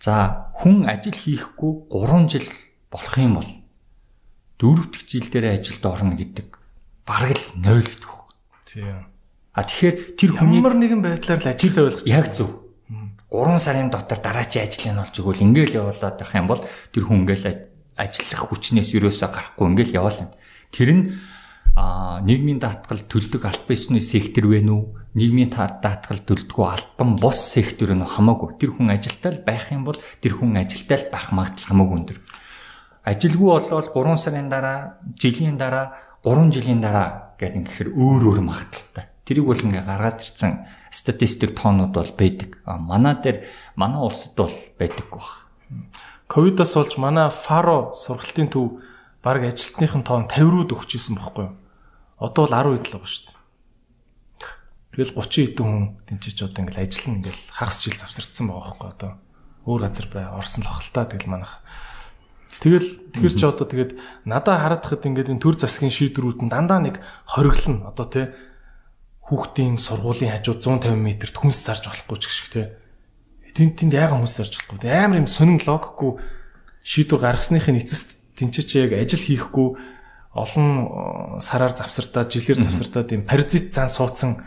[0.00, 2.48] За хүн ажил хийхгүй 3 жил
[2.90, 3.50] болох юм бол
[4.64, 6.48] дөрөв дэх жил дээр ажилд орно гэдэг
[7.04, 8.32] бараг л 0 гэдэг үг.
[8.64, 9.04] Тийм.
[9.52, 12.64] А тэгэхээр тэр хүний ямар нэгэн байдлаар л ажилд ойлгож яг зөв.
[13.28, 17.28] 3 сарын дотор дараачийн ажлыг нь олж игэл ингээл явуулаад байх юм бол тэр хүн
[17.28, 17.68] ингээл
[17.98, 20.32] ажиллах хүчнээс юусоо гарахгүй ингээл яваалаа.
[20.72, 21.04] Тэр нь
[21.74, 28.06] нийгмийн даатгал төлдөг аль бисны сектор вэ нү нийгмийн даатгал төлдөггүй албан бус сектор нь
[28.06, 31.96] хамаагүй тэр хүн ажилтаа л байх юм бол тэр хүн ажилтаа л байх магадлал хамаагүй
[31.98, 32.18] өндөр
[33.04, 35.92] ажилгүй болоод 3 сарын дараа, жилийн дараа,
[36.24, 39.12] 3 жилийн дараа гэдэг ингэхээр өөр өөр магадaltaй.
[39.28, 42.56] Тэрийг бол ингээ гаргаад ирсэн статистик тоонууд бол байдаг.
[42.64, 43.44] Манай дээр
[43.76, 45.44] манай улсад бол байдаг баг.
[46.28, 48.80] Ковидоос болж манай Фаро сургалтын төв
[49.20, 51.56] баг ажилтныхын тоон 50 руу өгчээсэн бохгүй юу?
[52.16, 53.40] Одоо бол 10 хэд л байгаа шүү дээ.
[54.94, 59.12] Тэгэл 30 хэдэн хүн тэнцэж одоо ингээл ажиллана ингээл хагас жил завсарцсан байгаа байхгүй одоо.
[59.66, 61.64] Өөр газар бай, орсон л хохалтай тэгэл манайх
[62.62, 63.92] Тэгэл тэгэхэр чи одоо тэгээд
[64.28, 67.90] надаа харагдахад ингээд энэ төр засгийн шийдвэрүүд нь дандаа нэг хориглоно.
[67.90, 68.26] Одоо тий
[69.24, 72.66] хүүхдийн сургуулийн хажууд 150 м-т хүнс зарж болохгүй ч гэх шиг тий.
[73.56, 74.90] Тэнд тэнд яага хүнс зарж болохгүй.
[74.90, 76.20] Амар юм сонин логикгүй
[76.84, 79.68] шийдвэр гаргасныхын эцэст тэнцэж яг ажил хийхгүй
[80.34, 84.42] олон э, сараар завсартаа, жилээр завсартаа тийм паразит зан суудсан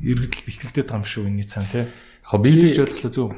[0.00, 1.84] иргэдэл бэлтгэгдээд байгаа юм шүү энэний цаана тий.
[2.22, 3.28] Хобби гэж ойлгохлоо зөв.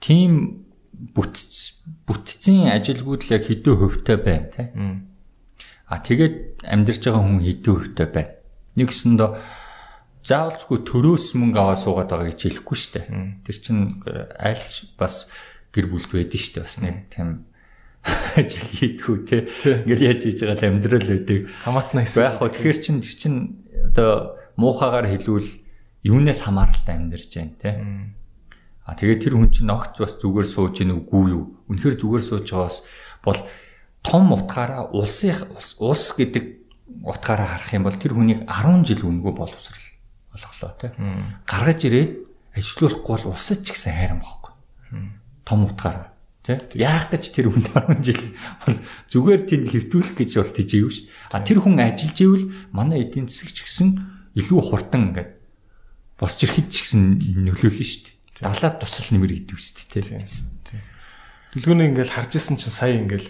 [0.00, 4.62] Тим бүтц бүтцийн ажилгүйд л яг хэдэн хувьтай байна те.
[5.90, 8.32] А тэгээд амьдарч байгаа хүн хэдэн хувьтай байна.
[8.76, 9.30] Нэгсэндээ
[10.26, 13.06] заавалчгүй төрөөс мөнгө аваа суугаад байгаа гэж хэлэхгүй шүү дээ.
[13.46, 13.82] Тэр чинь
[14.36, 15.30] айлч бас
[15.72, 16.66] гэр бүлд байдэн шүү дээ.
[16.68, 17.28] Бас нэг тийм
[18.40, 19.38] ажил хийдгүү те.
[19.84, 21.40] Ингээл яаж хийж байгаа амьдрал өгдөг.
[21.64, 22.22] Хамаатна гэсэн.
[22.22, 23.34] Яг хөө тэгэхээр чин тэр чин
[23.92, 25.50] одоо муухагаар хэлвэл
[26.04, 27.70] юунаас хамааралтай амьдарч байна те.
[28.90, 31.62] А тэгээд тэр хүн чинь огт бас зүгээр сууж ийн үгүй юу?
[31.70, 32.82] Үнэхээр зүгээр сууж байгаас
[33.22, 33.38] бол
[34.02, 35.46] том утгаараа улсын
[35.78, 36.44] улс гэдэг
[37.06, 39.86] утгаараа харах юм бол тэр хүнийг 10 жил үнгүй боловсрал
[40.34, 40.90] болголоо тий.
[41.46, 42.10] Гаргаж ирээд
[42.58, 44.52] ажилуулахгүй бол улсад ч гэсэн хайрам байхгүй.
[45.46, 46.10] Том утгаараа
[46.42, 46.58] тий.
[46.82, 48.22] Яах гэж тэр хүнд 10 жил
[48.66, 51.06] бол зүгээр тэнд хэвтүүлэх гэж бол тийжээв ш.
[51.30, 52.44] А тэр хүн ажиллаж ивэл
[52.74, 53.88] манай эдийн засаг ч гэсэн
[54.34, 55.30] илүү хурдан ингээд
[56.18, 57.00] босч ирэхэд ч гэсэн
[57.46, 58.18] нөлөөлнө шүү дээ.
[58.40, 60.04] Далаад тусал нэмэр гэдэг үст тий.
[61.52, 63.28] Дэлгүүрийг ингээл харж исэн чинь сая ингээл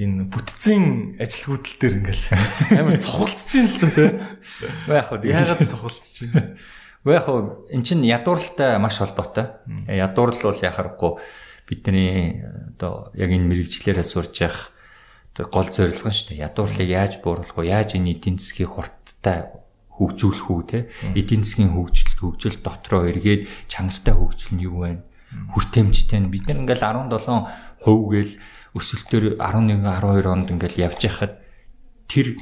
[0.00, 2.24] энэ бүтцийн ажилгүйдэл дээр ингээл
[2.80, 4.10] амар цохолцож юм л тий.
[4.88, 6.32] Яг хөө яагаад цохолцож юм.
[7.10, 9.60] Яг хөө эн чин ядуурлалтай маш холбоотой.
[9.88, 11.20] Ядуурл бол яхахгүй
[11.68, 12.44] бидний
[12.76, 14.72] одоо яг энэ мэрэгчлэрээ сурж явах
[15.48, 16.44] гол зорилго нь шүү дээ.
[16.48, 17.72] Ядуурлыг яаж бууруулах вэ?
[17.72, 19.48] Яаж энэ эдийн засгийг хурдтай
[20.00, 20.78] хөгжүүлэх үү те
[21.12, 25.04] эдийн засгийн хөгжил хөгжил дотроо эргээд чанартай хөгжил нь юу вэ
[25.52, 28.34] хүртээмжтэй нь бид нар ингээл 17 хувь гээл
[28.74, 31.32] өсөлтөөр 11 12 онд ингээл явж байхад
[32.10, 32.40] тэр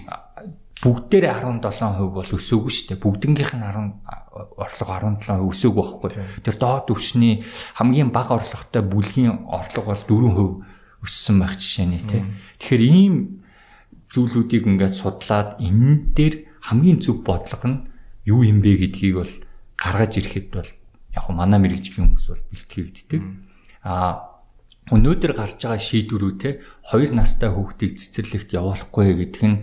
[0.78, 3.02] бүгдээрээ 17% бол өсөөгүй шүү дээ.
[3.02, 3.98] Бүгднгийнх нь 10
[4.62, 6.10] орлого 17% өсөөгүй байхгүй.
[6.46, 7.42] Тэр доод өвчний
[7.74, 12.22] хамгийн бага орлоготой бүлгийн орлого бол 4% өссөн байх жишээ нэ тий.
[12.62, 13.14] Тэгэхээр ийм
[14.14, 17.78] зүйлүүдийг ингээд судлаад энэ дээр хамгийн зөв бодлого нь
[18.26, 19.32] юу юм бэ гэдгийг бол
[19.78, 20.70] гаргаж ирэхэд бол
[21.14, 23.22] яг хөө манай мэрэгжлийн хүмүүс бол бэлтгэгддэг.
[23.86, 24.38] Аа
[24.92, 26.50] өнөөдөр гарч байгаа шийдвэрүүд те
[26.88, 29.58] хоёр настай хүүхдийг цэцэрлэгт явуулахгүй гэдэг нь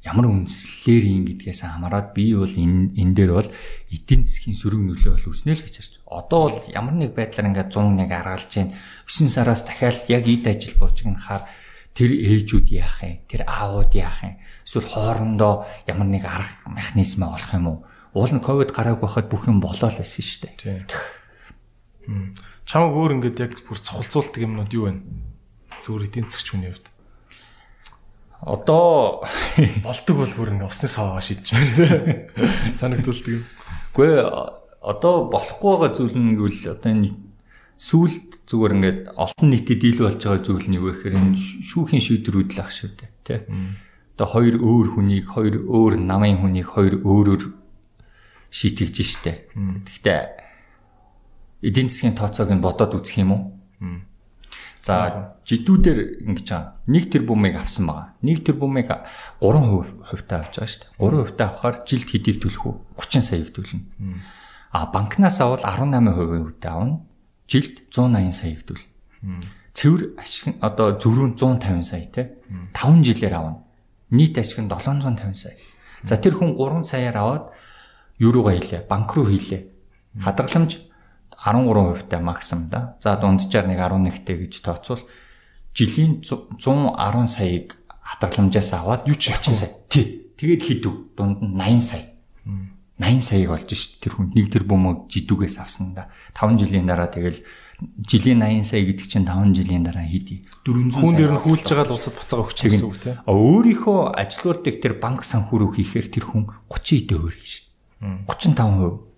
[0.00, 3.50] ямар үнслэлээр юм гэдгээс хамаарат би бол энэ энэ дээр бол
[3.92, 5.92] эдийн засгийн сөрөг нөлөө бол үснэ л гэж харж.
[6.08, 8.74] Одоо бол ямар нэг байдлаар ингээд 101 аргалж байна.
[9.04, 11.42] 9 сараас дахиад яг эд ажил болж байгаа хаар
[11.92, 13.20] тэр ээжүүд яах юм?
[13.28, 14.34] Тэр аавууд яах юм?
[14.66, 17.78] Эсвэл хоорондоо ямар нэг арга механизм олох юм уу?
[18.14, 20.86] Уул нь ковид гараагүй байхад бүх юм болоо л байсан шүү дээ.
[22.06, 22.34] Тийм.
[22.66, 24.98] Чамаг өөр ингээд яг бүр цохолцуулдаг юмнууд юу вэ?
[25.82, 26.90] Зүгээр эдийн засгч хүний хувьд.
[28.40, 29.22] Одоо
[29.86, 32.30] болдог бол бүр ингээд усны саваа шийдчихмээр
[32.78, 33.44] санагдулдаг юм.
[33.94, 34.22] Гэхдээ
[34.80, 37.10] одоо болохгүй байгаа зүйл нь гэвэл одоо энэ
[37.76, 41.36] сүулт зүгээр ингээд олон нийтэд дийл болж байгаа зүйл нь юу вэ гэхээр энэ
[41.68, 43.40] шүүхийн шийдвэрүүд л ах шүү дээ тий.
[44.20, 47.56] Одоо хоёр өөр хүнийг хоёр өөр намын хүнийг хоёр өөрөөр
[48.52, 49.48] шийтгэж штэ.
[49.56, 50.20] Гэхдээ
[51.64, 53.42] эдийн засгийн тооцоог нь бодоод үзэх юм уу?
[54.84, 56.84] За жидүүдээр ингэж байгаа.
[56.84, 58.12] 1 тэрбумыг авсан байгаа.
[58.20, 58.92] 1 тэрбумыг
[59.40, 61.00] 3% хувьтай авч байгаа шүү дээ.
[61.00, 62.76] 3 хувьтай авахаар жилд хэдийг төлөх үү?
[63.00, 63.88] 30 саяг төлнө.
[64.68, 67.00] А банкнаас авал 18% хувьтай авна.
[67.48, 68.84] Жилд 180 саяг төлнө.
[69.72, 72.36] Цэвэр ашиг одоо зөрүүн 150 сая те
[72.76, 73.64] 5 жилээр авна.
[74.10, 75.56] Нийт ашиг нь 750 сая.
[76.04, 77.44] За тэр хүн 3 саяар аваад
[78.20, 78.86] руугаа хийлээ?
[78.88, 79.66] Банк руу хийлээ.
[80.20, 80.82] Хадгаламж
[81.34, 82.96] 13% максимум да.
[83.00, 85.02] За дунджаар нэг 11-тэй гэж тооцвол
[85.74, 89.70] жилийн 110 саяыг хадгаламжаас аваад юу ч 30 сая.
[89.88, 90.32] Тий.
[90.36, 92.04] Тэгээд хідв дунд нь 80 сая.
[93.00, 96.12] 80 саяыг олж шít тэр хүн нэг тэр бөмбөг жидүүгээс авсан да.
[96.36, 97.40] 5 жилийн дараа тэгэл
[98.04, 100.44] жилийн 80 сая гэдэг чинь 5 жилийн дараа хийдий.
[100.64, 103.16] 400 хүн дээр нь хүлж байгаа л улсад буцаага өгч гэсэн үг тийм.
[103.24, 107.66] Өөрийнхөө ажилуулдаг тэр банк санхүү рүү хийхээр тэр хүн 30 эдэ өөр хийж шít.
[108.00, 109.10] 35%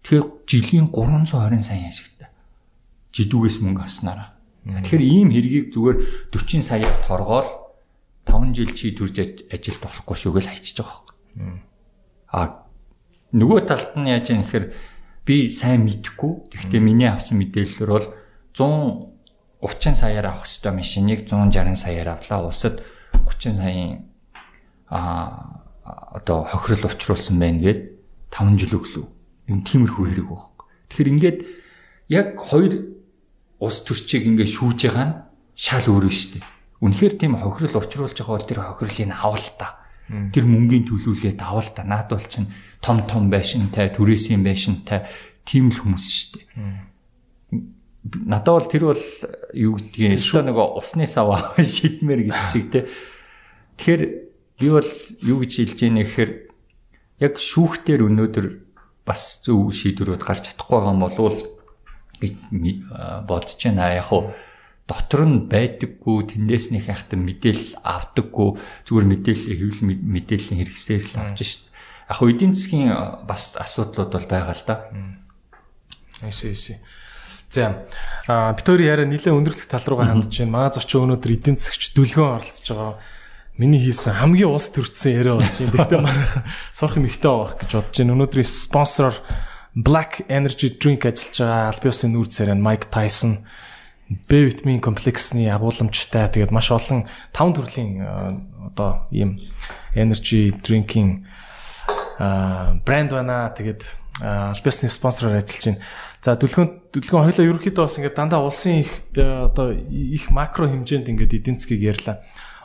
[0.00, 2.28] Тэгэхээр жилийн 320 сая ашигтай.
[3.12, 4.32] Жидүүгээс мөнгө авснараа.
[4.64, 7.48] Тэгэхээр ийм хэргийг зүгээр 40 саяар торгоол
[8.24, 9.16] 5 жил чи төрж
[9.52, 11.04] ажилд болохгүй шүү гэж хайчиж байгаа
[11.36, 11.60] юм.
[12.32, 12.64] А
[13.36, 14.66] нөгөө талд нь яаж юм гэхээр
[15.30, 16.50] би сайн мэдэхгүй.
[16.50, 18.10] Гэхдээ миний авсан мэдээлэлээр бол
[18.50, 22.50] 130 саяар авах ёстой машиныг 160 саяар авлаа.
[22.50, 22.82] Улсад
[23.14, 24.10] 30 саяын
[24.90, 27.94] а одоо хохирол учруулсан байна гэд
[28.34, 29.06] 5 жил өглөө
[29.54, 30.66] юм тиймэрхүү хэрэг байхгүй.
[30.90, 31.38] Тэгэхээр ингээд
[32.10, 32.72] яг хоёр
[33.62, 35.14] ус төрчийг ингээд шүүж байгаа нь
[35.54, 36.44] шал өөр шүү дээ.
[36.82, 39.78] Үнэхээр тийм хохирол учруулж байгаа бол тэр хохирлыг авал та.
[40.10, 41.86] Тэр мөнгөний төлүүлээд авал та.
[41.86, 42.50] Наад бол чинь
[42.80, 45.04] том том байшинтай, түрээсийн байшинтай
[45.44, 46.48] тийм л хүмүүс шүү дээ.
[48.24, 49.04] Надад бол тэр бол
[49.52, 51.28] юу гэдгийг өстой нөгөө усны сав
[51.60, 52.88] шидмэр гэдэг шиг те.
[53.76, 54.02] Тэгэхээр
[54.56, 56.30] би бол юу гэж хэлж ийнэ гэхээр
[57.20, 58.46] яг шүүхтэр өнөөдөр
[59.04, 61.40] бас зөв шийдвэрүүд гарч чадахгүй байгаа юм болвол
[63.28, 63.92] бодож байна.
[63.92, 64.32] Яг хуу
[64.88, 68.48] дотор нь байдаггүй тэндээс нэг хайхтан мэдээлэл авдаггүй
[68.88, 71.69] зүгээр мэдээлэл хэвлэл мэдээллийн хэрэгсээр л авч шít.
[72.10, 72.90] Яг хуу эдийн засгийн
[73.22, 74.90] бас асуудлууд бол байгаа л да.
[76.26, 76.82] Эсэ эсэ.
[77.50, 77.86] За
[78.26, 80.50] а бид хоёрын яриа нэлээд өндөрлөх тал руугаа хандж байна.
[80.50, 82.98] Манай зочин өнөөдөр эдийн засгч дүлгөн оролцож байгаа
[83.54, 85.70] миний хийсэн хамгийн ус төрсэн яриа болж байна.
[85.70, 88.14] Гэхдээ манайхан сурах юм ихтэй байх гэж бодож байна.
[88.18, 89.16] Өнөөдрийн спонсороор
[89.78, 93.46] Black Energy Drink ажиллаж байгаа аль биесийн нүүр царай Mike Tyson
[94.10, 98.02] Б витамин комплексны агуулмжтай тэгээд маш олон таван төрлийн
[98.74, 99.38] одоо ийм
[99.94, 101.22] energy drinking
[102.20, 103.48] брэнд байна.
[103.56, 103.82] Тэгээд
[104.20, 105.84] аль биесийн спонсороор ажиллаж байна.
[106.20, 111.40] За дүлгön дүлгön хоёлаа ерөөхдөө бас ингээд дандаа улсын их одоо их макро хэмжээнд ингээд
[111.40, 112.20] эдийн засгийг ярьлаа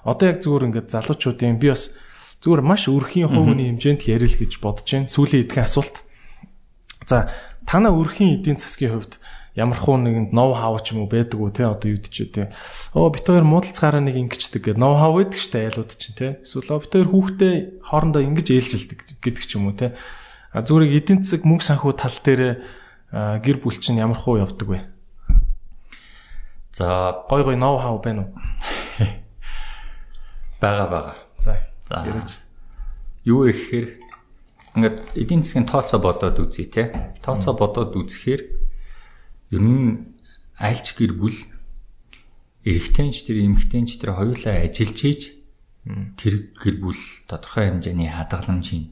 [0.05, 1.97] одоо яг зүгээр ингээд залуучуудын би бас
[2.45, 5.09] зүгээр маш өрхийн хувийн хэмжээнд ярил гэж бодож байна.
[5.09, 6.05] Сүүлийн эдгээр асуулт.
[7.09, 7.33] За
[7.65, 9.17] танаа өрхийн эдийн засгийн хувьд
[9.55, 12.51] ямар хуу нэгэнд ноу хав ч юм уу байдаг уу те одоо юу гэж те.
[12.91, 16.27] Оо бит хоёр муудалцгаараа нэг ингэчдэг гэдэг ноу хав байдаг штэ айлууд чинь те.
[16.43, 17.53] Эсвэл бит хоёр хүүхдээ
[17.87, 19.95] хоорондоо ингэж ээлжилдэг гэдэг ч юм уу те.
[20.51, 22.67] А зүгээр эдийн засаг мөнгө санхүү тал дээр
[23.15, 24.79] гэр бүл чинь ямар хуу явдаг вэ?
[26.75, 28.31] За гой гой ноу хав байна уу?
[30.59, 31.15] Байгаа байгаа.
[31.39, 31.55] За
[32.03, 32.43] яриач.
[33.23, 34.03] Юу гэхээр
[34.75, 37.15] ингээд эдийн засгийн тооцоо бодоод үзье те.
[37.23, 38.64] Тооцоо бодоод үзэхээр
[39.51, 40.15] ер нь
[40.57, 41.37] альч гэр бүл
[42.65, 45.21] эрэгтэйч тэр эмэгтэйч тэр хоёулаа ажиллаж ийж
[46.17, 48.85] тэр гэр бүл тодорхой хэмжээний хадгаламж хийн.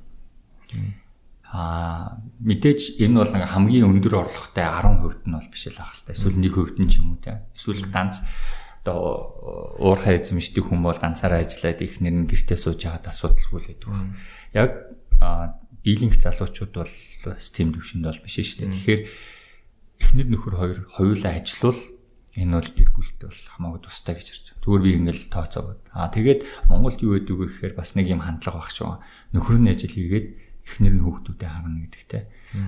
[1.49, 6.13] Аа мэдээж энэ бол хамгийн өндөр орлоготой 10% нь бол биш л ах л та.
[6.13, 7.45] Эсвэл 1% нь ч юм уу те.
[7.57, 8.21] Эсвэл ганц
[8.85, 13.69] одоо уурхай эзэмшдэг хүн бол ганцаараа ажиллаад их нэр нь гэртээ сууж яагаад асуудалгүй л
[13.73, 13.89] гэдэг.
[14.53, 14.71] Яг
[15.83, 16.93] дийлэнх залуучууд бол
[17.41, 18.73] систем төвшөнд бол биш шүү дээ.
[18.73, 19.01] Тэгэхээр
[20.03, 21.81] эхнэр нөхөр хоёр хоёулаа ажиллавал
[22.35, 24.45] энэ бол гэр бүлтэй бол хамаагүй тустай гэж харж.
[24.59, 25.81] Зүгээр би ингээл тооцоогод.
[25.95, 28.99] Аа тэгээд Монголд юу гэдэг вэ гэхээр бас нэг юм хандлага баг шүү.
[29.37, 30.27] Нөхөр нь ажил хийгээд
[30.65, 32.23] эхнэр нь хүүхдүүдэд харна гэдэгтэй.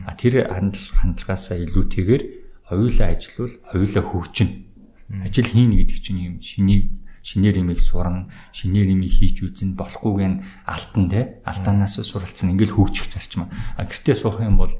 [0.05, 2.23] А тэр хандлагаасаа илүүтэйгээр
[2.69, 4.65] хоёулаа ажиллавал хоёулаа хөгжинэ
[5.05, 6.89] Ажил хийнэ гэдэг чинь юм шинийг
[7.21, 13.13] шинээр имийг суран, шинээр имийг хийж үзэн болохгүйг нь алтан те алтаанаас суралцсан ингээл хөгжих
[13.13, 13.45] зарчим.
[13.77, 14.73] А гэртээ суух юм бол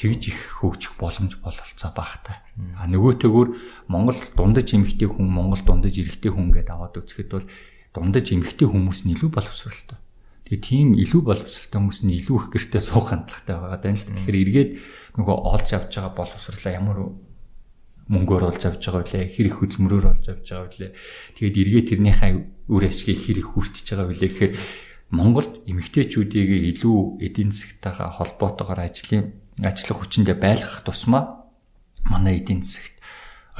[0.00, 2.40] тэгж их хөгжих боломж бололцоо багтай.
[2.80, 3.48] А нөгөөтэйгүр
[3.92, 7.46] Монгол дундаж эмэгтэй хүн, Монгол дундаж эрэгтэй хүн гэдээ аваад үзэхэд бол
[7.92, 10.00] дундаж эмэгтэй хүмүүс нь илүү боловсралтай.
[10.48, 14.08] Тэгээ тийм илүү боловсралтай хүмүүс нь илүү их гэртээ суух хандлагатай байгаа даа л.
[14.08, 14.70] Тэгэхээр эргээд
[15.20, 16.98] нөгөө олж авч байгаа боловсралаа ямар
[18.10, 20.90] мөнгөөр олж авч байгаа үлээ хэр их хөдөлмөрөөр олж авч байгаа үлээ
[21.38, 22.32] тэгээд эргээ тэрнийхээ
[22.72, 24.52] үр ашгийг хэр их хүртэж байгаа үлээ гэхээр
[25.10, 31.46] Монголд эмэгтэйчүүдийг илүү эдийн засгтайгаа холбоотойгоор ажлын ажиллах хүчиндээ байлгах тусмаа
[32.04, 32.96] манай эдийн засагт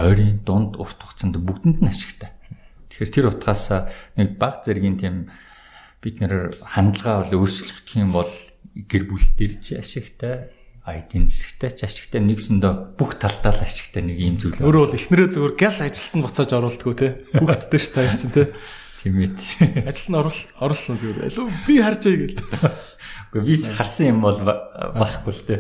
[0.00, 2.32] ойрын дунд урт хугацаанд бүгдэнд нь ашигтай.
[2.88, 3.68] Тэгэхээр тэр утгаас
[4.16, 5.28] нэг баг зэргийн тийм
[6.00, 8.32] бид нэр хандлага бол өөрчлөгдөх юм бол
[8.74, 10.50] гэр бүл дээр ч ашигтай
[10.88, 14.58] эдийн засагтай ч ашигтай нэгсэндээ бүх талдаа л ашигтай нэг юм зүйл.
[14.58, 17.08] Өөрөө бол эхнэрээ зүгээр газ ажилтанд буцааж оруулдгүү те.
[17.36, 18.42] Бүгдтэй ш тааш чинь те.
[19.00, 19.32] Тийм ээ.
[19.88, 20.20] Ажил нь
[20.60, 21.32] оруулсан зүгээр.
[21.32, 22.36] Алуу би харж яа гэл.
[23.32, 25.56] Гэхдээ би ч харсан юм бол байхгүй л те.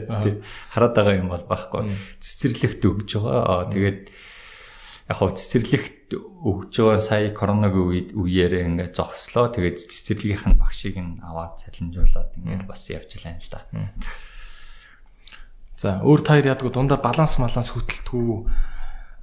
[0.76, 1.96] Хараад байгаа юм бол байхгүй.
[2.20, 3.72] Цэцэрлэгт өгж байгаа.
[3.72, 4.00] Тэгээд
[5.08, 9.48] яг хоо цэцэрлэгт өгж байгаа сая коронавигийн үед үеэрээ ингээд зогслоо.
[9.48, 13.64] Тэгээд цэцэрлэгийнх нь багшийг нь аваад цалинжуулаад ингээд бас явж лаа л да.
[15.80, 18.32] За өөр таяр ядгүй дундаа баланс маланс хөтэлтгүү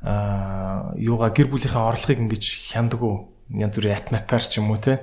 [0.01, 4.99] аа юугаа гэр бүлийнхээ орлогыг ингэж хямдгүү янз бүрийн ап мапаар ч юм уу те.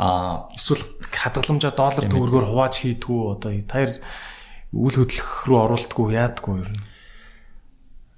[0.00, 0.80] А эсвэл
[1.12, 4.00] хадгаламжаа доллар төгрөгөөр хувааж хийдгүү одоо таяр
[4.72, 6.80] үйл хөдлөх рүү оруулдаггүй яадаггүй нь?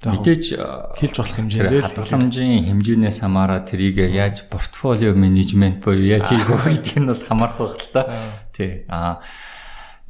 [0.03, 0.45] Мэдээж
[0.99, 6.99] хэлж болох хэмжээндээ хадгаламжийн хэмжээнээс хамаараа тэрийг яаж портфолио менежмент буюу яаж хийх вэ гэдг
[7.03, 8.03] нь бол хамаарх байх л та.
[8.51, 8.83] Тий.
[8.91, 9.23] А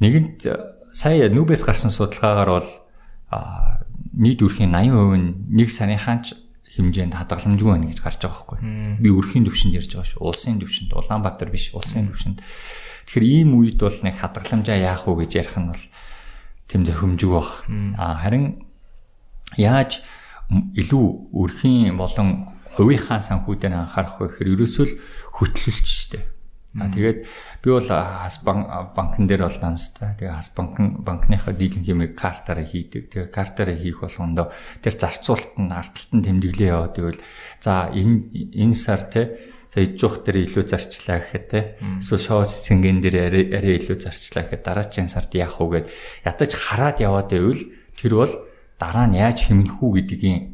[0.01, 0.45] нэгэнт
[0.93, 2.69] сая нүүбээс гарсан судалгаагаар бол
[4.13, 6.37] нийт үрхийн 80% нь нэг сарынхаа ч
[6.73, 8.59] хэмжээнд хадгаламжгүй байна гэж гарч байгаа байхгүй.
[8.97, 10.25] Би үрхийн төвшөнд ярьж байгаа шүү.
[10.25, 12.41] Улсын төвшөнд, Улаанбаатар биш, улсын төвшөнд.
[12.41, 15.83] Тэгэхээр ийм үед бол нэг хадгаламжаа яах вэ гэж ярих нь бол
[16.65, 17.49] тэм зохимжгүй баг.
[18.01, 18.65] А харин
[19.53, 20.01] яаж
[20.49, 24.97] илүү үрхийн болон хувийнхаа санхүүдээр анхаарах вэ гэхээр ерөөсөө л
[25.37, 26.32] хөтлөлч штэ.
[26.73, 27.19] А тэгээд
[27.61, 30.17] би бол хас банкн дээр бол данстай.
[30.17, 33.13] Тэгээ хас банкн банкныхаа дийлэнх юмыг картаараа хийдэг.
[33.13, 34.49] Тэгээ картаараа хийх болгондоо
[34.81, 37.21] тэр зарцуулалт нь ардталт нь тэмдэглээ яваад ивэл
[37.61, 38.25] за энэ
[38.57, 41.59] энэ сар те ижих дээр илүү зарчлаа гэхэд те
[41.97, 43.15] эсвэл шоу сэнгэн дээр
[43.57, 45.87] арай илүү зарчлаа гэхэд дараагийн сард яах вэ гэд
[46.29, 47.61] ядаж хараад яваад ивэл
[47.97, 48.33] тэр бол
[48.77, 50.53] дараа нь яаж хэмнэх үү гэдгийг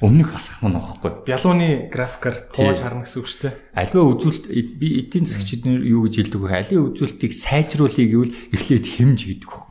[0.00, 1.12] өмнөх алхах нь багхгүй.
[1.28, 3.54] Бялууны графикаар хувааж харна гэсэн үг шүү дээ.
[3.76, 4.46] Альва үзүүлэлт
[4.80, 6.56] би эдийн засгчид юу гэж хэлдэг вэ?
[6.56, 9.68] Алийн үзүүлэлтийг сайжруулъя гэвэл эхлээд хэмж гэдэг вэ?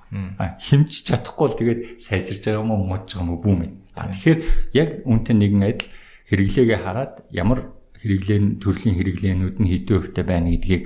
[0.70, 3.62] Хэмж чадахгүй л тэгээд сайжирж байгаа юм уу, модж байгаа юм уу бүүм.
[3.98, 4.40] Тэгэхээр
[4.78, 5.90] яг үнтэй нэгэн адил
[6.30, 10.86] хэрэглээгээ хараад ямар хэрэглээ төрлийн хэрэглээнүүд нь хэдэн хувьтай байна гэдгийг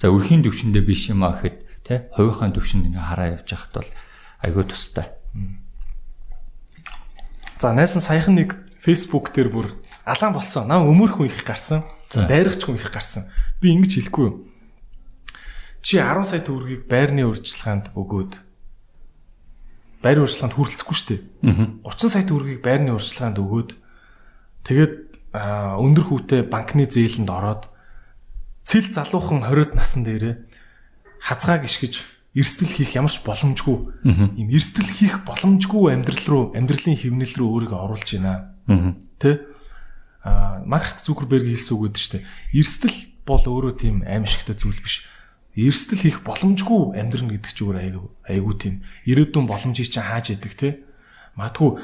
[0.00, 3.90] за өрхийн төвшөндөө биш юм аа гэхэд тий хувийнхаа төвшөнд ингээ хараа явж хахад бол
[4.40, 5.06] айгүй тустай.
[7.60, 9.68] За найсан саяхан нэг Facebook дээр бүр
[10.08, 10.68] алаан болсон.
[10.68, 11.84] Наа өмөрх хүн их гарсан.
[12.10, 13.28] Байрагч хүн их гарсан.
[13.60, 14.48] Би ингэж хэлэхгүй юу?
[15.84, 18.32] Чи 10 сая төгрөгийг байрны урьдчилгаанд өгөөд
[20.00, 21.20] байрны урьдчилгаанд хүрэлцэхгүй шүү дээ.
[21.84, 23.70] 30 сая төгрөгийг байрны урьдчилгаанд өгөөд
[24.64, 24.94] тэгээд
[25.32, 27.70] өндөр хүүтэй банкны зээлэнд ороод
[28.66, 30.34] цэл залуухан 20-д насн дээрээ
[31.22, 31.94] хазгаа гიშгэж
[32.34, 38.08] эрсдэл хийх ямарч боломжгүй юм эрсдэл хийх боломжгүй амьдрал руу амьдралын хөвнөл рүү өөрийгөө оруулж
[38.18, 38.54] байна.
[39.18, 39.40] Тэ?
[40.22, 45.08] А Марк Зукерберг хэлсэн үг гэдэг чинь эрсдэл бол өөрөө тийм аимшигтай зүйл биш.
[45.56, 48.74] Эрсдэл хийх боломжгүй амьдрна гэдэг чинь өөр айгүй айгүй тийм.
[49.08, 50.68] Ирээдүйн боломжийг чинь хааж идэг те.
[51.34, 51.80] Матгүй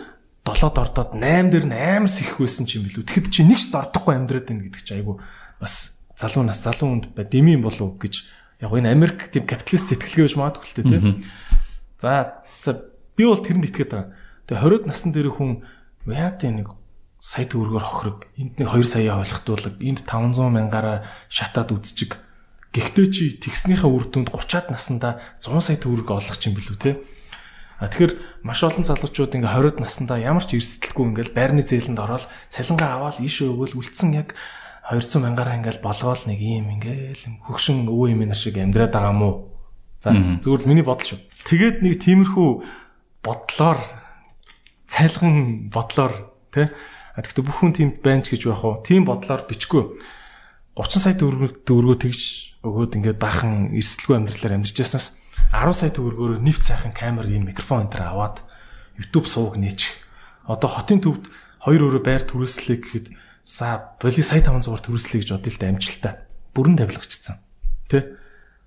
[0.47, 3.03] долоод ордоод 8 дээр 8-с их байсан ч юм билүү.
[3.03, 5.17] Тэгэхэд чи нэгч дордохгүй амьдраад байна гэдэг чинь айгүй
[5.59, 8.15] бас залуу нас залуу хүнд дэмий болов гэж
[8.63, 10.99] яг энэ Америк тийм капиталист сэтгэлгээ биш магадгүй л те.
[11.99, 12.71] За за
[13.19, 14.15] би бол тэрэнд итгээд байгаа.
[14.47, 15.67] Тэгээ 20-д насны дээр хүн
[16.15, 16.69] яа тийм нэг
[17.21, 18.19] сая төгрөгөөр хохирог.
[18.39, 22.23] Энд нэг 2 сая ойлгохтуулаг энд 500 мянгаараа шатаад үзчиг
[22.71, 27.01] гэхдээ чи тэгснийхээ үр дүнд 30-аад наснда 100 сая төгрөг олох юм билүү те?
[27.81, 32.25] А тэгэхээр маш олон залуучууд ингээ 20-д наснда ямар ч эрсдэлгүй ингээл байрны зээлэнд ороод
[32.49, 34.33] цалингаа аваад иш өгөөл үлдсэн яг
[34.89, 39.51] 200 мянгаараа ингээл болгоол нэг юм ингээл хөгшин өвөө юм шиг амьдраад байгаа мó.
[40.01, 41.21] За зүгээр л миний бодол шүү.
[41.45, 42.49] Тэгээд нэг тиймэрхүү
[43.21, 43.79] бодлоор
[44.87, 46.71] цайлган бодлоор тий.
[47.17, 48.83] Тэгэхдээ бүх хүн тийм байна ч гэж байх уу?
[48.85, 49.99] Тийм бодлоор бичихгүй.
[50.77, 52.21] 30 сая төгрөг төгрөгөө тэгж
[52.61, 55.25] өгөөд ингээд бахан эрсдэлгүй амьдралаар амьдарч яснаас
[55.55, 58.45] 10 сая төгрөгөөр нэвт сайхан камер ийм микрофон энэ аваад
[59.01, 59.97] YouTube сууг нээчих.
[60.45, 61.33] Одоо хотын төвд
[61.65, 63.07] 2 өрөө байр түрээслэе гэхэд
[63.47, 66.15] са боли сая 500-аар төрүүлслэе гэж да амжилттай.
[66.53, 67.41] Бүрэн тавилгачсан.
[67.89, 68.19] Тэ?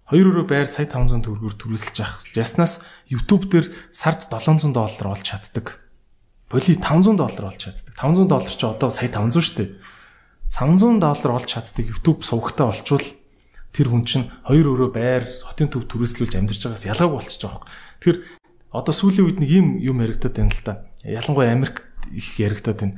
[0.10, 1.56] 2 өрөө байр сая 500 төгрөгөөр
[2.02, 2.26] явах.
[2.34, 5.78] Яснаас YouTube дээр сард 700 доллар олж чаддаг.
[6.50, 7.94] Боли 500 доллар олж чаддаг.
[7.94, 9.70] 500 доллар чи одоо сая 500 шүү дээ.
[10.50, 13.06] 500 доллар олж чаддаг YouTube сувгтаа олчвол
[13.70, 17.64] тэр хүн чинь 2 өрөө байр хотын төв төрөөслүүлж амьдарч байгаас ялгаагүй болчихж байгаа.
[18.02, 18.20] Тэгэхээр
[18.74, 20.74] одоо сүүлийн үед нэг юм юм яригадаад байна л да.
[21.06, 22.98] Ялангуяа Америк их яригадаад байна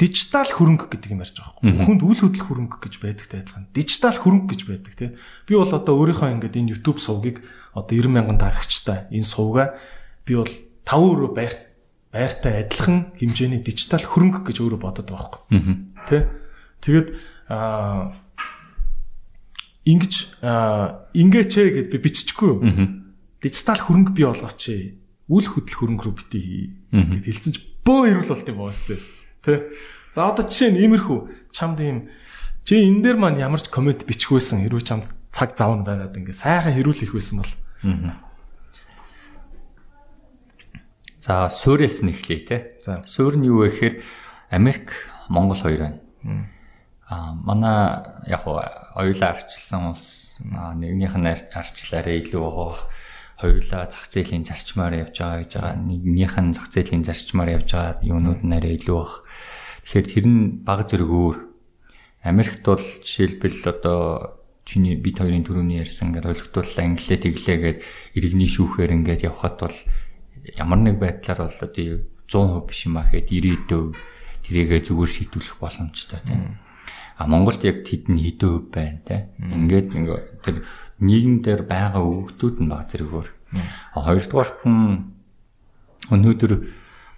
[0.00, 1.84] дижитал хөрөнгө гэдэг юм ярьж байгаа юм.
[1.84, 3.68] Хүнд үйл хөдлөх хөрөнгө гэж байдагтай адилхан.
[3.76, 5.10] Дижитал хөрөнгө гэж байдаг тий.
[5.44, 7.44] Би бол одоо өөрийнхөө ингээд энэ YouTube сувгийг
[7.76, 9.76] одоо 90 мянган тагагчтай энэ сувгаа
[10.24, 10.48] би бол
[10.88, 11.52] 5 өрөө байр
[12.10, 15.78] байртай адилхан хэмжээний дижитал хөрөнгө гэж өөрөө бодод байгаа байхгүй.
[16.10, 16.18] Тэ?
[16.82, 17.08] Тэгээд
[17.46, 18.18] аа
[19.86, 20.12] ингэж
[21.14, 22.60] ингээч ээ гэд би биччихгүй юу?
[23.40, 24.82] Дижитал хөрөнгө бий болгооч ээ.
[25.30, 28.98] Үл хөдлөх хөрөнгө рүү битгий гэд хэлсэн чи бөө ирүүл болт юм байна сте.
[29.46, 29.70] Тэ?
[30.10, 32.10] За одоо жишээ нь иймэрхүү чамд ийм
[32.66, 36.34] чи энэ дээр маань ямар ч комент бичгүйсэн хэрвээ чамд цаг зав нь байгаад ингээ
[36.34, 37.54] сайхан хэрүүлэх байсан бол.
[41.20, 42.56] За суурьас нь эхлэе те.
[42.84, 43.94] За суурь нь юу вэ гэхээр
[44.50, 44.92] Америк,
[45.28, 46.48] Монгол хоёр байна.
[47.04, 52.88] Аа манай яг хоёулаа арчилсан улс нэгнийх нь арчлаараа илүү байгаа
[53.40, 55.76] хоёулаа зах зээлийн зарчмаар явж байгаа гэж байгаа.
[55.76, 59.24] Нэгнийх нь зах зээлийн зарчмаар явж байгаа юунууд нараа илүү бах.
[59.84, 61.36] Тэгэхээр тэр нь баг зэрэг өөр.
[62.24, 64.00] Америкт бол жишээлбэл одоо
[64.68, 67.78] чиний бид хоёрын төрөний ярьсан ингээд ойлгохтууллаа инглээ тэглээгээд
[68.16, 69.76] иргэний шүүхээр ингээд явхад бол
[70.56, 73.28] ямар нэг байдлаар бол одоо 100% биш юм аа гэхэд
[73.68, 73.96] 90%
[74.46, 76.58] тэрийгээ зүгээр шийдвэрлэх боломжтой тийм.
[77.20, 79.28] А Монголд яг тэдний хэдэн хөв байна те.
[79.36, 80.56] Ингээд ингээ тэр
[81.04, 83.28] нийгэмдэр байгаа өгөгдүүд нь баг зэрэгөөр.
[83.94, 85.12] А хоёрдугаарт нь
[86.08, 86.52] өнөөдөр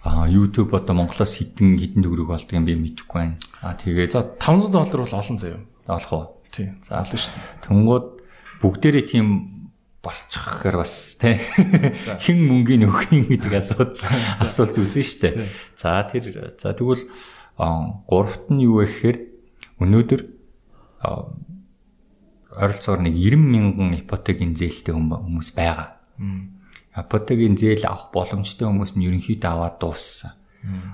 [0.02, 3.38] YouTube одоо Монголоос хідэн хідэн төгрөг болдго юм би мэдэхгүй байна.
[3.62, 5.62] А тэгээ за 500 доллар бол олон заяа.
[5.86, 6.26] Олох уу?
[6.50, 6.82] Тийм.
[6.88, 7.46] За олно шүү дээ.
[7.62, 8.06] Тэнгууд
[8.58, 9.26] бүгдээрээ тийм
[10.02, 14.02] болчих гэхээр бас тий хэн мөнгөний өгөх гэдэг асуудал
[14.42, 15.34] асуулт үүсэн шүү дээ.
[15.78, 17.06] За тэр за тэгвэл
[18.10, 19.18] гуравт нь юу вэ гэхээр
[19.78, 20.20] өнөөдөр
[22.58, 26.02] ойролцоогоор нэг 90 мянган ипотекийн зээлтэй хүмүүс байгаа.
[26.98, 30.34] Ипотекийн зээл авах боломжтой хүмүүс нь ерөнхийдөө аваад дууссан.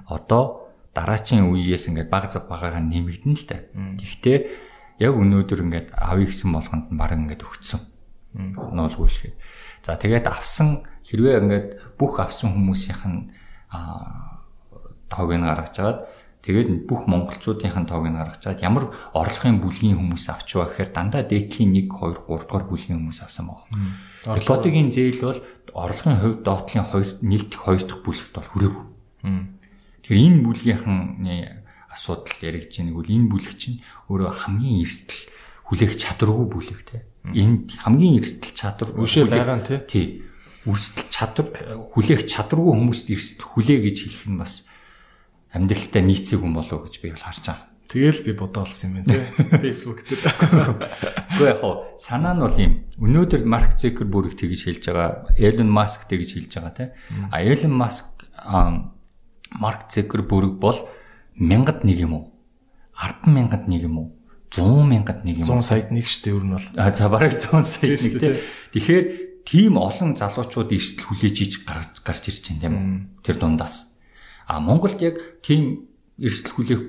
[0.04, 3.64] Одоо дараачийн үеэс ингээд баг цаг багаараа нэмэгдэн л та.
[3.72, 4.38] Гэхдээ
[5.00, 7.97] яг өнөөдөр ингээд авъя гэсэн болгонд нь баг ингээд өгцөн
[8.34, 9.32] нуулгүйшгээ.
[9.84, 13.20] За тэгээд авсан хэрвээ ингээд бүх авсан хүмүүсийнх нь
[15.08, 16.00] тоог нь гаргаж агаад
[16.44, 18.84] тэгээд бүх монголчуудынх нь тоог нь гаргаж агаад ямар
[19.16, 23.48] орлогын бүлгийн хүмүүс авч байгаа гэхээр дандаа дээдлийн 1 2 3 дугаар бүлгийн хүмүүс авсан
[23.48, 23.64] баг.
[24.28, 25.40] Ипотекийн зээл бол
[25.72, 28.84] орлогын хувьд доотлын 2 1 дэх 2 дахь бүлэгт бол хүрээгүй.
[30.04, 31.34] Тэгэхээр энэ бүлгийнхны
[31.88, 33.80] асуудал яригдж байгааг бол энэ бүлэг чинь
[34.12, 35.22] өөрөө хамгийн эрсдэл
[35.68, 37.04] хүлээх чадваргүй бүлэг те.
[37.28, 40.24] Энд хамгийн эрсдэл чадвар үшээ байгаа нь тий.
[40.64, 41.46] Үрсдэл чадвар
[41.92, 44.64] хүлээх чадваргүй хүмүүст эрсдэл хүлээ гэж хэлэх нь бас
[45.52, 47.68] амьдралтай нийцээгүй болов гэж би бол харж байгаа.
[47.88, 49.44] Тэгэл би бодоолсон юм байна тий.
[49.64, 50.24] Facebook дээр.
[50.28, 52.72] Гэхдээ яг хоо санаа нь бол юм.
[53.00, 56.88] Өнөөдөр Марк Цукерберг тэгж хэлж байгаа, Элон Маск тэгж хэлж байгаа тий.
[57.32, 58.12] А Элон Маск
[59.56, 60.76] Марк Цукерберг бол
[61.36, 62.24] мянгад нэг юм уу?
[62.92, 64.08] 10 мянгад нэг юм уу?
[64.50, 65.46] 100 мянгад нэг юм.
[65.46, 66.66] 100 саяд нэг штэ ер нь бол.
[66.76, 68.32] А за бараг 100 саяд нэг тий.
[68.72, 69.04] Тэгэхээр
[69.44, 73.24] тийм олон залуучууд эрсдэл хүлээж иж гарч гарч ирж байна тийм үү?
[73.24, 73.96] Тэр дундаас.
[74.48, 76.82] А Монголд яг тийм эрсдэл хүлээх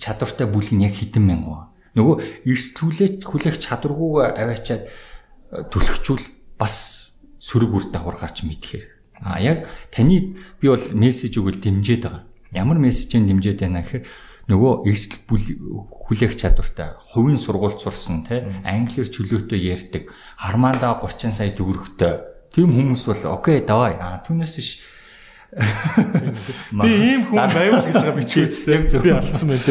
[0.00, 2.00] чадвартай бүлэг нь яг хэдэн мянга вэ?
[2.00, 2.16] Нөгөө
[2.48, 4.88] эрсдэл хүлээх чадваргүйгээ аваачаад э,
[5.70, 6.24] түлхчүүл
[6.58, 7.08] бас
[7.38, 8.84] сөрөг үр дагавар гарч мэдхээр.
[9.22, 12.24] А яг таны би бол мессеж өгөл дэмжиж байгаа.
[12.50, 14.04] Ямар мессежээр дэмжиж байна гэхээр
[14.48, 15.20] нөгөө эрсдэл
[16.04, 22.20] хүлээх чадвартай хувийн сургуульд сурсан те англиэр чөлөөтэй ярьдаг хармаандаа 30 сая төгрөгтэй.
[22.52, 24.70] Тийм хүмүүс бол окей давай а түүнээс биш
[25.54, 29.66] би ийм хүн байвал гэж байгаа бичгээчтэй би алдсан байх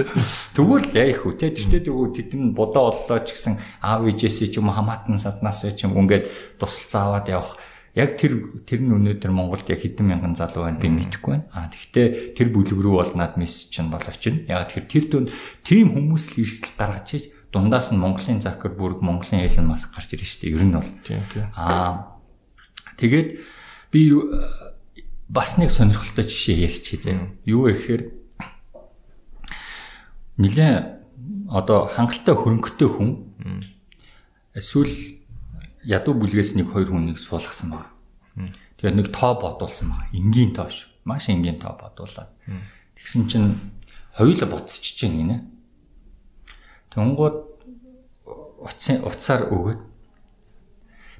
[0.56, 4.64] тэгвэл яах вэ те тэртээ тэгвэл тэд нь будаа боллоо ч гэсэн аав ээжээсээ ч
[4.64, 7.60] юм хамаатан саднаас ч юм ингээд тусалцаа аваад явах
[7.94, 11.46] Яг тэр тэр нь өнөөдөр Монголд яг хэдэн мянган залуу байна би мэдэхгүй байна.
[11.54, 14.50] А тэгвэл тэр бүлэг рүү бол над мессеж чинь болооч нь.
[14.50, 15.30] Яг тэр тэр дүнд
[15.62, 17.24] тийм хүмүүс л эрсдэл гаргаж иж
[17.54, 20.50] дундаас нь Монголын Закерберг, Монголын Элон Маск гарч ирж штэ.
[20.50, 20.90] Ер нь бол.
[21.54, 22.18] Аа
[22.98, 23.38] тэгээд
[23.94, 24.10] би
[25.30, 27.30] бас нэг сонирхолтой жишээ ярьчих заяа.
[27.46, 28.02] Юу вэ гэхээр
[30.42, 30.74] нилээ
[31.54, 33.10] одоо хангалттай хөрөнгөтэй хүн
[34.58, 34.90] эсвэл
[35.84, 37.88] ядуу бүлгээс нэг хоёр хүнийг суулгасан баг.
[38.80, 40.08] Тэгээд нэг тоо бодуулсан баг.
[40.16, 40.90] Энгийн тоо шүү.
[41.06, 42.32] Маш энгийн тоо бодуулаад.
[42.96, 43.60] Тэгсэн чинь
[44.16, 45.38] хоёулаа буцчихж чинь гинэ.
[46.92, 47.38] Тэнгууд
[48.64, 49.82] утсын уцаар өгөөд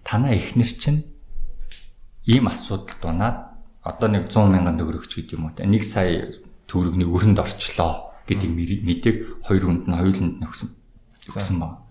[0.08, 1.04] танаа ихнэр чинь
[2.26, 3.38] ийм асуудал дунаад
[3.84, 6.32] одоо нэг 100 мянган төгрөгч гэдэг юм уу те 1 сая
[6.72, 8.50] төгрөгний өрөнд орчлоо гэдэг
[8.88, 10.70] мэдээг хоёр хүнд нь хоёуланд нь өгсөн.
[11.28, 11.84] Өгсөн баг.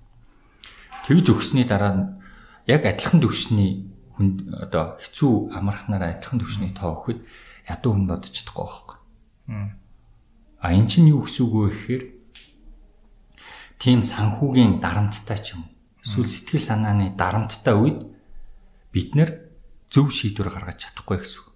[1.05, 2.22] Тэгж өгсөний дараа
[2.67, 7.21] яг адилхан төвшний хүн одоо хэцүү амархнараа адилхан төвшний тоо өгөхөд
[7.67, 8.99] ядуу хүн бодож чадахгүй байхгүй.
[10.63, 12.05] А эн чинь юу гэсэн үг вэ гэхээр
[13.83, 15.67] тийм санхүүгийн дарамттай ч юм
[16.07, 17.99] эсвэл сэтгэл санааны дарамттай үед
[18.95, 19.31] бид нэр
[19.91, 21.51] зөв шийдвэр гаргаж чадахгүй гэсэн үг.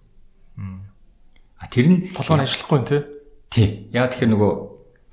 [1.55, 3.01] А тэр нь толгой нь ажиллахгүй тий.
[3.47, 3.67] Тий.
[3.95, 4.51] Яг тэгэхээр нөгөө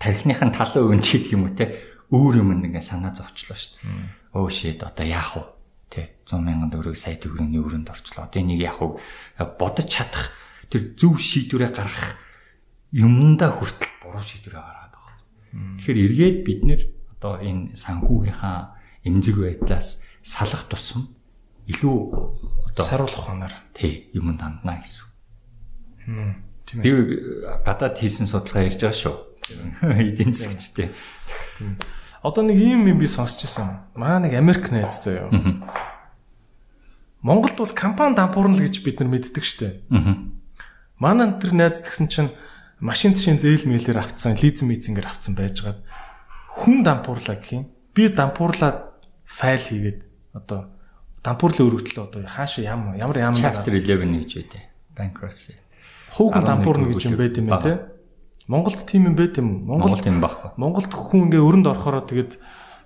[0.03, 1.71] тархиныхын талын өвн ч гэдэг юм уу те
[2.11, 4.35] өөр юм ингээ санаа зовчлоо шүү дээ.
[4.35, 5.54] Өө шид одоо яах вэ?
[5.95, 8.27] Тэ 100 мянган төгрөг сая төгрөгийн өрөнд орчлоо.
[8.27, 8.99] Одоо энийг яах вэ?
[9.55, 10.35] Бодож чадах
[10.67, 12.19] тэр зөв шийдвэрээ гаргах
[12.91, 15.17] юмдаа хүртэл буруу шийдвэрээ гаргаад байгаа.
[15.79, 16.83] Тэгэхээр эргээд бид нэр
[17.15, 18.59] одоо энэ санхүүгийнхаа
[19.07, 21.15] эмзэг байдлаас салах тусам
[21.71, 21.97] илүү
[22.75, 25.07] одоо саруулах ханаар тий юм данднаа гэсэн.
[26.67, 26.83] Тийм ээ.
[26.83, 26.91] Би
[27.63, 29.17] гадаад хийсэн судалгаа ярьж байгаа шүү
[29.51, 30.91] эдийн засгчтэй.
[32.25, 33.85] Одоо нэг ийм юм би сонсч ирсэн.
[33.93, 35.29] Маа нэг Америк найз заяа.
[37.21, 39.85] Монголд бол компани дампуурна л гэж бид нар мэддэг штэ.
[40.97, 42.33] Манай тэр найз тэгсэн чинь
[42.81, 45.85] машин зшин зээл мэлээр авцсан, лизинг мизингээр авцсан байжгаад
[46.49, 47.65] хүн дампуурлаа гэх юм.
[47.93, 50.01] Би дампуурлаад файл хийгээд
[50.33, 50.73] одоо
[51.21, 54.61] дампуурлын өргөдлөө одоо хаашаа ямар ямар ямар chapter 11 гэж байдэ.
[54.97, 55.61] Bankruptcy.
[56.17, 57.94] Хүүхэн дампуурна гэж юм байт юм те.
[58.47, 59.81] Монголд тийм юм байт юм уу?
[59.81, 60.53] Монгол тийм байхгүй.
[60.61, 62.37] Монголд хүн ингээ өрөнд орохороо тэгээд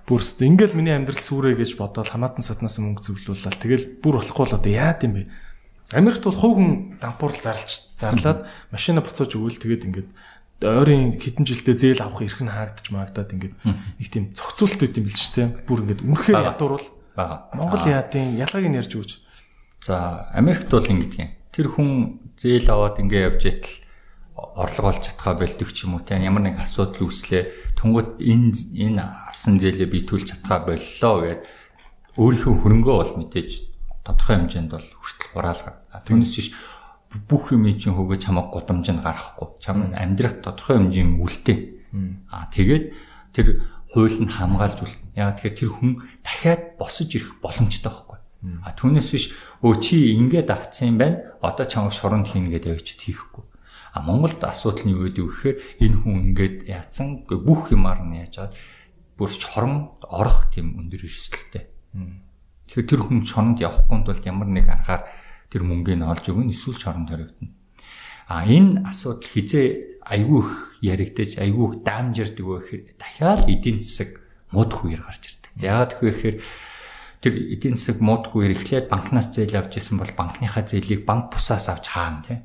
[0.06, 3.58] бүрст ингээл миний амьдрал сүрэ гэж бодоод хамаатан саднаас мөнгө зөвлүүлээ.
[3.58, 5.22] Тэгэл бүр болохгүй л одоо яад юм бэ?
[5.92, 6.70] Америкт бол хувь хүн
[7.02, 10.08] дампуурл зарлж зарлаад машина буцааж өгөөл тэгээд ингээд
[10.62, 13.54] ойрын хэдэн жилдээ зээл авах эрх нь хаагдчих маагдаад ингээд
[13.98, 15.46] нэг тийм цогцолт үүд юм билж тээ.
[15.66, 16.86] Бүр ингээд үнэхээр ядуурвал
[17.18, 17.50] бага.
[17.56, 19.10] Монгол яадын ялгааг нь ярьж өгч.
[19.82, 21.30] За Америкт бол ингэдэг юм.
[21.50, 21.90] Тэр хүн
[22.36, 23.87] зээл аваад ингээ явж итэл
[24.38, 29.02] орлого олж чадхаа болдог ч юм уу тийм ямар нэг асуудал үүслээ тунгууд энэ энэ
[29.02, 31.42] арсан зээлээ би төлж чадхаа боллоо гэд
[32.18, 33.50] өөрийнхөө хөрөнгөө бол мэдээж
[34.06, 35.74] тодорхой хэмжээнд бол хүртэл хураалгаа.
[36.06, 36.48] Түүнээс биш
[37.28, 39.58] бүх юм чинь хөгөө чамаг гудамжинд гарахгүй.
[39.60, 41.58] Чам амьдрах тодорхой хэмжээний үлдээ.
[42.30, 42.84] Аа тэгээд
[43.32, 43.46] тэр
[43.92, 45.02] хууль нь хамгаалж үлдэн.
[45.16, 48.18] Яг тэгэхээр тэр хүн дахиад босож ирэх боломжтой байхгүй.
[48.62, 49.24] А түүнээс биш
[49.64, 51.18] өө чи ингээд авцсан юм байна.
[51.40, 53.47] Одоо чамаг шоронд хийнэ гэдэг явж хийхгүй.
[53.92, 58.20] А Монголд асуудал нь юу гэдэг вэ гэхээр энэ хүн ингээд яатсан бүх юмар нь
[58.20, 58.52] яаж чад
[59.16, 61.64] бүр чорон орох тийм өндөр эрсдэлтэй.
[62.68, 65.08] Тэгэхээр тэр хүн чонд явахгүй тулд ямар нэг аргаар
[65.48, 67.50] тэр мөнгөний олж өгнө эсвэл чоронд хоригдно.
[68.28, 70.52] А энэ асуудал хизээ айгүй их
[70.84, 74.20] яригдаж айгүй их даамжирдаг вэ гэхээр дахиад эдийн засаг
[74.52, 75.52] муудах үеэр гарч ирдэг.
[75.56, 76.36] Яагаад гэхээр
[77.24, 81.72] тэр эдийн засаг муудах үеэр эхлээд банкнаас зээл авч исэн бол банкныхаа зээлийг банк бусаас
[81.72, 82.40] авч хаана тийм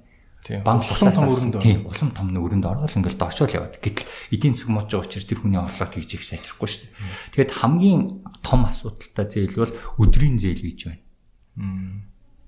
[0.63, 3.79] банк өрөнд тийм улам том өрөнд ороод ингээл дорчоол яваад.
[3.79, 6.95] Гэтэл эдийн засаг мууж байгаа учраас тэр хүний орлого хийж их сайжрахгүй шүү дээ.
[7.39, 8.01] Тэгээд хамгийн
[8.43, 9.73] том асуудалтай зээл бол
[10.03, 11.03] өдрийн зээл гэж байна.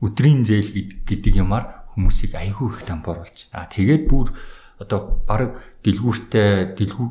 [0.04, 0.70] Өдрийн зээл
[1.08, 3.56] гэдэг юмар хүмүүсийг айгүй их тамбууруулж.
[3.56, 4.36] Аа тэгээд бүр
[4.84, 5.56] одоо баг
[5.88, 7.08] дэлгүүртэй дэлгүү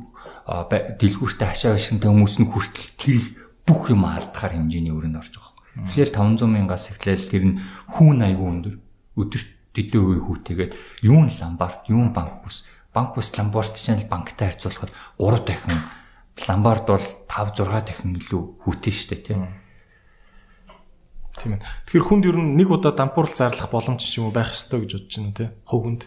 [1.00, 3.16] дэлгүүртэй хашаа башинтай хүмүүс нь хүртэл тэр
[3.64, 5.88] бүх юм алдахаар хэмжээний өрөнд орж байгаа.
[5.88, 7.58] Тэгэхээр 500 мянгаас эхлээл тэр нь
[7.96, 8.74] хүүн айгүй өндөр
[9.16, 10.72] өдөрт дэдэн үе хүүтэйгээд
[11.02, 15.82] юун ламбард юун банк бус банк бус ламбард чинь банктай харьцуулахад 3 дахин
[16.46, 19.64] ламбард бол 5 6 дахин илүү хүүтэй штэ тийм
[21.34, 21.62] Тийм ээ.
[21.90, 25.02] Тэгэхээр хүнд ер нь нэг удаа дампуурл зарлах боломж ч юм уу байх ёстой гэж
[25.02, 25.48] бодож байна тий.
[25.66, 26.02] Хов хүнд.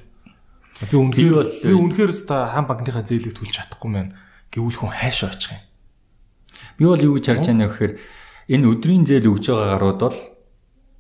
[0.88, 4.16] Би үнэхээр бол би үнэхээр өста хаан банкныхаа зээлийг төлж чадахгүй мэн
[4.56, 5.64] гэвэл хүн хайшаа очих юм.
[6.80, 7.94] Би бол юу гэж харж байна гэхээр
[8.56, 10.18] энэ өдрийн зээл өгж байгаа гарууд бол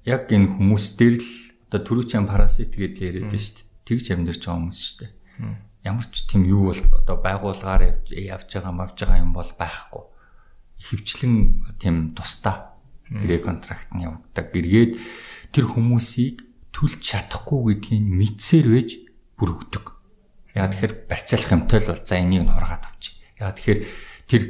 [0.03, 3.67] яг энэ хүмүүс дээр л одоо төрүүчэн парасит гэдээ яриад байна шүү дээ.
[3.87, 5.11] Тэгж амьдарч байгаа хүмүүс шүү дээ.
[5.83, 10.03] Ямар ч тийм юу бол одоо байгуулгаар явж байгаа мавж байгаа юм бол байхгүй.
[10.79, 11.35] Хөвчлэн
[11.79, 12.79] тийм тусдаа
[13.11, 14.47] гэрээ контракт нь явагддаг.
[14.55, 14.91] Эргээд
[15.51, 18.89] тэр хүмүүсийг төлж чадахгүй гэдгийг мэдсээр байж
[19.35, 19.85] бүрөгдөг.
[20.55, 23.15] Яг тэгэхээр барьцаалах юмтай л бол за энийг нь хургаад авчих.
[23.39, 23.79] Яг тэгэхээр
[24.27, 24.43] тэр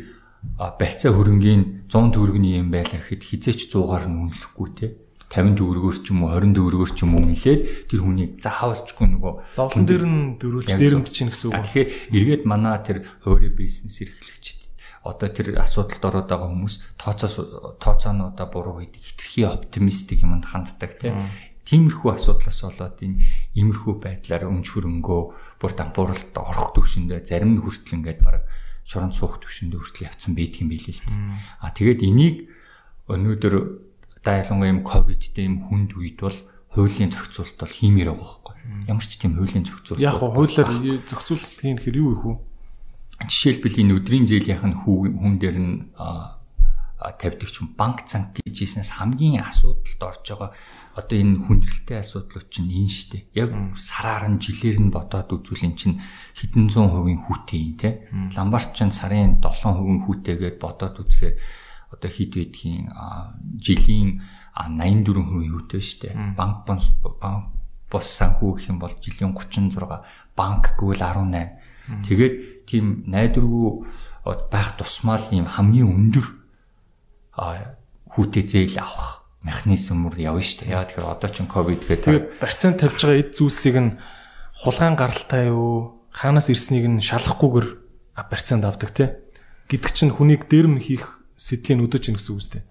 [0.57, 4.87] барьцаа хөрөнгийн 100 төгрөгийн юм байлаа гэхэд хизээч 100-аар нь үнэлэхгүй те
[5.27, 9.33] 50 төгрөгөөр ч юм уу 20 төгрөгөөр ч юм уу нэлээд тэр хүнийг заавалчгүй нөгөө
[9.51, 11.59] зовлон дээр нь дөрүүлж дээрэмд чинь гэсэн үг.
[11.67, 14.57] Тэгэхээр эргээд манаа тэр хувийн бизнес эрхлэгчд
[15.03, 21.31] одоо тэр асуудалд ороод байгаа хүмүүс тооцоо тооцоонуудаа буруу гэдэг хитрхи оптимистик юмд ханддаг тийм.
[21.67, 23.23] Тиймэрхүү асуудлаас болоод энэ
[23.59, 25.21] иймэрхүү байдлаар өмч хөрөнгөө
[25.59, 28.47] бүр дампууралд орох төвшөндөө зарим нь хүртэл ингээд баг
[28.87, 31.19] шорон суух төвшөндөө хүртэл явцсан байдаг юм билээ л дээ.
[31.59, 32.35] А тэгээд энийг
[33.11, 33.55] өнөөдөр
[34.17, 36.37] одоо ялангуяа юм ковидтэй юм хүнд үед бол
[36.73, 38.55] хуулийн зохицуулалт бол хиймээр байгаа байхгүй.
[38.89, 40.03] Ямар ч тийм хуулийн зохицуулалт.
[40.03, 40.69] Яг хуулиар
[41.07, 42.33] зохицуулалт хийн гэхээр юу их вэ?
[43.25, 45.73] Жишээлбэл энэ өдрийн зээлийнх нь хүн дээр нь
[46.97, 50.51] тавьдаг ч банк цанг гэж ийснээс хамгийн асуудалд орж байгаа
[50.97, 53.17] одоо энэ хүндрэлтэй асуудлууд чинь энэ штэ.
[53.37, 56.01] Яг сараар нь жилээр нь бодоод үзвэл эн чинь
[56.33, 57.89] хэдэн зуун хувийн хүүтэй юм те.
[58.33, 61.35] Ламбарт чинь сарын 7 хувийн хүүтэйгээд бодоод үзэхээр
[61.91, 62.91] одоо хэд байдгийн
[63.61, 64.21] жилийн
[64.57, 66.15] 84% юутэй шүү дээ.
[66.35, 67.53] Банк банк
[67.87, 70.03] бус санхүү гэх юм бол жилийн 36,
[70.35, 72.03] банк гэвэл 18.
[72.03, 72.35] Тэгээд
[72.67, 73.87] тийм найдваргүй
[74.51, 76.27] байх тусмал ийм хамгийн өндөр
[78.11, 80.75] хүүтэй зээл авах механизм мөр явна шүү дээ.
[80.75, 82.03] Яа тэгэхээр одоо ч ковид гэдэг.
[82.03, 83.91] Тэгээд барьцаан тавьж байгаа эд зүйлсийг нь
[84.57, 87.67] хулгайн гаралтай юу, хаанаас ирснийг нь шалахгүйгээр
[88.27, 89.23] барьцаанд авдаг те.
[89.71, 92.63] Гэдэг чинь хүнийг дэрм хийх сэдлийн өдөж ин гэсэн үг үстэй.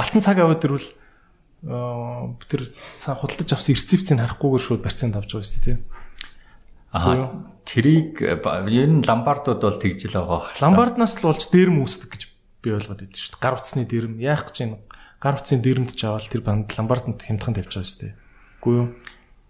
[0.00, 0.90] Алтан цаг аваад ирвэл
[1.64, 2.62] бид тэр
[2.98, 5.78] цаа худалдаж авсан рецептийг харахгүйгээр шууд барьцаанд авч байгаа шүү дээ.
[6.92, 10.60] Аа тэрийг ер нь ламбардууд бол тэгж л байгаа.
[10.60, 12.22] Ламбарднаас л болж дэрм үүсдэг гэж
[12.60, 13.44] би ойлгоод байдаг шүү дээ.
[13.44, 14.72] Гар утасны дэрм яах гэж юм
[15.24, 18.14] гар утсын дэрмд ч аваад тэр банд ламбарданд хямдхан тавьж байгаа шүү дээ.
[18.60, 18.88] Үгүй юу?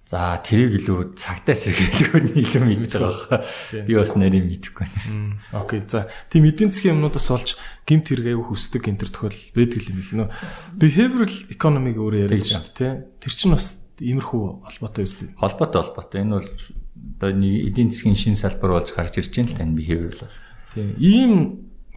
[0.04, 3.40] За тэрийг илүү цагтаа сэргийлгөө нь илүү мэдж байгаа.
[3.88, 5.40] Би бас нарийн мэдэхгүй байна.
[5.56, 5.80] Окей.
[5.88, 7.56] За тийм эдийн засгийн юмнуудаас олж
[7.88, 10.28] гимт хэрэг аягүй хүсдэг энэ төр тохиол байдаг юм нөө.
[10.76, 12.92] Behavioral economy-г өөрөө яриад шүү дээ.
[13.24, 15.28] Тэр чинь бас иймэрхүү холбоотой үстэй.
[15.40, 16.20] Холбоотой холбоотой.
[16.20, 20.28] Энэ бол одоо эдийн засгийн шин салбар болж гарч ирж байна л тань behavioral.
[20.76, 20.94] Тийм.
[21.00, 21.32] Ийм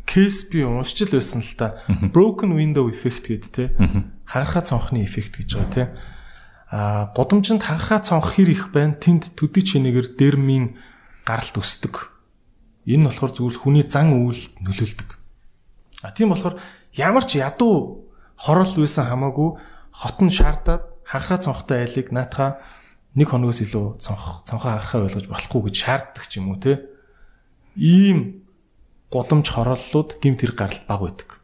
[0.07, 1.83] кейс би уншиж л байсан л та.
[2.15, 3.75] Broken window effect гэдэг те.
[4.23, 6.15] Хагархаа цонхны эффект гэж байгаа те
[6.69, 10.75] а гудамжинд хагархаа цонх хэр их байна тэнд төдий чинээгээр дермийн
[11.23, 12.11] гаралт өсдөг.
[12.83, 15.09] Энэ болохоор зүгээр хүний зан үйл нөлөөлдөг.
[16.03, 16.59] А тийм болохоор
[16.91, 18.03] ямар ч ядуу
[18.35, 19.49] хорол байсан хамаагүй
[19.95, 22.59] хот нь шаардаад хагархаа цонхтой айлыг наатахаа
[23.15, 26.83] нэг хоногоос илүү цонх цонхоо хагархаа ойлгож болохгүй гэж шаарддаг ч юм уу те.
[27.79, 28.43] Ийм
[29.07, 31.36] гудамж хороллууд гимт хэрэг гаралт баг байдаг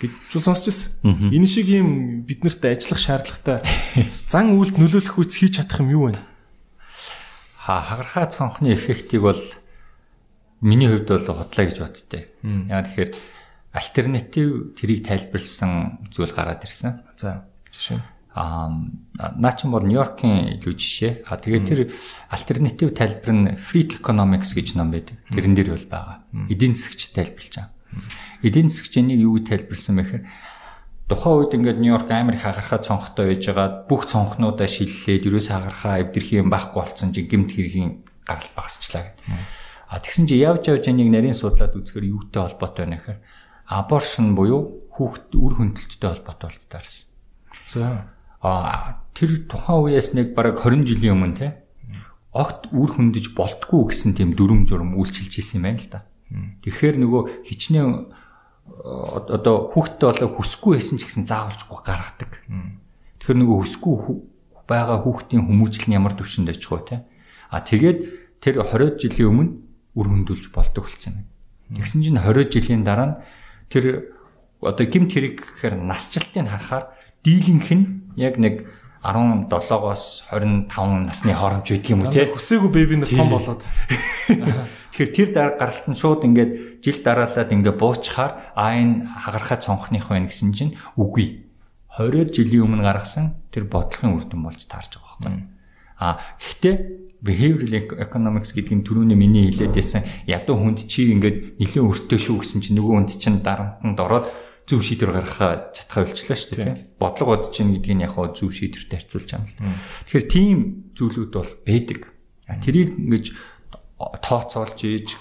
[0.00, 1.28] гэж чул сонсч ирсэн.
[1.28, 3.60] Энэ шиг юм биднэрт ажиллах шаардлагатай
[4.32, 6.18] зан үйлд нөлөөлөх үс хийж чадах юм юу вэ?
[7.60, 9.42] Ха хагархаа цонхны эффектийг бол
[10.64, 12.32] миний хувьд бол хотлоо гэж боддтой.
[12.40, 13.12] Яа тэгэхээр
[13.76, 17.04] альтернатив тэрийг тайлбарлсан зүйл гараад ирсэн.
[17.20, 18.00] За жишээ.
[18.32, 18.72] Аа
[19.36, 21.12] наа чи бол Нью-Йоркийн илүү жишээ.
[21.28, 21.80] А тэгээд тэр
[22.32, 25.20] альтернатив тайлбар нь Freak Economics гэж ном байдаг.
[25.28, 26.24] Тэрэн дээр бол байгаа.
[26.48, 27.76] Эдийн засгч тайлбарлаж байгаа
[28.42, 30.24] эдийн засгийн юу гэж тайлбарсан бэ гэхээр
[31.10, 36.38] тухайн үед ингээд Нью-Йорк амар хагархаа цонхтой байж байгаа бүх цонхнуудаа шиллээд ерөөсөө хагархаа эвдэрхий
[36.38, 39.18] юм байхгүй болсон чи гимт хэргийн гарал багасчлаа гэдэг.
[39.90, 43.20] А тэгсэн чи явж явж нэг нарийн судлаад үзэхээр юутай холбоотой байна гэхээр
[43.66, 47.10] аборшн буюу хүүхд үр хөндлөлттэй холбоотой бол таарсан.
[47.66, 48.06] За
[48.38, 51.48] а тэр тухайн үеэс нэг бараг 20 жилийн өмнө те
[52.30, 56.00] огт үр хөндөж болтгүй гэсэн тийм дүрм журм үйлчилж исэн юм байна л да.
[56.62, 57.90] Тэгэхээр нөгөө хичнээн
[58.84, 62.40] одоо хүүхдтэй болоо хүсгүй байсан ч гэсэн заавалж гаргадаг.
[63.20, 63.94] Тэгэхээр нөгөө хүсгүй
[64.64, 66.96] байгаа хүүхдийн хүмүүжил нь ямар төвчөнд очих вэ те.
[67.50, 67.98] А тэгээд
[68.40, 69.52] тэр 20 жилийн өмнө
[69.98, 71.26] үр хөндөөлж болдог болсон юм.
[71.76, 73.16] Тэгсэн чинь 20 жилийн дараа нь
[73.68, 74.14] тэр
[74.62, 76.94] одоо гимт хэрэг гэхээр насжилтыг харахаар
[77.26, 77.84] дийлэнх нь
[78.16, 82.28] яг нэг 17-оос 25 насны хооронд байдаг юм уу те.
[82.28, 83.64] Хүсээгүй беби нар том болоод.
[84.92, 90.12] Тэгэхээр тэр дараа гаралт нь шууд ингээд жил дараалаад ингээд буучхаар аа энэ хагархаа цонхных
[90.12, 91.48] байна гэсэн чинь үгүй.
[91.96, 95.48] 20 жилийн өмнө гаргасан тэр бодлогын үр дүн болж таарч байгаа байхгүй.
[95.96, 96.74] А гэхдээ
[97.24, 102.36] behavioral economics гэдэг нь түрүүний миний хэлээд байсан ядуу хүнд чи ингээд нэлээд өртөө шүү
[102.40, 104.26] гэсэн чинь нөгөө хүнд чинь дарамтанд ороод
[104.70, 106.74] зөв шийдвэр гаргахаа чадхаа болчлаа шүү дээ.
[107.02, 109.82] Бодлого бодож чинь гэдгийг яг хаа зөв шийдвэртэй харьцуулж байгаа юм л.
[110.06, 110.58] Тэгэхээр тийм
[110.94, 111.98] зүйлүүд бол байдаг.
[112.62, 113.26] Тэрийг ингэж
[113.98, 115.18] тооцоолж ийж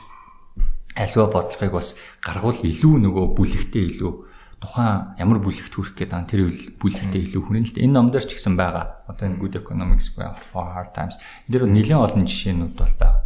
[0.94, 4.14] альва бодлогыг бас гаргуул илүү нөгөө бүлэгтэй илүү
[4.60, 6.42] тухайн ямар бүлэгт хүрэх гээд байгаа тэр
[6.78, 7.86] бүлэгтэй илүү хүрэн л дээ.
[7.88, 9.08] Энэ номдор ч гэсэн байгаа.
[9.08, 11.16] Одоо энэ Good Economics for Hard Times.
[11.48, 13.24] энэ дэр нэлээд олон жишээнүүд бол байгаа.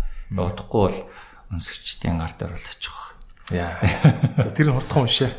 [0.54, 1.00] Удахгүй бол
[1.50, 2.98] өнсгчдийн гар дээр бол очих.
[3.50, 3.82] Яа.
[4.38, 5.34] За тэр хурдхан уншаа.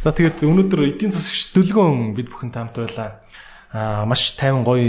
[0.00, 3.20] За тэгээд өнөөдөр эдийн засагч дөлгөөн бид бүхэн таамт байлаа.
[3.68, 4.80] Аа маш тайван гоё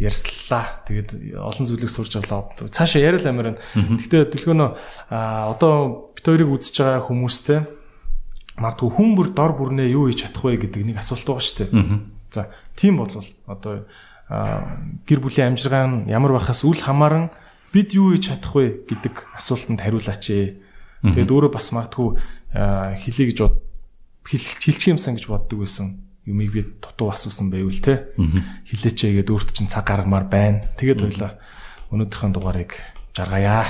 [0.00, 0.80] ярьслаа.
[0.88, 2.48] Тэгээд олон зүйлийг сурч авлаа.
[2.72, 3.60] Цаашаа яриад амир байна.
[3.76, 4.70] Гэхдээ дөлгөөнөө
[5.12, 7.60] аа одоо бид хоёрыг үзэж байгаа хүмүүстэй
[8.56, 12.00] магадгүй хүн бүр дор бүрнээ юу хийж чадах вэ гэдэг нэг асуулт байгаа шүү дээ.
[12.32, 13.12] За тийм бол
[13.44, 13.84] одоо
[15.04, 17.28] гэр бүлийн амжиргаа нь ямар байхаас үл хамааран
[17.68, 20.24] бид юу хийж чадах вэ гэдэг асуултанд хариулаач.
[21.04, 22.16] Тэгээд өөрөө бас магадгүй
[23.04, 23.60] хэлий гэж бод
[24.24, 29.68] хэлчих юмсан гэж боддог байсан юмыг би дутуу асуусан байвал те хилээч гээд өөрт чинь
[29.68, 30.64] цаг гаргамаар байна.
[30.80, 31.36] Тэгээд хоёлаа
[31.92, 32.72] өнөөдрийн дугаарыг
[33.12, 33.68] жаргаяа.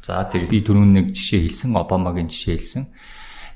[0.00, 2.84] За тэг би түрүүн нэг жишээ хэлсэн Обамагийн жишээ хэлсэн.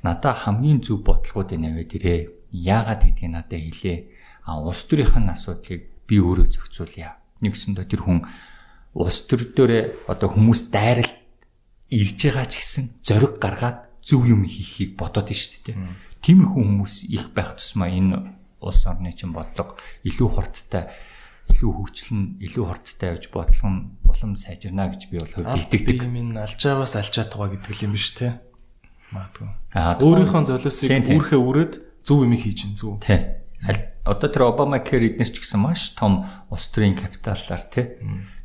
[0.05, 2.21] Надаа хамгийн зөв бодлогуудыг наваад ирээ.
[2.53, 3.99] Яагаад гэдгийг надад хэлээ.
[4.45, 7.17] А улс төрийн асуудлыг би өөрөө зохицуулъя.
[7.41, 8.21] Нэгсэндээ тэр хүн
[8.93, 11.17] улс төр дээрээ одоо хүмүүс дайралт
[11.89, 15.77] ирж байгаа ч гэсэн зориг гаргаад зөв юм хийхийг бодоод нь шүү дээ.
[16.23, 18.19] Тиймэрхүү хүмүүс их байх тусмаа энэ
[18.63, 20.91] улс орны чинь бодлого илүү хурдтай
[21.51, 26.03] илүү хөгжлөн, илүү хурдтай явж бодлого улам сайжирна гэж би бол хэлдэг.
[26.03, 28.39] Ийм энэ алжааваас алж чадгаа гэдэг юм биш те.
[29.11, 29.51] Магадгүй.
[29.75, 31.75] Өөрийнхөө золиосыг үүрхээ үрээд
[32.07, 33.03] зөв юм хийж ин зөв.
[33.03, 33.43] Тий.
[34.03, 37.99] Одоо тэр Обама Кэр эднэр ч гэсэн маш том улс төрийн капиталаар тий.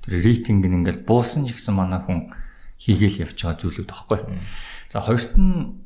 [0.05, 2.29] Тэр рейтинг нь ингээл буусан ч гэсэн манай хүн
[2.77, 4.19] хийгээл явж байгаа зүйлүүд багхгүй.
[4.89, 5.83] За хоёрт нь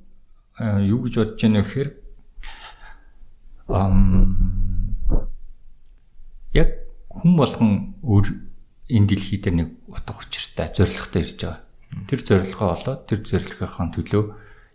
[0.61, 1.89] юу гэж бодож байна вэ гэхээр
[3.71, 3.97] ам
[6.53, 6.69] яг
[7.09, 7.71] хүн болгон
[8.05, 8.27] өөр
[8.91, 11.59] энэ дэлхий дээр нэг утга учиртай зоригтой ирж байгаа.
[12.07, 14.23] Тэр зорилгоо олоод тэр зорилгынхаа төлөө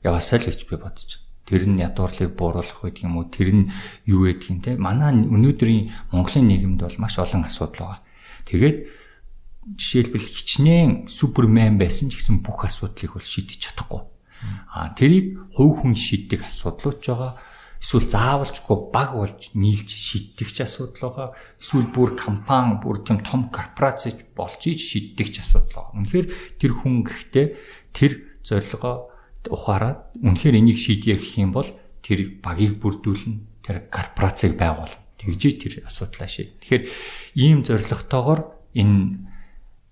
[0.02, 1.24] яваасаа л гэж би бодож байна.
[1.46, 3.30] Тэр нь ядуурлыг бууруулах байдаг юм уу?
[3.30, 3.70] Тэр нь
[4.10, 4.74] юу гэдэг юм те?
[4.74, 8.02] Манай өнөөдрийн Монголын нийгэмд бол маш олон асуудал байгаа.
[8.50, 8.76] Тэгээд
[9.78, 14.15] жишээлбэл хичнээн супермен байсан ч гэсэн бүх асуудлыг бол шийдэж чадахгүй.
[14.72, 17.32] А тэрийг хувь хүн шийддэг асуудлууд ч байгаа
[17.80, 21.28] эсвэл заавалжгүй баг болж нийлж шийддэг ч асуудал байгаа.
[21.60, 25.96] Эсвэл бүр компани, бүр тийм том корпорац болж иж шийддэг ч асуудал байгаа.
[26.00, 26.26] Үнэхээр
[26.58, 27.46] тэр хүн гэхдээ
[27.92, 28.96] тэр зорилгоо
[29.46, 31.68] ухаарад үнэхээр энийг шийдье гэх юм бол
[32.02, 35.04] тэр багийг бүрдүүлнэ, тэр корпорацийг байгуулна.
[35.20, 36.58] Тэгжээ тэр асуудлаа шийд.
[36.58, 36.84] Тэгэхээр
[37.38, 38.40] ийм зорилготойгоор
[38.74, 39.30] энэ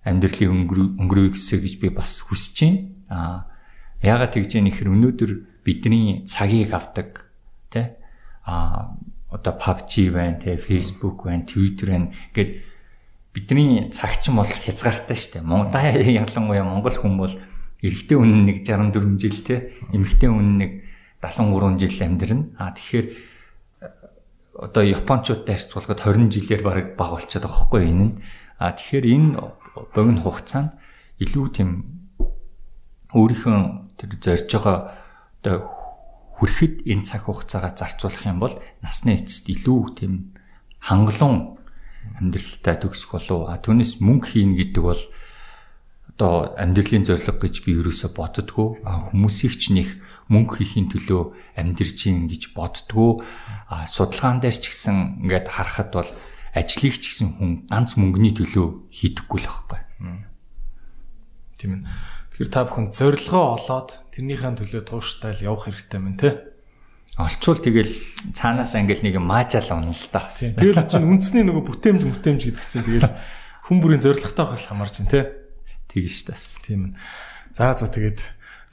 [0.03, 0.67] амьдралын
[0.99, 2.81] өнгөрөө гэсэ гэж би бас хүсэж байна.
[3.09, 3.54] Аа
[4.05, 5.31] яагаад тэгж яах нэхэр өнөөдөр
[5.65, 7.25] бидний цагийг авдаг
[7.73, 7.97] тэ
[8.45, 8.93] а
[9.33, 12.61] одоо PUBG байна тэ Facebook байна Twitter байна гэд
[13.35, 15.43] бидний цагч нь бол хязгаартай шүү дээ.
[15.43, 17.33] Монгол ялангуяа монгол хүн бол
[17.83, 20.71] эрэгтэй хүн нэг 64 жил тэ эмэгтэй хүн нэг
[21.19, 22.47] 73 жил амьдрна.
[22.55, 23.07] А тэгэхээр
[24.55, 28.13] одоо японочдод харьцуулахад 20 жилээр бараг баг болчиход байгаа хгүй энэ нь.
[28.55, 29.29] А тэгэхээр энэ
[29.91, 30.71] богино хугацаанд
[31.19, 31.69] илүү тийм
[33.11, 34.77] өөрийнхөө тэр зорж байгаа
[35.41, 35.55] одоо
[36.39, 40.35] хүрэхэд энэ цаг хугацаагаа зарцуулах юм бол насны эцэст илүү тийм
[40.83, 41.55] хангалуун
[42.19, 43.49] амьдралтай төгсөх болов.
[43.49, 45.01] А түүнээс мөнгө хийн гэдэг бол
[46.15, 48.79] одоо амьдралын зорилго гэж би ерөөсө боддгоо.
[48.83, 49.89] А хүмүүсийг ч нэх
[50.31, 53.23] мөнгө хийхин төлөө амьдрж гин гэж боддгоо.
[53.67, 56.11] А судалгаан дээр ч гэсэн ингээд харахад бол
[56.55, 59.79] ажлыг ч гэсэн хүн ганц мөнгөний төлөө хийдэггүй л байхгүй.
[61.59, 61.81] Тийм ээ.
[62.35, 66.51] Тэгэхээр та бүхэн зорилгоо олоод тэрнийхэн төлөө тууштай л явах хэрэгтэй мэн тэ.
[67.15, 67.95] Олчвол тэгэл
[68.35, 70.27] цаанаас ангил нэг маажаал унал та.
[70.27, 73.15] Тэгэл чинь үндэсний нөгөө бүтээмж бүтээмж гэдэг чинь тэгэл
[73.71, 75.31] хүн бүрийн зорилготой хас хамаарч байна тэ.
[75.95, 76.59] Тэгэж тас.
[76.59, 76.99] Тийм ээ.
[77.55, 78.19] За за тэгээд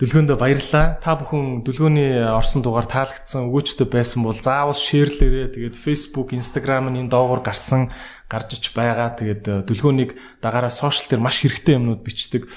[0.02, 0.98] Дүлгөөндөө баярлалаа.
[0.98, 7.12] Та бүхэн дүлгөөний орсон дугаар таалагдсан өгөөчтэй байсан бол заавал шеэрлээрээ тэгээд Facebook, Instagram-ын энэ
[7.14, 7.94] доогуур гарсан
[8.26, 9.14] гарч ич байгаа.
[9.14, 12.50] Тэгээд дүлгөөнийг дагаараа сошиал дээр маш хэрэгтэй юмнууд бичдэг.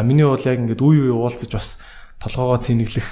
[0.00, 1.68] Миний бол яг ингээд үе үе уулзаж бас
[2.16, 3.04] толгоогоо цэнэглэх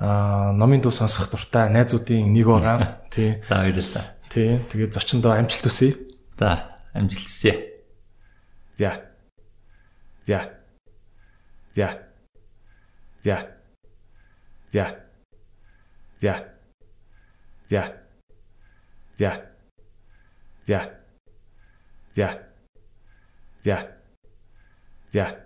[0.00, 3.06] номын дуу сонсох дуртай найзуудын нэг байгаа.
[3.14, 3.38] Тий.
[3.46, 4.04] За баярлалаа.
[4.26, 4.58] Тий.
[4.66, 5.94] Тэгээд зочиндоо амжилт хүсье.
[6.34, 7.54] За амжилт хүсье.
[8.74, 9.06] За.
[10.26, 10.50] За.
[11.74, 11.94] За.
[13.22, 13.46] За.
[14.72, 14.90] За.
[16.20, 16.34] За.
[17.70, 17.84] За.
[19.16, 19.32] За.
[20.66, 20.90] За.
[22.16, 22.38] За.
[23.62, 23.78] За.
[25.12, 25.45] За.